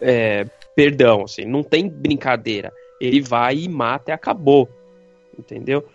é, 0.00 0.46
perdão, 0.74 1.24
assim, 1.24 1.44
não 1.44 1.62
tem 1.62 1.88
brincadeira. 1.88 2.72
Ele 3.00 3.20
vai 3.20 3.56
e 3.56 3.68
mata 3.68 4.10
e 4.10 4.14
acabou, 4.14 4.68
entendeu? 5.38 5.86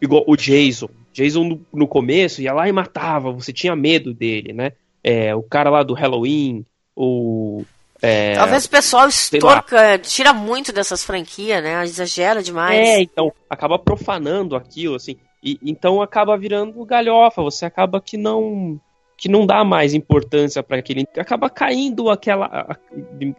Igual 0.00 0.24
o 0.26 0.36
Jason. 0.36 0.88
Jason 1.12 1.44
no, 1.44 1.66
no 1.72 1.86
começo 1.86 2.40
ia 2.40 2.52
lá 2.52 2.68
e 2.68 2.72
matava, 2.72 3.30
você 3.32 3.52
tinha 3.52 3.76
medo 3.76 4.14
dele, 4.14 4.52
né? 4.52 4.72
É, 5.04 5.34
o 5.34 5.42
cara 5.42 5.70
lá 5.70 5.82
do 5.82 5.94
Halloween, 5.94 6.64
o. 6.96 7.64
é, 8.00 8.34
Talvez 8.34 8.64
o 8.64 8.70
pessoal 8.70 9.08
estorca, 9.08 9.98
tira 9.98 10.32
muito 10.32 10.72
dessas 10.72 11.04
franquias, 11.04 11.62
né? 11.62 11.82
Exagera 11.84 12.42
demais. 12.42 12.78
É, 12.78 13.00
então, 13.00 13.32
acaba 13.50 13.78
profanando 13.78 14.56
aquilo, 14.56 14.94
assim. 14.94 15.16
E, 15.42 15.58
então 15.62 16.00
acaba 16.00 16.36
virando 16.36 16.84
galhofa, 16.84 17.42
você 17.42 17.64
acaba 17.64 18.00
que 18.00 18.16
não 18.16 18.80
que 19.22 19.28
não 19.28 19.46
dá 19.46 19.62
mais 19.62 19.94
importância 19.94 20.64
para 20.64 20.78
aquele. 20.78 21.06
Acaba 21.16 21.48
caindo 21.48 22.10
aquela. 22.10 22.76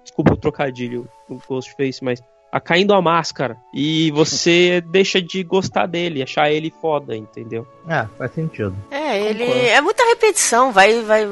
desculpa 0.02 0.34
o 0.34 0.38
trocadilho 0.38 1.10
no 1.28 1.42
Ghostface, 1.46 2.02
mas. 2.02 2.24
A 2.54 2.60
caindo 2.60 2.94
a 2.94 3.02
máscara. 3.02 3.58
E 3.74 4.12
você 4.12 4.80
deixa 4.86 5.20
de 5.20 5.44
gostar 5.44 5.88
dele, 5.88 6.22
achar 6.22 6.52
ele 6.52 6.72
foda, 6.80 7.18
entendeu? 7.18 7.68
É, 7.90 8.06
faz 8.16 8.32
sentido. 8.32 8.76
É, 8.92 9.20
ele 9.20 9.44
é 9.44 9.82
muita 9.82 10.06
repetição, 10.06 10.72
vai, 10.72 11.02
vai, 11.02 11.26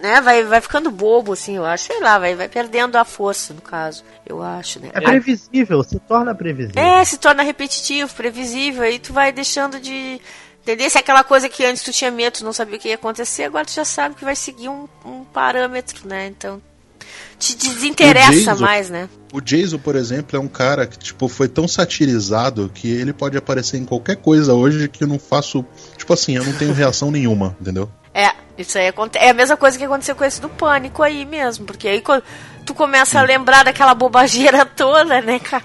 né, 0.00 0.22
vai, 0.22 0.44
vai 0.44 0.60
ficando 0.62 0.90
bobo, 0.90 1.34
assim, 1.34 1.56
eu 1.56 1.64
acho, 1.66 1.84
sei 1.84 2.00
lá, 2.00 2.18
vai, 2.18 2.34
vai 2.34 2.48
perdendo 2.48 2.96
a 2.96 3.04
força, 3.04 3.52
no 3.52 3.60
caso, 3.60 4.02
eu 4.26 4.42
acho, 4.42 4.80
né? 4.80 4.90
É 4.94 5.00
previsível, 5.00 5.82
se 5.84 6.00
torna 6.00 6.34
previsível. 6.34 6.82
É, 6.82 7.04
se 7.04 7.18
torna 7.18 7.42
repetitivo, 7.42 8.12
previsível, 8.14 8.82
aí 8.82 8.98
tu 8.98 9.12
vai 9.12 9.32
deixando 9.32 9.78
de. 9.78 10.20
Entender? 10.62 10.90
Se 10.90 10.96
é 10.96 11.00
aquela 11.00 11.22
coisa 11.22 11.48
que 11.48 11.64
antes 11.64 11.82
tu 11.82 11.92
tinha 11.92 12.10
medo, 12.10 12.38
tu 12.38 12.44
não 12.44 12.52
sabia 12.52 12.76
o 12.76 12.80
que 12.80 12.88
ia 12.88 12.96
acontecer, 12.96 13.44
agora 13.44 13.66
tu 13.66 13.72
já 13.72 13.84
sabe 13.84 14.16
que 14.16 14.24
vai 14.24 14.34
seguir 14.34 14.68
um, 14.68 14.88
um 15.04 15.22
parâmetro, 15.24 16.08
né? 16.08 16.26
Então. 16.26 16.60
Te 17.38 17.54
desinteressa 17.54 18.32
Jason- 18.32 18.56
mais, 18.56 18.88
né? 18.90 19.08
O 19.32 19.40
Jason, 19.40 19.78
por 19.78 19.94
exemplo, 19.96 20.36
é 20.36 20.40
um 20.40 20.48
cara 20.48 20.86
que 20.86 20.98
tipo, 20.98 21.28
foi 21.28 21.48
tão 21.48 21.68
satirizado 21.68 22.70
que 22.72 22.88
ele 22.90 23.12
pode 23.12 23.36
aparecer 23.36 23.76
em 23.76 23.84
qualquer 23.84 24.16
coisa 24.16 24.54
hoje 24.54 24.88
que 24.88 25.04
eu 25.04 25.08
não 25.08 25.18
faço. 25.18 25.64
Tipo 25.96 26.12
assim, 26.12 26.36
eu 26.36 26.44
não 26.44 26.52
tenho 26.54 26.72
reação 26.74 27.10
nenhuma, 27.10 27.56
entendeu? 27.60 27.90
É, 28.14 28.32
isso 28.56 28.78
aí 28.78 28.90
é 29.14 29.28
a 29.28 29.34
mesma 29.34 29.56
coisa 29.56 29.76
que 29.76 29.84
aconteceu 29.84 30.16
com 30.16 30.24
esse 30.24 30.40
do 30.40 30.48
pânico 30.48 31.02
aí 31.02 31.26
mesmo, 31.26 31.66
porque 31.66 31.86
aí 31.86 32.00
quando 32.00 32.22
tu 32.64 32.74
começa 32.74 33.20
a 33.20 33.22
lembrar 33.22 33.62
daquela 33.62 33.94
bobageira 33.94 34.64
toda, 34.76 35.20
né, 35.20 35.38
cara? 35.38 35.64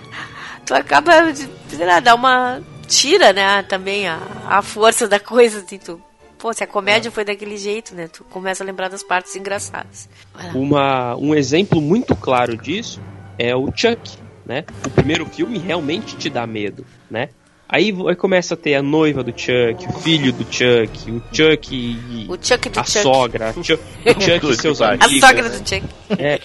Tu 0.66 0.74
acaba, 0.74 1.32
de, 1.32 1.50
sei 1.70 1.86
lá, 1.86 2.00
dá 2.02 2.14
uma. 2.14 2.62
tira, 2.88 3.32
né, 3.32 3.64
também 3.64 4.08
a, 4.08 4.20
a 4.48 4.62
força 4.62 5.08
da 5.08 5.20
coisa, 5.20 5.60
assim, 5.60 5.78
tu. 5.78 6.02
Pô, 6.42 6.52
se 6.54 6.64
a 6.64 6.68
comédia 6.68 7.12
foi 7.12 7.24
daquele 7.24 7.56
jeito, 7.58 7.94
né? 7.94 8.08
Tu 8.08 8.24
começa 8.24 8.64
a 8.64 8.66
lembrar 8.66 8.90
das 8.90 9.04
partes 9.04 9.36
engraçadas. 9.36 10.10
Uma, 10.56 11.16
um 11.16 11.36
exemplo 11.36 11.80
muito 11.80 12.16
claro 12.16 12.58
disso 12.58 13.00
é 13.38 13.56
o 13.56 13.68
Chuck, 13.76 14.18
né? 14.46 14.64
O 14.86 14.90
primeiro 14.90 15.26
filme 15.28 15.60
realmente 15.60 16.16
te 16.18 16.30
dá 16.30 16.48
medo, 16.48 16.86
né? 17.10 17.30
Aí, 17.70 17.96
aí 18.08 18.16
começa 18.18 18.56
a 18.56 18.58
ter 18.58 18.76
a 18.76 18.82
noiva 18.82 19.24
do 19.24 19.30
Chuck, 19.32 19.88
o 19.88 19.94
filho 20.00 20.34
do 20.34 20.44
Chuck, 20.52 21.10
o 21.12 21.22
Chuck 21.32 21.74
e 21.74 22.26
O 22.28 22.38
Chuck 22.42 22.70
do 22.70 22.80
a 22.80 22.84
Chuck. 22.84 23.00
sogra, 23.04 23.54
o 23.56 23.64
Chuck, 23.64 23.84
o 24.06 24.12
Chuck 24.22 24.52
e 24.52 24.56
seus 24.56 24.82
A 24.82 24.88
A 24.90 24.94
amigos. 24.96 25.20
sogra 25.20 25.48
do 25.50 25.58
Chuck. 25.70 25.84
É, 26.20 26.40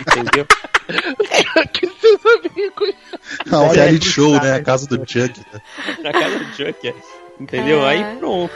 entendeu? 0.00 0.46
que 1.72 1.86
seus 1.98 2.20
amigos. 2.26 2.94
Ah, 3.50 3.60
olha 3.62 3.80
É, 3.88 3.92
de 3.94 4.06
show, 4.08 4.32
né? 4.40 4.50
é, 4.50 4.52
A 4.56 4.62
casa 4.62 4.86
do 4.86 4.96
Chuck. 4.98 5.40
né? 5.52 5.60
Na 6.04 6.12
casa 6.12 6.38
do 6.38 6.44
Chuck, 6.54 6.88
é. 6.88 6.94
entendeu? 7.40 7.84
É. 7.84 7.88
Aí 7.88 8.16
pronto, 8.18 8.52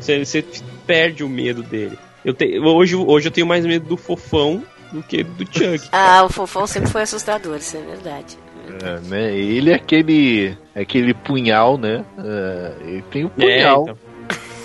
você, 0.00 0.24
você 0.24 0.44
perde 0.86 1.24
o 1.24 1.28
medo 1.28 1.62
dele. 1.62 1.98
Eu 2.24 2.32
te, 2.32 2.58
hoje, 2.58 2.96
hoje 2.96 3.28
eu 3.28 3.32
tenho 3.32 3.46
mais 3.46 3.64
medo 3.66 3.86
do 3.86 3.96
fofão 3.96 4.62
do 4.92 5.02
que 5.02 5.22
do 5.22 5.44
Chuck. 5.44 5.88
Ah, 5.92 6.24
o 6.24 6.28
fofão 6.28 6.66
sempre 6.66 6.90
foi 6.90 7.02
assustador, 7.02 7.56
isso 7.56 7.76
é 7.76 7.80
verdade. 7.80 8.38
É, 8.82 9.00
né? 9.08 9.36
Ele 9.36 9.70
é 9.70 9.74
aquele, 9.74 10.56
é 10.74 10.82
aquele 10.82 11.12
punhal, 11.12 11.76
né? 11.76 12.04
É, 12.18 12.72
ele 12.82 13.02
tem 13.10 13.24
o 13.24 13.30
punhal. 13.30 13.82
então. 13.82 13.98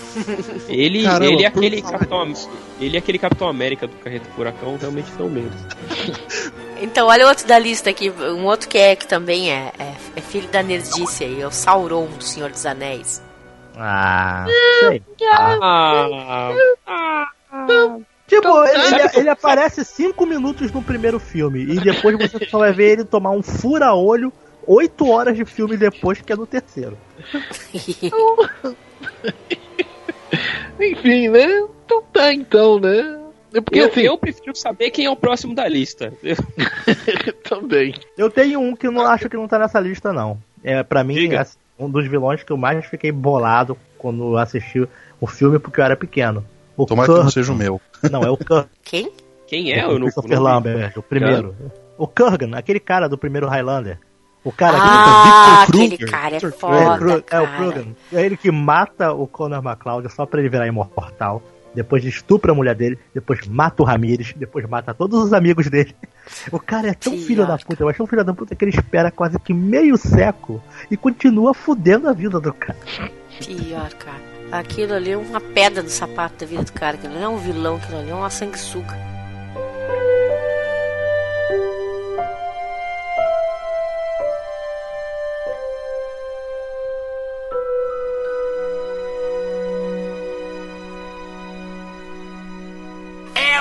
Ele, 0.68 1.04
Caramba, 1.04 1.32
ele, 1.32 1.44
é 1.44 1.48
aquele 1.48 1.82
Capitão, 1.84 2.34
ele 2.82 2.96
é 2.96 3.00
aquele 3.00 3.20
Capitão 3.20 3.48
América 3.48 3.88
do 3.88 3.96
Carreta 3.98 4.26
Furacão, 4.36 4.76
realmente 4.76 5.10
deu 5.12 5.30
medo. 5.30 5.52
Então, 6.82 7.08
olha 7.08 7.28
outro 7.28 7.46
da 7.46 7.60
lista 7.60 7.90
aqui, 7.90 8.10
um 8.10 8.46
outro 8.46 8.70
que 8.70 8.78
é 8.78 8.96
que 8.96 9.06
também 9.06 9.52
é, 9.52 9.74
é, 9.78 9.94
é 10.16 10.22
filho 10.22 10.48
da 10.48 10.64
nerdice 10.64 11.26
aí, 11.26 11.42
é 11.42 11.46
o 11.46 11.52
Sauron 11.52 12.06
do 12.06 12.24
Senhor 12.24 12.50
dos 12.50 12.66
Anéis. 12.66 13.22
Ah, 13.82 14.46
sei. 14.80 15.02
Ah, 15.62 16.52
Tipo, 18.28 18.64
ele, 18.66 18.84
sabe 18.84 19.02
ele- 19.04 19.10
ele 19.22 19.30
aparece 19.30 19.84
cinco 19.84 20.26
minutos 20.26 20.72
no 20.72 20.84
primeiro 20.84 21.20
filme 21.20 21.62
e 21.64 21.80
depois 21.80 22.16
você 22.18 22.46
só 22.46 22.60
vai 22.60 22.72
ver 22.72 22.92
ele 22.92 23.04
tomar 23.06 23.32
um 23.32 23.42
fura-olho 23.42 24.32
oito 24.68 25.10
horas 25.10 25.36
de 25.36 25.44
filme 25.46 25.76
depois, 25.78 26.22
que 26.22 26.32
é 26.32 26.36
no 26.36 26.46
terceiro. 26.46 26.96
Enfim, 30.80 31.30
né? 31.30 31.46
Então 31.86 32.04
tá, 32.14 32.32
então, 32.34 32.80
né? 32.80 33.20
É 33.54 33.62
porque 33.62 33.80
eu, 33.80 33.88
assim, 33.88 34.02
eu 34.02 34.18
prefiro 34.18 34.56
saber 34.56 34.92
quem 34.92 35.06
é 35.06 35.10
o 35.10 35.16
próximo 35.16 35.56
da 35.56 35.68
lista. 35.68 36.14
também. 37.50 37.96
Eu 38.16 38.30
tenho 38.30 38.60
um 38.60 38.76
que 38.76 38.86
eu 38.86 38.92
não 38.92 39.08
acho 39.08 39.28
que 39.28 39.36
não 39.36 39.48
tá 39.48 39.58
nessa 39.58 39.80
lista, 39.80 40.14
não. 40.14 40.38
É, 40.64 40.84
pra 40.84 41.04
mim, 41.04 41.16
Diga. 41.16 41.48
Um 41.80 41.90
dos 41.90 42.06
vilões 42.08 42.44
que 42.44 42.52
eu 42.52 42.58
mais 42.58 42.86
fiquei 42.86 43.12
bolado 43.12 43.78
quando 43.98 44.38
assisti 44.38 44.88
o 45.20 45.28
filme 45.28 45.58
porque 45.60 45.80
eu 45.80 45.86
era 45.86 45.96
pequeno. 45.96 46.44
O 46.78 46.86
Tomara 46.86 47.08
que 47.08 47.12
não 47.12 47.18
Kurgan. 47.20 47.32
seja 47.32 47.52
o 47.52 47.56
meu. 47.56 47.82
Não, 48.12 48.22
é 48.24 48.30
o 48.30 48.38
Kurgan. 48.38 48.66
Quem? 48.84 49.12
Quem 49.48 49.72
é? 49.74 49.86
o 49.88 49.92
Eu 49.94 50.00
Christopher 50.02 50.36
não- 50.38 50.44
Lambert, 50.44 50.94
o 50.98 51.02
primeiro. 51.02 51.56
O 51.98 52.08
Kurgan, 52.08 52.56
aquele 52.56 52.80
cara 52.80 53.08
do 53.10 53.18
primeiro 53.18 53.48
Highlander. 53.48 53.98
O 54.44 54.52
cara 54.54 54.78
Ah, 54.80 55.66
Victor 55.66 55.82
aquele 55.82 55.98
Kruger. 55.98 56.12
cara 56.12 56.36
é 56.36 56.38
É, 56.38 56.52
foda, 56.52 56.98
Kru- 56.98 57.12
é 57.12 57.16
o 57.18 57.22
cara. 57.24 57.48
Krugan. 57.58 57.86
É 58.14 58.26
ele 58.26 58.38
que 58.38 58.50
mata 58.52 59.12
o 59.12 59.28
Conor 59.28 59.62
McCloud 59.64 60.10
só 60.10 60.26
pra 60.26 60.40
ele 60.40 60.48
virar 60.50 60.66
imortal. 60.68 61.42
Depois 61.74 62.04
estupra 62.04 62.52
a 62.52 62.56
mulher 62.56 62.76
dele, 62.76 63.00
depois 63.14 63.46
mata 63.48 63.82
o 63.82 63.86
Ramires, 63.86 64.34
depois 64.36 64.68
mata 64.68 64.94
todos 64.94 65.24
os 65.24 65.34
amigos 65.34 65.70
dele. 65.70 65.96
O 66.52 66.60
cara 66.60 66.90
é 66.90 66.94
tão 66.94 67.14
Pior, 67.14 67.26
filho 67.26 67.48
da 67.48 67.58
puta, 67.58 67.82
eu 67.82 67.90
acho 67.90 68.04
um 68.04 68.06
filho 68.06 68.24
da 68.24 68.34
puta 68.36 68.56
que 68.56 68.64
ele 68.64 68.70
espera 68.70 69.10
quase 69.10 69.40
que 69.40 69.52
meio 69.52 69.98
século 69.98 70.62
e 70.92 70.96
continua 70.96 71.56
fudendo 71.56 72.08
a 72.08 72.14
vida 72.14 72.40
do 72.40 72.54
cara. 72.54 72.78
Pior, 73.44 73.92
cara. 73.96 74.22
Aquilo 74.52 74.94
ali 74.94 75.12
é 75.12 75.18
uma 75.18 75.42
pedra 75.42 75.82
do 75.82 75.90
sapato 75.90 76.40
da 76.40 76.46
vida 76.46 76.64
do 76.64 76.72
cara. 76.72 76.98
Aquilo 76.98 77.16
não 77.16 77.24
é 77.24 77.28
um 77.30 77.38
vilão, 77.38 77.78
aquilo 77.78 77.98
ali 77.98 78.12
é 78.12 78.14
uma 78.14 78.30
sanguessuga. 78.30 78.96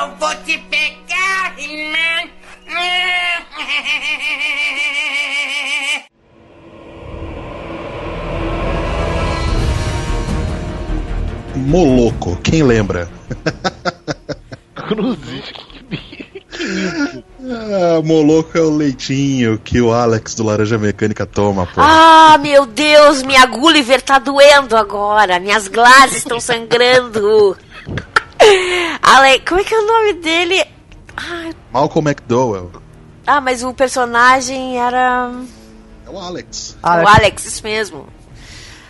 Eu 0.08 0.16
vou 0.16 0.34
te 0.36 0.56
pegar, 0.70 1.54
He-Man. 1.58 2.30
Moloco, 11.56 12.36
quem 12.36 12.62
lembra? 12.62 13.10
Cruzes. 14.74 15.52
Que 15.52 15.94
isso? 15.94 17.24
Ah, 17.50 18.00
Moloco 18.02 18.56
é 18.56 18.62
o 18.62 18.74
leitinho 18.74 19.58
que 19.58 19.78
o 19.78 19.92
Alex 19.92 20.34
do 20.34 20.42
Laranja 20.42 20.78
Mecânica 20.78 21.26
toma, 21.26 21.66
pô. 21.66 21.82
Ah, 21.82 22.38
meu 22.40 22.64
Deus, 22.64 23.22
minha 23.22 23.44
Gulliver 23.44 24.00
tá 24.00 24.18
doendo 24.18 24.74
agora. 24.74 25.38
Minhas 25.38 25.68
glazes 25.68 26.18
estão 26.18 26.40
sangrando. 26.40 27.58
Ale... 29.02 29.40
Como 29.40 29.60
é 29.60 29.64
que 29.64 29.74
é 29.74 29.78
o 29.78 29.86
nome 29.86 30.12
dele? 30.14 30.64
Ah, 31.16 31.50
Malcolm 31.72 32.08
McDowell. 32.08 32.70
ah, 33.26 33.40
mas 33.40 33.62
o 33.62 33.72
personagem 33.74 34.78
era. 34.78 35.30
É 36.06 36.10
o 36.10 36.18
Alex. 36.18 36.76
O 36.82 36.86
Alex, 36.86 37.44
isso 37.46 37.62
mesmo. 37.62 38.06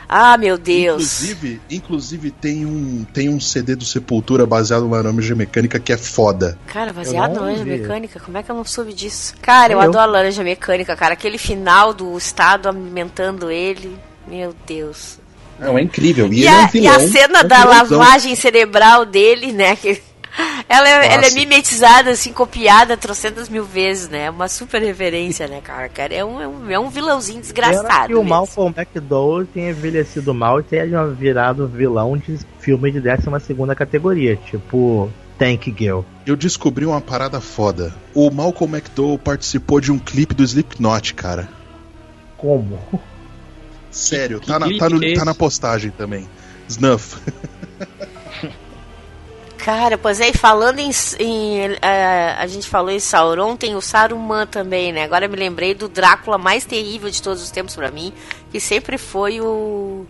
Ah, 0.09 0.39
meu 0.39 0.57
Deus. 0.57 1.23
Inclusive, 1.23 1.61
inclusive 1.71 2.31
tem 2.31 2.65
um 2.65 3.05
tem 3.13 3.29
um 3.29 3.39
CD 3.39 3.77
do 3.77 3.85
Sepultura 3.85 4.47
baseado 4.47 4.85
no 4.85 4.91
Laranja 4.91 5.35
Mecânica 5.35 5.79
que 5.79 5.93
é 5.93 5.99
foda. 5.99 6.59
Cara, 6.67 6.95
baseado 6.95 7.35
na 7.35 7.41
laranja 7.43 7.65
mecânica, 7.65 8.19
como 8.19 8.39
é 8.39 8.43
que 8.43 8.51
eu 8.51 8.57
não 8.57 8.65
soube 8.65 8.95
disso? 8.95 9.35
Cara, 9.43 9.75
eu, 9.75 9.83
Eu. 9.83 9.89
adoro 9.91 10.11
laranja 10.13 10.43
mecânica, 10.43 10.97
cara. 10.97 11.13
Aquele 11.13 11.37
final 11.37 11.93
do 11.93 12.17
Estado 12.17 12.71
alimentando 12.71 13.51
ele. 13.51 13.99
Meu 14.27 14.55
Deus. 14.67 15.19
Não, 15.59 15.77
é 15.79 15.83
incrível. 15.83 16.33
E, 16.33 16.43
E, 16.43 16.47
é 16.47 16.51
a, 16.51 16.61
um 16.61 16.65
e 16.67 16.71
vilão. 16.71 16.95
a 16.95 17.01
cena 17.01 17.39
é 17.41 17.45
um 17.45 17.49
da 17.49 17.59
vilãozão. 17.63 17.99
lavagem 17.99 18.35
cerebral 18.37 19.05
dele, 19.05 19.53
né? 19.53 19.77
que- 19.77 20.01
ela, 20.69 20.89
é, 20.89 21.15
ela 21.15 21.27
é 21.27 21.31
mimetizada, 21.31 22.11
assim, 22.11 22.33
copiada 22.33 22.97
trocentas 22.97 23.49
mil 23.49 23.65
vezes, 23.65 24.09
né? 24.09 24.27
É 24.27 24.31
uma 24.31 24.47
super 24.47 24.81
referência, 24.81 25.49
né, 25.49 25.61
cara? 25.61 25.89
cara 25.89 26.15
é, 26.15 26.25
um, 26.25 26.41
é, 26.41 26.47
um, 26.47 26.71
é 26.71 26.79
um 26.79 26.89
vilãozinho 26.91 27.41
desgraçado. 27.41 28.07
que 28.09 28.15
o 28.15 28.19
mesmo. 28.19 28.29
Malcolm 28.29 28.75
McDowell 28.77 29.47
tenha 29.47 29.71
envelhecido 29.71 30.33
mal 30.33 30.61
e 30.61 30.63
tenha 30.63 31.07
virado 31.09 31.67
vilão 31.67 32.17
de 32.17 32.39
filme 32.61 32.93
de 32.93 33.01
12 33.01 33.75
categoria, 33.75 34.37
tipo 34.37 35.11
Tank 35.39 35.75
Girl. 35.77 36.03
Eu 36.27 36.37
descobri 36.37 36.85
uma 36.87 37.01
parada 37.01 37.41
foda. 37.41 37.93
O 38.15 38.31
Malcolm 38.31 38.77
McDowell 38.77 39.19
participou 39.19 39.81
de 39.81 39.91
um 39.91 39.99
clipe 39.99 40.35
do 40.35 40.45
Slipknot, 40.45 41.15
cara. 41.15 41.49
Como? 42.37 42.79
Sério, 43.91 44.41
Que 44.41 44.47
tá 44.47 44.59
na, 44.59 44.67
tá, 44.79 44.89
no- 44.91 45.01
que 45.01 45.07
é 45.07 45.15
tá 45.15 45.25
na 45.25 45.35
postagem 45.35 45.91
também. 45.91 46.29
Snuff. 46.69 47.17
Cara, 49.59 49.99
pois 49.99 50.21
é, 50.21 50.29
e 50.31 50.33
falando 50.33 50.79
em. 50.79 50.91
em, 51.19 51.59
eh, 51.83 52.37
a 52.39 52.47
gente 52.47 52.69
falou 52.69 52.91
em 52.91 53.01
Sauron, 53.01 53.57
tem 53.57 53.75
o 53.75 53.81
Saruman 53.81 54.47
também, 54.47 54.93
né? 54.93 55.03
Agora 55.05 55.27
eu 55.27 55.31
me 55.31 55.37
lembrei 55.37 55.75
do 55.75 55.89
Drácula 55.89 56.39
mais 56.39 56.65
terrível 56.65 57.11
de 57.11 57.21
todos 57.21 57.43
os 57.43 57.51
tempos 57.51 57.75
pra 57.75 57.91
mim, 57.91 58.13
que 58.51 58.61
sempre 58.61 58.97
foi 58.97 59.41
o. 59.41 60.07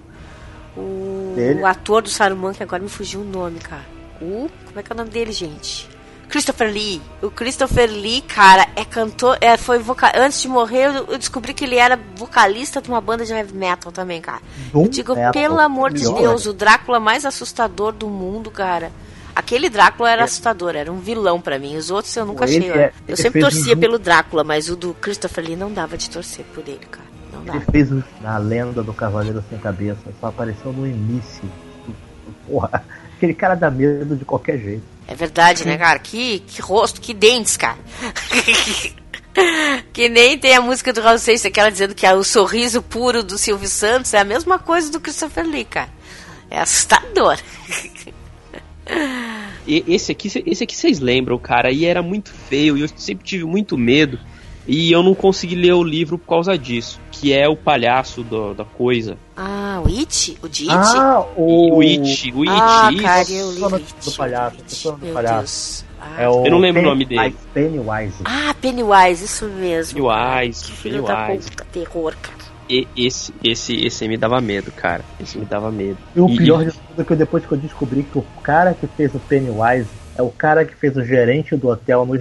O, 0.77 1.35
o 1.61 1.67
ator 1.67 2.03
do 2.03 2.09
Saruman, 2.09 2.53
que 2.53 2.63
agora 2.63 2.81
me 2.83 2.89
fugiu 2.89 3.21
o 3.21 3.25
nome, 3.25 3.59
cara. 3.59 3.85
O. 4.21 4.49
Como 4.67 4.79
é 4.79 4.83
que 4.83 4.93
é 4.93 4.95
o 4.95 4.97
nome 4.97 5.11
dele, 5.11 5.33
gente? 5.33 5.89
Christopher 6.29 6.71
Lee. 6.73 7.01
O 7.23 7.31
Christopher 7.31 7.91
Lee, 7.91 8.21
cara, 8.21 8.67
é 8.77 8.85
cantor. 8.85 9.39
É, 9.41 9.57
foi 9.57 9.79
voca... 9.79 10.13
Antes 10.15 10.43
de 10.43 10.49
morrer, 10.49 10.87
eu, 10.87 11.07
eu 11.09 11.19
descobri 11.19 11.55
que 11.55 11.65
ele 11.65 11.77
era 11.77 11.99
vocalista 12.17 12.81
de 12.83 12.89
uma 12.89 13.01
banda 13.01 13.25
de 13.25 13.33
heavy 13.33 13.55
metal 13.55 13.91
também, 13.91 14.21
cara. 14.21 14.41
Eu 14.75 14.87
digo, 14.89 15.15
metal. 15.15 15.33
pelo 15.33 15.59
amor 15.61 15.93
de. 15.93 16.05
Deus, 16.05 16.47
o 16.47 16.53
Drácula 16.53 17.01
mais 17.01 17.25
assustador 17.25 17.93
do 17.93 18.09
mundo, 18.09 18.51
cara. 18.51 18.93
Aquele 19.35 19.69
Drácula 19.69 20.11
era 20.11 20.25
assustador, 20.25 20.75
era 20.75 20.91
um 20.93 20.99
vilão 20.99 21.41
pra 21.41 21.59
mim. 21.59 21.77
Os 21.77 21.91
outros 21.91 22.15
eu 22.17 22.27
nunca 22.27 22.45
Ele 22.45 22.69
achei. 22.71 22.83
é- 22.83 22.93
eu 23.07 23.17
sempre 23.17 23.41
torcia 23.41 23.75
um- 23.75 23.79
pelo 23.79 23.99
Drácula, 23.99 24.43
mas 24.43 24.69
o 24.69 24.75
do 24.77 24.95
Christopher 24.95 25.45
Lee 25.45 25.57
não 25.57 25.73
dava 25.73 25.97
de 25.97 26.11
torcer 26.11 26.45
por 26.55 26.67
ele, 26.67 26.85
cara. 26.91 27.07
Não 27.33 27.41
Ele 27.43 27.51
dava. 27.53 27.65
fez 27.71 27.89
na 28.21 28.37
lenda 28.39 28.83
do 28.83 28.93
Cavaleiro 28.93 29.45
Sem 29.49 29.59
Cabeça, 29.59 30.01
só 30.21 30.27
apareceu 30.27 30.73
no 30.73 30.87
início. 30.87 31.45
Porra, 32.47 32.83
aquele 33.19 33.35
cara 33.35 33.55
dá 33.55 33.71
medo 33.71 34.17
de 34.17 34.25
qualquer 34.25 34.59
jeito. 34.59 34.83
É 35.07 35.15
verdade, 35.15 35.67
né, 35.67 35.77
cara? 35.77 35.99
Que, 35.99 36.41
que 36.41 36.63
rosto, 36.63 37.01
que 37.01 37.13
dentes, 37.13 37.57
cara. 37.57 37.79
que 39.93 40.09
nem 40.09 40.39
tem 40.39 40.55
a 40.55 40.61
música 40.61 40.93
do 40.93 41.01
Raul 41.01 41.19
Seixas, 41.19 41.47
aquela 41.47 41.71
dizendo 41.71 41.95
que 41.95 42.07
é 42.07 42.15
o 42.15 42.23
sorriso 42.23 42.81
puro 42.83 43.23
do 43.23 43.37
Silvio 43.37 43.69
Santos. 43.69 44.15
É 44.15 44.19
a 44.19 44.25
mesma 44.25 44.59
coisa 44.59 44.91
do 44.91 45.01
Christopher 45.01 45.47
Lee, 45.47 45.65
cara. 45.65 45.91
É 46.51 46.61
assustador. 46.61 47.39
E- 49.67 49.85
esse 49.87 50.13
aqui, 50.13 50.29
esse 50.47 50.65
aqui 50.65 50.75
vocês 50.75 50.99
lembram, 50.99 51.39
cara, 51.39 51.71
e 51.71 51.85
era 51.85 52.03
muito 52.03 52.33
feio, 52.33 52.77
e 52.77 52.81
eu 52.81 52.89
sempre 52.97 53.25
tive 53.25 53.45
muito 53.45 53.77
medo, 53.77 54.19
e 54.67 54.91
eu 54.91 55.03
não 55.03 55.15
consegui 55.15 55.55
ler 55.55 55.75
o 55.75 55.83
livro 55.83 56.17
por 56.19 56.27
causa 56.27 56.57
disso, 56.57 56.99
que 57.21 57.33
é 57.33 57.49
o 57.49 57.57
palhaço 57.57 58.23
do- 58.23 58.55
da 58.55 58.65
coisa. 58.65 59.17
Ah, 59.37 59.83
o 59.85 59.89
It? 59.89 60.39
O 60.43 60.49
de 60.49 60.71
It? 60.71 60.97
Ah, 60.97 61.25
o. 61.37 61.77
O 61.79 61.81
It, 61.83 62.33
o 62.35 62.43
It, 62.43 62.51
ah, 62.63 62.91
isso. 62.93 63.03
cara, 63.03 63.31
eu 63.31 63.53
li 63.53 63.61
o 63.61 63.75
It. 63.75 63.95
do 64.05 64.13
palhaço, 64.13 64.57
It. 64.59 64.83
do 64.89 64.99
Meu 64.99 65.15
palhaço. 65.15 65.85
Deus. 65.85 65.85
Ah, 66.01 66.23
É 66.23 66.29
o 66.29 66.45
Eu 66.47 66.51
não 66.53 66.59
lembro 66.59 66.81
o 66.83 66.85
nome 66.85 67.05
dele. 67.05 67.35
Pennywise. 67.53 68.15
Ah, 68.25 68.55
Pennywise, 68.61 69.25
isso 69.25 69.47
mesmo. 69.47 69.95
Pennywise, 70.09 70.65
Que 70.65 70.73
filho 70.73 71.03
da 71.03 71.27
Pennywise. 71.27 71.51
puta, 71.51 71.65
terror, 71.73 72.15
cara. 72.23 72.39
E 72.71 72.87
esse, 72.97 73.35
esse, 73.43 73.75
esse 73.85 74.07
me 74.07 74.17
dava 74.17 74.41
medo, 74.41 74.71
cara. 74.71 75.03
Esse 75.19 75.39
me 75.39 75.45
dava 75.47 75.71
medo. 75.73 75.97
E 76.15 76.21
o 76.21 76.29
E- 76.29 76.37
pior 76.37 76.65
de 76.65 76.71
tudo 76.73 77.01
é 77.01 77.05
que 77.05 77.13
eu- 77.13 77.17
depois 77.17 77.45
que 77.47 77.51
eu 77.53 77.59
descobri 77.59 78.03
que 78.03 78.19
o 78.19 78.25
cara 78.43 78.75
que 78.75 78.87
fez 78.87 79.13
o 79.15 79.19
Pennywise 79.19 79.89
é 80.17 80.23
o 80.23 80.29
cara 80.31 80.65
que 80.65 80.75
fez 80.75 80.97
o 80.97 81.03
gerente 81.05 81.57
do 81.57 81.69
hotel 81.69 82.05
no 82.07 82.15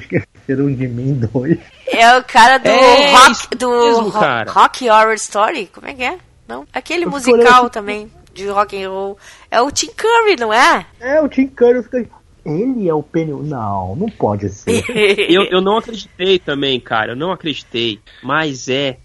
Esqueceram 0.47 0.73
de 0.73 0.87
Mim 0.87 1.13
2. 1.33 1.57
É 1.87 2.17
o 2.17 2.23
cara 2.23 2.57
do 2.57 2.67
É, 2.69 3.11
rock, 3.11 3.55
do 3.57 3.69
mesmo, 3.69 4.11
cara. 4.13 4.49
Rock 4.51 4.89
Horror 4.89 5.13
Story, 5.15 5.67
como 5.73 5.87
é 5.87 5.93
que 5.93 6.03
é? 6.03 6.17
Não, 6.47 6.65
aquele 6.73 7.03
Eu 7.05 7.09
musical 7.09 7.45
falei- 7.53 7.69
também 7.69 8.11
de 8.33 8.47
rock 8.47 8.81
and 8.81 8.89
roll. 8.89 9.17
É 9.51 9.61
o 9.61 9.69
Tim 9.69 9.87
Curry, 9.87 10.37
não 10.39 10.53
é? 10.53 10.85
É, 11.01 11.19
o 11.21 11.27
Tim 11.27 11.47
Curry. 11.47 11.77
eu 11.77 11.83
fiquei, 11.83 12.07
Ele 12.45 12.87
é 12.87 12.93
o 12.93 13.03
Pennywise. 13.03 13.49
Não, 13.49 13.93
não 13.97 14.07
pode 14.09 14.47
ser. 14.49 14.83
Eu, 15.29 15.43
eu 15.45 15.59
não 15.61 15.77
acreditei 15.79 16.39
também, 16.39 16.79
cara. 16.79 17.11
Eu 17.11 17.15
não 17.17 17.31
acreditei. 17.33 17.99
Mas 18.23 18.69
é. 18.69 18.97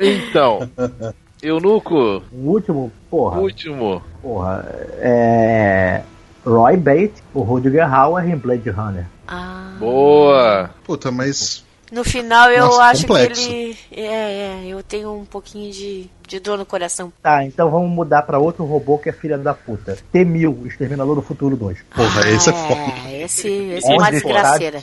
Então, 0.00 0.70
Eunuco, 1.42 2.22
O 2.32 2.50
último, 2.50 2.90
porra, 3.10 3.40
último. 3.40 4.02
porra, 4.22 4.64
é. 5.00 6.02
Roy 6.46 6.76
Bate, 6.76 7.14
o 7.34 7.40
Rudiger 7.40 7.92
Hauer 7.92 8.24
em 8.28 8.36
Blade 8.36 8.70
Runner. 8.70 9.04
Ah, 9.26 9.74
Boa. 9.78 10.70
Puta, 10.84 11.10
mas 11.10 11.64
no 11.90 12.02
final 12.04 12.50
eu 12.50 12.64
Nossa, 12.66 12.82
acho 12.84 13.06
complexo. 13.06 13.48
que 13.48 13.54
ele. 13.54 13.76
É, 13.92 14.04
é, 14.06 14.62
eu 14.66 14.82
tenho 14.82 15.12
um 15.12 15.24
pouquinho 15.24 15.70
de, 15.72 16.08
de 16.26 16.40
dor 16.40 16.56
no 16.58 16.64
coração. 16.66 17.12
Tá, 17.22 17.44
então 17.44 17.70
vamos 17.70 17.90
mudar 17.90 18.22
pra 18.22 18.38
outro 18.38 18.64
robô 18.64 18.98
que 18.98 19.08
é 19.08 19.12
filha 19.12 19.36
da 19.36 19.52
puta. 19.54 19.96
T-1000, 20.12 20.62
o 20.62 20.66
Exterminador 20.66 21.14
do 21.16 21.22
Futuro 21.22 21.56
2. 21.56 21.78
Porra, 21.94 22.28
esse 22.30 22.48
é 22.50 22.52
foda. 22.52 23.08
É, 23.08 23.22
esse, 23.22 23.48
esse 23.48 23.90
é 23.92 23.94
uma 23.96 24.10
desgraceira. 24.10 24.80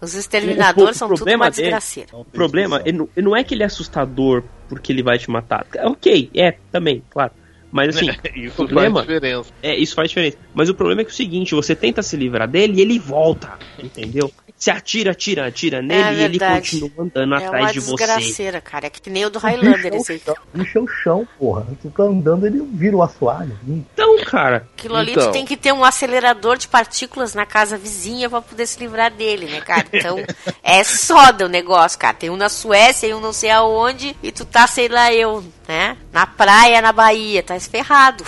Os 0.00 0.14
exterminadores 0.14 0.96
O 0.96 0.98
são 0.98 1.08
tudo 1.08 1.18
problema 1.18 1.44
uma 1.44 1.50
dele- 1.50 1.62
desgraceira. 1.62 2.08
O 2.14 2.24
problema 2.24 2.80
ele 2.84 3.06
não 3.16 3.36
é 3.36 3.44
que 3.44 3.54
ele 3.54 3.62
é 3.62 3.66
assustador 3.66 4.42
porque 4.68 4.92
ele 4.92 5.02
vai 5.02 5.18
te 5.18 5.30
matar. 5.30 5.66
Ok, 5.84 6.30
é, 6.34 6.56
também, 6.72 7.02
claro. 7.10 7.32
Mas 7.72 7.94
assim, 7.96 8.10
Isso 8.34 8.54
problema- 8.56 9.04
faz 9.04 9.06
diferença. 9.20 9.50
é, 9.62 9.76
isso 9.76 9.94
faz 9.94 10.08
diferença. 10.08 10.36
Mas 10.54 10.68
o 10.68 10.74
problema 10.74 11.02
é 11.02 11.04
que 11.04 11.10
é 11.10 11.14
o 11.14 11.16
seguinte, 11.16 11.54
você 11.54 11.74
tenta 11.76 12.02
se 12.02 12.16
livrar 12.16 12.48
dele 12.48 12.78
e 12.78 12.80
ele 12.80 12.98
volta, 12.98 13.58
entendeu? 13.78 14.30
Você 14.56 14.70
atira, 14.70 15.12
atira, 15.12 15.46
atira 15.46 15.80
nele 15.80 16.20
e 16.20 16.22
ele 16.24 16.38
verdade. 16.38 16.78
continua 16.78 17.06
andando 17.06 17.34
É 17.34 17.38
atrás 17.38 17.64
uma 17.64 17.72
de 17.72 17.80
você. 17.80 17.96
desgraceira, 18.04 18.60
cara. 18.60 18.86
É 18.88 18.90
que 18.90 19.08
nem 19.08 19.24
o 19.24 19.30
do 19.30 19.38
Highlander 19.38 19.94
esse 19.94 20.12
aí. 20.12 20.22
Bicho 20.52 20.76
é 20.76 20.80
o 20.82 20.86
chão, 20.86 21.26
porra. 21.38 21.66
Tu 21.80 21.88
tá 21.90 22.02
andando, 22.02 22.46
ele 22.46 22.60
vira 22.74 22.94
o 22.94 23.02
assoalho. 23.02 23.58
Então, 23.66 24.22
cara, 24.24 24.68
Aquilo 24.76 24.96
ali 24.96 25.12
Então. 25.12 25.28
tu 25.28 25.32
tem 25.32 25.46
que 25.46 25.56
ter 25.56 25.72
um 25.72 25.82
acelerador 25.82 26.58
de 26.58 26.68
partículas 26.68 27.34
na 27.34 27.46
casa 27.46 27.78
vizinha 27.78 28.28
pra 28.28 28.42
poder 28.42 28.66
se 28.66 28.78
livrar 28.80 29.10
dele, 29.10 29.46
né, 29.46 29.62
cara? 29.62 29.86
Então 29.90 30.18
é 30.62 30.84
soda 30.84 31.46
o 31.46 31.48
negócio, 31.48 31.98
cara. 31.98 32.12
Tem 32.14 32.28
um 32.28 32.36
na 32.36 32.50
Suécia 32.50 33.06
e 33.06 33.14
um 33.14 33.20
não 33.20 33.32
sei 33.32 33.50
aonde 33.50 34.14
e 34.22 34.30
tu 34.30 34.44
tá, 34.44 34.66
sei 34.66 34.88
lá, 34.88 35.10
eu, 35.10 35.42
né? 35.70 35.96
Na 36.12 36.26
praia, 36.26 36.82
na 36.82 36.90
Bahia, 36.90 37.44
tá 37.44 37.56
esferrado. 37.56 38.24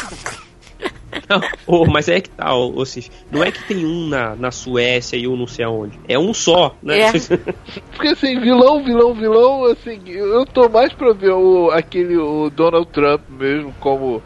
Não, 1.29 1.41
ô, 1.67 1.85
mas 1.87 2.09
é 2.09 2.21
que 2.21 2.31
tá, 2.31 2.55
ô, 2.55 2.85
Cif, 2.87 3.11
não 3.33 3.43
é 3.43 3.51
que 3.51 3.63
tem 3.65 3.85
um 3.85 4.07
na, 4.07 4.37
na 4.37 4.53
Suécia 4.53 5.17
e 5.17 5.27
um 5.27 5.37
não 5.37 5.49
sei 5.49 5.65
aonde. 5.65 5.99
É 6.09 6.17
um 6.17 6.33
só, 6.33 6.77
né? 6.81 7.01
É. 7.01 7.13
Porque 7.93 8.09
assim, 8.09 8.39
vilão, 8.39 8.85
vilão, 8.85 9.13
vilão, 9.13 9.65
assim, 9.65 10.01
eu 10.07 10.47
tô 10.47 10.69
mais 10.69 10.93
pra 10.93 11.13
ver 11.13 11.33
o, 11.33 11.71
aquele 11.73 12.17
o 12.17 12.49
Donald 12.49 12.89
Trump 12.93 13.23
mesmo 13.29 13.75
como 13.81 14.23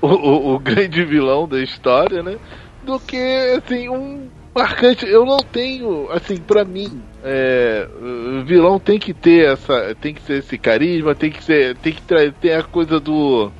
o, 0.00 0.06
o, 0.06 0.54
o 0.54 0.58
grande 0.60 1.04
vilão 1.04 1.48
da 1.48 1.60
história, 1.60 2.22
né? 2.22 2.38
Do 2.84 3.00
que, 3.00 3.60
assim, 3.62 3.88
um 3.88 4.28
marcante. 4.60 5.06
Eu 5.06 5.24
não 5.24 5.38
tenho, 5.38 6.10
assim, 6.10 6.36
pra 6.36 6.64
mim, 6.64 7.02
é, 7.24 7.88
vilão 8.44 8.78
tem 8.78 8.98
que 8.98 9.14
ter 9.14 9.52
essa. 9.52 9.94
Tem 10.00 10.14
que 10.14 10.20
ter 10.20 10.38
esse 10.38 10.58
carisma, 10.58 11.14
tem 11.14 11.30
que 11.30 11.42
ser. 11.42 11.76
Tem 11.76 11.92
que 11.92 12.02
ter 12.02 12.52
a 12.52 12.62
coisa 12.62 13.00
do. 13.00 13.50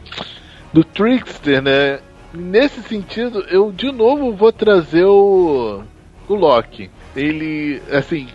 Do 0.73 0.85
Trickster, 0.85 1.63
né? 1.63 2.01
Nesse 2.33 2.83
sentido, 2.83 3.41
eu 3.49 3.73
de 3.73 3.91
novo 3.91 4.33
vou 4.35 4.53
trazer 4.53 5.05
o. 5.05 5.83
O 6.29 6.35
Loki. 6.35 6.91
Ele, 7.17 7.83
assim. 7.91 8.29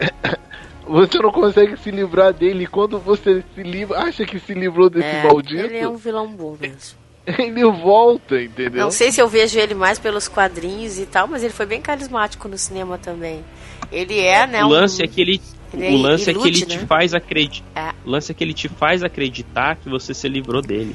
Você 0.86 1.18
não 1.18 1.30
consegue 1.30 1.76
se 1.76 1.90
livrar 1.90 2.32
dele 2.32 2.66
quando 2.66 2.98
você 2.98 3.44
se 3.54 3.62
livra, 3.62 3.98
acha 3.98 4.24
que 4.24 4.38
se 4.38 4.54
livrou 4.54 4.88
desse 4.88 5.06
É, 5.06 5.22
maldito, 5.22 5.66
ele 5.66 5.76
é 5.76 5.86
um 5.86 5.96
vilão 5.96 6.26
bom 6.28 6.56
mesmo. 6.58 6.97
ele 7.38 7.64
volta, 7.64 8.40
entendeu? 8.40 8.82
Não 8.84 8.90
sei 8.90 9.12
se 9.12 9.20
eu 9.20 9.28
vejo 9.28 9.58
ele 9.58 9.74
mais 9.74 9.98
pelos 9.98 10.28
quadrinhos 10.28 10.98
e 10.98 11.06
tal, 11.06 11.26
mas 11.26 11.42
ele 11.42 11.52
foi 11.52 11.66
bem 11.66 11.80
carismático 11.80 12.48
no 12.48 12.56
cinema 12.56 12.98
também. 12.98 13.44
Ele 13.90 14.18
é, 14.20 14.46
né? 14.46 14.64
o 14.64 14.68
lance 14.68 15.00
um- 15.00 15.04
é 15.04 15.08
que 15.08 15.20
ele. 15.20 15.40
ele 15.72 15.96
o 15.96 15.98
lance 15.98 16.30
ilude, 16.30 16.48
é 16.48 16.52
que 16.52 16.64
ele 16.64 16.74
né? 16.74 16.80
te 16.80 16.86
faz 16.86 17.14
acreditar. 17.14 17.66
É. 17.74 17.94
O 18.06 18.10
lance 18.10 18.30
é 18.32 18.34
que 18.34 18.42
ele 18.44 18.54
te 18.54 18.68
faz 18.68 19.02
acreditar 19.02 19.76
que 19.76 19.88
você 19.88 20.12
se 20.14 20.28
livrou 20.28 20.62
dele. 20.62 20.94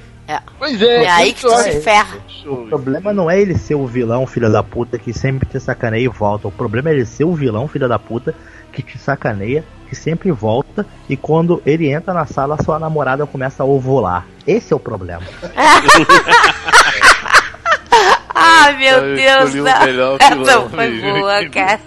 Pois 0.57 0.81
é, 0.81 1.03
É 1.03 1.09
aí 1.09 1.33
que 1.33 1.45
isso 1.45 1.55
tu 1.55 1.61
se 1.63 1.81
ferra. 1.81 2.17
O 2.45 2.65
problema 2.67 3.13
não 3.13 3.29
é 3.29 3.39
ele 3.41 3.57
ser 3.57 3.75
o 3.75 3.85
vilão, 3.85 4.25
filho 4.25 4.49
da 4.51 4.63
puta, 4.63 4.97
que 4.97 5.11
sempre 5.13 5.47
te 5.47 5.59
sacaneia 5.59 6.05
e 6.05 6.07
volta. 6.07 6.47
O 6.47 6.51
problema 6.51 6.89
é 6.89 6.93
ele 6.93 7.05
ser 7.05 7.25
o 7.25 7.33
vilão, 7.33 7.67
filho 7.67 7.89
da 7.89 7.99
puta, 7.99 8.33
que 8.73 8.81
te 8.83 8.97
sacaneia, 8.97 9.63
que 9.87 9.95
sempre 9.95 10.31
volta, 10.31 10.85
e 11.07 11.15
quando 11.15 11.61
ele 11.65 11.87
entra 11.91 12.13
na 12.13 12.25
sala, 12.25 12.57
sua 12.63 12.77
namorada 12.79 13.25
começa 13.25 13.63
a 13.63 13.65
ovular. 13.65 14.25
Esse 14.45 14.73
é 14.73 14.75
o 14.75 14.79
problema. 14.79 15.23
Ah, 18.35 18.71
meu 18.73 18.97
Eu 19.05 19.15
Deus, 19.15 19.53
não. 19.55 19.79
melhor 19.85 20.17
Essa 20.19 20.61
foi 20.69 21.01
boa, 21.01 21.49
cara. 21.49 21.79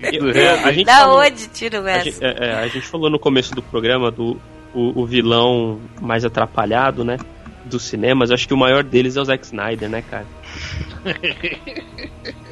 É, 0.00 0.50
a 0.64 0.72
gente 0.72 0.86
Da 0.86 0.98
falou- 1.00 1.20
onde 1.20 1.46
tiram 1.48 1.84
A 1.84 1.90
essa? 1.90 2.04
gente, 2.04 2.24
é, 2.24 2.36
é, 2.46 2.54
a 2.54 2.68
gente 2.68 2.86
falou 2.86 3.10
no 3.10 3.18
começo 3.18 3.54
do 3.54 3.62
programa 3.62 4.10
do 4.10 4.40
o, 4.74 5.02
o 5.02 5.06
vilão 5.06 5.80
mais 6.00 6.24
atrapalhado, 6.24 7.04
né? 7.04 7.16
Dos 7.64 7.82
cinemas. 7.82 8.30
Acho 8.30 8.46
que 8.48 8.54
o 8.54 8.56
maior 8.56 8.82
deles 8.82 9.16
é 9.16 9.20
o 9.20 9.24
Zack 9.24 9.44
Snyder, 9.44 9.88
né, 9.88 10.02
cara? 10.08 10.26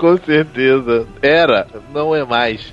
Com 0.00 0.16
certeza. 0.16 1.06
Era, 1.20 1.66
não 1.92 2.14
é 2.16 2.24
mais. 2.24 2.72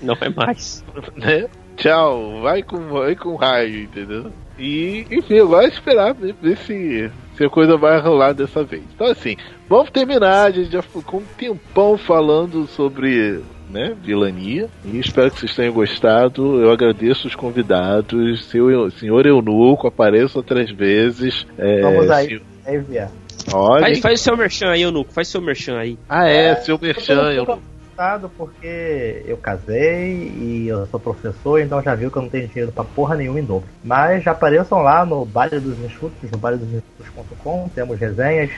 Não 0.00 0.16
é 0.20 0.28
mais. 0.28 0.84
né? 1.16 1.46
Tchau, 1.76 2.40
vai 2.40 2.62
com, 2.62 2.78
vai 2.88 3.16
com 3.16 3.34
raio, 3.34 3.82
entendeu? 3.82 4.26
E, 4.56 5.04
enfim, 5.10 5.40
agora 5.40 5.66
é 5.66 5.68
esperar 5.68 6.14
ver, 6.14 6.32
ver 6.40 6.56
se, 6.58 7.10
se 7.36 7.44
a 7.44 7.50
coisa 7.50 7.76
vai 7.76 8.00
rolar 8.00 8.32
dessa 8.32 8.62
vez. 8.62 8.84
Então, 8.94 9.08
assim, 9.08 9.36
vamos 9.68 9.90
terminar. 9.90 10.44
A 10.46 10.50
gente 10.52 10.70
já 10.70 10.80
ficou 10.82 11.18
um 11.20 11.24
tempão 11.36 11.98
falando 11.98 12.64
sobre 12.68 13.40
né, 13.68 13.96
vilania. 14.00 14.68
E 14.84 14.96
espero 15.00 15.32
que 15.32 15.40
vocês 15.40 15.56
tenham 15.56 15.72
gostado. 15.74 16.60
Eu 16.62 16.70
agradeço 16.70 17.26
os 17.26 17.34
convidados. 17.34 18.44
Seu, 18.44 18.88
senhor 18.92 19.26
Eunuco, 19.26 19.88
apareça 19.88 20.38
outras 20.38 20.70
vezes. 20.70 21.44
É, 21.58 21.80
Vamos 21.80 22.08
aí. 22.10 22.28
se- 22.28 22.42
Aí, 22.66 22.78
Via. 22.78 23.10
Olha. 23.52 23.80
Faz, 23.80 23.98
faz 24.00 24.20
o 24.20 24.22
seu 24.24 24.36
merchan 24.36 24.70
aí, 24.70 24.82
Eunuco. 24.82 25.12
Faz 25.12 25.28
seu 25.28 25.40
merchan 25.40 25.78
aí. 25.78 25.98
Ah, 26.08 26.28
é, 26.28 26.54
seu 26.56 26.78
merchan. 26.80 27.12
Eu 27.14 27.44
tô 27.44 27.52
Eunuco. 27.52 27.52
assustado 27.84 28.30
porque 28.36 29.22
eu 29.26 29.36
casei 29.36 30.32
e 30.36 30.66
eu 30.68 30.86
sou 30.86 30.98
professor, 30.98 31.60
então 31.60 31.82
já 31.82 31.94
viu 31.94 32.10
que 32.10 32.16
eu 32.16 32.22
não 32.22 32.28
tenho 32.28 32.48
dinheiro 32.48 32.72
pra 32.72 32.84
porra 32.84 33.16
nenhuma 33.16 33.38
em 33.40 33.44
dobro. 33.44 33.68
Mas 33.84 34.24
já 34.24 34.32
apareçam 34.32 34.82
lá 34.82 35.04
no 35.04 35.24
Baile 35.24 35.60
dos 35.60 35.78
Enxutos, 35.78 36.30
no 36.30 36.38
bailedosενxutos.com, 36.38 37.68
temos 37.74 37.98
resenhas, 37.98 38.50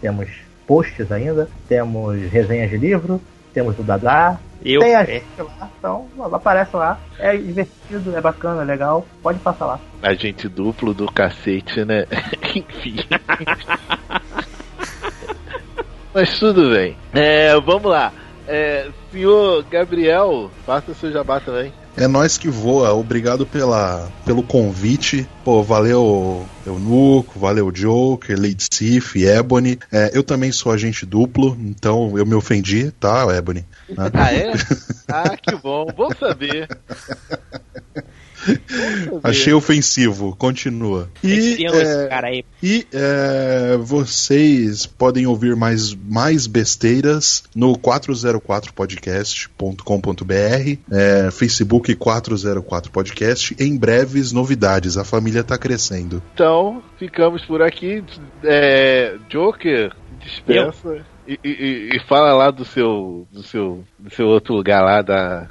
temos 0.00 0.28
posts 0.66 1.10
ainda, 1.10 1.48
temos 1.68 2.20
resenhas 2.30 2.70
de 2.70 2.76
livro, 2.76 3.20
temos 3.52 3.74
do 3.74 3.82
Dadá, 3.82 4.38
Eu. 4.64 4.80
tem 4.80 4.94
a 4.94 5.02
é, 5.02 5.06
gente 5.06 5.24
lá, 5.38 5.70
então 5.78 6.06
aparece 6.32 6.76
lá, 6.76 6.98
é 7.18 7.36
divertido, 7.36 8.16
é 8.16 8.20
bacana, 8.20 8.62
é 8.62 8.64
legal, 8.64 9.06
pode 9.22 9.38
passar 9.38 9.66
lá. 9.66 9.80
Agente 10.02 10.48
duplo 10.48 10.94
do 10.94 11.10
cacete, 11.10 11.84
né? 11.84 12.06
Enfim. 12.54 12.96
Mas 16.14 16.38
tudo 16.38 16.70
bem. 16.70 16.96
É, 17.12 17.54
vamos 17.60 17.90
lá. 17.90 18.12
É, 18.46 18.88
senhor 19.12 19.62
Gabriel, 19.64 20.50
faça 20.64 20.94
seu 20.94 21.12
jabá 21.12 21.38
também. 21.38 21.72
É 21.96 22.06
nós 22.06 22.38
que 22.38 22.48
voa. 22.48 22.94
Obrigado 22.94 23.44
pela, 23.44 24.08
pelo 24.24 24.42
convite. 24.42 25.28
Pô, 25.44 25.62
valeu 25.62 26.46
Eunuco, 26.64 27.38
valeu 27.38 27.72
Joker, 27.72 28.40
Lady 28.40 28.64
Sif, 28.72 29.16
Ebony. 29.22 29.78
É, 29.92 30.10
eu 30.14 30.22
também 30.22 30.52
sou 30.52 30.70
agente 30.70 31.04
duplo, 31.04 31.58
então 31.60 32.16
eu 32.16 32.24
me 32.24 32.34
ofendi, 32.34 32.92
tá, 32.92 33.26
Ebony? 33.36 33.66
Né? 33.88 34.10
Ah, 34.14 34.32
é? 34.32 34.52
Ah, 35.10 35.36
que 35.36 35.56
bom. 35.56 35.86
Bom 35.86 36.10
saber. 36.14 36.68
Achei 39.22 39.52
ofensivo, 39.52 40.34
continua. 40.36 41.08
E, 41.22 41.64
é, 41.66 42.06
cara 42.08 42.28
aí. 42.28 42.44
e 42.62 42.86
é, 42.92 43.76
vocês 43.78 44.86
podem 44.86 45.26
ouvir 45.26 45.54
mais, 45.56 45.94
mais 45.94 46.46
besteiras 46.46 47.44
no 47.54 47.76
404podcast.com.br, 47.78 50.78
é, 50.90 51.30
Facebook 51.30 51.94
404 51.94 52.90
Podcast. 52.90 53.54
Em 53.58 53.76
breves 53.76 54.32
novidades, 54.32 54.96
a 54.96 55.04
família 55.04 55.44
tá 55.44 55.58
crescendo. 55.58 56.22
Então, 56.34 56.82
ficamos 56.98 57.44
por 57.44 57.60
aqui. 57.62 58.02
É, 58.44 59.16
Joker, 59.28 59.92
dispensa. 60.20 61.04
E, 61.26 61.38
e- 61.44 61.48
e- 61.48 61.90
e 61.96 62.00
fala 62.08 62.32
lá 62.32 62.50
do 62.50 62.64
seu, 62.64 63.26
do 63.30 63.42
seu, 63.42 63.84
do 63.98 64.10
seu 64.14 64.26
outro 64.28 64.54
lugar 64.54 64.82
lá 64.82 65.02
da, 65.02 65.48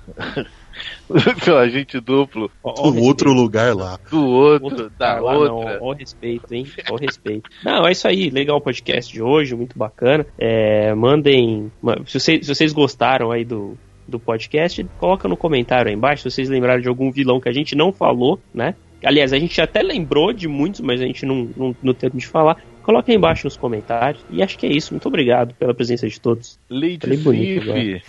do 1.09 1.43
seu 1.43 1.57
agente 1.57 1.99
duplo, 1.99 2.49
Ó, 2.63 2.73
ó 2.77 2.89
o 2.89 2.93
Um 2.93 3.01
outro 3.01 3.31
lugar 3.33 3.75
lá. 3.75 3.99
do 4.09 4.25
outro, 4.25 4.65
Outro 4.65 4.91
da 4.97 5.21
outra. 5.21 5.79
Ó, 5.81 5.89
o 5.91 5.93
respeito, 5.93 6.53
hein? 6.53 6.65
Ó, 6.89 6.93
o 6.93 6.97
respeito. 6.97 7.49
Não, 7.63 7.87
é 7.87 7.91
isso 7.91 8.07
aí. 8.07 8.29
Legal 8.29 8.57
o 8.57 8.61
podcast 8.61 9.11
de 9.11 9.21
hoje, 9.21 9.55
muito 9.55 9.77
bacana. 9.77 10.25
É, 10.37 10.93
mandem. 10.93 11.71
ma- 11.81 11.97
Se 12.05 12.19
vocês, 12.19 12.45
se 12.45 12.53
vocês 12.55 12.73
gostaram 12.73 13.31
aí 13.31 13.43
do, 13.45 13.77
do 14.07 14.19
podcast, 14.19 14.85
coloca 14.99 15.27
no 15.27 15.37
comentário 15.37 15.89
aí 15.89 15.95
embaixo 15.95 16.23
se 16.23 16.31
vocês 16.31 16.49
lembraram 16.49 16.81
de 16.81 16.87
algum 16.87 17.11
vilão 17.11 17.39
que 17.39 17.49
a 17.49 17.53
gente 17.53 17.75
não 17.75 17.91
falou, 17.91 18.39
né? 18.53 18.75
Aliás, 19.03 19.31
a 19.31 19.37
gente 19.37 19.61
até 19.61 19.83
lembrou 19.83 20.33
de 20.33 20.47
muitos, 20.47 20.81
mas 20.81 20.99
a 20.99 21.05
gente 21.05 21.23
não, 21.25 21.47
não, 21.55 21.75
não 21.83 21.93
teve 21.93 22.17
de 22.17 22.25
falar. 22.25 22.57
Coloca 22.81 23.11
aí 23.11 23.15
embaixo 23.17 23.45
nos 23.45 23.55
comentários. 23.57 24.23
E 24.31 24.41
acho 24.41 24.57
que 24.57 24.65
é 24.65 24.69
isso. 24.71 24.93
Muito 24.93 25.07
obrigado 25.07 25.53
pela 25.53 25.73
presença 25.73 26.07
de 26.07 26.19
todos. 26.19 26.57
Lady 26.69 26.97
Sif. 27.17 28.01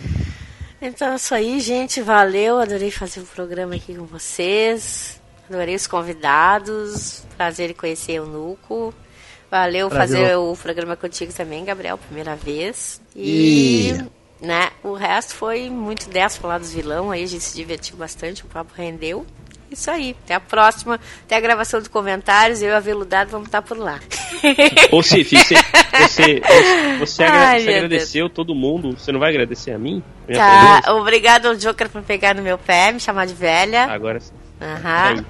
Então 0.81 1.11
é 1.11 1.15
isso 1.15 1.35
aí, 1.35 1.59
gente. 1.59 2.01
Valeu. 2.01 2.59
Adorei 2.59 2.91
fazer 2.91 3.19
o 3.19 3.25
programa 3.25 3.75
aqui 3.75 3.95
com 3.95 4.05
vocês. 4.05 5.19
Adorei 5.49 5.75
os 5.75 5.87
convidados. 5.87 7.23
Prazer 7.35 7.71
em 7.71 7.73
conhecer 7.73 8.21
o 8.21 8.25
Nuco. 8.25 8.93
Valeu 9.49 9.89
Prazer. 9.89 10.17
fazer 10.19 10.35
o 10.35 10.55
programa 10.55 10.95
contigo 10.95 11.33
também, 11.33 11.65
Gabriel, 11.65 11.97
primeira 11.97 12.35
vez. 12.35 13.01
E, 13.15 13.93
né, 14.39 14.69
o 14.83 14.93
resto 14.93 15.33
foi 15.33 15.69
muito 15.71 16.07
10 16.07 16.37
falar 16.37 16.59
dos 16.59 16.71
vilão, 16.71 17.09
aí 17.09 17.23
a 17.23 17.27
gente 17.27 17.43
se 17.43 17.55
divertiu 17.55 17.97
bastante, 17.97 18.43
o 18.43 18.47
papo 18.47 18.71
rendeu. 18.75 19.25
Isso 19.71 19.91
aí, 19.91 20.15
até 20.23 20.33
a 20.33 20.39
próxima, 20.39 20.99
até 21.25 21.35
a 21.35 21.39
gravação 21.39 21.79
de 21.81 21.89
comentários, 21.89 22.61
eu 22.61 22.69
e 22.69 22.73
a 22.73 22.79
Veludado 22.79 23.29
vamos 23.29 23.47
estar 23.47 23.61
por 23.61 23.77
lá. 23.77 23.99
Ô, 24.91 25.03
Cif, 25.03 25.35
você, 25.37 25.55
você, 26.01 26.41
você, 26.97 27.23
agra- 27.23 27.47
Ai, 27.49 27.61
você 27.61 27.69
agradeceu 27.75 28.29
todo 28.29 28.55
mundo. 28.55 28.97
Você 28.97 29.11
não 29.11 29.19
vai 29.19 29.29
agradecer 29.29 29.71
a 29.71 29.77
mim? 29.77 30.01
Tá, 30.33 30.81
presença? 30.81 30.93
obrigado 30.93 31.45
ao 31.47 31.55
Joker 31.55 31.87
por 31.89 32.01
pegar 32.01 32.33
no 32.33 32.41
meu 32.41 32.57
pé, 32.57 32.91
me 32.91 32.99
chamar 32.99 33.27
de 33.27 33.33
velha. 33.33 33.85
Agora 33.85 34.19
sim. 34.19 34.33
Aham. 34.61 35.23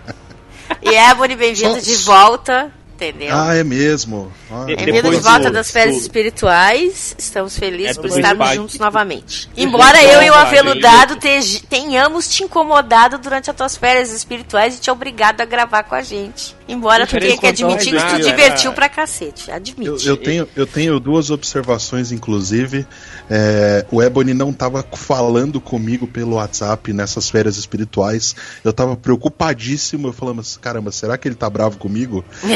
E 0.82 0.90
Ebony, 0.95 1.36
bem-vindo 1.36 1.76
Só- 1.76 1.82
de 1.82 1.95
volta, 1.98 2.72
entendeu? 3.00 3.30
Ah, 3.34 3.56
é 3.56 3.64
mesmo. 3.64 4.32
Ah, 4.52 4.66
É 4.68 4.76
Bem-vindo 4.76 5.10
de 5.12 5.18
volta 5.18 5.50
das 5.50 5.72
férias 5.72 5.96
do- 5.96 6.02
espirituais. 6.02 7.16
Estamos 7.18 7.58
felizes 7.58 7.98
É, 7.98 8.02
por 8.02 8.10
estarmos 8.10 8.50
juntos 8.54 8.78
novamente. 8.80 9.50
Embora 9.56 10.04
eu 10.04 10.22
e 10.22 10.30
o 10.30 10.34
Aveludado 10.34 11.16
te- 11.16 11.62
tenhamos 11.70 12.28
te 12.28 12.44
incomodado 12.44 13.18
durante 13.18 13.50
as 13.50 13.56
tuas 13.56 13.78
férias 13.78 14.12
espirituais 14.12 14.76
e 14.76 14.80
te 14.80 14.92
obrigado 14.92 15.42
a 15.42 15.46
gravar 15.46 15.84
com 15.84 15.96
a 15.96 16.02
gente. 16.02 16.56
Embora 16.70 17.08
tu 17.08 17.18
tenha 17.18 17.38
que 17.38 17.48
admitir 17.48 17.94
que 17.94 18.00
tu 18.00 18.16
te 18.18 18.24
divertiu 18.24 18.72
pra 18.74 18.88
cacete. 18.88 19.50
Eu, 19.50 19.56
Admite. 19.56 20.08
eu 20.08 20.16
tenho, 20.16 20.48
eu 20.56 20.68
tenho 20.68 21.00
duas 21.00 21.32
observações, 21.32 22.12
inclusive. 22.12 22.86
É, 23.30 23.86
o 23.91 24.02
Ebony 24.02 24.34
não 24.34 24.54
tava 24.54 24.86
falando 24.94 25.60
comigo 25.60 26.08
pelo 26.08 26.36
WhatsApp 26.36 26.94
nessas 26.94 27.30
férias 27.30 27.58
espirituais. 27.58 28.36
Eu 28.64 28.72
tava 28.72 28.96
preocupadíssimo. 28.96 30.08
Eu 30.08 30.14
falando, 30.14 30.38
mas, 30.38 30.58
caramba, 30.58 30.91
será 30.91 31.18
que 31.18 31.28
ele 31.28 31.36
tá 31.36 31.50
bravo 31.50 31.78
comigo? 31.78 32.24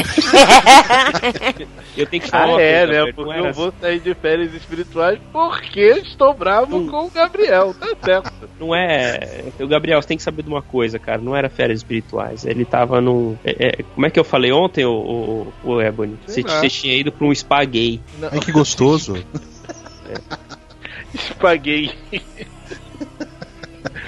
Eu 1.95 2.05
tenho 2.07 2.23
que 2.23 2.29
falar 2.29 2.57
Ah, 2.57 2.61
é, 2.61 2.85
coisa, 2.85 3.05
né? 3.05 3.11
Porque 3.13 3.39
eu 3.39 3.53
vou 3.53 3.73
sair 3.79 3.99
de 3.99 4.13
férias 4.15 4.53
espirituais 4.53 5.19
porque 5.31 5.81
estou 6.03 6.33
bravo 6.33 6.87
com 6.89 7.05
o 7.05 7.09
Gabriel, 7.09 7.73
tá 7.73 7.95
certo. 8.03 8.31
Não 8.59 8.73
é. 8.73 9.43
O 9.59 9.67
Gabriel, 9.67 10.01
você 10.01 10.07
tem 10.07 10.17
que 10.17 10.23
saber 10.23 10.43
de 10.43 10.49
uma 10.49 10.61
coisa, 10.61 10.97
cara. 10.97 11.21
Não 11.21 11.35
era 11.35 11.49
férias 11.49 11.79
espirituais. 11.79 12.45
Ele 12.45 12.65
tava 12.65 12.99
num. 12.99 13.37
é, 13.43 13.67
é, 13.67 13.83
como 14.03 14.07
é 14.07 14.11
que 14.11 14.19
eu 14.19 14.23
falei 14.25 14.51
ontem, 14.51 14.83
o, 14.83 14.91
o, 15.63 15.71
o 15.75 15.81
Ebony? 15.81 16.19
Você, 16.27 16.41
você 16.41 16.69
tinha 16.69 16.93
ido 16.93 17.09
pra 17.09 17.25
um 17.25 17.33
spa 17.33 17.63
gay. 17.63 18.01
Ai, 18.29 18.37
que 18.41 18.51
gostoso. 18.51 19.15
Espaguei. 21.15 21.89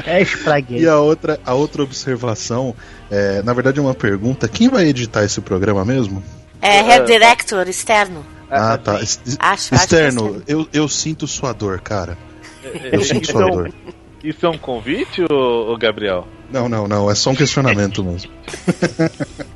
É 0.06 0.22
espraguei. 0.22 0.80
E 0.82 0.88
a 0.88 1.00
outra, 1.00 1.40
a 1.46 1.54
outra 1.54 1.82
observação, 1.82 2.76
é, 3.10 3.42
na 3.42 3.54
verdade 3.54 3.80
é 3.80 3.82
uma 3.82 3.94
pergunta. 3.94 4.50
Quem 4.50 4.68
vai 4.68 4.84
editar 4.86 5.24
esse 5.24 5.40
programa 5.40 5.86
mesmo? 5.86 6.22
É, 6.62 6.82
Head 6.82 7.06
Director 7.06 7.66
externo. 7.70 8.26
Ah, 8.52 8.78
tá. 8.78 9.00
Es- 9.02 9.22
es- 9.26 9.38
Acho- 9.40 9.74
acho 9.74 9.76
Externo, 9.76 10.42
que 10.42 10.52
é 10.52 10.56
eu, 10.56 10.68
eu 10.74 10.90
sinto 10.90 11.26
sua 11.26 11.54
dor, 11.54 11.80
cara. 11.80 12.18
É, 12.66 12.98
Eu 12.98 13.02
sinto 13.02 13.32
sua 13.32 13.48
é 13.48 13.52
dor. 13.52 13.74
isso 14.22 14.46
é 14.46 14.50
um 14.50 14.58
convite, 14.58 15.24
ô, 15.32 15.72
ô 15.74 15.78
Gabriel? 15.78 16.28
Não, 16.52 16.68
não, 16.68 16.86
não. 16.86 17.10
É 17.10 17.16
só 17.16 17.30
um 17.32 17.36
questionamento 17.36 18.04
mesmo. 18.04 18.30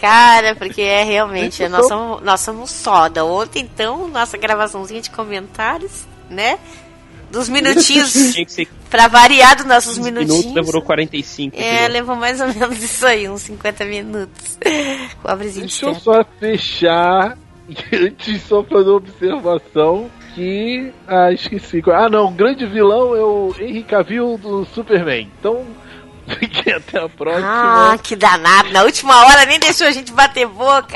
Cara, 0.00 0.54
porque 0.54 0.80
é 0.80 1.04
realmente, 1.04 1.66
nós 1.68 1.86
somos, 1.86 2.22
nós 2.22 2.40
somos 2.40 2.70
soda. 2.70 3.24
Ontem, 3.24 3.62
então, 3.62 4.08
nossa 4.08 4.38
gravaçãozinha 4.38 5.00
de 5.00 5.10
comentários, 5.10 6.06
né? 6.28 6.58
Dos 7.30 7.48
minutinhos, 7.48 8.34
pra 8.90 9.06
variar 9.06 9.56
dos 9.56 9.66
nossos 9.66 9.98
15 9.98 10.00
minutinhos. 10.10 10.38
minutos, 10.38 10.54
demorou 10.54 10.82
45. 10.82 11.56
É, 11.56 11.60
entendeu? 11.60 11.92
levou 11.92 12.16
mais 12.16 12.40
ou 12.40 12.48
menos 12.48 12.82
isso 12.82 13.06
aí, 13.06 13.28
uns 13.28 13.42
50 13.42 13.84
minutos. 13.84 14.58
Pobrezinho 15.22 15.66
Deixa 15.66 15.86
eu 15.86 15.94
só 15.94 16.24
fechar 16.40 17.36
antes 17.92 18.42
só 18.42 18.64
fazer 18.64 18.88
uma 18.88 18.96
observação 18.96 20.10
que. 20.34 20.92
Ah, 21.06 21.32
esqueci. 21.32 21.82
Ah, 21.92 22.08
não, 22.08 22.28
o 22.28 22.30
grande 22.30 22.66
vilão 22.66 23.14
é 23.14 23.22
o 23.22 23.54
Henry 23.58 23.82
Cavill 23.82 24.38
do 24.38 24.64
Superman. 24.64 25.30
Então, 25.38 25.64
fiquem 26.38 26.72
até 26.74 26.98
a 26.98 27.04
Ah, 27.04 27.08
próxima. 27.08 27.98
que 28.02 28.16
danado. 28.16 28.70
Na 28.70 28.82
última 28.84 29.26
hora 29.26 29.44
nem 29.46 29.58
deixou 29.58 29.86
a 29.86 29.90
gente 29.90 30.12
bater 30.12 30.46
boca. 30.46 30.94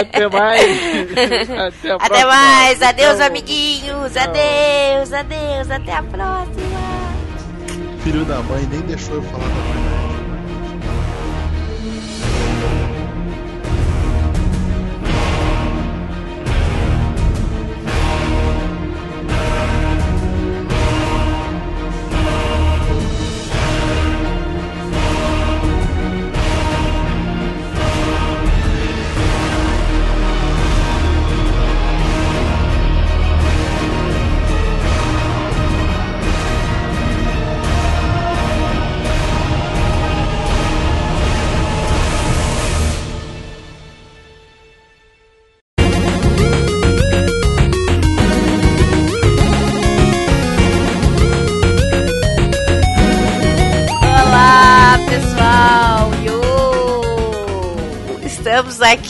Até 0.00 0.28
mais. 0.28 0.66
Até, 1.48 1.90
a 1.90 1.94
Até 1.96 2.08
próxima. 2.08 2.26
mais. 2.26 2.82
Adeus, 2.82 3.16
Tchau. 3.16 3.26
amiguinhos. 3.26 4.16
Adeus, 4.16 5.12
adeus. 5.12 5.70
Até 5.70 5.92
a 5.96 6.02
próxima. 6.02 7.06
Filho 8.02 8.24
da 8.24 8.40
mãe 8.42 8.66
nem 8.70 8.80
deixou 8.82 9.16
eu 9.16 9.22
falar 9.22 9.38
da 9.44 9.72
verdade. 9.72 9.85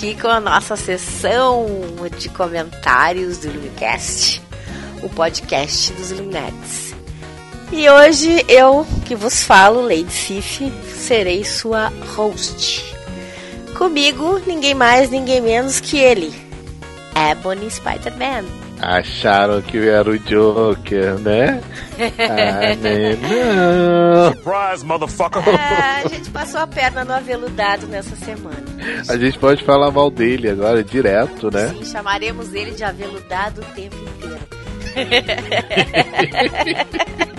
Aqui 0.07 0.21
com 0.21 0.29
a 0.29 0.39
nossa 0.39 0.77
sessão 0.77 1.67
de 2.17 2.29
comentários 2.29 3.39
do 3.39 3.51
Lumicast, 3.51 4.41
o 5.03 5.09
podcast 5.09 5.93
dos 5.95 6.13
Illuminates. 6.13 6.95
E 7.73 7.89
hoje 7.89 8.45
eu, 8.49 8.87
que 9.05 9.17
vos 9.17 9.43
falo, 9.43 9.83
Lady 9.83 10.13
Sif, 10.13 10.73
serei 10.95 11.45
sua 11.45 11.93
host. 12.15 12.95
Comigo, 13.77 14.41
ninguém 14.47 14.75
mais, 14.75 15.11
ninguém 15.11 15.41
menos 15.41 15.81
que 15.81 15.99
ele, 15.99 16.33
Ebony 17.31 17.69
Spider-Man. 17.69 18.66
Acharam 18.81 19.63
que 19.63 19.77
eu 19.79 19.95
era 19.95 20.11
o 20.11 20.19
Joker, 20.19 21.19
né? 21.19 21.63
Ah, 22.19 22.77
né? 22.81 23.17
Não. 23.17 24.33
Surprise, 24.33 24.85
motherfucker! 24.85 25.43
Ah, 25.49 26.03
a 26.05 26.09
gente 26.09 26.31
passou 26.31 26.61
a 26.61 26.67
perna 26.67 27.05
no 27.05 27.15
aveludado 27.15 27.87
nessa 27.87 28.15
semana. 28.17 28.65
A 29.09 29.17
gente 29.17 29.39
pode 29.39 29.65
falar 29.65 29.91
mal 29.91 30.11
dele 30.11 30.51
agora, 30.51 30.85
direto, 30.85 31.51
né? 31.51 31.69
Sim, 31.69 31.85
chamaremos 31.85 32.53
ele 32.53 32.73
de 32.73 32.85
aveludado 32.85 33.63
o 33.63 33.65
tempo 33.75 33.97
inteiro. 33.97 34.37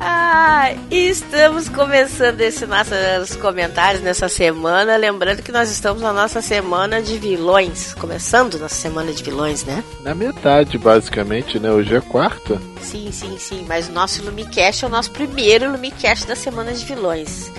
ah, 0.00 0.74
e 0.90 1.08
estamos 1.08 1.68
começando 1.68 2.40
esses 2.40 2.68
nossos 2.68 3.36
comentários 3.36 4.02
nessa 4.02 4.28
semana. 4.28 4.96
Lembrando 4.96 5.42
que 5.42 5.50
nós 5.50 5.70
estamos 5.70 6.02
na 6.02 6.12
nossa 6.12 6.42
semana 6.42 7.00
de 7.00 7.18
vilões. 7.18 7.94
Começando 7.94 8.58
nossa 8.58 8.74
semana 8.74 9.12
de 9.12 9.22
vilões, 9.22 9.64
né? 9.64 9.82
Na 10.02 10.14
metade, 10.14 10.76
basicamente, 10.76 11.58
né? 11.58 11.70
Hoje 11.70 11.94
é 11.94 12.00
quarta. 12.00 12.60
Sim, 12.80 13.10
sim, 13.10 13.38
sim. 13.38 13.64
Mas 13.66 13.88
o 13.88 13.92
nosso 13.92 14.22
Lumicast 14.22 14.84
é 14.84 14.88
o 14.88 14.90
nosso 14.90 15.10
primeiro 15.10 15.70
Lumicast 15.70 16.26
da 16.26 16.36
semana 16.36 16.72
de 16.72 16.84
vilões. 16.84 17.50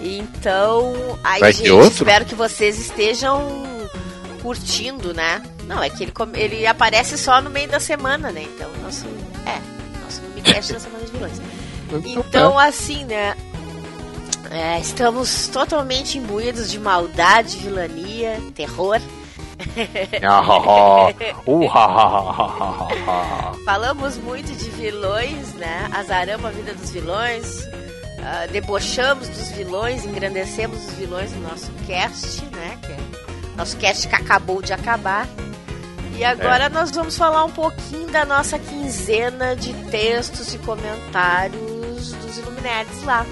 Então, 0.00 1.18
aí, 1.22 1.40
Vai 1.40 1.52
gente, 1.52 1.70
espero 1.92 2.24
que 2.24 2.34
vocês 2.34 2.78
estejam 2.78 3.62
curtindo, 4.42 5.14
né? 5.14 5.42
Não, 5.66 5.82
é 5.82 5.88
que 5.88 6.04
ele, 6.04 6.12
ele 6.34 6.66
aparece 6.66 7.16
só 7.16 7.40
no 7.40 7.48
meio 7.48 7.68
da 7.68 7.80
semana, 7.80 8.30
né? 8.30 8.42
Então, 8.42 8.70
nosso. 8.82 9.06
É, 9.46 9.60
nosso 10.02 10.22
Lumicast 10.22 10.72
da 10.72 10.80
semana 10.80 11.04
de 11.04 11.12
vilões. 11.12 11.63
Então, 12.04 12.58
assim, 12.58 13.04
né? 13.04 13.34
é, 14.54 14.78
estamos 14.78 15.48
totalmente 15.48 16.16
imbuídos 16.16 16.70
de 16.70 16.78
maldade, 16.78 17.56
vilania, 17.56 18.40
terror. 18.54 19.00
Falamos 23.64 24.16
muito 24.18 24.52
de 24.52 24.70
vilões, 24.70 25.54
né? 25.54 25.88
Azaramos 25.92 26.46
a 26.46 26.50
vida 26.50 26.72
dos 26.74 26.90
vilões, 26.90 27.68
ah, 28.22 28.46
debochamos 28.50 29.28
dos 29.28 29.50
vilões, 29.50 30.04
engrandecemos 30.04 30.78
os 30.86 30.94
vilões 30.94 31.32
no 31.32 31.48
nosso 31.48 31.72
cast, 31.86 32.44
né? 32.46 32.78
Que 32.80 32.92
é 32.92 32.98
nosso 33.56 33.76
cast 33.76 34.06
que 34.06 34.14
acabou 34.14 34.62
de 34.62 34.72
acabar. 34.72 35.26
E 36.16 36.24
agora 36.24 36.68
nós 36.68 36.92
vamos 36.92 37.16
falar 37.18 37.44
um 37.44 37.50
pouquinho 37.50 38.08
da 38.08 38.24
nossa 38.24 38.56
quinzena 38.56 39.56
de 39.56 39.72
textos 39.90 40.54
e 40.54 40.58
comentários 40.58 41.83
dos 42.12 42.38
Illuminates 42.38 43.02
lá. 43.04 43.26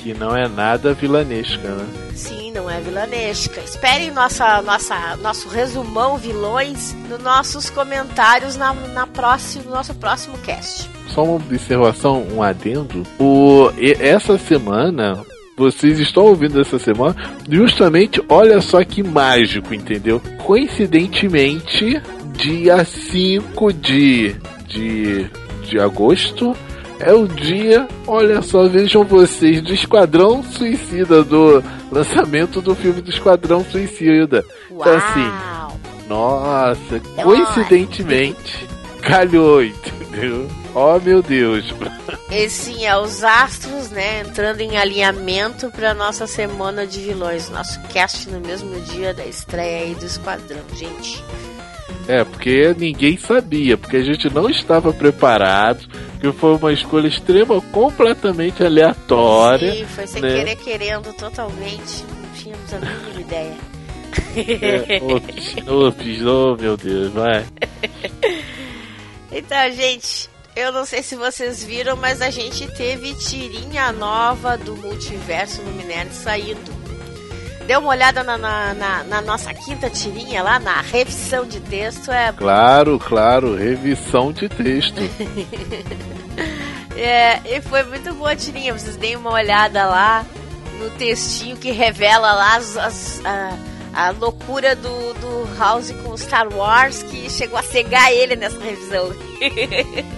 Que 0.00 0.14
não 0.14 0.36
é 0.36 0.48
nada 0.48 0.94
vilanesca, 0.94 1.68
né? 1.68 1.86
Sim, 2.14 2.52
não 2.52 2.70
é 2.70 2.80
vilanesca. 2.80 3.60
Esperem 3.60 4.10
nossa, 4.10 4.62
nossa, 4.62 5.16
nosso 5.16 5.48
resumão 5.48 6.16
vilões 6.16 6.94
nos 7.08 7.20
nossos 7.22 7.68
comentários 7.68 8.56
na, 8.56 8.72
na 8.72 9.06
próximo, 9.06 9.64
no 9.64 9.70
nosso 9.72 9.94
próximo 9.94 10.38
cast. 10.38 10.88
Só 11.08 11.24
uma 11.24 11.34
observação, 11.34 12.26
um 12.32 12.42
adendo. 12.42 13.02
O, 13.18 13.70
e- 13.76 13.96
essa 14.00 14.38
semana, 14.38 15.22
vocês 15.56 15.98
estão 15.98 16.24
ouvindo 16.24 16.60
essa 16.60 16.78
semana, 16.78 17.14
justamente, 17.50 18.22
olha 18.28 18.60
só 18.60 18.82
que 18.84 19.02
mágico, 19.02 19.74
entendeu? 19.74 20.20
Coincidentemente, 20.44 22.00
dia 22.36 22.84
5 22.84 23.72
de, 23.72 24.36
de, 24.68 25.26
de 25.64 25.78
agosto 25.78 26.54
é 26.98 27.12
o 27.12 27.26
dia, 27.26 27.86
olha 28.06 28.42
só, 28.42 28.68
vejam 28.68 29.04
vocês, 29.04 29.60
do 29.62 29.72
Esquadrão 29.72 30.42
Suicida, 30.42 31.22
do 31.22 31.62
lançamento 31.90 32.60
do 32.60 32.74
filme 32.74 33.00
do 33.00 33.10
Esquadrão 33.10 33.64
Suicida. 33.64 34.44
Então, 34.70 34.96
assim, 34.96 35.28
Uau! 35.28 35.80
nossa, 36.08 37.00
coincidentemente, 37.22 38.66
calhou, 39.02 39.62
entendeu? 39.62 39.96
entendeu? 40.16 40.48
Oh 40.74 40.98
meu 40.98 41.22
Deus. 41.22 41.64
E 42.30 42.48
sim, 42.48 42.84
é 42.84 42.96
os 42.96 43.22
astros, 43.22 43.90
né, 43.90 44.20
entrando 44.20 44.60
em 44.60 44.76
alinhamento 44.76 45.70
para 45.70 45.94
nossa 45.94 46.26
semana 46.26 46.86
de 46.86 47.00
vilões. 47.00 47.48
Nosso 47.50 47.80
cast 47.88 48.28
no 48.28 48.40
mesmo 48.40 48.78
dia 48.80 49.14
da 49.14 49.24
estreia 49.24 49.84
aí 49.84 49.94
do 49.94 50.04
Esquadrão, 50.04 50.62
gente. 50.74 51.22
É, 52.08 52.22
porque 52.24 52.74
ninguém 52.78 53.16
sabia, 53.16 53.76
porque 53.76 53.96
a 53.96 54.02
gente 54.02 54.32
não 54.32 54.48
estava 54.48 54.92
preparado, 54.92 55.88
que 56.20 56.30
foi 56.32 56.56
uma 56.56 56.72
escolha 56.72 57.08
extrema, 57.08 57.60
completamente 57.60 58.62
aleatória. 58.64 59.74
Sim, 59.74 59.86
foi 59.86 60.06
sem 60.06 60.22
né? 60.22 60.28
querer 60.28 60.56
querendo 60.56 61.12
totalmente. 61.14 62.04
Não 62.04 62.32
tínhamos 62.34 62.74
a 62.74 62.78
mínima 62.78 63.20
ideia. 63.20 63.56
É, 64.36 65.02
ops, 65.02 65.56
ops, 65.66 66.22
oh 66.26 66.56
meu 66.60 66.76
Deus, 66.76 67.12
vai. 67.12 67.44
Então, 69.32 69.70
gente, 69.72 70.30
eu 70.54 70.72
não 70.72 70.86
sei 70.86 71.02
se 71.02 71.16
vocês 71.16 71.62
viram, 71.62 71.96
mas 71.96 72.22
a 72.22 72.30
gente 72.30 72.66
teve 72.68 73.14
tirinha 73.14 73.92
nova 73.92 74.56
do 74.56 74.74
multiverso 74.76 75.60
Luminary 75.62 76.10
saindo. 76.10 76.72
Dê 77.66 77.76
uma 77.76 77.88
olhada 77.88 78.22
na, 78.22 78.38
na, 78.38 78.74
na- 78.74 79.04
na 79.04 79.20
nossa 79.20 79.52
quinta 79.52 79.90
tirinha 79.90 80.42
lá, 80.42 80.58
na 80.58 80.80
revisão 80.80 81.44
de 81.44 81.58
texto. 81.60 82.12
É, 82.12 82.32
Claro, 82.32 82.98
claro, 82.98 83.56
revisão 83.56 84.32
de 84.32 84.48
texto. 84.48 85.00
é, 86.96 87.40
e 87.44 87.60
foi 87.60 87.82
muito 87.84 88.14
boa 88.14 88.32
a 88.32 88.36
tirinha. 88.36 88.72
Vocês 88.72 88.96
deem 88.96 89.16
uma 89.16 89.32
olhada 89.32 89.84
lá 89.86 90.24
no 90.78 90.90
textinho 90.90 91.56
que 91.56 91.70
revela 91.70 92.32
lá 92.32 92.56
as- 92.56 92.76
as- 92.76 93.20
a, 93.24 93.52
a 93.94 94.10
loucura 94.10 94.76
do, 94.76 95.14
do 95.14 95.58
House 95.58 95.90
com 96.04 96.16
Star 96.16 96.46
Wars, 96.52 97.02
que 97.02 97.28
chegou 97.30 97.58
a 97.58 97.62
cegar 97.62 98.12
ele 98.12 98.36
nessa 98.36 98.58
revisão. 98.60 99.10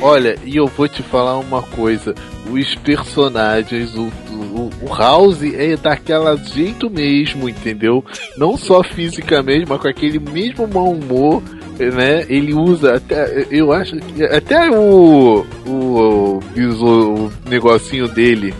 Olha, 0.00 0.36
e 0.44 0.56
eu 0.56 0.66
vou 0.66 0.88
te 0.88 1.02
falar 1.02 1.38
uma 1.38 1.62
coisa: 1.62 2.14
os 2.50 2.74
personagens, 2.76 3.94
o, 3.94 4.10
o, 4.30 4.70
o 4.82 4.94
House 4.94 5.42
é 5.42 5.76
daquela 5.76 6.36
jeito 6.36 6.90
mesmo, 6.90 7.48
entendeu? 7.48 8.04
Não 8.36 8.56
só 8.56 8.82
fisicamente, 8.82 9.66
mas 9.68 9.80
com 9.80 9.88
aquele 9.88 10.18
mesmo 10.18 10.66
mau 10.66 10.90
humor, 10.92 11.42
né? 11.78 12.24
Ele 12.28 12.52
usa 12.54 12.96
até, 12.96 13.46
eu 13.50 13.72
acho 13.72 13.96
que 13.96 14.24
até 14.24 14.70
o 14.70 15.44
o, 15.66 16.40
biso- 16.54 17.14
o 17.14 17.32
negocinho 17.48 18.08
dele, 18.08 18.52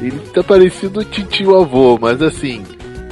ele 0.00 0.18
tá 0.32 0.42
parecido 0.42 1.00
o 1.00 1.04
titio 1.04 1.56
avô, 1.56 1.98
mas 2.00 2.22
assim, 2.22 2.62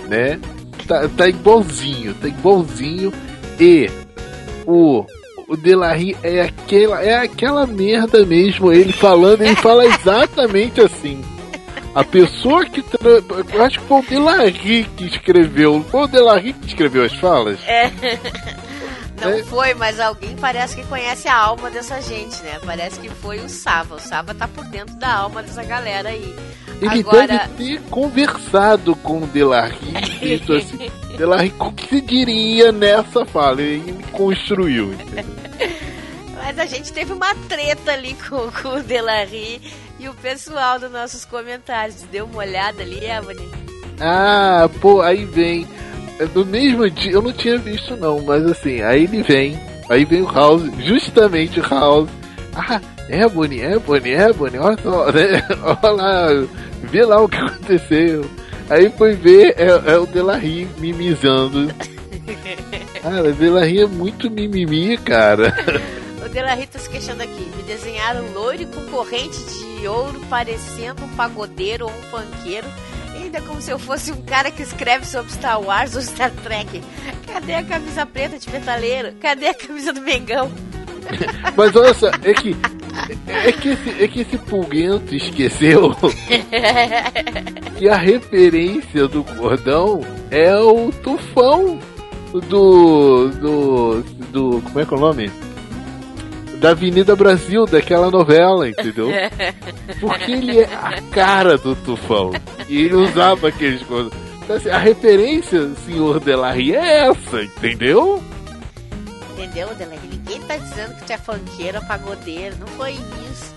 né? 0.09 0.39
Tá, 0.87 1.09
tá 1.09 1.29
igualzinho, 1.29 2.15
tá 2.15 2.29
igualzinho 2.29 3.13
e 3.59 3.89
o 4.67 5.05
o 5.49 5.57
Delarry 5.57 6.17
é 6.23 6.43
aquela, 6.43 7.03
é 7.03 7.15
aquela 7.17 7.67
merda 7.67 8.25
mesmo. 8.25 8.73
Ele 8.73 8.93
falando, 8.93 9.43
ele 9.43 9.57
fala 9.57 9.85
exatamente 9.87 10.81
assim. 10.81 11.23
A 11.95 12.03
pessoa 12.03 12.65
que. 12.67 12.83
Tra... 12.83 12.99
Eu 13.55 13.63
acho 13.63 13.79
que 13.81 13.87
foi 13.87 13.99
o 14.01 14.03
Delarry 14.03 14.85
que 14.97 15.05
escreveu. 15.05 15.85
Foi 15.91 16.03
o 16.03 16.07
Delarry 16.09 16.53
que 16.53 16.67
escreveu 16.69 17.05
as 17.05 17.13
falas? 17.15 17.59
É. 17.67 17.91
Não 19.23 19.31
É. 19.31 19.43
foi, 19.45 19.75
mas 19.75 20.01
alguém 20.01 20.35
parece 20.41 20.75
que 20.75 20.85
conhece 20.87 21.29
a 21.29 21.37
alma 21.37 21.71
dessa 21.71 22.01
gente, 22.03 22.43
né? 22.43 22.59
Parece 22.67 22.99
que 22.99 23.09
foi 23.09 23.39
o 23.39 23.49
Sava. 23.49 23.95
O 23.95 24.01
Sava 24.01 24.35
tá 24.35 24.49
por 24.49 24.65
dentro 24.65 24.97
da 24.97 25.15
alma 25.15 25.41
dessa 25.41 25.63
galera 25.63 26.09
aí. 26.09 26.35
Ele 26.83 27.01
Agora- 27.01 27.27
deve 27.29 27.49
ter 27.77 27.81
conversado 27.83 28.97
com 28.97 29.19
o 29.23 29.27
Delarry 29.29 29.77
dito 30.21 30.53
assim: 30.55 30.91
Você 31.81 32.01
diria 32.01 32.73
nessa 32.73 33.25
fala? 33.25 33.63
E 33.63 33.75
ele 33.75 34.05
construiu. 34.13 34.93
entendeu? 34.93 35.25
Mas 36.37 36.59
a 36.59 36.67
gente 36.67 36.93
teve 36.93 37.13
uma 37.13 37.35
treta 37.49 37.93
ali 37.93 38.15
com, 38.29 38.51
com 38.51 38.77
o 38.77 38.83
Delarry 38.83 39.63
e 39.99 40.09
o 40.09 40.15
pessoal 40.15 40.79
dos 40.79 40.91
nossos 40.91 41.25
comentários. 41.25 42.03
Deu 42.13 42.27
uma 42.27 42.39
olhada 42.39 42.83
ali, 42.83 43.05
Ebony? 43.05 43.49
Ah, 44.01 44.69
pô, 44.81 45.01
aí 45.01 45.25
vem. 45.25 45.67
é 46.19 46.27
No 46.35 46.45
mesmo 46.45 46.89
dia, 46.91 47.13
eu 47.13 47.23
não 47.23 47.33
tinha 47.33 47.57
visto 47.57 47.97
não, 47.97 48.21
mas 48.21 48.45
assim, 48.45 48.83
aí 48.83 49.05
ele 49.05 49.23
vem. 49.23 49.59
Aí 49.89 50.05
vem 50.05 50.23
o 50.23 50.31
House, 50.31 50.63
justamente 50.79 51.61
o 51.61 51.69
House. 51.69 52.11
Ah, 52.55 52.81
Ebony, 53.09 53.61
Ebony, 53.61 54.11
Ebony, 54.11 54.59
olha 54.59 54.79
só, 54.83 55.11
né? 55.13 55.43
Olha 55.83 55.93
lá, 55.93 56.27
vê 56.83 57.05
lá 57.05 57.21
o 57.21 57.29
que 57.29 57.37
aconteceu. 57.37 58.25
Aí 58.69 58.91
foi 58.91 59.15
ver, 59.15 59.55
é, 59.59 59.93
é 59.93 59.99
o 59.99 60.07
Delarry 60.07 60.69
mimizando. 60.79 61.73
Cara, 63.03 63.29
o 63.29 63.33
Delarry 63.35 63.81
é 63.83 63.87
muito 63.87 64.31
mimimi, 64.31 64.97
cara. 64.97 65.55
O 66.25 66.29
Delarry 66.31 66.67
tá 66.67 66.79
se 66.79 66.89
queixando 66.89 67.23
aqui. 67.23 67.51
Me 67.55 67.63
desenharam 67.65 68.33
loiro 68.33 68.67
com 68.69 68.83
corrente 68.87 69.37
de 69.45 69.87
ouro 69.87 70.19
parecendo 70.31 71.05
um 71.05 71.09
pagodeiro 71.09 71.85
ou 71.85 71.91
um 71.91 72.03
funkeiro. 72.05 72.67
Ainda 73.15 73.43
como 73.43 73.61
se 73.61 73.71
eu 73.71 73.79
fosse 73.79 74.11
um 74.11 74.23
cara 74.23 74.51
que 74.51 74.63
escreve 74.63 75.05
sobre 75.05 75.31
Star 75.33 75.61
Wars 75.61 75.95
ou 75.95 76.01
Star 76.01 76.31
Trek. 76.31 76.83
Cadê 77.31 77.57
a 77.57 77.63
camisa 77.63 78.07
preta 78.07 78.39
de 78.39 78.49
metaleiro? 78.49 79.13
Cadê 79.21 79.49
a 79.49 79.55
camisa 79.55 79.93
do 79.93 80.01
Mengão? 80.01 80.51
Mas 81.55 81.77
olha 81.77 81.93
só, 81.93 82.09
é 82.09 82.33
que. 82.33 82.57
É 83.27 83.53
que 83.53 83.69
esse, 83.71 84.05
é 84.05 84.09
que 84.09 84.21
esse 84.21 84.39
pulguento 84.39 85.15
esqueceu 85.15 85.95
que 87.77 87.89
a 87.89 87.97
referência 87.97 89.09
do 89.09 89.25
cordão 89.25 90.01
é 90.31 90.57
o 90.57 90.91
tufão 90.91 91.79
do. 92.33 93.29
do. 93.29 94.03
do. 94.31 94.63
como 94.63 94.81
é 94.81 94.87
que 94.87 94.95
é 94.95 94.97
o 94.97 95.01
nome? 95.01 95.31
Da 96.61 96.71
Avenida 96.71 97.15
Brasil, 97.15 97.67
daquela 97.67 98.11
novela, 98.11 98.69
entendeu? 98.69 99.11
Porque 100.01 100.33
ele 100.33 100.61
é 100.61 100.65
a 100.65 101.01
cara 101.13 101.59
do 101.59 101.75
tufão. 101.75 102.31
E 102.69 102.83
ele 102.83 102.95
usava 102.95 103.49
aqueles 103.49 103.83
coisas. 103.83 104.13
Então, 104.43 104.57
assim, 104.57 104.71
a 104.71 104.79
referência, 104.79 105.71
senhor 105.87 106.21
Delarry, 106.21 106.75
é 106.75 107.09
essa, 107.09 107.43
entendeu? 107.43 108.23
Entendeu, 109.35 109.75
Delarry? 109.75 110.07
Ninguém 110.07 110.41
tá 110.43 110.57
dizendo 110.57 110.95
que 110.95 111.05
tu 111.05 111.11
é 111.11 111.19
funkeiro 111.19 111.79
ou 111.79 111.85
pagodeiro. 111.85 112.57
Não 112.59 112.69
foi 112.69 112.93
isso. 112.93 113.55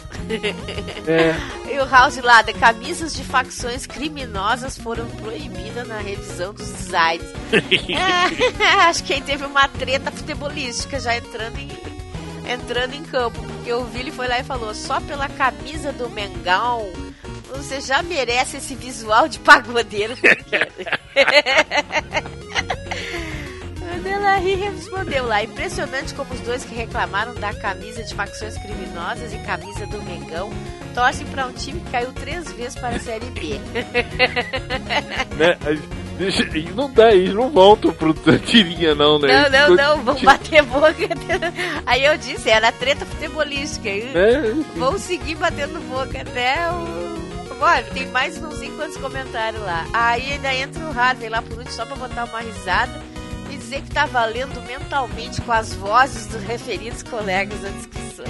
É. 1.07 1.57
E 1.71 1.79
o 1.79 1.85
House 1.85 2.17
lá, 2.17 2.41
de 2.41 2.53
camisas 2.53 3.13
de 3.13 3.23
facções 3.23 3.85
criminosas 3.85 4.77
foram 4.77 5.05
proibidas 5.07 5.87
na 5.87 5.99
revisão 5.99 6.53
dos 6.53 6.67
designs. 6.67 7.23
É, 7.89 8.65
acho 8.89 9.03
que 9.03 9.13
aí 9.13 9.21
teve 9.21 9.45
uma 9.45 9.67
treta 9.67 10.11
futebolística 10.11 10.99
já 10.99 11.15
entrando 11.15 11.57
em, 11.59 11.69
entrando 12.51 12.93
em 12.93 13.03
campo. 13.03 13.39
Porque 13.41 13.71
o 13.71 13.85
Vili 13.85 14.11
foi 14.11 14.27
lá 14.27 14.39
e 14.39 14.43
falou: 14.43 14.73
só 14.73 14.99
pela 14.99 15.29
camisa 15.29 15.93
do 15.93 16.09
Mengão 16.09 16.91
você 17.55 17.79
já 17.79 18.01
merece 18.01 18.57
esse 18.57 18.75
visual 18.75 19.27
de 19.27 19.39
pagodeiro. 19.39 20.15
O 24.07 24.09
Delarry 24.09 24.55
respondeu 24.55 25.27
lá, 25.27 25.43
impressionante 25.43 26.13
como 26.13 26.33
os 26.33 26.39
dois 26.39 26.63
que 26.63 26.73
reclamaram 26.73 27.33
da 27.35 27.53
camisa 27.53 28.01
de 28.01 28.15
facções 28.15 28.57
criminosas 28.57 29.33
e 29.33 29.37
camisa 29.39 29.85
do 29.85 30.01
Mengão 30.01 30.49
torcem 30.95 31.27
para 31.27 31.45
um 31.45 31.51
time 31.51 31.81
que 31.81 31.91
caiu 31.91 32.13
três 32.13 32.49
vezes 32.53 32.75
para 32.75 32.95
a 32.95 32.99
Série 32.99 33.25
B. 33.31 33.59
né? 35.35 35.57
E 36.55 36.61
não 36.71 36.89
dá, 36.89 37.11
eles 37.11 37.33
não 37.33 37.49
voltam 37.49 37.91
pro 37.91 38.13
tirinha, 38.39 38.95
não, 38.95 39.19
né? 39.19 39.49
Não, 39.49 39.49
não, 39.49 39.75
não, 39.75 40.03
vão 40.03 40.23
bater 40.23 40.63
boca. 40.63 40.93
Aí 41.85 42.05
eu 42.05 42.17
disse, 42.17 42.49
era 42.49 42.71
treta 42.71 43.05
futebolística. 43.05 43.89
aí 43.89 44.09
É, 44.15 44.53
Vão 44.77 44.97
seguir 44.97 45.35
batendo 45.35 45.81
boca 45.89 46.21
até 46.21 46.71
o. 46.71 47.61
Olha, 47.61 47.83
tem 47.93 48.07
mais 48.07 48.39
não 48.39 48.51
sei 48.51 48.69
quantos 48.71 48.97
comentários 48.97 49.61
lá. 49.61 49.85
Aí 49.91 50.31
ainda 50.31 50.55
entra 50.55 50.83
o 50.85 50.97
Harvey 50.97 51.27
lá 51.27 51.41
por 51.41 51.57
último 51.57 51.75
só 51.75 51.85
pra 51.85 51.95
botar 51.97 52.23
uma 52.23 52.39
risada 52.39 53.16
e 53.51 53.57
dizer 53.57 53.81
que 53.81 53.91
tá 53.91 54.05
valendo 54.05 54.61
mentalmente 54.67 55.41
com 55.41 55.51
as 55.51 55.73
vozes 55.73 56.27
dos 56.27 56.43
referidos 56.43 57.03
colegas 57.03 57.59
da 57.61 57.69
discussão. 57.69 58.25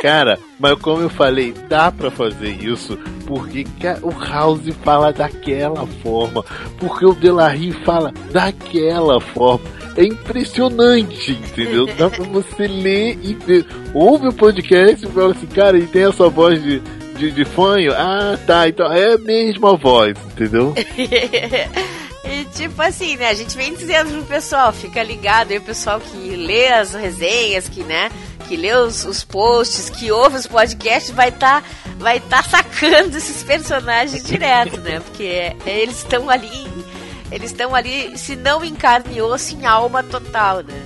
Cara, 0.00 0.38
mas 0.58 0.74
como 0.80 1.02
eu 1.02 1.10
falei, 1.10 1.52
dá 1.68 1.92
pra 1.92 2.10
fazer 2.10 2.50
isso 2.50 2.98
porque 3.26 3.64
o 4.02 4.10
House 4.10 4.68
fala 4.84 5.12
daquela 5.12 5.86
forma, 6.02 6.44
porque 6.78 7.06
o 7.06 7.14
Delarry 7.14 7.72
fala 7.84 8.12
daquela 8.32 9.20
forma. 9.20 9.64
É 9.96 10.04
impressionante, 10.04 11.32
entendeu? 11.32 11.86
Dá 11.86 12.08
pra 12.08 12.24
você 12.24 12.66
ler 12.66 13.18
e 13.22 13.34
ver. 13.34 13.66
Ouve 13.94 14.28
o 14.28 14.32
podcast 14.32 15.06
e 15.06 15.10
fala 15.10 15.32
assim, 15.32 15.46
cara, 15.46 15.76
ele 15.76 15.86
tem 15.86 16.04
essa 16.04 16.28
voz 16.28 16.62
de, 16.62 16.80
de, 17.16 17.30
de 17.30 17.44
fanho? 17.44 17.92
Ah, 17.94 18.38
tá, 18.46 18.68
então 18.68 18.90
é 18.90 19.14
a 19.14 19.18
mesma 19.18 19.76
voz, 19.76 20.16
entendeu? 20.32 20.74
tipo 22.52 22.80
assim, 22.80 23.16
né? 23.16 23.28
A 23.28 23.34
gente 23.34 23.56
vem 23.56 23.74
dizendo 23.74 24.10
pro 24.10 24.24
pessoal, 24.24 24.72
fica 24.72 25.02
ligado 25.02 25.50
aí, 25.50 25.58
o 25.58 25.62
pessoal 25.62 26.00
que 26.00 26.36
lê 26.36 26.68
as 26.68 26.94
resenhas, 26.94 27.68
que, 27.68 27.82
né? 27.82 28.10
Que 28.48 28.56
lê 28.56 28.74
os, 28.74 29.04
os 29.04 29.24
posts, 29.24 29.88
que 29.90 30.12
ouve 30.12 30.36
os 30.36 30.46
podcasts, 30.46 31.10
vai 31.10 31.28
estar 31.28 31.64
vai 31.98 32.20
tá 32.20 32.42
sacando 32.42 33.16
esses 33.18 33.42
personagens 33.42 34.22
direto, 34.24 34.80
né? 34.80 35.00
Porque 35.00 35.24
é, 35.24 35.56
eles 35.66 35.98
estão 35.98 36.28
ali, 36.28 36.68
eles 37.30 37.50
estão 37.50 37.74
ali, 37.74 38.16
se 38.18 38.36
não 38.36 38.64
em 38.64 38.74
carne 38.74 39.16
e 39.16 39.22
osso, 39.22 39.54
em 39.54 39.66
alma 39.66 40.02
total, 40.02 40.62
né? 40.62 40.82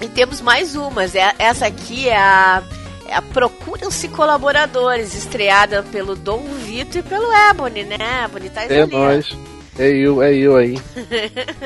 E 0.00 0.08
temos 0.08 0.40
mais 0.40 0.76
umas. 0.76 1.14
É- 1.14 1.34
Essa 1.38 1.66
aqui 1.66 2.08
é 2.08 2.16
a, 2.16 2.62
é 3.06 3.14
a 3.14 3.22
Procuram-se 3.22 4.08
Colaboradores, 4.08 5.14
estreada 5.14 5.82
pelo 5.82 6.14
Dom 6.14 6.42
Vito 6.64 6.98
e 6.98 7.02
pelo 7.02 7.32
Ebony, 7.32 7.84
né? 7.84 7.96
Ebony 8.24 8.50
tá 8.50 8.64
É 8.64 8.82
ali, 8.82 8.92
nós. 8.92 9.36
É 9.78 9.88
eu, 9.90 10.22
é 10.22 10.34
eu 10.34 10.56
aí. 10.56 10.78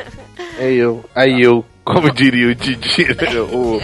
É 0.58 0.70
eu. 0.70 1.02
Aí 1.14 1.40
eu, 1.42 1.64
como 1.82 2.12
diria 2.12 2.48
o 2.48 2.54
Didi. 2.54 3.06
né? 3.06 3.40
o, 3.40 3.80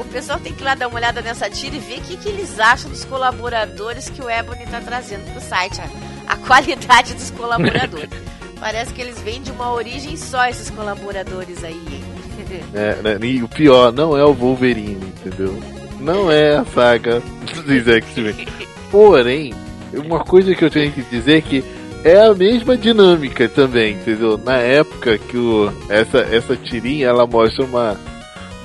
O 0.00 0.04
pessoal 0.06 0.40
tem 0.40 0.52
que 0.52 0.62
ir 0.62 0.64
lá 0.64 0.74
dar 0.74 0.88
uma 0.88 0.96
olhada 0.96 1.20
nessa 1.20 1.48
tira 1.50 1.76
e 1.76 1.78
ver 1.78 1.98
o 1.98 2.00
que, 2.00 2.16
que 2.16 2.28
eles 2.28 2.58
acham 2.58 2.90
dos 2.90 3.04
colaboradores 3.04 4.08
que 4.08 4.22
o 4.22 4.30
Ebony 4.30 4.64
tá 4.66 4.80
trazendo 4.80 5.30
pro 5.30 5.40
site. 5.40 5.78
A, 5.80 6.32
a 6.32 6.36
qualidade 6.36 7.14
dos 7.14 7.30
colaboradores. 7.30 8.08
Parece 8.58 8.92
que 8.94 9.00
eles 9.00 9.20
vêm 9.20 9.42
de 9.42 9.50
uma 9.50 9.72
origem 9.72 10.16
só, 10.16 10.46
esses 10.46 10.70
colaboradores 10.70 11.62
aí. 11.62 12.02
é, 12.74 12.94
né, 13.02 13.18
e 13.26 13.42
o 13.42 13.48
pior, 13.48 13.92
não 13.92 14.16
é 14.16 14.24
o 14.24 14.32
Wolverine, 14.32 15.06
entendeu? 15.06 15.58
Não 16.00 16.30
é 16.30 16.56
a 16.56 16.64
saga 16.64 17.20
dos 17.20 17.88
X-Men. 17.88 18.48
Porém, 18.90 19.54
uma 19.92 20.24
coisa 20.24 20.54
que 20.54 20.64
eu 20.64 20.70
tenho 20.70 20.90
que 20.92 21.02
dizer 21.02 21.38
é 21.38 21.40
que 21.42 21.64
é 22.04 22.26
a 22.26 22.34
mesma 22.34 22.76
dinâmica 22.76 23.48
também, 23.48 23.94
entendeu? 23.94 24.38
Na 24.38 24.56
época 24.56 25.18
que 25.18 25.36
o, 25.36 25.72
essa, 25.88 26.18
essa 26.18 26.56
tirinha 26.56 27.08
ela 27.08 27.26
mostra 27.26 27.64
uma, 27.64 27.96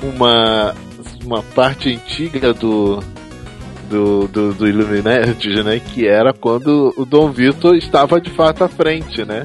uma, 0.01 0.75
uma 1.23 1.43
parte 1.43 1.93
antiga 1.93 2.53
do, 2.53 3.03
do, 3.89 4.27
do, 4.27 4.53
do 4.53 4.67
Illuminati, 4.67 5.49
né? 5.63 5.79
Que 5.79 6.07
era 6.07 6.33
quando 6.33 6.93
o 6.97 7.05
Dom 7.05 7.31
Vitor 7.31 7.75
estava 7.75 8.21
de 8.21 8.31
fato 8.31 8.63
à 8.63 8.69
frente, 8.69 9.25
né? 9.25 9.43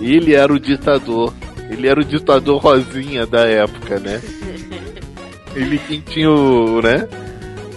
Ele 0.00 0.34
era 0.34 0.52
o 0.52 0.58
ditador. 0.58 1.32
Ele 1.70 1.88
era 1.88 2.00
o 2.00 2.04
ditador 2.04 2.58
rosinha 2.58 3.26
da 3.26 3.46
época, 3.46 3.98
né? 3.98 4.20
Ele 5.54 5.78
quem 5.78 6.00
tinha 6.00 6.30
o, 6.30 6.80
né? 6.82 7.08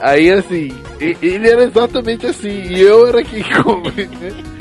Aí 0.01 0.31
assim, 0.31 0.71
ele 0.99 1.49
era 1.49 1.63
exatamente 1.63 2.25
assim, 2.25 2.49
e 2.49 2.79
eu 2.81 3.07
era 3.07 3.23
quem 3.23 3.41
né? 4.19 4.58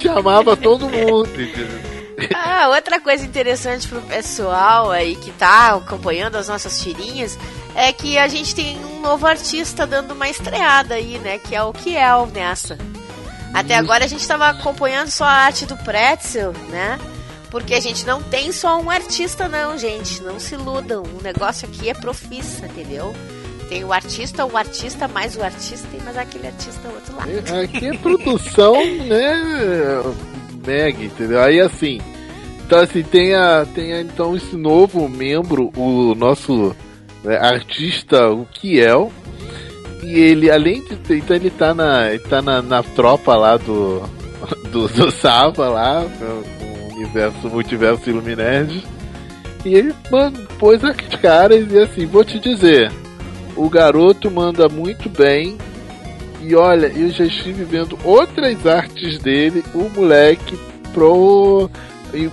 Chamava 0.00 0.56
todo 0.56 0.88
mundo, 0.88 1.28
entendeu? 1.40 1.94
Ah, 2.34 2.68
outra 2.68 3.00
coisa 3.00 3.24
interessante 3.24 3.88
pro 3.88 4.00
pessoal 4.02 4.90
aí 4.90 5.16
que 5.16 5.32
tá 5.32 5.74
acompanhando 5.74 6.36
as 6.36 6.48
nossas 6.48 6.80
tirinhas 6.80 7.36
é 7.74 7.92
que 7.92 8.16
a 8.16 8.28
gente 8.28 8.54
tem 8.54 8.78
um 8.84 9.00
novo 9.00 9.26
artista 9.26 9.86
dando 9.86 10.12
uma 10.12 10.28
estreada 10.28 10.94
aí, 10.94 11.18
né? 11.18 11.38
Que 11.38 11.54
é 11.54 11.62
o 11.62 11.72
Kiel 11.72 12.28
nessa. 12.32 12.78
Até 13.52 13.76
agora 13.76 14.04
a 14.04 14.08
gente 14.08 14.26
tava 14.26 14.48
acompanhando 14.48 15.10
só 15.10 15.24
a 15.24 15.32
arte 15.32 15.66
do 15.66 15.76
Pretzel, 15.78 16.52
né? 16.68 16.98
Porque 17.50 17.74
a 17.74 17.80
gente 17.80 18.04
não 18.04 18.20
tem 18.20 18.50
só 18.50 18.80
um 18.80 18.90
artista, 18.90 19.48
não, 19.48 19.78
gente. 19.78 20.20
Não 20.22 20.40
se 20.40 20.54
iludam. 20.54 21.04
O 21.04 21.22
negócio 21.22 21.68
aqui 21.68 21.88
é 21.88 21.94
profissa, 21.94 22.66
entendeu? 22.66 23.14
Tem 23.68 23.84
o 23.84 23.92
artista, 23.92 24.44
o 24.44 24.56
artista, 24.56 25.08
mais 25.08 25.36
o 25.36 25.42
artista 25.42 25.88
e 25.96 26.02
mais 26.02 26.16
aquele 26.16 26.46
artista 26.46 26.88
outro 26.88 27.16
lá. 27.16 27.24
Aqui 27.62 27.86
é 27.86 27.96
produção, 27.96 28.74
né? 29.06 30.02
Mega, 30.66 31.02
entendeu? 31.02 31.40
Aí 31.40 31.60
assim. 31.60 32.00
Então 32.66 32.80
assim, 32.80 33.02
tem, 33.02 33.34
a, 33.34 33.66
tem 33.74 33.92
a, 33.92 34.00
então 34.00 34.36
esse 34.36 34.56
novo 34.56 35.08
membro, 35.08 35.70
o 35.76 36.14
nosso 36.14 36.74
né, 37.22 37.36
artista, 37.36 38.30
o 38.30 38.46
Kiel. 38.46 39.12
E 40.02 40.18
ele, 40.18 40.50
além 40.50 40.82
de 40.84 41.14
então 41.14 41.36
ele 41.36 41.50
tá 41.50 41.72
na. 41.74 42.10
Ele 42.10 42.18
tá 42.20 42.42
na, 42.42 42.60
na 42.60 42.82
tropa 42.82 43.34
lá 43.36 43.56
do. 43.56 44.02
Do, 44.70 44.88
do 44.88 45.10
Sava 45.10 45.68
lá, 45.68 46.04
o 46.04 46.94
universo, 46.96 47.48
multiverso 47.48 48.10
Illuminati. 48.10 48.84
E 49.64 49.74
ele 49.74 49.94
mano, 50.10 50.46
pôs 50.58 50.84
as 50.84 50.96
caras 51.20 51.72
e 51.72 51.78
assim, 51.78 52.04
vou 52.04 52.24
te 52.24 52.38
dizer, 52.38 52.92
o 53.56 53.68
garoto 53.68 54.30
manda 54.30 54.68
muito 54.68 55.08
bem. 55.08 55.56
E 56.40 56.54
olha, 56.54 56.86
eu 56.86 57.08
já 57.08 57.24
estive 57.24 57.64
vendo 57.64 57.98
outras 58.04 58.66
artes 58.66 59.18
dele, 59.18 59.64
o 59.74 59.88
moleque 59.88 60.58
pro. 60.92 61.70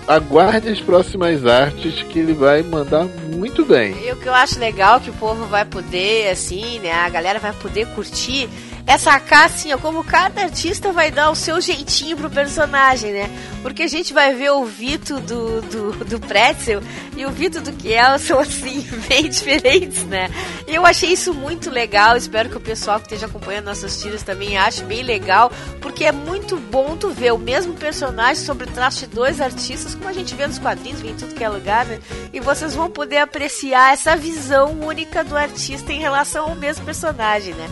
Aguarde 0.06 0.68
as 0.68 0.80
próximas 0.80 1.44
artes 1.44 2.04
que 2.04 2.20
ele 2.20 2.34
vai 2.34 2.62
mandar 2.62 3.04
muito 3.34 3.64
bem. 3.64 3.92
E 4.06 4.12
o 4.12 4.16
que 4.16 4.28
eu 4.28 4.34
acho 4.34 4.56
legal 4.60 5.00
que 5.00 5.10
o 5.10 5.14
povo 5.14 5.44
vai 5.46 5.64
poder, 5.64 6.30
assim, 6.30 6.78
né? 6.78 6.92
A 6.92 7.08
galera 7.08 7.40
vai 7.40 7.52
poder 7.52 7.88
curtir 7.88 8.48
é 8.86 8.98
sacar, 8.98 9.46
assim, 9.46 9.72
ó, 9.72 9.78
como 9.78 10.02
cada 10.02 10.42
artista 10.42 10.92
vai 10.92 11.10
dar 11.10 11.30
o 11.30 11.34
seu 11.34 11.60
jeitinho 11.60 12.16
pro 12.16 12.28
personagem, 12.28 13.12
né? 13.12 13.30
Porque 13.62 13.84
a 13.84 13.88
gente 13.88 14.12
vai 14.12 14.34
ver 14.34 14.50
o 14.50 14.64
Vito 14.64 15.20
do, 15.20 15.62
do, 15.62 16.04
do 16.04 16.20
Pretzel 16.20 16.82
e 17.16 17.24
o 17.24 17.30
Vito 17.30 17.60
do 17.60 17.72
Kiel 17.72 18.18
são, 18.18 18.40
assim, 18.40 18.86
bem 19.08 19.28
diferentes, 19.28 20.04
né? 20.04 20.28
E 20.66 20.74
eu 20.74 20.84
achei 20.84 21.12
isso 21.12 21.32
muito 21.32 21.70
legal. 21.70 22.16
Espero 22.16 22.50
que 22.50 22.56
o 22.56 22.60
pessoal 22.60 22.98
que 22.98 23.06
esteja 23.06 23.26
acompanhando 23.26 23.66
nossas 23.66 24.00
tiras 24.00 24.22
também 24.22 24.58
ache 24.58 24.82
bem 24.82 25.02
legal, 25.02 25.52
porque 25.80 26.04
é 26.04 26.12
muito 26.12 26.56
bom 26.56 26.96
tu 26.96 27.10
ver 27.10 27.32
o 27.32 27.38
mesmo 27.38 27.74
personagem 27.74 28.42
sobre 28.42 28.64
o 28.64 28.70
traço 28.70 29.00
de 29.00 29.06
dois 29.06 29.40
artistas, 29.40 29.94
como 29.94 30.08
a 30.08 30.12
gente 30.12 30.34
vê 30.34 30.46
nos 30.46 30.58
quadrinhos, 30.58 31.00
vem 31.00 31.12
em 31.12 31.16
tudo 31.16 31.34
que 31.34 31.44
é 31.44 31.48
lugar, 31.48 31.86
né? 31.86 32.00
E 32.32 32.40
vocês 32.40 32.74
vão 32.74 32.90
poder 32.90 33.18
apreciar 33.18 33.92
essa 33.92 34.16
visão 34.16 34.72
única 34.80 35.22
do 35.22 35.36
artista 35.36 35.92
em 35.92 36.00
relação 36.00 36.48
ao 36.48 36.56
mesmo 36.56 36.84
personagem, 36.84 37.54
né? 37.54 37.68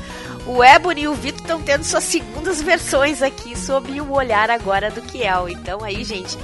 O 0.46 0.64
Ebony 0.64 1.02
e 1.02 1.08
o 1.08 1.14
Vitor 1.14 1.40
estão 1.42 1.62
tendo 1.62 1.84
suas 1.84 2.04
segundas 2.04 2.60
versões 2.62 3.22
aqui 3.22 3.56
sob 3.56 4.00
o 4.00 4.12
olhar 4.12 4.50
agora 4.50 4.90
do 4.90 5.02
Kiel. 5.02 5.48
Então 5.48 5.84
aí, 5.84 6.02
gente, 6.02 6.36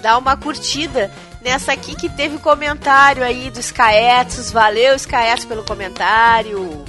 dá 0.00 0.16
uma 0.18 0.36
curtida 0.36 1.10
nessa 1.40 1.72
aqui 1.72 1.94
que 1.94 2.08
teve 2.08 2.38
comentário 2.38 3.22
aí 3.22 3.50
do 3.50 3.60
Skyetsus. 3.60 4.50
Valeu, 4.50 4.94
Skyetsus, 4.96 5.44
pelo 5.44 5.62
comentário. 5.64 6.58
O 6.60 6.84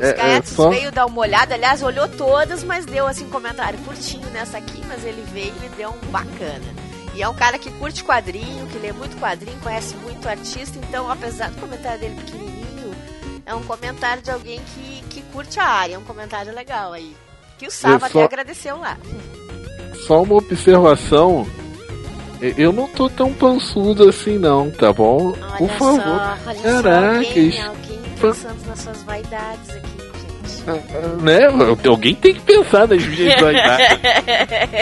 É, 0.00 0.08
é, 0.08 0.10
Skyetsus 0.12 0.56
só- 0.56 0.70
veio 0.70 0.90
dar 0.90 1.06
uma 1.06 1.20
olhada, 1.20 1.54
aliás, 1.54 1.82
olhou 1.82 2.08
todas, 2.08 2.64
mas 2.64 2.86
deu 2.86 3.06
assim 3.06 3.28
comentário 3.28 3.78
curtinho 3.80 4.26
nessa 4.30 4.58
aqui, 4.58 4.82
mas 4.88 5.04
ele 5.04 5.24
veio 5.32 5.52
e 5.64 5.68
deu 5.76 5.90
um 5.90 6.10
bacana. 6.10 6.88
E 7.14 7.22
é 7.22 7.28
um 7.28 7.34
cara 7.34 7.58
que 7.58 7.70
curte 7.72 8.02
quadrinho, 8.04 8.66
que 8.68 8.78
lê 8.78 8.92
muito 8.92 9.16
quadrinho, 9.18 9.58
conhece 9.60 9.94
muito 9.96 10.28
artista, 10.28 10.78
então 10.78 11.10
apesar 11.10 11.50
do 11.50 11.60
comentário 11.60 11.98
dele 11.98 12.14
pequenininho, 12.14 12.57
é 13.48 13.54
um 13.54 13.62
comentário 13.62 14.22
de 14.22 14.30
alguém 14.30 14.60
que, 14.74 15.02
que 15.08 15.22
curte 15.32 15.58
a 15.58 15.64
área, 15.64 15.94
é 15.94 15.98
um 15.98 16.04
comentário 16.04 16.54
legal 16.54 16.92
aí. 16.92 17.16
Que 17.58 17.66
o 17.66 17.70
Sava 17.70 18.00
só- 18.00 18.18
até 18.18 18.24
agradeceu 18.24 18.76
lá. 18.78 18.96
Só 20.06 20.22
uma 20.22 20.36
observação. 20.36 21.46
Eu 22.40 22.72
não 22.72 22.86
tô 22.86 23.08
tão 23.10 23.32
pançudo 23.32 24.08
assim 24.08 24.38
não, 24.38 24.70
tá 24.70 24.92
bom? 24.92 25.30
Olha 25.32 25.56
Por 25.56 25.68
favor. 25.70 26.00
só, 26.44 26.52
Caraca, 26.62 27.22
só, 27.24 27.28
alguém, 27.28 27.62
alguém 27.62 28.02
pensando 28.20 28.66
nas 28.68 28.78
suas 28.80 29.02
vaidades 29.02 29.70
aqui, 29.70 29.97
Né? 31.22 31.40
Alguém 31.88 32.14
tem 32.14 32.34
que 32.34 32.40
pensar 32.40 32.86
nas 32.88 33.02
minhas 33.04 33.34
vaidades. 33.40 33.98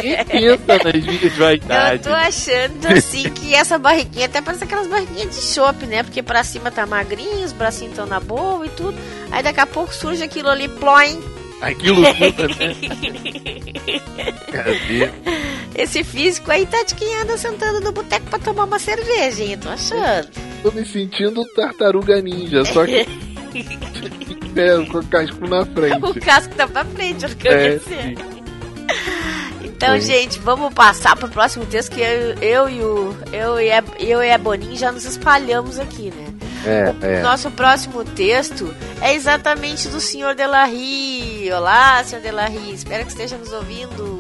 Quem 0.01 0.25
pensa 0.25 0.79
nas 0.85 1.05
minhas 1.05 1.23
Eu 1.23 1.31
vaidades? 1.31 2.07
tô 2.07 2.13
achando 2.13 2.87
assim 2.89 3.31
que 3.31 3.55
essa 3.55 3.79
barriguinha 3.79 4.27
até 4.27 4.41
parece 4.41 4.65
aquelas 4.65 4.87
barriguinhas 4.87 5.35
de 5.35 5.43
chopp, 5.43 5.87
né? 5.87 6.03
Porque 6.03 6.23
pra 6.23 6.43
cima 6.45 6.71
tá 6.71 6.87
magrinho, 6.87 7.45
os 7.45 7.53
bracinhos 7.53 7.93
estão 7.93 8.07
na 8.07 8.19
boa 8.21 8.67
e 8.67 8.71
tudo. 8.71 8.95
Aí 9.31 9.43
daqui 9.43 9.61
a 9.61 9.67
pouco 9.67 9.95
surge 9.95 10.23
aquilo 10.23 10.49
ali, 10.49 10.69
ploin. 10.69 11.21
Aquilo 11.61 12.03
tudo, 12.15 12.49
né? 12.59 12.77
Cadê? 14.53 15.11
Esse 15.75 16.03
físico 16.05 16.51
aí 16.51 16.67
tá 16.67 16.83
de 16.85 16.95
quem 16.95 17.15
anda 17.21 17.37
sentando 17.37 17.81
no 17.81 17.93
boteco 17.93 18.27
pra 18.27 18.39
tomar 18.39 18.65
uma 18.65 18.79
cerveja, 18.79 19.43
hein? 19.43 19.53
Eu 19.53 19.59
tô 19.59 19.69
achando. 19.71 20.29
Tô 20.63 20.71
me 20.73 20.85
sentindo 20.85 21.45
tartaruga 21.55 22.21
ninja, 22.21 22.65
só 22.65 22.85
que 22.85 23.07
com 24.91 24.99
o 24.99 25.07
casco 25.07 25.47
na 25.47 25.61
O 25.63 25.67
frente. 25.67 26.21
casco 26.21 26.55
tá 26.55 26.67
pra 26.67 26.85
frente, 26.85 27.25
eu 27.25 27.37
quero 27.37 27.83
É. 27.93 28.37
Então, 29.63 29.91
Oi. 29.93 30.01
gente, 30.01 30.39
vamos 30.39 30.73
passar 30.73 31.15
pro 31.17 31.29
próximo 31.29 31.67
texto 31.67 31.93
que 31.93 32.01
eu, 32.01 32.33
eu 32.41 32.69
e 32.69 32.81
o 32.81 33.15
eu 33.31 33.61
e 33.61 33.71
a, 33.71 33.85
eu 33.99 34.23
e 34.23 34.33
a 34.33 34.39
Boninho 34.39 34.75
já 34.77 34.91
nos 34.91 35.05
espalhamos 35.05 35.79
aqui, 35.79 36.11
né? 36.11 36.33
É, 36.65 37.17
é. 37.19 37.21
Nosso 37.23 37.51
próximo 37.51 38.03
texto 38.03 38.75
é 39.03 39.15
exatamente 39.15 39.89
do 39.89 40.01
Senhor 40.01 40.35
Delarry. 40.35 41.51
Olá, 41.53 42.03
Senhor 42.05 42.23
Delarry, 42.23 42.73
espero 42.73 43.05
que 43.05 43.11
esteja 43.11 43.37
nos 43.37 43.53
ouvindo. 43.53 44.19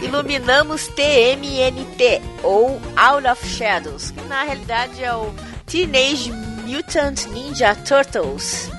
Iluminamos 0.00 0.86
TMNT, 0.88 2.22
ou 2.44 2.80
Out 2.96 3.26
of 3.26 3.48
Shadows, 3.48 4.12
que 4.12 4.24
na 4.28 4.44
realidade 4.44 5.02
é 5.02 5.12
o 5.12 5.34
Teenage 5.66 6.30
Mutant 6.64 7.26
Ninja 7.26 7.74
Turtles. 7.74 8.70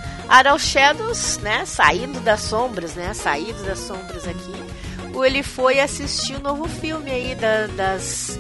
Of 0.53 0.63
Shadows, 0.65 1.37
né, 1.39 1.65
saindo 1.65 2.19
das 2.19 2.41
sombras, 2.41 2.93
né, 2.95 3.13
saído 3.13 3.63
das 3.63 3.79
sombras 3.79 4.27
aqui. 4.27 4.53
Ele 5.25 5.43
foi 5.43 5.79
assistir 5.79 6.35
o 6.35 6.39
novo 6.39 6.67
filme 6.67 7.09
aí 7.11 7.35
da- 7.35 7.67
das 7.67 8.39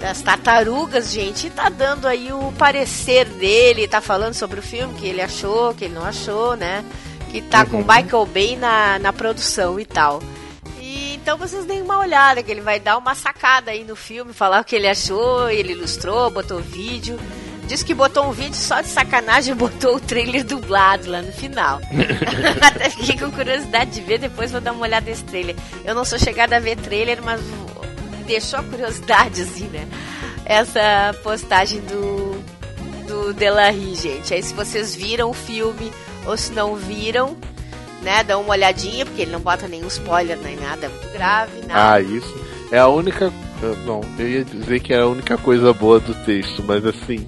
das 0.00 0.20
tartarugas, 0.20 1.10
gente, 1.10 1.46
e 1.46 1.50
tá 1.50 1.70
dando 1.70 2.06
aí 2.06 2.30
o 2.30 2.52
parecer 2.58 3.24
dele, 3.24 3.88
tá 3.88 3.98
falando 4.00 4.34
sobre 4.34 4.60
o 4.60 4.62
filme, 4.62 4.92
que 4.94 5.06
ele 5.06 5.22
achou, 5.22 5.72
que 5.74 5.86
ele 5.86 5.94
não 5.94 6.04
achou, 6.04 6.54
né? 6.54 6.84
Que 7.30 7.40
tá 7.40 7.64
com 7.64 7.80
o 7.80 7.84
Michael 7.84 8.26
Bay 8.26 8.56
na, 8.56 8.98
na 8.98 9.10
produção 9.10 9.80
e 9.80 9.86
tal. 9.86 10.22
E 10.78 11.14
então 11.14 11.38
vocês 11.38 11.64
deem 11.64 11.80
uma 11.80 11.98
olhada, 11.98 12.42
que 12.42 12.50
ele 12.52 12.60
vai 12.60 12.78
dar 12.78 12.98
uma 12.98 13.14
sacada 13.14 13.70
aí 13.70 13.84
no 13.84 13.96
filme, 13.96 14.34
falar 14.34 14.60
o 14.60 14.64
que 14.64 14.76
ele 14.76 14.86
achou, 14.86 15.48
ele 15.48 15.72
ilustrou, 15.72 16.30
botou 16.30 16.60
vídeo. 16.60 17.18
Disse 17.66 17.84
que 17.84 17.94
botou 17.94 18.26
um 18.26 18.32
vídeo 18.32 18.54
só 18.54 18.80
de 18.80 18.88
sacanagem 18.88 19.52
e 19.52 19.56
botou 19.56 19.96
o 19.96 20.00
trailer 20.00 20.44
dublado 20.44 21.10
lá 21.10 21.20
no 21.20 21.32
final. 21.32 21.80
Até 22.62 22.90
fiquei 22.90 23.18
com 23.18 23.30
curiosidade 23.30 23.90
de 23.90 24.00
ver, 24.00 24.18
depois 24.18 24.52
vou 24.52 24.60
dar 24.60 24.72
uma 24.72 24.82
olhada 24.82 25.06
nesse 25.10 25.24
trailer. 25.24 25.56
Eu 25.84 25.94
não 25.94 26.04
sou 26.04 26.18
chegada 26.18 26.56
a 26.56 26.60
ver 26.60 26.76
trailer, 26.76 27.20
mas 27.22 27.40
deixou 28.26 28.60
a 28.60 28.62
curiosidade, 28.62 29.42
assim, 29.42 29.64
né? 29.64 29.86
Essa 30.44 31.14
postagem 31.22 31.80
do, 31.80 32.40
do 33.08 33.32
Delarry, 33.32 33.94
gente. 33.96 34.32
Aí 34.32 34.42
se 34.42 34.54
vocês 34.54 34.94
viram 34.94 35.30
o 35.30 35.34
filme 35.34 35.90
ou 36.24 36.36
se 36.36 36.52
não 36.52 36.76
viram, 36.76 37.36
né, 38.02 38.22
dão 38.22 38.42
uma 38.42 38.52
olhadinha, 38.52 39.04
porque 39.04 39.22
ele 39.22 39.32
não 39.32 39.40
bota 39.40 39.66
nenhum 39.66 39.88
spoiler 39.88 40.38
nem 40.38 40.56
nada 40.56 40.88
muito 40.88 41.12
grave, 41.12 41.66
nada. 41.66 41.94
Ah, 41.94 42.00
isso. 42.00 42.32
É 42.70 42.78
a 42.78 42.88
única. 42.88 43.32
Não, 43.84 44.00
eu 44.18 44.28
ia 44.28 44.44
dizer 44.44 44.80
que 44.80 44.92
é 44.92 44.98
a 44.98 45.06
única 45.06 45.38
coisa 45.38 45.72
boa 45.72 45.98
do 45.98 46.14
texto, 46.24 46.62
mas 46.62 46.84
assim. 46.84 47.26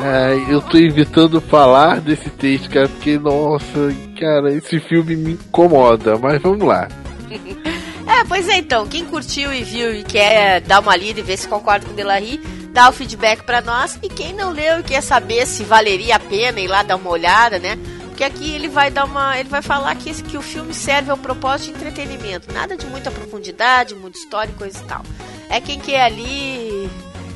É, 0.00 0.52
eu 0.52 0.60
tô 0.60 0.76
evitando 0.78 1.40
falar 1.40 2.00
desse 2.00 2.28
texto, 2.30 2.70
cara, 2.70 2.88
porque, 2.88 3.18
nossa, 3.18 3.94
cara, 4.18 4.52
esse 4.52 4.80
filme 4.80 5.16
me 5.16 5.32
incomoda, 5.32 6.18
mas 6.18 6.40
vamos 6.40 6.66
lá. 6.66 6.88
É, 8.06 8.22
pois 8.22 8.46
é, 8.50 8.58
então, 8.58 8.86
quem 8.86 9.04
curtiu 9.06 9.52
e 9.52 9.64
viu 9.64 9.92
e 9.94 10.04
quer 10.04 10.60
dar 10.60 10.80
uma 10.80 10.94
lida 10.94 11.20
e 11.20 11.22
ver 11.22 11.38
se 11.38 11.48
concorda 11.48 11.86
com 11.86 11.92
o 11.92 11.96
Delarry, 11.96 12.38
dá 12.70 12.88
o 12.88 12.92
feedback 12.92 13.42
pra 13.44 13.62
nós. 13.62 13.98
E 14.02 14.08
quem 14.10 14.34
não 14.34 14.50
leu 14.50 14.80
e 14.80 14.82
quer 14.82 15.00
saber 15.00 15.46
se 15.46 15.64
valeria 15.64 16.16
a 16.16 16.20
pena 16.20 16.60
ir 16.60 16.68
lá 16.68 16.82
dar 16.82 16.96
uma 16.96 17.08
olhada, 17.08 17.58
né? 17.58 17.78
Porque 18.08 18.22
aqui 18.22 18.52
ele 18.52 18.68
vai 18.68 18.90
dar 18.90 19.04
uma. 19.04 19.38
Ele 19.38 19.48
vai 19.48 19.62
falar 19.62 19.94
que, 19.96 20.10
esse, 20.10 20.22
que 20.22 20.36
o 20.36 20.42
filme 20.42 20.74
serve 20.74 21.10
ao 21.10 21.16
propósito 21.16 21.70
de 21.70 21.76
entretenimento. 21.76 22.52
Nada 22.52 22.76
de 22.76 22.86
muita 22.86 23.10
profundidade, 23.10 23.94
muita 23.94 24.18
história 24.18 24.50
e 24.50 24.54
coisa 24.54 24.78
e 24.78 24.84
tal. 24.86 25.02
É 25.48 25.60
quem 25.60 25.80
quer 25.80 26.02
ali 26.02 26.88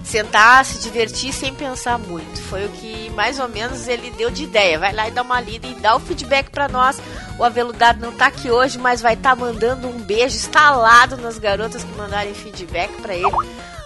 sentar, 0.08 0.64
se 0.64 0.80
divertir 0.80 1.32
sem 1.32 1.54
pensar 1.54 1.98
muito. 1.98 2.40
Foi 2.42 2.64
o 2.64 2.68
que 2.70 3.10
mais 3.10 3.38
ou 3.38 3.48
menos 3.48 3.86
ele 3.86 4.10
deu 4.10 4.30
de 4.30 4.44
ideia. 4.44 4.78
Vai 4.78 4.92
lá 4.92 5.08
e 5.08 5.10
dá 5.10 5.22
uma 5.22 5.40
lida 5.40 5.66
e 5.66 5.74
dá 5.74 5.94
o 5.94 6.00
feedback 6.00 6.50
pra 6.50 6.66
nós. 6.68 7.00
O 7.38 7.44
aveludado 7.44 8.00
não 8.00 8.12
tá 8.12 8.26
aqui 8.26 8.50
hoje, 8.50 8.78
mas 8.78 9.02
vai 9.02 9.14
estar 9.14 9.30
tá 9.30 9.36
mandando 9.36 9.86
um 9.86 9.98
beijo 9.98 10.36
estalado 10.36 11.16
nas 11.18 11.38
garotas 11.38 11.84
que 11.84 11.92
mandarem 11.92 12.34
feedback 12.34 12.90
pra 13.02 13.14
ele. 13.14 13.36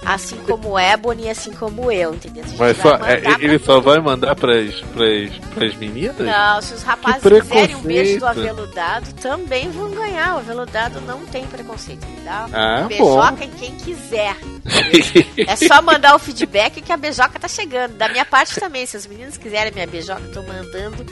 Assim 0.05 0.37
como 0.39 0.79
Ebony, 0.79 1.31
assim 1.31 1.53
como 1.53 1.91
eu, 1.91 2.15
entendeu? 2.15 2.45
Mas 2.59 2.77
só, 2.77 2.97
é, 2.97 3.23
ele 3.39 3.59
só 3.59 3.81
vai 3.81 4.01
mandar 4.01 4.35
pras, 4.35 4.81
pras, 4.93 5.31
pras 5.55 5.77
meninas? 5.77 6.17
Não, 6.19 6.61
se 6.61 6.75
os 6.75 6.83
rapazes 6.83 7.23
quiserem 7.23 7.77
um 7.77 7.83
beijo 7.83 8.19
do 8.19 8.27
aveludado, 8.27 9.13
também 9.15 9.71
vão 9.71 9.91
ganhar. 9.93 10.35
O 10.35 10.39
aveludado 10.39 11.01
não 11.03 11.25
tem 11.27 11.47
preconceito. 11.47 12.05
Ele 12.05 12.21
dá 12.25 12.49
Ah, 12.53 12.85
beijoca 12.89 13.45
em 13.45 13.51
quem 13.51 13.75
quiser. 13.77 14.37
É 15.47 15.57
só 15.57 15.83
mandar 15.83 16.15
o 16.15 16.19
feedback 16.19 16.81
que 16.81 16.93
a 16.93 16.97
beijoca 16.97 17.39
tá 17.39 17.49
chegando. 17.49 17.95
Da 17.97 18.09
minha 18.09 18.25
parte 18.25 18.59
também. 18.59 18.87
Se 18.87 18.97
os 18.97 19.07
meninos 19.07 19.37
quiserem 19.37 19.73
minha 19.73 19.87
beijoca, 19.87 20.23
tô 20.33 20.43
mandando 20.43 21.05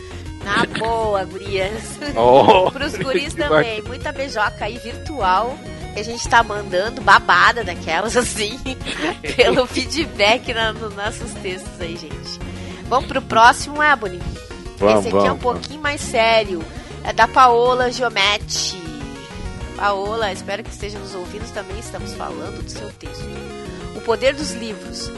na 0.45 0.65
boa, 0.79 1.25
gurias. 1.25 1.99
Oh, 2.17 2.71
Pros 2.73 2.97
guris 2.97 3.35
também. 3.35 3.83
Muita 3.83 4.13
beijoca 4.13 4.65
aí 4.65 4.79
virtual. 4.79 5.59
Que 5.95 6.01
a 6.01 6.05
gente 6.05 6.29
tá 6.29 6.43
mandando 6.43 7.01
babada 7.01 7.65
daquelas 7.65 8.17
assim. 8.17 8.59
pelo 9.37 9.67
feedback 9.67 10.53
na, 10.55 10.73
nos 10.73 10.95
nossos 10.95 11.33
textos 11.43 11.81
aí, 11.81 11.97
gente. 11.97 12.41
Vamos 12.89 13.07
pro 13.07 13.23
próximo, 13.23 13.83
Ebony. 13.83 14.21
Vamos, 14.79 15.07
Esse 15.07 15.09
aqui 15.09 15.27
é 15.27 15.33
um 15.33 15.37
vamos, 15.37 15.43
pouquinho 15.43 15.81
mais 15.81 16.01
sério. 16.01 16.63
É 17.05 17.13
da 17.13 17.29
Paola 17.29 17.91
Giometti. 17.91 18.81
Paola, 19.77 20.33
espero 20.33 20.63
que 20.63 20.71
esteja 20.71 20.99
nos 20.99 21.15
ouvindo 21.15 21.51
também. 21.53 21.79
Estamos 21.79 22.13
falando 22.15 22.63
do 22.63 22.71
seu 22.71 22.91
texto. 22.99 23.25
O 23.97 24.01
poder 24.01 24.35
dos 24.35 24.53
livros. 24.53 25.11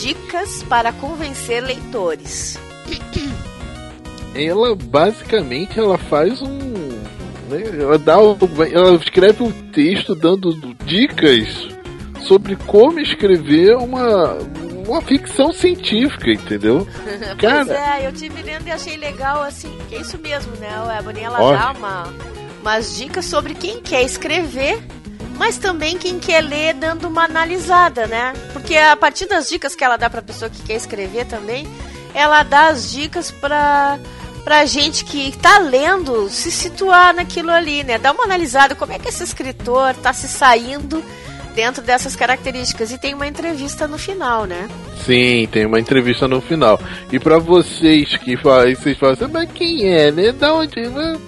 Dicas 0.00 0.62
para 0.64 0.92
convencer 0.92 1.62
leitores. 1.62 2.58
ela 4.34 4.74
basicamente 4.74 5.78
ela 5.78 5.98
faz 5.98 6.40
um 6.42 6.79
né, 7.50 7.62
ela 7.78 7.98
dá 7.98 8.14
ela 8.14 8.94
escreve 8.96 9.42
um 9.42 9.52
texto 9.70 10.14
dando 10.14 10.54
dicas 10.84 11.68
sobre 12.22 12.56
como 12.56 13.00
escrever 13.00 13.76
uma 13.76 14.38
uma 14.88 15.00
ficção 15.02 15.52
científica 15.52 16.30
entendeu 16.30 16.86
pois 17.38 17.68
Cara. 17.68 17.98
é, 17.98 18.06
eu 18.06 18.12
tive 18.12 18.42
lendo 18.42 18.66
e 18.66 18.72
achei 18.72 18.96
legal, 18.96 19.42
assim, 19.42 19.76
que 19.88 19.94
é 19.94 20.00
isso 20.00 20.18
mesmo, 20.18 20.54
né? 20.56 20.68
O 20.84 20.90
Ebony, 20.90 21.20
ela 21.20 21.40
Ótimo. 21.40 21.58
dá 21.58 21.78
uma, 21.78 22.14
umas 22.60 22.96
dicas 22.96 23.24
sobre 23.24 23.54
quem 23.54 23.80
quer 23.80 24.02
escrever, 24.02 24.82
mas 25.36 25.58
também 25.58 25.96
quem 25.96 26.18
quer 26.18 26.42
ler 26.42 26.74
dando 26.74 27.08
uma 27.08 27.24
analisada, 27.24 28.06
né? 28.06 28.32
Porque 28.52 28.76
a 28.76 28.96
partir 28.96 29.26
das 29.26 29.48
dicas 29.48 29.74
que 29.74 29.84
ela 29.84 29.96
dá 29.96 30.10
pra 30.10 30.22
pessoa 30.22 30.50
que 30.50 30.62
quer 30.62 30.74
escrever 30.74 31.26
também, 31.26 31.66
ela 32.14 32.42
dá 32.42 32.68
as 32.68 32.90
dicas 32.90 33.30
pra, 33.30 33.98
pra 34.40 34.64
gente 34.66 35.04
que 35.04 35.36
tá 35.38 35.58
lendo 35.58 36.28
se 36.28 36.50
situar 36.50 37.14
naquilo 37.14 37.50
ali, 37.50 37.84
né? 37.84 37.98
Dá 37.98 38.12
uma 38.12 38.24
analisada, 38.24 38.74
como 38.74 38.92
é 38.92 38.98
que 38.98 39.08
esse 39.08 39.22
escritor 39.22 39.94
tá 39.96 40.12
se 40.12 40.28
saindo 40.28 41.02
dentro 41.54 41.82
dessas 41.82 42.16
características. 42.16 42.92
E 42.92 42.98
tem 42.98 43.14
uma 43.14 43.26
entrevista 43.26 43.86
no 43.86 43.98
final, 43.98 44.44
né? 44.44 44.68
sim 45.04 45.48
tem 45.50 45.66
uma 45.66 45.80
entrevista 45.80 46.28
no 46.28 46.40
final. 46.40 46.80
E 47.12 47.18
pra 47.18 47.38
vocês 47.38 48.16
que 48.16 48.36
falam 48.36 48.74
vocês 48.74 48.96
falam 48.98 49.14
assim, 49.14 49.26
mas 49.32 49.50
quem 49.52 49.86
é 49.86 50.12
né? 50.12 50.32
Dá 50.32 50.54
onde 50.54 50.76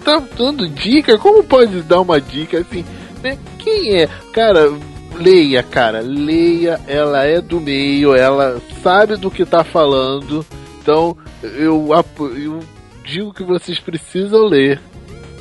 tá 0.04 0.22
dando 0.36 0.68
dica? 0.68 1.18
Como 1.18 1.42
pode 1.42 1.82
dar 1.82 2.00
uma 2.00 2.20
dica 2.20 2.58
assim 2.58 2.84
né? 3.22 3.38
Quem 3.58 3.96
é? 3.96 4.08
Cara 4.32 4.72
leia 5.18 5.62
cara. 5.62 6.00
Leia 6.00 6.80
ela 6.86 7.24
é 7.24 7.40
do 7.40 7.60
meio 7.60 8.14
ela 8.14 8.60
sabe 8.82 9.16
do 9.16 9.30
que 9.30 9.44
tá 9.44 9.64
falando. 9.64 10.44
Então 10.80 11.16
eu 11.42 11.90
eu 12.36 12.60
digo 13.04 13.32
que 13.32 13.42
vocês 13.42 13.78
precisam 13.78 14.44
ler 14.44 14.80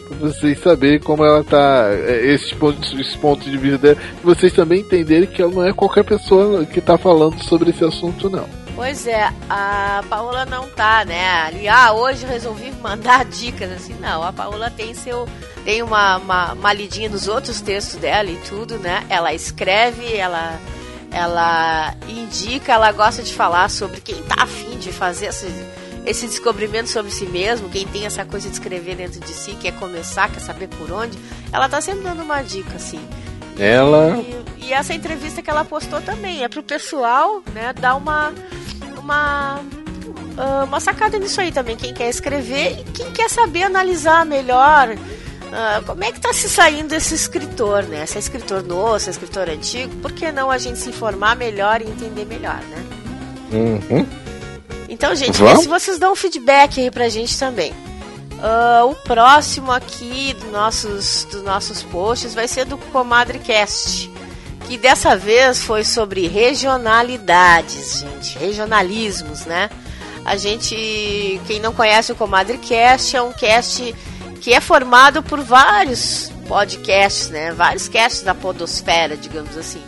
pra 0.08 0.18
vocês 0.18 0.60
saberem 0.60 1.00
como 1.00 1.24
ela 1.24 1.44
tá 1.44 1.88
é, 1.90 2.34
esses 2.34 2.52
pontos 2.54 2.92
esses 3.00 3.16
pontos 3.16 3.50
de 3.50 3.58
vista 3.58 3.78
dela 3.78 3.98
vocês 4.24 4.52
também 4.54 4.82
entenderem 4.82 5.28
que 5.28 5.42
ela 5.42 5.52
não 5.52 5.64
é 5.64 5.74
qualquer 5.74 6.04
pessoa 6.04 6.66
que 6.66 6.82
tá 6.82 6.98
falando 6.98 7.42
sobre 7.44 7.70
esse 7.70 7.84
assunto 7.84 8.30
não 8.30 8.62
Pois 8.76 9.06
é, 9.06 9.32
a 9.50 10.04
Paola 10.10 10.46
não 10.46 10.68
tá, 10.70 11.04
né? 11.06 11.44
Ali, 11.44 11.68
ah, 11.68 11.92
hoje 11.94 12.26
resolvi 12.26 12.72
mandar 12.82 13.26
dicas, 13.26 13.72
assim, 13.72 13.94
não. 14.00 14.24
A 14.24 14.32
Paola 14.32 14.72
tem 14.72 14.94
seu. 14.94 15.28
Tem 15.64 15.84
uma, 15.84 16.18
uma, 16.18 16.54
uma 16.54 16.74
lidinha 16.74 17.10
nos 17.10 17.28
outros 17.28 17.62
textos 17.62 18.00
dela 18.00 18.30
e 18.30 18.38
tudo, 18.38 18.80
né? 18.80 19.06
Ela 19.10 19.34
escreve, 19.34 20.16
ela. 20.16 20.60
Ela 21.12 21.94
indica, 22.08 22.72
ela 22.72 22.92
gosta 22.94 23.22
de 23.22 23.34
falar 23.34 23.70
sobre 23.70 24.00
quem 24.00 24.24
tá 24.24 24.44
afim 24.44 24.78
de 24.80 24.94
fazer 24.94 25.26
esse, 25.26 25.46
esse 26.06 26.28
descobrimento 26.28 26.90
sobre 26.90 27.12
si 27.12 27.26
mesmo, 27.26 27.70
quem 27.70 27.86
tem 27.88 28.06
essa 28.06 28.26
coisa 28.26 28.48
de 28.48 28.54
escrever 28.54 28.96
dentro 28.96 29.20
de 29.20 29.30
si, 29.30 29.54
quer 29.54 29.74
começar, 29.74 30.30
quer 30.32 30.40
saber 30.40 30.68
por 30.68 30.92
onde. 30.92 31.18
Ela 31.52 31.70
tá 31.70 31.80
sempre 31.80 32.04
dando 32.04 32.24
uma 32.24 32.42
dica, 32.42 32.76
assim. 32.76 33.00
ela 33.58 34.18
E, 34.18 34.68
e 34.68 34.74
essa 34.74 34.94
entrevista 34.94 35.42
que 35.42 35.50
ela 35.50 35.64
postou 35.64 36.02
também 36.02 36.44
é 36.44 36.50
pro 36.50 36.64
pessoal, 36.64 37.44
né, 37.54 37.74
dar 37.74 37.96
uma 37.96 38.34
uma 38.98 39.62
ah, 40.38 40.64
uma 40.64 40.80
sacada 40.80 41.20
nisso 41.20 41.42
aí 41.42 41.52
também, 41.52 41.76
quem 41.76 41.94
quer 41.94 42.10
escrever 42.10 42.80
e 42.80 42.84
quem 42.92 43.12
quer 43.12 43.30
saber 43.30 43.64
analisar 43.64 44.26
melhor 44.26 44.96
ah, 45.54 45.82
como 45.86 46.04
é 46.04 46.12
que 46.12 46.20
tá 46.20 46.32
se 46.32 46.48
saindo 46.48 46.94
esse 46.94 47.14
escritor, 47.14 47.84
né? 47.84 48.06
Se 48.06 48.16
é 48.16 48.20
escritor 48.20 48.64
novo, 48.64 48.98
se 49.00 49.10
é 49.10 49.12
escritor 49.12 49.50
antigo, 49.50 49.94
por 49.98 50.12
que 50.14 50.32
não 50.32 50.50
a 50.50 50.58
gente 50.58 50.80
se 50.80 50.90
informar 50.90 51.36
melhor 51.36 51.82
e 51.82 51.86
entender 51.86 52.26
melhor, 52.26 52.62
né? 52.70 52.86
Uhum. 53.52 54.06
Então, 54.90 55.16
gente, 55.16 55.38
se 55.38 55.68
vocês 55.68 55.98
dão 55.98 56.14
um 56.14 56.16
feedback 56.16 56.82
aí 56.82 56.92
pra 56.92 57.10
gente 57.10 57.38
também. 57.38 57.74
Ah, 58.42 58.84
o 58.86 58.96
próximo 58.96 59.72
aqui 59.72 60.34
dos 60.34 60.52
nossos, 60.52 61.28
dos 61.32 61.44
nossos 61.44 61.84
posts 61.84 62.34
vai 62.34 62.48
ser 62.48 62.66
do 62.66 62.78
ComadreCast. 62.78 64.12
Que 64.68 64.78
dessa 64.78 65.16
vez 65.16 65.64
foi 65.64 65.84
sobre 65.84 66.28
regionalidades, 66.28 68.00
gente. 68.00 68.38
Regionalismos, 68.38 69.46
né? 69.46 69.70
A 70.26 70.36
gente, 70.36 71.42
quem 71.48 71.60
não 71.60 71.74
conhece 71.74 72.12
o 72.12 72.16
ComadreCast, 72.16 73.16
é 73.16 73.22
um 73.22 73.34
cast 73.34 73.96
que 74.40 74.54
é 74.54 74.60
formado 74.60 75.22
por 75.22 75.42
vários 75.42 76.32
podcasts, 76.48 77.30
né? 77.30 77.52
Vários 77.52 77.88
casts 77.88 78.24
da 78.24 78.34
podosfera, 78.34 79.16
digamos 79.16 79.56
assim. 79.58 79.82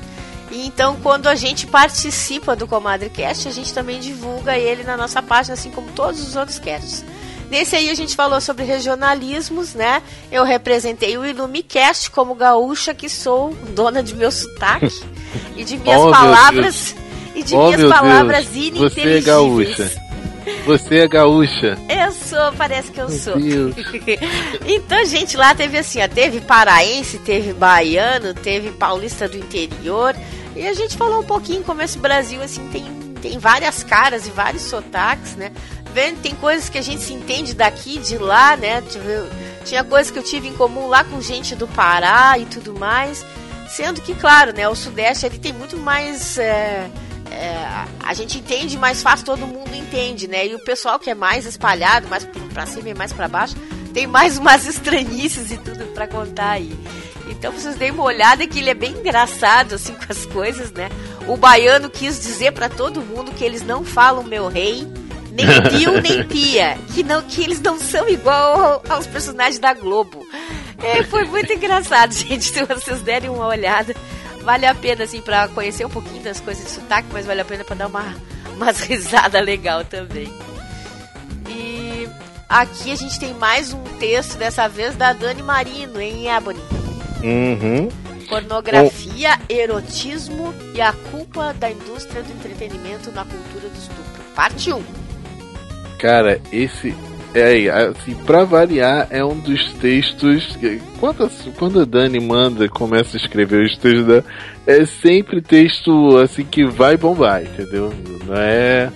E 0.54 0.68
então, 0.68 0.98
quando 1.02 1.28
a 1.28 1.34
gente 1.36 1.66
participa 1.66 2.56
do 2.56 2.68
ComadreCast, 2.68 3.48
a 3.48 3.52
gente 3.52 3.74
também 3.74 4.00
divulga 4.00 4.56
ele 4.56 4.84
na 4.84 4.96
nossa 4.96 5.20
página, 5.22 5.56
assim 5.56 5.72
como 5.72 5.88
todos 5.94 6.22
os 6.22 6.36
outros 6.36 6.60
casts. 6.60 7.04
Nesse 7.50 7.76
aí 7.76 7.90
a 7.90 7.96
gente 7.96 8.16
falou 8.16 8.40
sobre 8.40 8.64
regionalismos, 8.64 9.74
né? 9.74 10.02
Eu 10.32 10.44
representei 10.44 11.18
o 11.18 11.26
Ilumicast 11.26 12.10
como 12.12 12.36
gaúcha 12.36 12.94
que 12.94 13.10
sou, 13.10 13.54
dona 13.76 14.02
de 14.04 14.16
meu 14.16 14.32
sotaque 14.32 15.02
e 15.58 15.64
de 15.64 15.78
minhas 15.78 16.02
Oh, 16.02 16.12
palavras 16.12 16.96
e 17.36 17.44
de 17.44 17.56
Oh, 17.56 17.66
minhas 17.72 17.90
palavras 17.92 18.46
Deus, 18.46 18.74
você 18.94 19.02
é 19.02 19.20
ininteligíveis. 19.20 19.26
gaúcha. 19.26 20.04
Você 20.66 20.96
é 21.00 21.08
gaúcha. 21.08 21.78
Eu 21.90 22.12
sou, 22.12 22.54
parece 22.58 22.92
que 22.92 23.00
eu 23.00 23.10
Meu 23.10 23.18
sou. 23.20 23.34
Então, 24.66 25.06
gente, 25.06 25.36
lá 25.38 25.54
teve 25.56 25.78
assim, 25.78 26.02
ó, 26.02 26.08
teve 26.08 26.42
paraense, 26.42 27.18
teve 27.20 27.54
baiano, 27.54 28.34
teve 28.34 28.72
paulista 28.72 29.28
do 29.28 29.38
interior. 29.38 30.16
E 30.56 30.68
a 30.68 30.74
gente 30.74 30.98
falou 30.98 31.22
um 31.22 31.26
pouquinho 31.26 31.64
como 31.64 31.82
esse 31.82 31.98
Brasil, 31.98 32.42
assim, 32.42 32.68
tem 32.70 33.04
tem 33.24 33.40
várias 33.40 33.84
caras 33.86 34.28
e 34.28 34.32
vários 34.32 34.64
sotaques, 34.64 35.36
né? 35.38 35.54
Vendo, 35.94 36.22
tem 36.22 36.36
coisas 36.36 36.68
que 36.68 36.78
a 36.78 36.82
gente 36.82 37.02
se 37.02 37.14
entende 37.14 37.54
daqui, 37.54 37.98
de 37.98 38.18
lá, 38.18 38.58
né? 38.58 38.82
Tipo, 38.82 39.06
tinha 39.64 39.82
coisas 39.82 40.12
que 40.12 40.20
eu 40.20 40.24
tive 40.24 40.50
em 40.50 40.54
comum 40.54 40.88
lá 40.88 41.06
com 41.06 41.22
gente 41.22 41.56
do 41.56 41.66
Pará 41.66 42.38
e 42.38 42.46
tudo 42.46 42.78
mais. 42.78 43.26
Sendo 43.70 44.02
que, 44.02 44.14
claro, 44.14 44.54
né, 44.54 44.68
o 44.68 44.76
Sudeste 44.76 45.26
ele 45.26 45.40
tem 45.40 45.54
muito 45.54 45.78
mais. 45.78 46.38
É, 46.38 46.90
é, 47.32 47.86
a 48.04 48.14
gente 48.14 48.40
entende 48.40 48.78
mais 48.78 49.02
fácil, 49.02 49.26
todo 49.26 49.48
mundo 49.48 49.74
entende, 49.74 50.28
né? 50.28 50.46
E 50.46 50.56
o 50.56 50.60
pessoal 50.60 51.00
que 51.00 51.10
é 51.10 51.16
mais 51.16 51.46
espalhado, 51.46 52.10
mais 52.10 52.28
pra 52.54 52.66
cima 52.66 52.90
e 52.90 52.94
mais 52.94 53.14
para 53.14 53.30
baixo, 53.30 53.56
tem 53.94 54.06
mais 54.06 54.38
umas 54.38 54.66
estranhices 54.68 55.50
e 55.50 55.58
tudo 55.58 55.86
para 55.94 56.08
contar 56.08 56.52
aí. 56.52 56.78
Então 57.44 57.52
vocês 57.52 57.76
deem 57.76 57.92
uma 57.92 58.06
olhada 58.06 58.48
que 58.48 58.60
ele 58.60 58.70
é 58.70 58.74
bem 58.74 58.92
engraçado 58.92 59.76
assim 59.76 59.94
com 59.94 60.06
as 60.08 60.26
coisas, 60.28 60.72
né? 60.72 60.90
O 61.28 61.36
baiano 61.36 61.90
quis 61.90 62.18
dizer 62.18 62.54
para 62.54 62.70
todo 62.70 63.02
mundo 63.02 63.34
que 63.34 63.44
eles 63.44 63.62
não 63.62 63.84
falam 63.84 64.24
meu 64.24 64.48
rei, 64.48 64.88
nem 65.30 65.46
pio 65.64 66.00
nem 66.00 66.24
pia, 66.26 66.78
que 66.94 67.04
não 67.04 67.22
que 67.22 67.44
eles 67.44 67.60
não 67.60 67.78
são 67.78 68.08
igual 68.08 68.82
aos 68.88 69.06
personagens 69.08 69.60
da 69.60 69.74
Globo. 69.74 70.26
É, 70.82 71.04
foi 71.04 71.26
muito 71.26 71.52
engraçado, 71.52 72.14
gente, 72.16 72.46
se 72.46 72.64
vocês 72.64 73.02
derem 73.02 73.30
uma 73.30 73.48
olhada. 73.48 73.94
Vale 74.42 74.66
a 74.66 74.74
pena 74.74 75.04
assim 75.04 75.20
para 75.20 75.50
conhecer 75.50 75.86
um 75.86 75.90
pouquinho 75.90 76.24
das 76.24 76.40
coisas 76.40 76.64
de 76.64 76.72
sotaque, 76.72 77.10
mas 77.12 77.26
vale 77.26 77.42
a 77.42 77.46
pena 77.46 77.66
para 77.66 77.76
dar 77.76 77.88
uma 77.88 78.16
umas 78.56 78.80
risada 78.88 79.42
legal 79.42 79.84
também. 79.84 80.34
E 81.50 82.08
aqui 82.48 82.94
a 82.94 82.96
gente 82.96 83.20
tem 83.20 83.34
mais 83.34 83.74
um 83.74 83.84
texto 84.00 84.38
dessa 84.38 84.70
vez 84.70 84.96
da 84.96 85.12
Dani 85.12 85.44
Marino 85.44 86.00
em 86.00 86.30
Ebony. 86.30 86.83
Uhum. 87.24 87.90
Pornografia, 88.28 89.38
erotismo 89.50 90.54
e 90.76 90.82
a 90.82 90.92
culpa 91.12 91.54
da 91.54 91.70
indústria 91.72 92.22
do 92.24 92.32
entretenimento 92.32 93.12
na 93.12 93.24
cultura 93.26 93.70
do 93.70 93.78
estupro. 93.78 94.24
Parte 94.36 94.72
1. 94.74 94.82
Cara, 96.00 96.40
esse. 96.52 96.94
É, 97.36 97.68
assim, 97.70 98.14
pra 98.26 98.44
variar, 98.44 99.08
é 99.10 99.24
um 99.26 99.38
dos 99.40 99.72
textos. 99.74 100.56
que- 100.58 100.80
Quando 101.00 101.24
a, 101.26 101.30
quando 101.58 101.82
a 101.82 101.86
Dani 101.86 102.20
manda, 102.20 102.68
começa 102.70 103.18
a 103.18 103.20
escrever 103.20 103.64
os 103.66 103.78
textos 103.78 104.06
dela, 104.06 104.26
é 104.68 104.86
sempre 104.86 105.42
texto 105.42 106.18
assim 106.18 106.44
que 106.44 106.64
vai 106.66 106.96
bombar, 106.98 107.42
entendeu? 107.44 107.92
Não 108.28 108.36
é. 108.36 108.92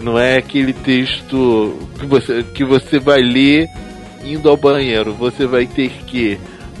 Não 0.00 0.18
é 0.18 0.36
aquele 0.38 0.72
texto 0.72 1.76
que 1.98 2.06
você, 2.06 2.42
que 2.54 2.64
você 2.64 2.98
vai 2.98 3.20
ler 3.20 3.68
indo 4.24 4.48
ao 4.48 4.56
banheiro. 4.56 5.12
Você 5.14 5.46
vai 5.46 5.66
ter 5.66 5.90
que 6.06 6.38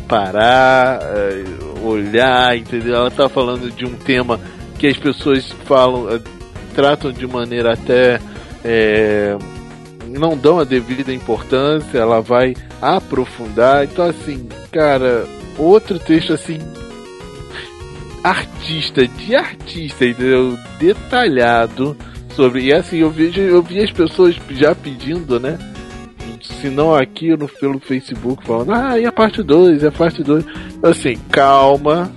parar, 0.08 1.00
eh, 1.02 1.44
olhar, 1.82 2.56
entendeu? 2.56 2.94
Ela 2.96 3.10
tá 3.10 3.28
falando 3.28 3.70
de 3.70 3.84
um 3.84 3.94
tema 3.94 4.40
que 4.78 4.86
as 4.86 4.96
pessoas 4.96 5.52
falam, 5.66 6.08
eh, 6.10 6.20
tratam 6.74 7.12
de 7.12 7.26
maneira 7.26 7.74
até. 7.74 8.18
eh, 8.64 9.36
não 10.08 10.36
dão 10.36 10.58
a 10.58 10.64
devida 10.64 11.12
importância, 11.12 11.98
ela 11.98 12.20
vai 12.20 12.54
aprofundar. 12.80 13.84
Então, 13.84 14.04
assim, 14.06 14.48
cara, 14.72 15.26
outro 15.58 15.98
texto 15.98 16.32
assim. 16.32 16.58
Artista, 18.24 19.06
de 19.06 19.36
artista, 19.36 20.04
entendeu? 20.04 20.58
Detalhado 20.78 21.96
sobre. 22.34 22.64
E 22.64 22.72
assim, 22.72 22.98
eu 22.98 23.10
vejo, 23.10 23.40
eu 23.40 23.62
vi 23.62 23.80
as 23.82 23.92
pessoas 23.92 24.34
já 24.50 24.74
pedindo, 24.74 25.38
né? 25.38 25.58
Se 26.60 26.68
não 26.68 26.94
aqui 26.94 27.36
no, 27.36 27.48
pelo 27.48 27.78
Facebook, 27.78 28.44
falando, 28.46 28.72
ah, 28.72 28.98
e 28.98 29.04
a 29.06 29.12
parte 29.12 29.42
2, 29.42 29.82
e 29.82 29.86
a 29.86 29.92
parte 29.92 30.22
2. 30.22 30.44
Assim, 30.82 31.16
calma, 31.30 32.10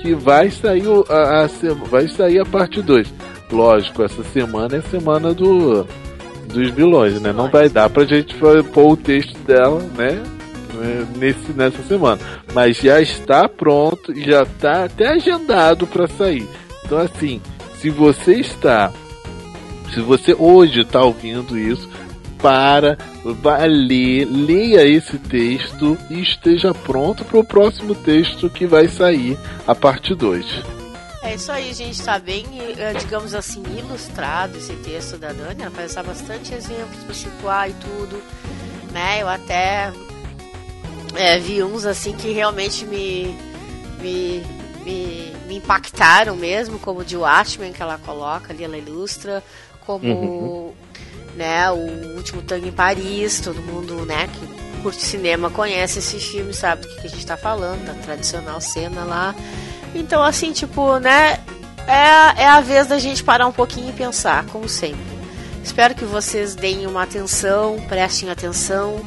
que 0.00 0.14
vai 0.14 0.50
sair 0.50 0.84
a, 1.08 1.42
a 1.44 1.48
sema- 1.48 1.84
vai 1.86 2.08
sair 2.08 2.38
a 2.40 2.44
parte 2.46 2.80
2. 2.80 3.12
Lógico, 3.50 4.02
essa 4.02 4.22
semana 4.24 4.76
é 4.76 4.78
a 4.78 4.82
semana 4.82 5.32
do 5.34 5.86
dos 6.52 6.70
vilões, 6.70 7.20
né? 7.20 7.30
Não 7.32 7.50
vai 7.50 7.68
dar 7.68 7.90
pra 7.90 8.04
gente 8.06 8.34
pôr 8.72 8.92
o 8.92 8.96
texto 8.96 9.36
dela, 9.40 9.80
né? 9.96 10.12
né, 10.74 11.06
Nesse, 11.16 11.52
nessa 11.52 11.82
semana. 11.82 12.18
Mas 12.54 12.78
já 12.78 13.00
está 13.02 13.46
pronto 13.48 14.14
já 14.18 14.42
está 14.44 14.84
até 14.84 15.08
agendado 15.08 15.86
para 15.86 16.06
sair. 16.06 16.46
Então 16.84 16.96
assim, 16.98 17.40
se 17.76 17.90
você 17.90 18.34
está. 18.34 18.90
Se 19.92 20.00
você 20.00 20.34
hoje 20.38 20.80
está 20.82 21.02
ouvindo 21.02 21.58
isso, 21.58 21.88
para, 22.40 22.96
vá 23.24 23.58
ler, 23.64 24.24
leia 24.24 24.86
esse 24.86 25.18
texto 25.18 25.98
e 26.08 26.20
esteja 26.20 26.72
pronto 26.72 27.24
para 27.24 27.38
o 27.38 27.44
próximo 27.44 27.94
texto 27.94 28.48
que 28.48 28.66
vai 28.66 28.88
sair, 28.88 29.38
a 29.66 29.74
parte 29.74 30.14
2. 30.14 30.78
É 31.22 31.34
isso 31.34 31.52
aí, 31.52 31.74
gente. 31.74 32.02
Tá 32.02 32.18
bem, 32.18 32.46
eh, 32.78 32.94
digamos 32.94 33.34
assim, 33.34 33.62
ilustrado 33.76 34.56
esse 34.56 34.72
texto 34.76 35.18
da 35.18 35.32
Dani. 35.32 35.62
Ela 35.62 35.70
vai 35.70 35.84
usar 35.84 36.02
bastante 36.02 36.54
exemplos 36.54 37.02
para 37.04 37.14
situar 37.14 37.68
e 37.68 37.74
tudo. 37.74 38.22
Né? 38.92 39.20
Eu 39.20 39.28
até 39.28 39.92
eh, 41.14 41.38
vi 41.38 41.62
uns 41.62 41.84
assim 41.84 42.12
que 42.12 42.32
realmente 42.32 42.86
me, 42.86 43.36
me, 44.00 44.42
me, 44.84 45.32
me 45.46 45.56
impactaram 45.56 46.36
mesmo, 46.36 46.78
como 46.78 47.00
o 47.00 47.04
de 47.04 47.16
Watchmen 47.16 47.72
que 47.72 47.82
ela 47.82 47.98
coloca 47.98 48.52
ali, 48.52 48.64
ela 48.64 48.78
ilustra, 48.78 49.42
como 49.84 50.74
né, 51.38 51.70
o 51.70 52.16
último 52.16 52.42
Tango 52.42 52.66
em 52.66 52.72
Paris, 52.72 53.40
todo 53.40 53.62
mundo 53.62 54.04
né, 54.04 54.28
que 54.28 54.82
curte 54.82 55.02
cinema 55.02 55.50
conhece 55.50 56.00
esse 56.00 56.18
filme, 56.18 56.52
sabe 56.52 56.82
do 56.82 56.88
que, 56.88 57.06
a 57.06 57.10
gente 57.10 57.24
tá 57.24 57.36
falando, 57.36 57.84
da 57.86 57.94
tradicional 57.94 58.60
cena 58.60 59.04
lá. 59.04 59.34
Então, 59.94 60.22
assim, 60.22 60.52
tipo, 60.52 60.98
né? 60.98 61.38
É, 61.86 62.42
é 62.42 62.46
a 62.46 62.60
vez 62.60 62.86
da 62.86 62.98
gente 62.98 63.24
parar 63.24 63.46
um 63.46 63.52
pouquinho 63.52 63.88
e 63.88 63.92
pensar, 63.92 64.44
como 64.46 64.68
sempre. 64.68 65.00
Espero 65.64 65.94
que 65.94 66.04
vocês 66.04 66.54
deem 66.54 66.86
uma 66.86 67.02
atenção, 67.02 67.80
prestem 67.88 68.28
atenção 68.28 69.00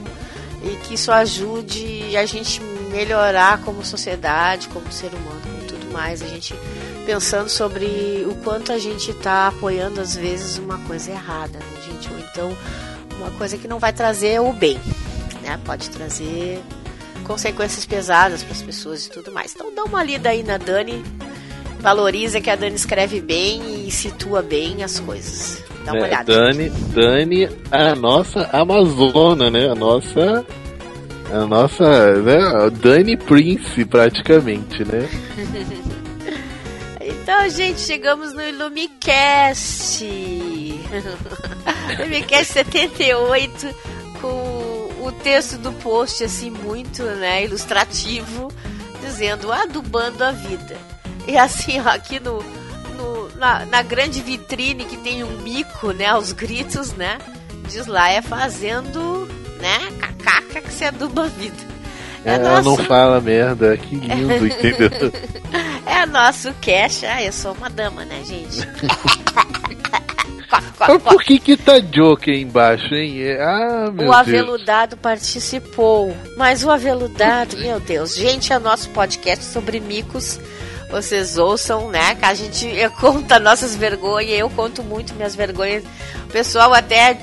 e 0.63 0.75
que 0.77 0.95
isso 0.95 1.11
ajude 1.11 2.15
a 2.17 2.25
gente 2.25 2.59
melhorar 2.91 3.61
como 3.61 3.85
sociedade, 3.85 4.67
como 4.69 4.91
ser 4.91 5.13
humano, 5.13 5.41
como 5.43 5.63
tudo 5.67 5.93
mais. 5.93 6.23
A 6.23 6.27
gente 6.27 6.55
pensando 7.01 7.49
sobre 7.49 8.25
o 8.27 8.35
quanto 8.43 8.71
a 8.71 8.77
gente 8.77 9.11
está 9.11 9.47
apoiando 9.47 9.99
às 10.01 10.15
vezes 10.15 10.57
uma 10.57 10.77
coisa 10.79 11.11
errada, 11.11 11.59
né, 11.59 11.81
gente? 11.85 12.09
Ou 12.11 12.19
então 12.19 12.57
uma 13.17 13.31
coisa 13.31 13.57
que 13.57 13.67
não 13.67 13.79
vai 13.79 13.93
trazer 13.93 14.39
o 14.39 14.51
bem, 14.53 14.79
né? 15.43 15.59
Pode 15.65 15.89
trazer 15.89 16.61
consequências 17.23 17.85
pesadas 17.85 18.43
para 18.43 18.53
as 18.53 18.61
pessoas 18.61 19.05
e 19.05 19.09
tudo 19.11 19.31
mais. 19.31 19.53
Então 19.53 19.73
dá 19.73 19.83
uma 19.83 20.03
lida 20.03 20.29
aí 20.29 20.43
na 20.43 20.57
Dani, 20.57 21.03
valoriza 21.79 22.41
que 22.41 22.49
a 22.49 22.55
Dani 22.55 22.75
escreve 22.75 23.21
bem 23.21 23.87
e 23.87 23.91
situa 23.91 24.41
bem 24.41 24.83
as 24.83 24.99
coisas. 24.99 25.63
Dá 25.85 25.93
uma 25.93 26.01
É, 26.01 26.07
olhada. 26.07 26.33
Dani, 26.33 26.69
Dani, 26.69 27.49
a 27.71 27.95
nossa 27.95 28.49
Amazona, 28.51 29.49
né? 29.49 29.69
A 29.69 29.75
nossa. 29.75 30.45
A 31.33 31.45
nossa. 31.45 32.15
Né? 32.21 32.37
Dani 32.81 33.17
Prince, 33.17 33.83
praticamente, 33.85 34.83
né? 34.83 35.07
Então, 37.21 37.47
gente, 37.49 37.79
chegamos 37.81 38.33
no 38.33 38.41
Ilumicast. 38.41 40.03
Ilumicast 41.99 42.53
78 42.53 43.75
com 44.19 44.89
o 45.05 45.11
texto 45.23 45.57
do 45.57 45.71
post 45.73 46.23
assim 46.23 46.49
muito, 46.49 47.03
né, 47.03 47.43
ilustrativo, 47.43 48.51
dizendo 49.01 49.51
adubando 49.51 50.23
a 50.23 50.31
vida. 50.31 50.77
E 51.27 51.37
assim, 51.37 51.79
ó, 51.79 51.89
aqui 51.89 52.19
no, 52.19 52.41
no- 52.97 53.29
na, 53.35 53.65
na 53.65 53.81
grande 53.81 54.21
vitrine 54.21 54.85
que 54.85 54.97
tem 54.97 55.23
um 55.23 55.37
mico, 55.41 55.91
né, 55.91 56.07
aos 56.07 56.31
gritos, 56.31 56.93
né, 56.93 57.17
diz 57.67 57.87
lá 57.87 58.09
é 58.09 58.21
fazendo, 58.21 59.27
né, 59.59 59.79
cacaca 59.99 60.61
que 60.61 60.71
se 60.73 60.85
aduba 60.85 61.23
a 61.25 61.27
vida. 61.27 61.71
É 62.23 62.35
Ela 62.35 62.61
não 62.61 62.71
nosso- 62.75 62.83
fala 62.85 63.19
merda, 63.19 63.75
que 63.77 63.95
lindo, 63.95 64.47
entendeu? 64.47 65.11
É 65.85 66.05
nosso 66.05 66.53
cash. 66.61 67.03
Ah, 67.03 67.21
eu 67.23 67.31
sou 67.33 67.53
uma 67.53 67.69
dama, 67.69 68.05
né, 68.05 68.21
gente? 68.23 68.67
Mas 70.79 71.01
por 71.03 71.23
que 71.23 71.39
que 71.39 71.55
tá 71.55 71.79
Joker 71.79 72.33
aí 72.33 72.41
embaixo, 72.41 72.93
hein? 72.93 73.21
É- 73.21 73.41
Ah, 73.41 73.89
meu 73.93 74.09
o 74.09 74.11
Deus. 74.11 74.15
aveludado 74.15 74.97
participou. 74.97 76.15
Mas 76.37 76.63
o 76.63 76.69
aveludado, 76.71 77.57
meu 77.57 77.79
Deus, 77.79 78.15
gente, 78.15 78.51
é 78.51 78.59
nosso 78.59 78.89
podcast 78.89 79.45
sobre 79.45 79.79
micos. 79.79 80.39
Vocês 80.89 81.37
ouçam, 81.37 81.89
né? 81.89 82.15
Que 82.15 82.25
a 82.25 82.33
gente 82.33 82.67
conta 82.99 83.39
nossas 83.39 83.75
vergonhas, 83.75 84.39
eu 84.39 84.49
conto 84.49 84.83
muito 84.83 85.13
minhas 85.13 85.35
vergonhas. 85.35 85.83
O 86.25 86.27
pessoal 86.31 86.73
até 86.73 87.17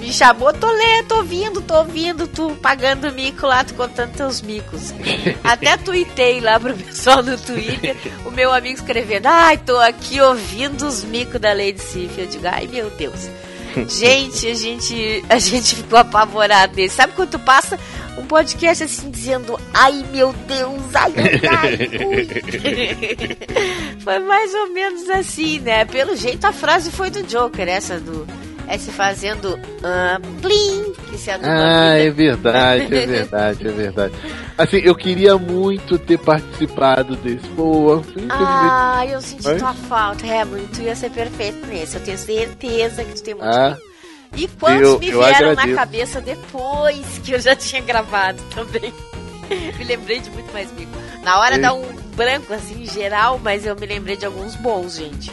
me 0.00 0.12
chamou, 0.12 0.52
tô 0.52 0.70
lendo, 0.70 1.08
tô 1.08 1.16
ouvindo, 1.16 1.60
tô 1.60 1.74
ouvindo, 1.76 2.26
tu 2.26 2.56
pagando 2.62 3.12
mico 3.12 3.46
lá, 3.46 3.62
tu 3.62 3.74
contando 3.74 4.12
teus 4.12 4.40
micos. 4.40 4.94
Até 5.44 5.76
tuitei 5.76 6.40
lá 6.40 6.58
pro 6.58 6.74
pessoal 6.74 7.22
no 7.22 7.36
Twitter, 7.36 7.94
o 8.24 8.30
meu 8.30 8.52
amigo 8.52 8.76
escrevendo, 8.76 9.26
ai, 9.26 9.58
tô 9.58 9.78
aqui 9.78 10.20
ouvindo 10.20 10.86
os 10.86 11.04
micos 11.04 11.40
da 11.40 11.52
Lady 11.52 11.80
Sif. 11.80 12.18
Eu 12.18 12.26
digo, 12.26 12.46
ai 12.46 12.66
meu 12.66 12.90
Deus. 12.90 13.28
Gente, 13.88 14.48
a 14.48 14.54
gente, 14.54 15.24
a 15.28 15.38
gente 15.38 15.76
ficou 15.76 15.98
apavorado 15.98 16.74
dele. 16.74 16.88
Sabe 16.88 17.12
quando 17.12 17.30
tu 17.30 17.38
passa 17.38 17.78
um 18.18 18.26
podcast 18.26 18.84
assim 18.84 19.10
dizendo, 19.10 19.58
ai 19.72 20.04
meu 20.10 20.32
Deus, 20.32 20.94
ai, 20.94 21.12
ai, 21.16 21.40
ai, 21.48 22.06
ui. 22.06 22.28
Foi 24.00 24.18
mais 24.18 24.52
ou 24.54 24.70
menos 24.70 25.08
assim, 25.08 25.60
né? 25.60 25.84
Pelo 25.84 26.16
jeito 26.16 26.44
a 26.44 26.52
frase 26.52 26.90
foi 26.90 27.10
do 27.10 27.22
Joker, 27.22 27.68
essa 27.68 28.00
do. 28.00 28.26
É 28.72 28.78
se 28.78 28.92
fazendo 28.92 29.58
ah, 29.82 30.20
plim, 30.40 30.92
que 31.10 31.18
se 31.18 31.28
é 31.28 31.36
do 31.38 31.44
Ah, 31.44 31.96
é 31.98 32.08
verdade, 32.08 32.84
é 32.94 33.04
verdade, 33.06 33.66
é 33.66 33.70
verdade. 33.72 34.14
Assim, 34.56 34.76
eu 34.76 34.94
queria 34.94 35.36
muito 35.36 35.98
ter 35.98 36.16
participado 36.18 37.16
desse. 37.16 37.48
Pô, 37.48 37.96
infelizmente. 37.96 38.30
Ah, 38.30 39.04
eu 39.10 39.20
senti 39.20 39.48
Oi? 39.48 39.56
tua 39.58 39.74
falta. 39.74 40.24
É, 40.24 40.44
Bruno, 40.44 40.68
tu 40.72 40.82
ia 40.82 40.94
ser 40.94 41.10
perfeito 41.10 41.66
nesse. 41.66 41.96
Eu 41.96 42.02
tenho 42.02 42.16
certeza 42.16 43.02
que 43.02 43.12
tu 43.14 43.22
tem 43.24 43.34
muito. 43.34 43.48
Ah, 43.48 43.76
E 44.36 44.46
quantos 44.46 44.82
eu- 44.82 44.98
me 45.00 45.10
vieram 45.10 45.54
na 45.56 45.74
cabeça 45.74 46.20
depois 46.20 47.04
que 47.24 47.32
eu 47.32 47.40
já 47.40 47.56
tinha 47.56 47.82
gravado 47.82 48.40
também. 48.54 48.94
me 49.78 49.82
lembrei 49.84 50.20
de 50.20 50.30
muito 50.30 50.52
mais 50.52 50.72
mico. 50.74 50.92
Na 51.24 51.40
hora 51.40 51.56
Ei. 51.56 51.60
dá 51.60 51.74
um 51.74 51.84
branco 52.14 52.54
assim, 52.54 52.86
geral, 52.86 53.40
mas 53.42 53.66
eu 53.66 53.74
me 53.74 53.84
lembrei 53.84 54.16
de 54.16 54.26
alguns 54.26 54.54
bons, 54.54 54.94
gente. 54.94 55.32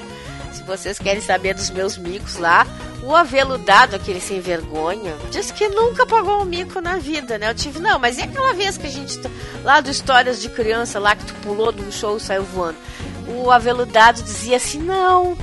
Vocês 0.68 1.00
querem 1.00 1.22
saber 1.22 1.54
dos 1.54 1.70
meus 1.70 1.98
micos 1.98 2.36
lá, 2.36 2.68
o 3.02 3.16
aveludado, 3.16 3.96
aquele 3.96 4.20
sem 4.20 4.42
vergonha, 4.42 5.16
disse 5.32 5.54
que 5.54 5.70
nunca 5.70 6.06
pagou 6.06 6.42
um 6.42 6.46
mico 6.46 6.82
na 6.82 6.98
vida, 6.98 7.38
né? 7.38 7.50
Eu 7.50 7.56
tive, 7.56 7.80
não, 7.80 7.98
mas 7.98 8.18
e 8.18 8.24
aquela 8.24 8.54
vez 8.54 8.78
que 8.78 8.86
a 8.86 8.90
gente, 8.90 9.18
lá 9.64 9.80
do 9.80 9.90
Histórias 9.90 10.42
de 10.42 10.50
Criança, 10.50 11.00
lá 11.00 11.16
que 11.16 11.26
tu 11.26 11.34
pulou 11.36 11.72
de 11.72 11.82
um 11.82 11.90
show 11.90 12.18
e 12.18 12.20
saiu 12.20 12.44
voando? 12.44 12.78
O 13.30 13.50
aveludado 13.50 14.22
dizia 14.22 14.58
assim, 14.58 14.80
não, 14.80 15.38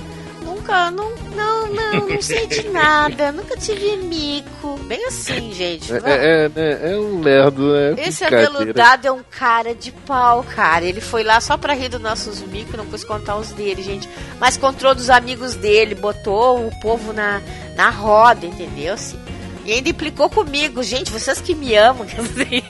nunca, 0.65 0.91
não, 0.91 1.15
não, 1.37 1.67
não, 1.73 2.09
não 2.09 2.23
senti 2.23 2.67
nada, 2.73 3.31
nunca 3.31 3.57
tive 3.57 3.97
mico. 3.99 4.79
Bem 4.85 5.05
assim, 5.07 5.53
gente. 5.53 5.93
é, 5.93 5.97
é, 5.97 6.51
é, 6.57 6.93
é 6.93 6.97
um 6.97 7.21
lerdo, 7.21 7.75
é 7.77 7.93
Esse 7.93 8.25
brincadeira. 8.25 8.49
aveludado 8.49 9.07
é 9.07 9.13
um 9.13 9.23
cara 9.31 9.75
de 9.75 9.93
pau, 9.93 10.43
cara. 10.43 10.85
Ele 10.85 11.01
foi 11.01 11.23
lá 11.23 11.41
só 11.41 11.57
pra 11.57 11.75
rir 11.75 11.89
dos 11.89 12.01
nossos 12.01 12.41
micos, 12.41 12.75
não 12.75 12.87
quis 12.87 13.05
contar 13.05 13.37
os 13.37 13.51
dele, 13.51 13.83
gente. 13.83 14.09
Mas 14.41 14.57
contou 14.57 14.95
dos 14.95 15.11
amigos 15.11 15.55
dele, 15.55 15.95
botou 15.95 16.67
o 16.67 16.81
povo 16.81 17.13
na, 17.13 17.41
na 17.77 17.91
roda, 17.91 18.47
entendeu? 18.47 18.97
-se? 18.97 19.17
E 19.65 19.73
ainda 19.73 19.89
implicou 19.89 20.29
comigo, 20.29 20.83
gente, 20.83 21.11
vocês 21.11 21.41
que 21.41 21.55
me 21.55 21.75
amam, 21.75 22.07
quer 22.07 22.21
dizer, 22.21 22.63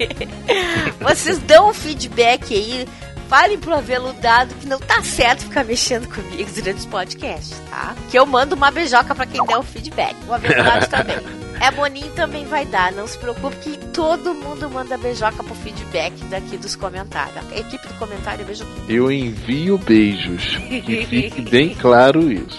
vocês 1.00 1.38
dão 1.38 1.70
um 1.70 1.74
feedback 1.74 2.54
aí. 2.54 2.86
Falem 3.28 3.58
pro 3.58 3.74
aveludado 3.74 4.54
que 4.56 4.66
não 4.66 4.78
tá 4.78 5.02
certo 5.02 5.44
ficar 5.44 5.64
mexendo 5.64 6.06
comigo 6.08 6.50
durante 6.52 6.78
os 6.78 6.86
podcasts, 6.86 7.58
tá? 7.70 7.94
Que 8.10 8.18
eu 8.18 8.26
mando 8.26 8.54
uma 8.54 8.70
beijoca 8.70 9.14
pra 9.14 9.26
quem 9.26 9.44
der 9.44 9.56
o 9.56 9.62
feedback. 9.62 10.14
O 10.28 10.32
aveludado 10.32 10.86
também. 10.88 11.16
É 11.64 11.70
Boninho 11.70 12.10
também 12.12 12.44
vai 12.44 12.66
dar, 12.66 12.92
não 12.92 13.06
se 13.06 13.16
preocupe 13.16 13.56
que 13.56 13.78
todo 13.88 14.34
mundo 14.34 14.68
manda 14.68 14.98
beijoca 14.98 15.42
pro 15.42 15.54
feedback 15.54 16.12
daqui 16.24 16.58
dos 16.58 16.76
comentários. 16.76 17.36
A 17.50 17.56
equipe 17.58 17.88
do 17.88 17.94
comentário, 17.94 18.44
beijo. 18.44 18.66
Eu 18.86 19.10
envio 19.10 19.78
beijos. 19.78 20.56
Que 20.84 21.06
fique 21.06 21.40
bem 21.40 21.74
claro 21.74 22.30
isso. 22.30 22.58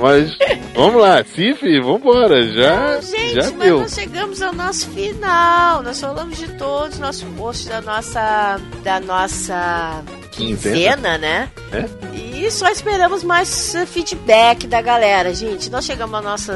Mas 0.00 0.36
vamos 0.74 1.02
lá, 1.02 1.22
Cif, 1.24 1.80
vambora. 1.80 2.42
Já, 2.52 2.94
Não, 2.94 3.02
gente, 3.02 3.34
já 3.34 3.42
mas 3.50 3.58
deu. 3.58 3.80
nós 3.80 3.92
chegamos 3.94 4.40
ao 4.42 4.52
nosso 4.54 4.88
final. 4.90 5.82
Nós 5.82 6.00
falamos 6.00 6.38
de 6.38 6.48
todos 6.56 6.94
os 6.94 6.98
nossos 7.00 7.24
posts 7.36 7.66
da 7.66 7.80
nossa 7.82 8.60
da 8.82 9.00
nossa 9.00 10.02
Quinzena? 10.30 11.18
né? 11.18 11.50
É? 11.72 11.84
E 12.16 12.50
só 12.50 12.68
esperamos 12.68 13.22
mais 13.22 13.74
feedback 13.88 14.66
da 14.66 14.80
galera, 14.80 15.34
gente. 15.34 15.68
Nós 15.68 15.84
chegamos 15.84 16.14
ao 16.14 16.22
nosso, 16.22 16.52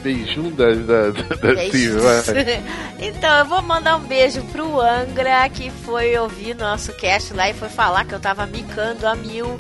Beijum 0.02 0.50
da, 0.50 0.72
da, 0.72 1.10
da, 1.10 1.70
Cif, 1.70 1.92
então, 2.98 3.38
eu 3.38 3.44
vou 3.44 3.62
mandar 3.62 3.96
um 3.96 4.00
beijo 4.00 4.42
pro 4.50 4.80
Angra, 4.80 5.48
que 5.50 5.70
foi 5.70 6.16
ouvir 6.16 6.56
nosso 6.56 6.92
cast 6.94 7.34
lá 7.34 7.50
e 7.50 7.54
foi 7.54 7.68
falar 7.68 8.04
que 8.04 8.14
eu 8.14 8.20
tava 8.20 8.46
micando 8.46 9.06
a 9.06 9.14
mil. 9.14 9.56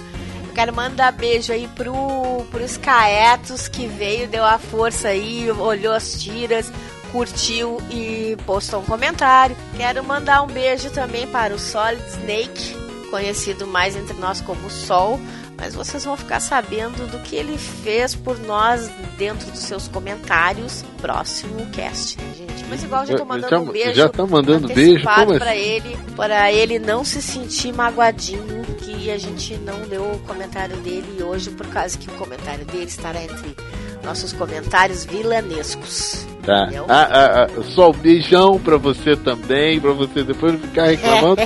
Quero 0.54 0.74
mandar 0.74 1.12
beijo 1.12 1.52
aí 1.52 1.68
pro, 1.68 2.44
pros 2.50 2.76
Caetos, 2.76 3.68
que 3.68 3.86
veio, 3.86 4.28
deu 4.28 4.44
a 4.44 4.58
força 4.58 5.08
aí, 5.08 5.50
olhou 5.50 5.94
as 5.94 6.22
tiras, 6.22 6.70
curtiu 7.10 7.78
e 7.90 8.36
postou 8.46 8.80
um 8.80 8.84
comentário. 8.84 9.56
Quero 9.76 10.04
mandar 10.04 10.42
um 10.42 10.46
beijo 10.46 10.90
também 10.90 11.26
para 11.26 11.54
o 11.54 11.58
Solid 11.58 12.02
Snake, 12.08 12.76
conhecido 13.10 13.66
mais 13.66 13.96
entre 13.96 14.14
nós 14.14 14.40
como 14.40 14.70
Sol. 14.70 15.18
Mas 15.62 15.76
vocês 15.76 16.04
vão 16.04 16.16
ficar 16.16 16.40
sabendo 16.40 17.08
do 17.08 17.20
que 17.20 17.36
ele 17.36 17.56
fez 17.56 18.16
por 18.16 18.36
nós 18.36 18.90
dentro 19.16 19.48
dos 19.48 19.60
seus 19.60 19.86
comentários 19.86 20.84
próximo 21.00 21.64
cast, 21.70 22.20
né, 22.20 22.32
gente? 22.36 22.64
Mas 22.68 22.82
igual 22.82 23.06
já 23.06 23.16
tô 23.16 23.24
mandando 23.24 23.48
já, 23.48 23.60
um 23.60 23.66
beijo. 23.66 23.94
já 23.94 24.08
tá 24.08 24.26
mandando 24.26 24.66
beijo? 24.66 25.04
Como 25.04 25.38
pra 25.38 25.52
assim? 25.52 25.60
ele, 25.60 25.98
para 26.16 26.52
ele 26.52 26.80
não 26.80 27.04
se 27.04 27.22
sentir 27.22 27.72
magoadinho 27.72 28.64
que 28.80 29.08
a 29.08 29.16
gente 29.16 29.54
não 29.58 29.84
leu 29.88 30.02
o 30.02 30.18
comentário 30.26 30.76
dele 30.78 31.22
hoje 31.22 31.50
por 31.50 31.68
causa 31.68 31.96
que 31.96 32.08
o 32.08 32.12
comentário 32.14 32.64
dele 32.64 32.86
estará 32.86 33.22
entre 33.22 33.54
nossos 34.02 34.32
comentários 34.32 35.04
vilanescos. 35.04 36.26
Tá. 36.44 36.68
Ah, 36.88 37.08
ah, 37.10 37.46
ah, 37.46 37.62
só 37.62 37.90
um 37.90 37.92
beijão 37.92 38.58
pra 38.58 38.76
você 38.76 39.14
também, 39.14 39.80
pra 39.80 39.92
você 39.92 40.24
depois 40.24 40.60
ficar 40.60 40.86
reclamando. 40.88 41.36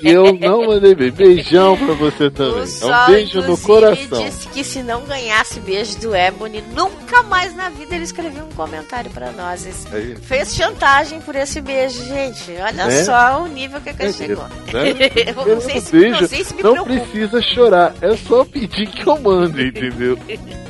que 0.00 0.08
eu 0.10 0.34
não 0.34 0.66
mandei 0.66 0.94
beijo. 0.94 1.14
Beijão 1.16 1.76
pra 1.78 1.94
você 1.94 2.30
também. 2.30 2.62
O 2.62 2.90
É 2.90 3.02
um 3.02 3.06
beijo 3.06 3.40
no 3.42 3.56
coração. 3.56 4.22
disse 4.24 4.48
que 4.48 4.62
se 4.62 4.82
não 4.82 5.02
ganhasse 5.06 5.60
beijo 5.60 5.98
do 5.98 6.14
Ebony, 6.14 6.62
nunca 6.76 7.22
mais 7.22 7.56
na 7.56 7.70
vida 7.70 7.94
ele 7.94 8.04
escreveu 8.04 8.44
um 8.44 8.50
comentário 8.54 9.10
pra 9.12 9.32
nós. 9.32 9.64
Esse- 9.66 9.88
Aí, 9.94 10.14
Fez 10.16 10.54
chantagem 10.54 11.20
por 11.22 11.34
esse 11.34 11.60
beijo, 11.62 12.04
gente. 12.04 12.52
Olha 12.60 12.82
É? 12.82 13.04
só 13.04 13.42
o 13.42 13.46
nível 13.46 13.80
que 13.80 13.88
a 13.88 13.92
é, 13.92 13.94
coisa 13.96 14.12
chegou. 14.18 14.44
né? 14.72 15.44
Eu 15.46 15.54
não, 15.54 15.60
sei 15.62 15.80
se, 15.80 15.92
beijo 15.92 16.20
não 16.20 16.28
sei 16.28 16.44
se 16.44 16.54
me 16.54 16.62
não 16.62 16.72
preocupa. 16.84 17.00
precisa 17.00 17.40
chorar, 17.40 17.94
é 18.02 18.14
só 18.16 18.44
pedir 18.44 18.86
que 18.88 19.06
eu 19.08 19.18
mande, 19.20 19.68
entendeu? 19.68 20.18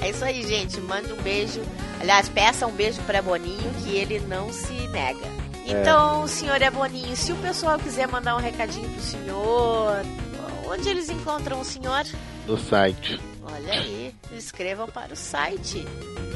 É 0.00 0.10
isso 0.10 0.24
aí, 0.24 0.46
gente. 0.46 0.80
Mande 0.80 1.12
um 1.12 1.16
beijo. 1.22 1.60
Aliás, 2.00 2.28
peça 2.28 2.66
um 2.66 2.72
beijo 2.72 3.00
para 3.02 3.20
Boninho 3.22 3.72
que 3.82 3.96
ele 3.96 4.20
não 4.20 4.52
se 4.52 4.72
nega. 4.88 5.26
Então, 5.66 6.26
senhor 6.26 6.62
é 6.62 6.70
Boninho, 6.70 7.14
se 7.16 7.32
o 7.32 7.36
pessoal 7.36 7.78
quiser 7.78 8.08
mandar 8.08 8.34
um 8.36 8.40
recadinho 8.40 8.88
pro 8.88 9.02
senhor, 9.02 9.96
onde 10.66 10.88
eles 10.88 11.10
encontram 11.10 11.60
o 11.60 11.64
senhor? 11.64 12.04
No 12.46 12.56
site. 12.56 13.20
Olha 13.42 13.72
aí, 13.74 14.14
escrevam 14.32 14.86
para 14.86 15.12
o 15.12 15.16
site. 15.16 15.84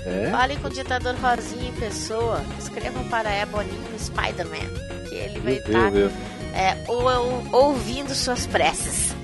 É? 0.05 0.29
Falem 0.31 0.59
com 0.59 0.67
o 0.67 0.71
ditador 0.71 1.15
Rosinha 1.15 1.69
em 1.69 1.73
pessoa. 1.73 2.43
Escrevam 2.59 3.05
para 3.09 3.31
é 3.31 3.47
Boninho 3.47 3.99
Spider-Man, 3.99 5.09
que 5.09 5.15
ele 5.15 5.41
vai 5.41 5.55
estar 5.55 5.91
Deus. 5.93 6.13
é, 6.55 6.77
ou- 6.89 7.05
ou- 7.05 7.45
ouvindo 7.69 8.15
suas 8.15 8.47
preces. 8.47 9.15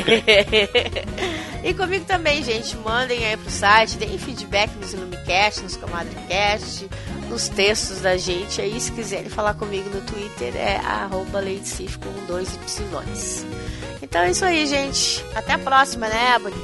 e 1.62 1.74
comigo 1.74 2.04
também, 2.04 2.42
gente. 2.42 2.76
Mandem 2.78 3.24
aí 3.26 3.36
pro 3.36 3.50
site, 3.50 3.96
deem 3.96 4.18
feedback 4.18 4.70
nos 4.76 4.92
Ilumicast, 4.92 5.62
nos 5.62 5.76
Comadrecast, 5.76 6.88
nos 7.28 7.48
textos 7.48 8.00
da 8.00 8.16
gente. 8.16 8.60
Aí, 8.60 8.80
se 8.80 8.92
quiserem 8.92 9.28
falar 9.28 9.54
comigo 9.54 9.88
no 9.90 10.00
Twitter, 10.02 10.54
é 10.56 10.76
arroba 10.76 11.40
leitecif 11.40 11.98
com 11.98 12.26
dois 12.26 12.48
Y. 12.54 13.46
Então 14.02 14.22
é 14.22 14.30
isso 14.30 14.44
aí, 14.44 14.66
gente. 14.66 15.24
Até 15.34 15.54
a 15.54 15.58
próxima, 15.58 16.08
né, 16.08 16.34
Ebony? 16.36 16.56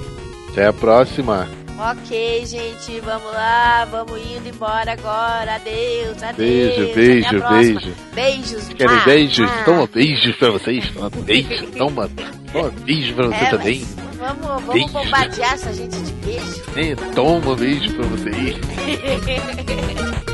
Até 0.50 0.66
a 0.66 0.72
próxima. 0.72 1.48
Ok, 1.80 2.44
gente, 2.44 3.00
vamos 3.00 3.32
lá, 3.32 3.86
vamos 3.90 4.18
indo 4.20 4.48
embora 4.50 4.92
agora. 4.92 5.54
Adeus, 5.54 6.22
adeus. 6.22 6.36
Beijo, 6.36 6.94
beijo, 6.94 7.48
beijo. 7.48 7.94
Beijos, 8.12 8.68
Querem 8.68 8.94
mua, 8.96 9.04
beijos? 9.06 9.50
mua. 9.50 9.64
Toma 9.64 9.86
beijos 9.86 10.36
pra 10.36 10.50
vocês. 10.50 10.90
Toma 10.90 11.08
beijo. 11.10 11.66
Toma, 11.78 12.10
toma 12.52 12.70
beijo 12.84 13.14
pra 13.14 13.26
você 13.28 13.44
É, 13.44 13.50
também. 13.50 13.84
Vamos, 14.18 14.46
vamos 14.46 14.74
Beijo. 14.74 14.88
bombardear 14.92 15.54
essa 15.54 15.72
gente 15.72 15.96
de 15.96 16.12
beijo. 16.12 16.62
É, 16.76 16.94
toma 17.14 17.56
beijo 17.56 17.94
pra 17.94 18.06
vocês. 18.08 18.56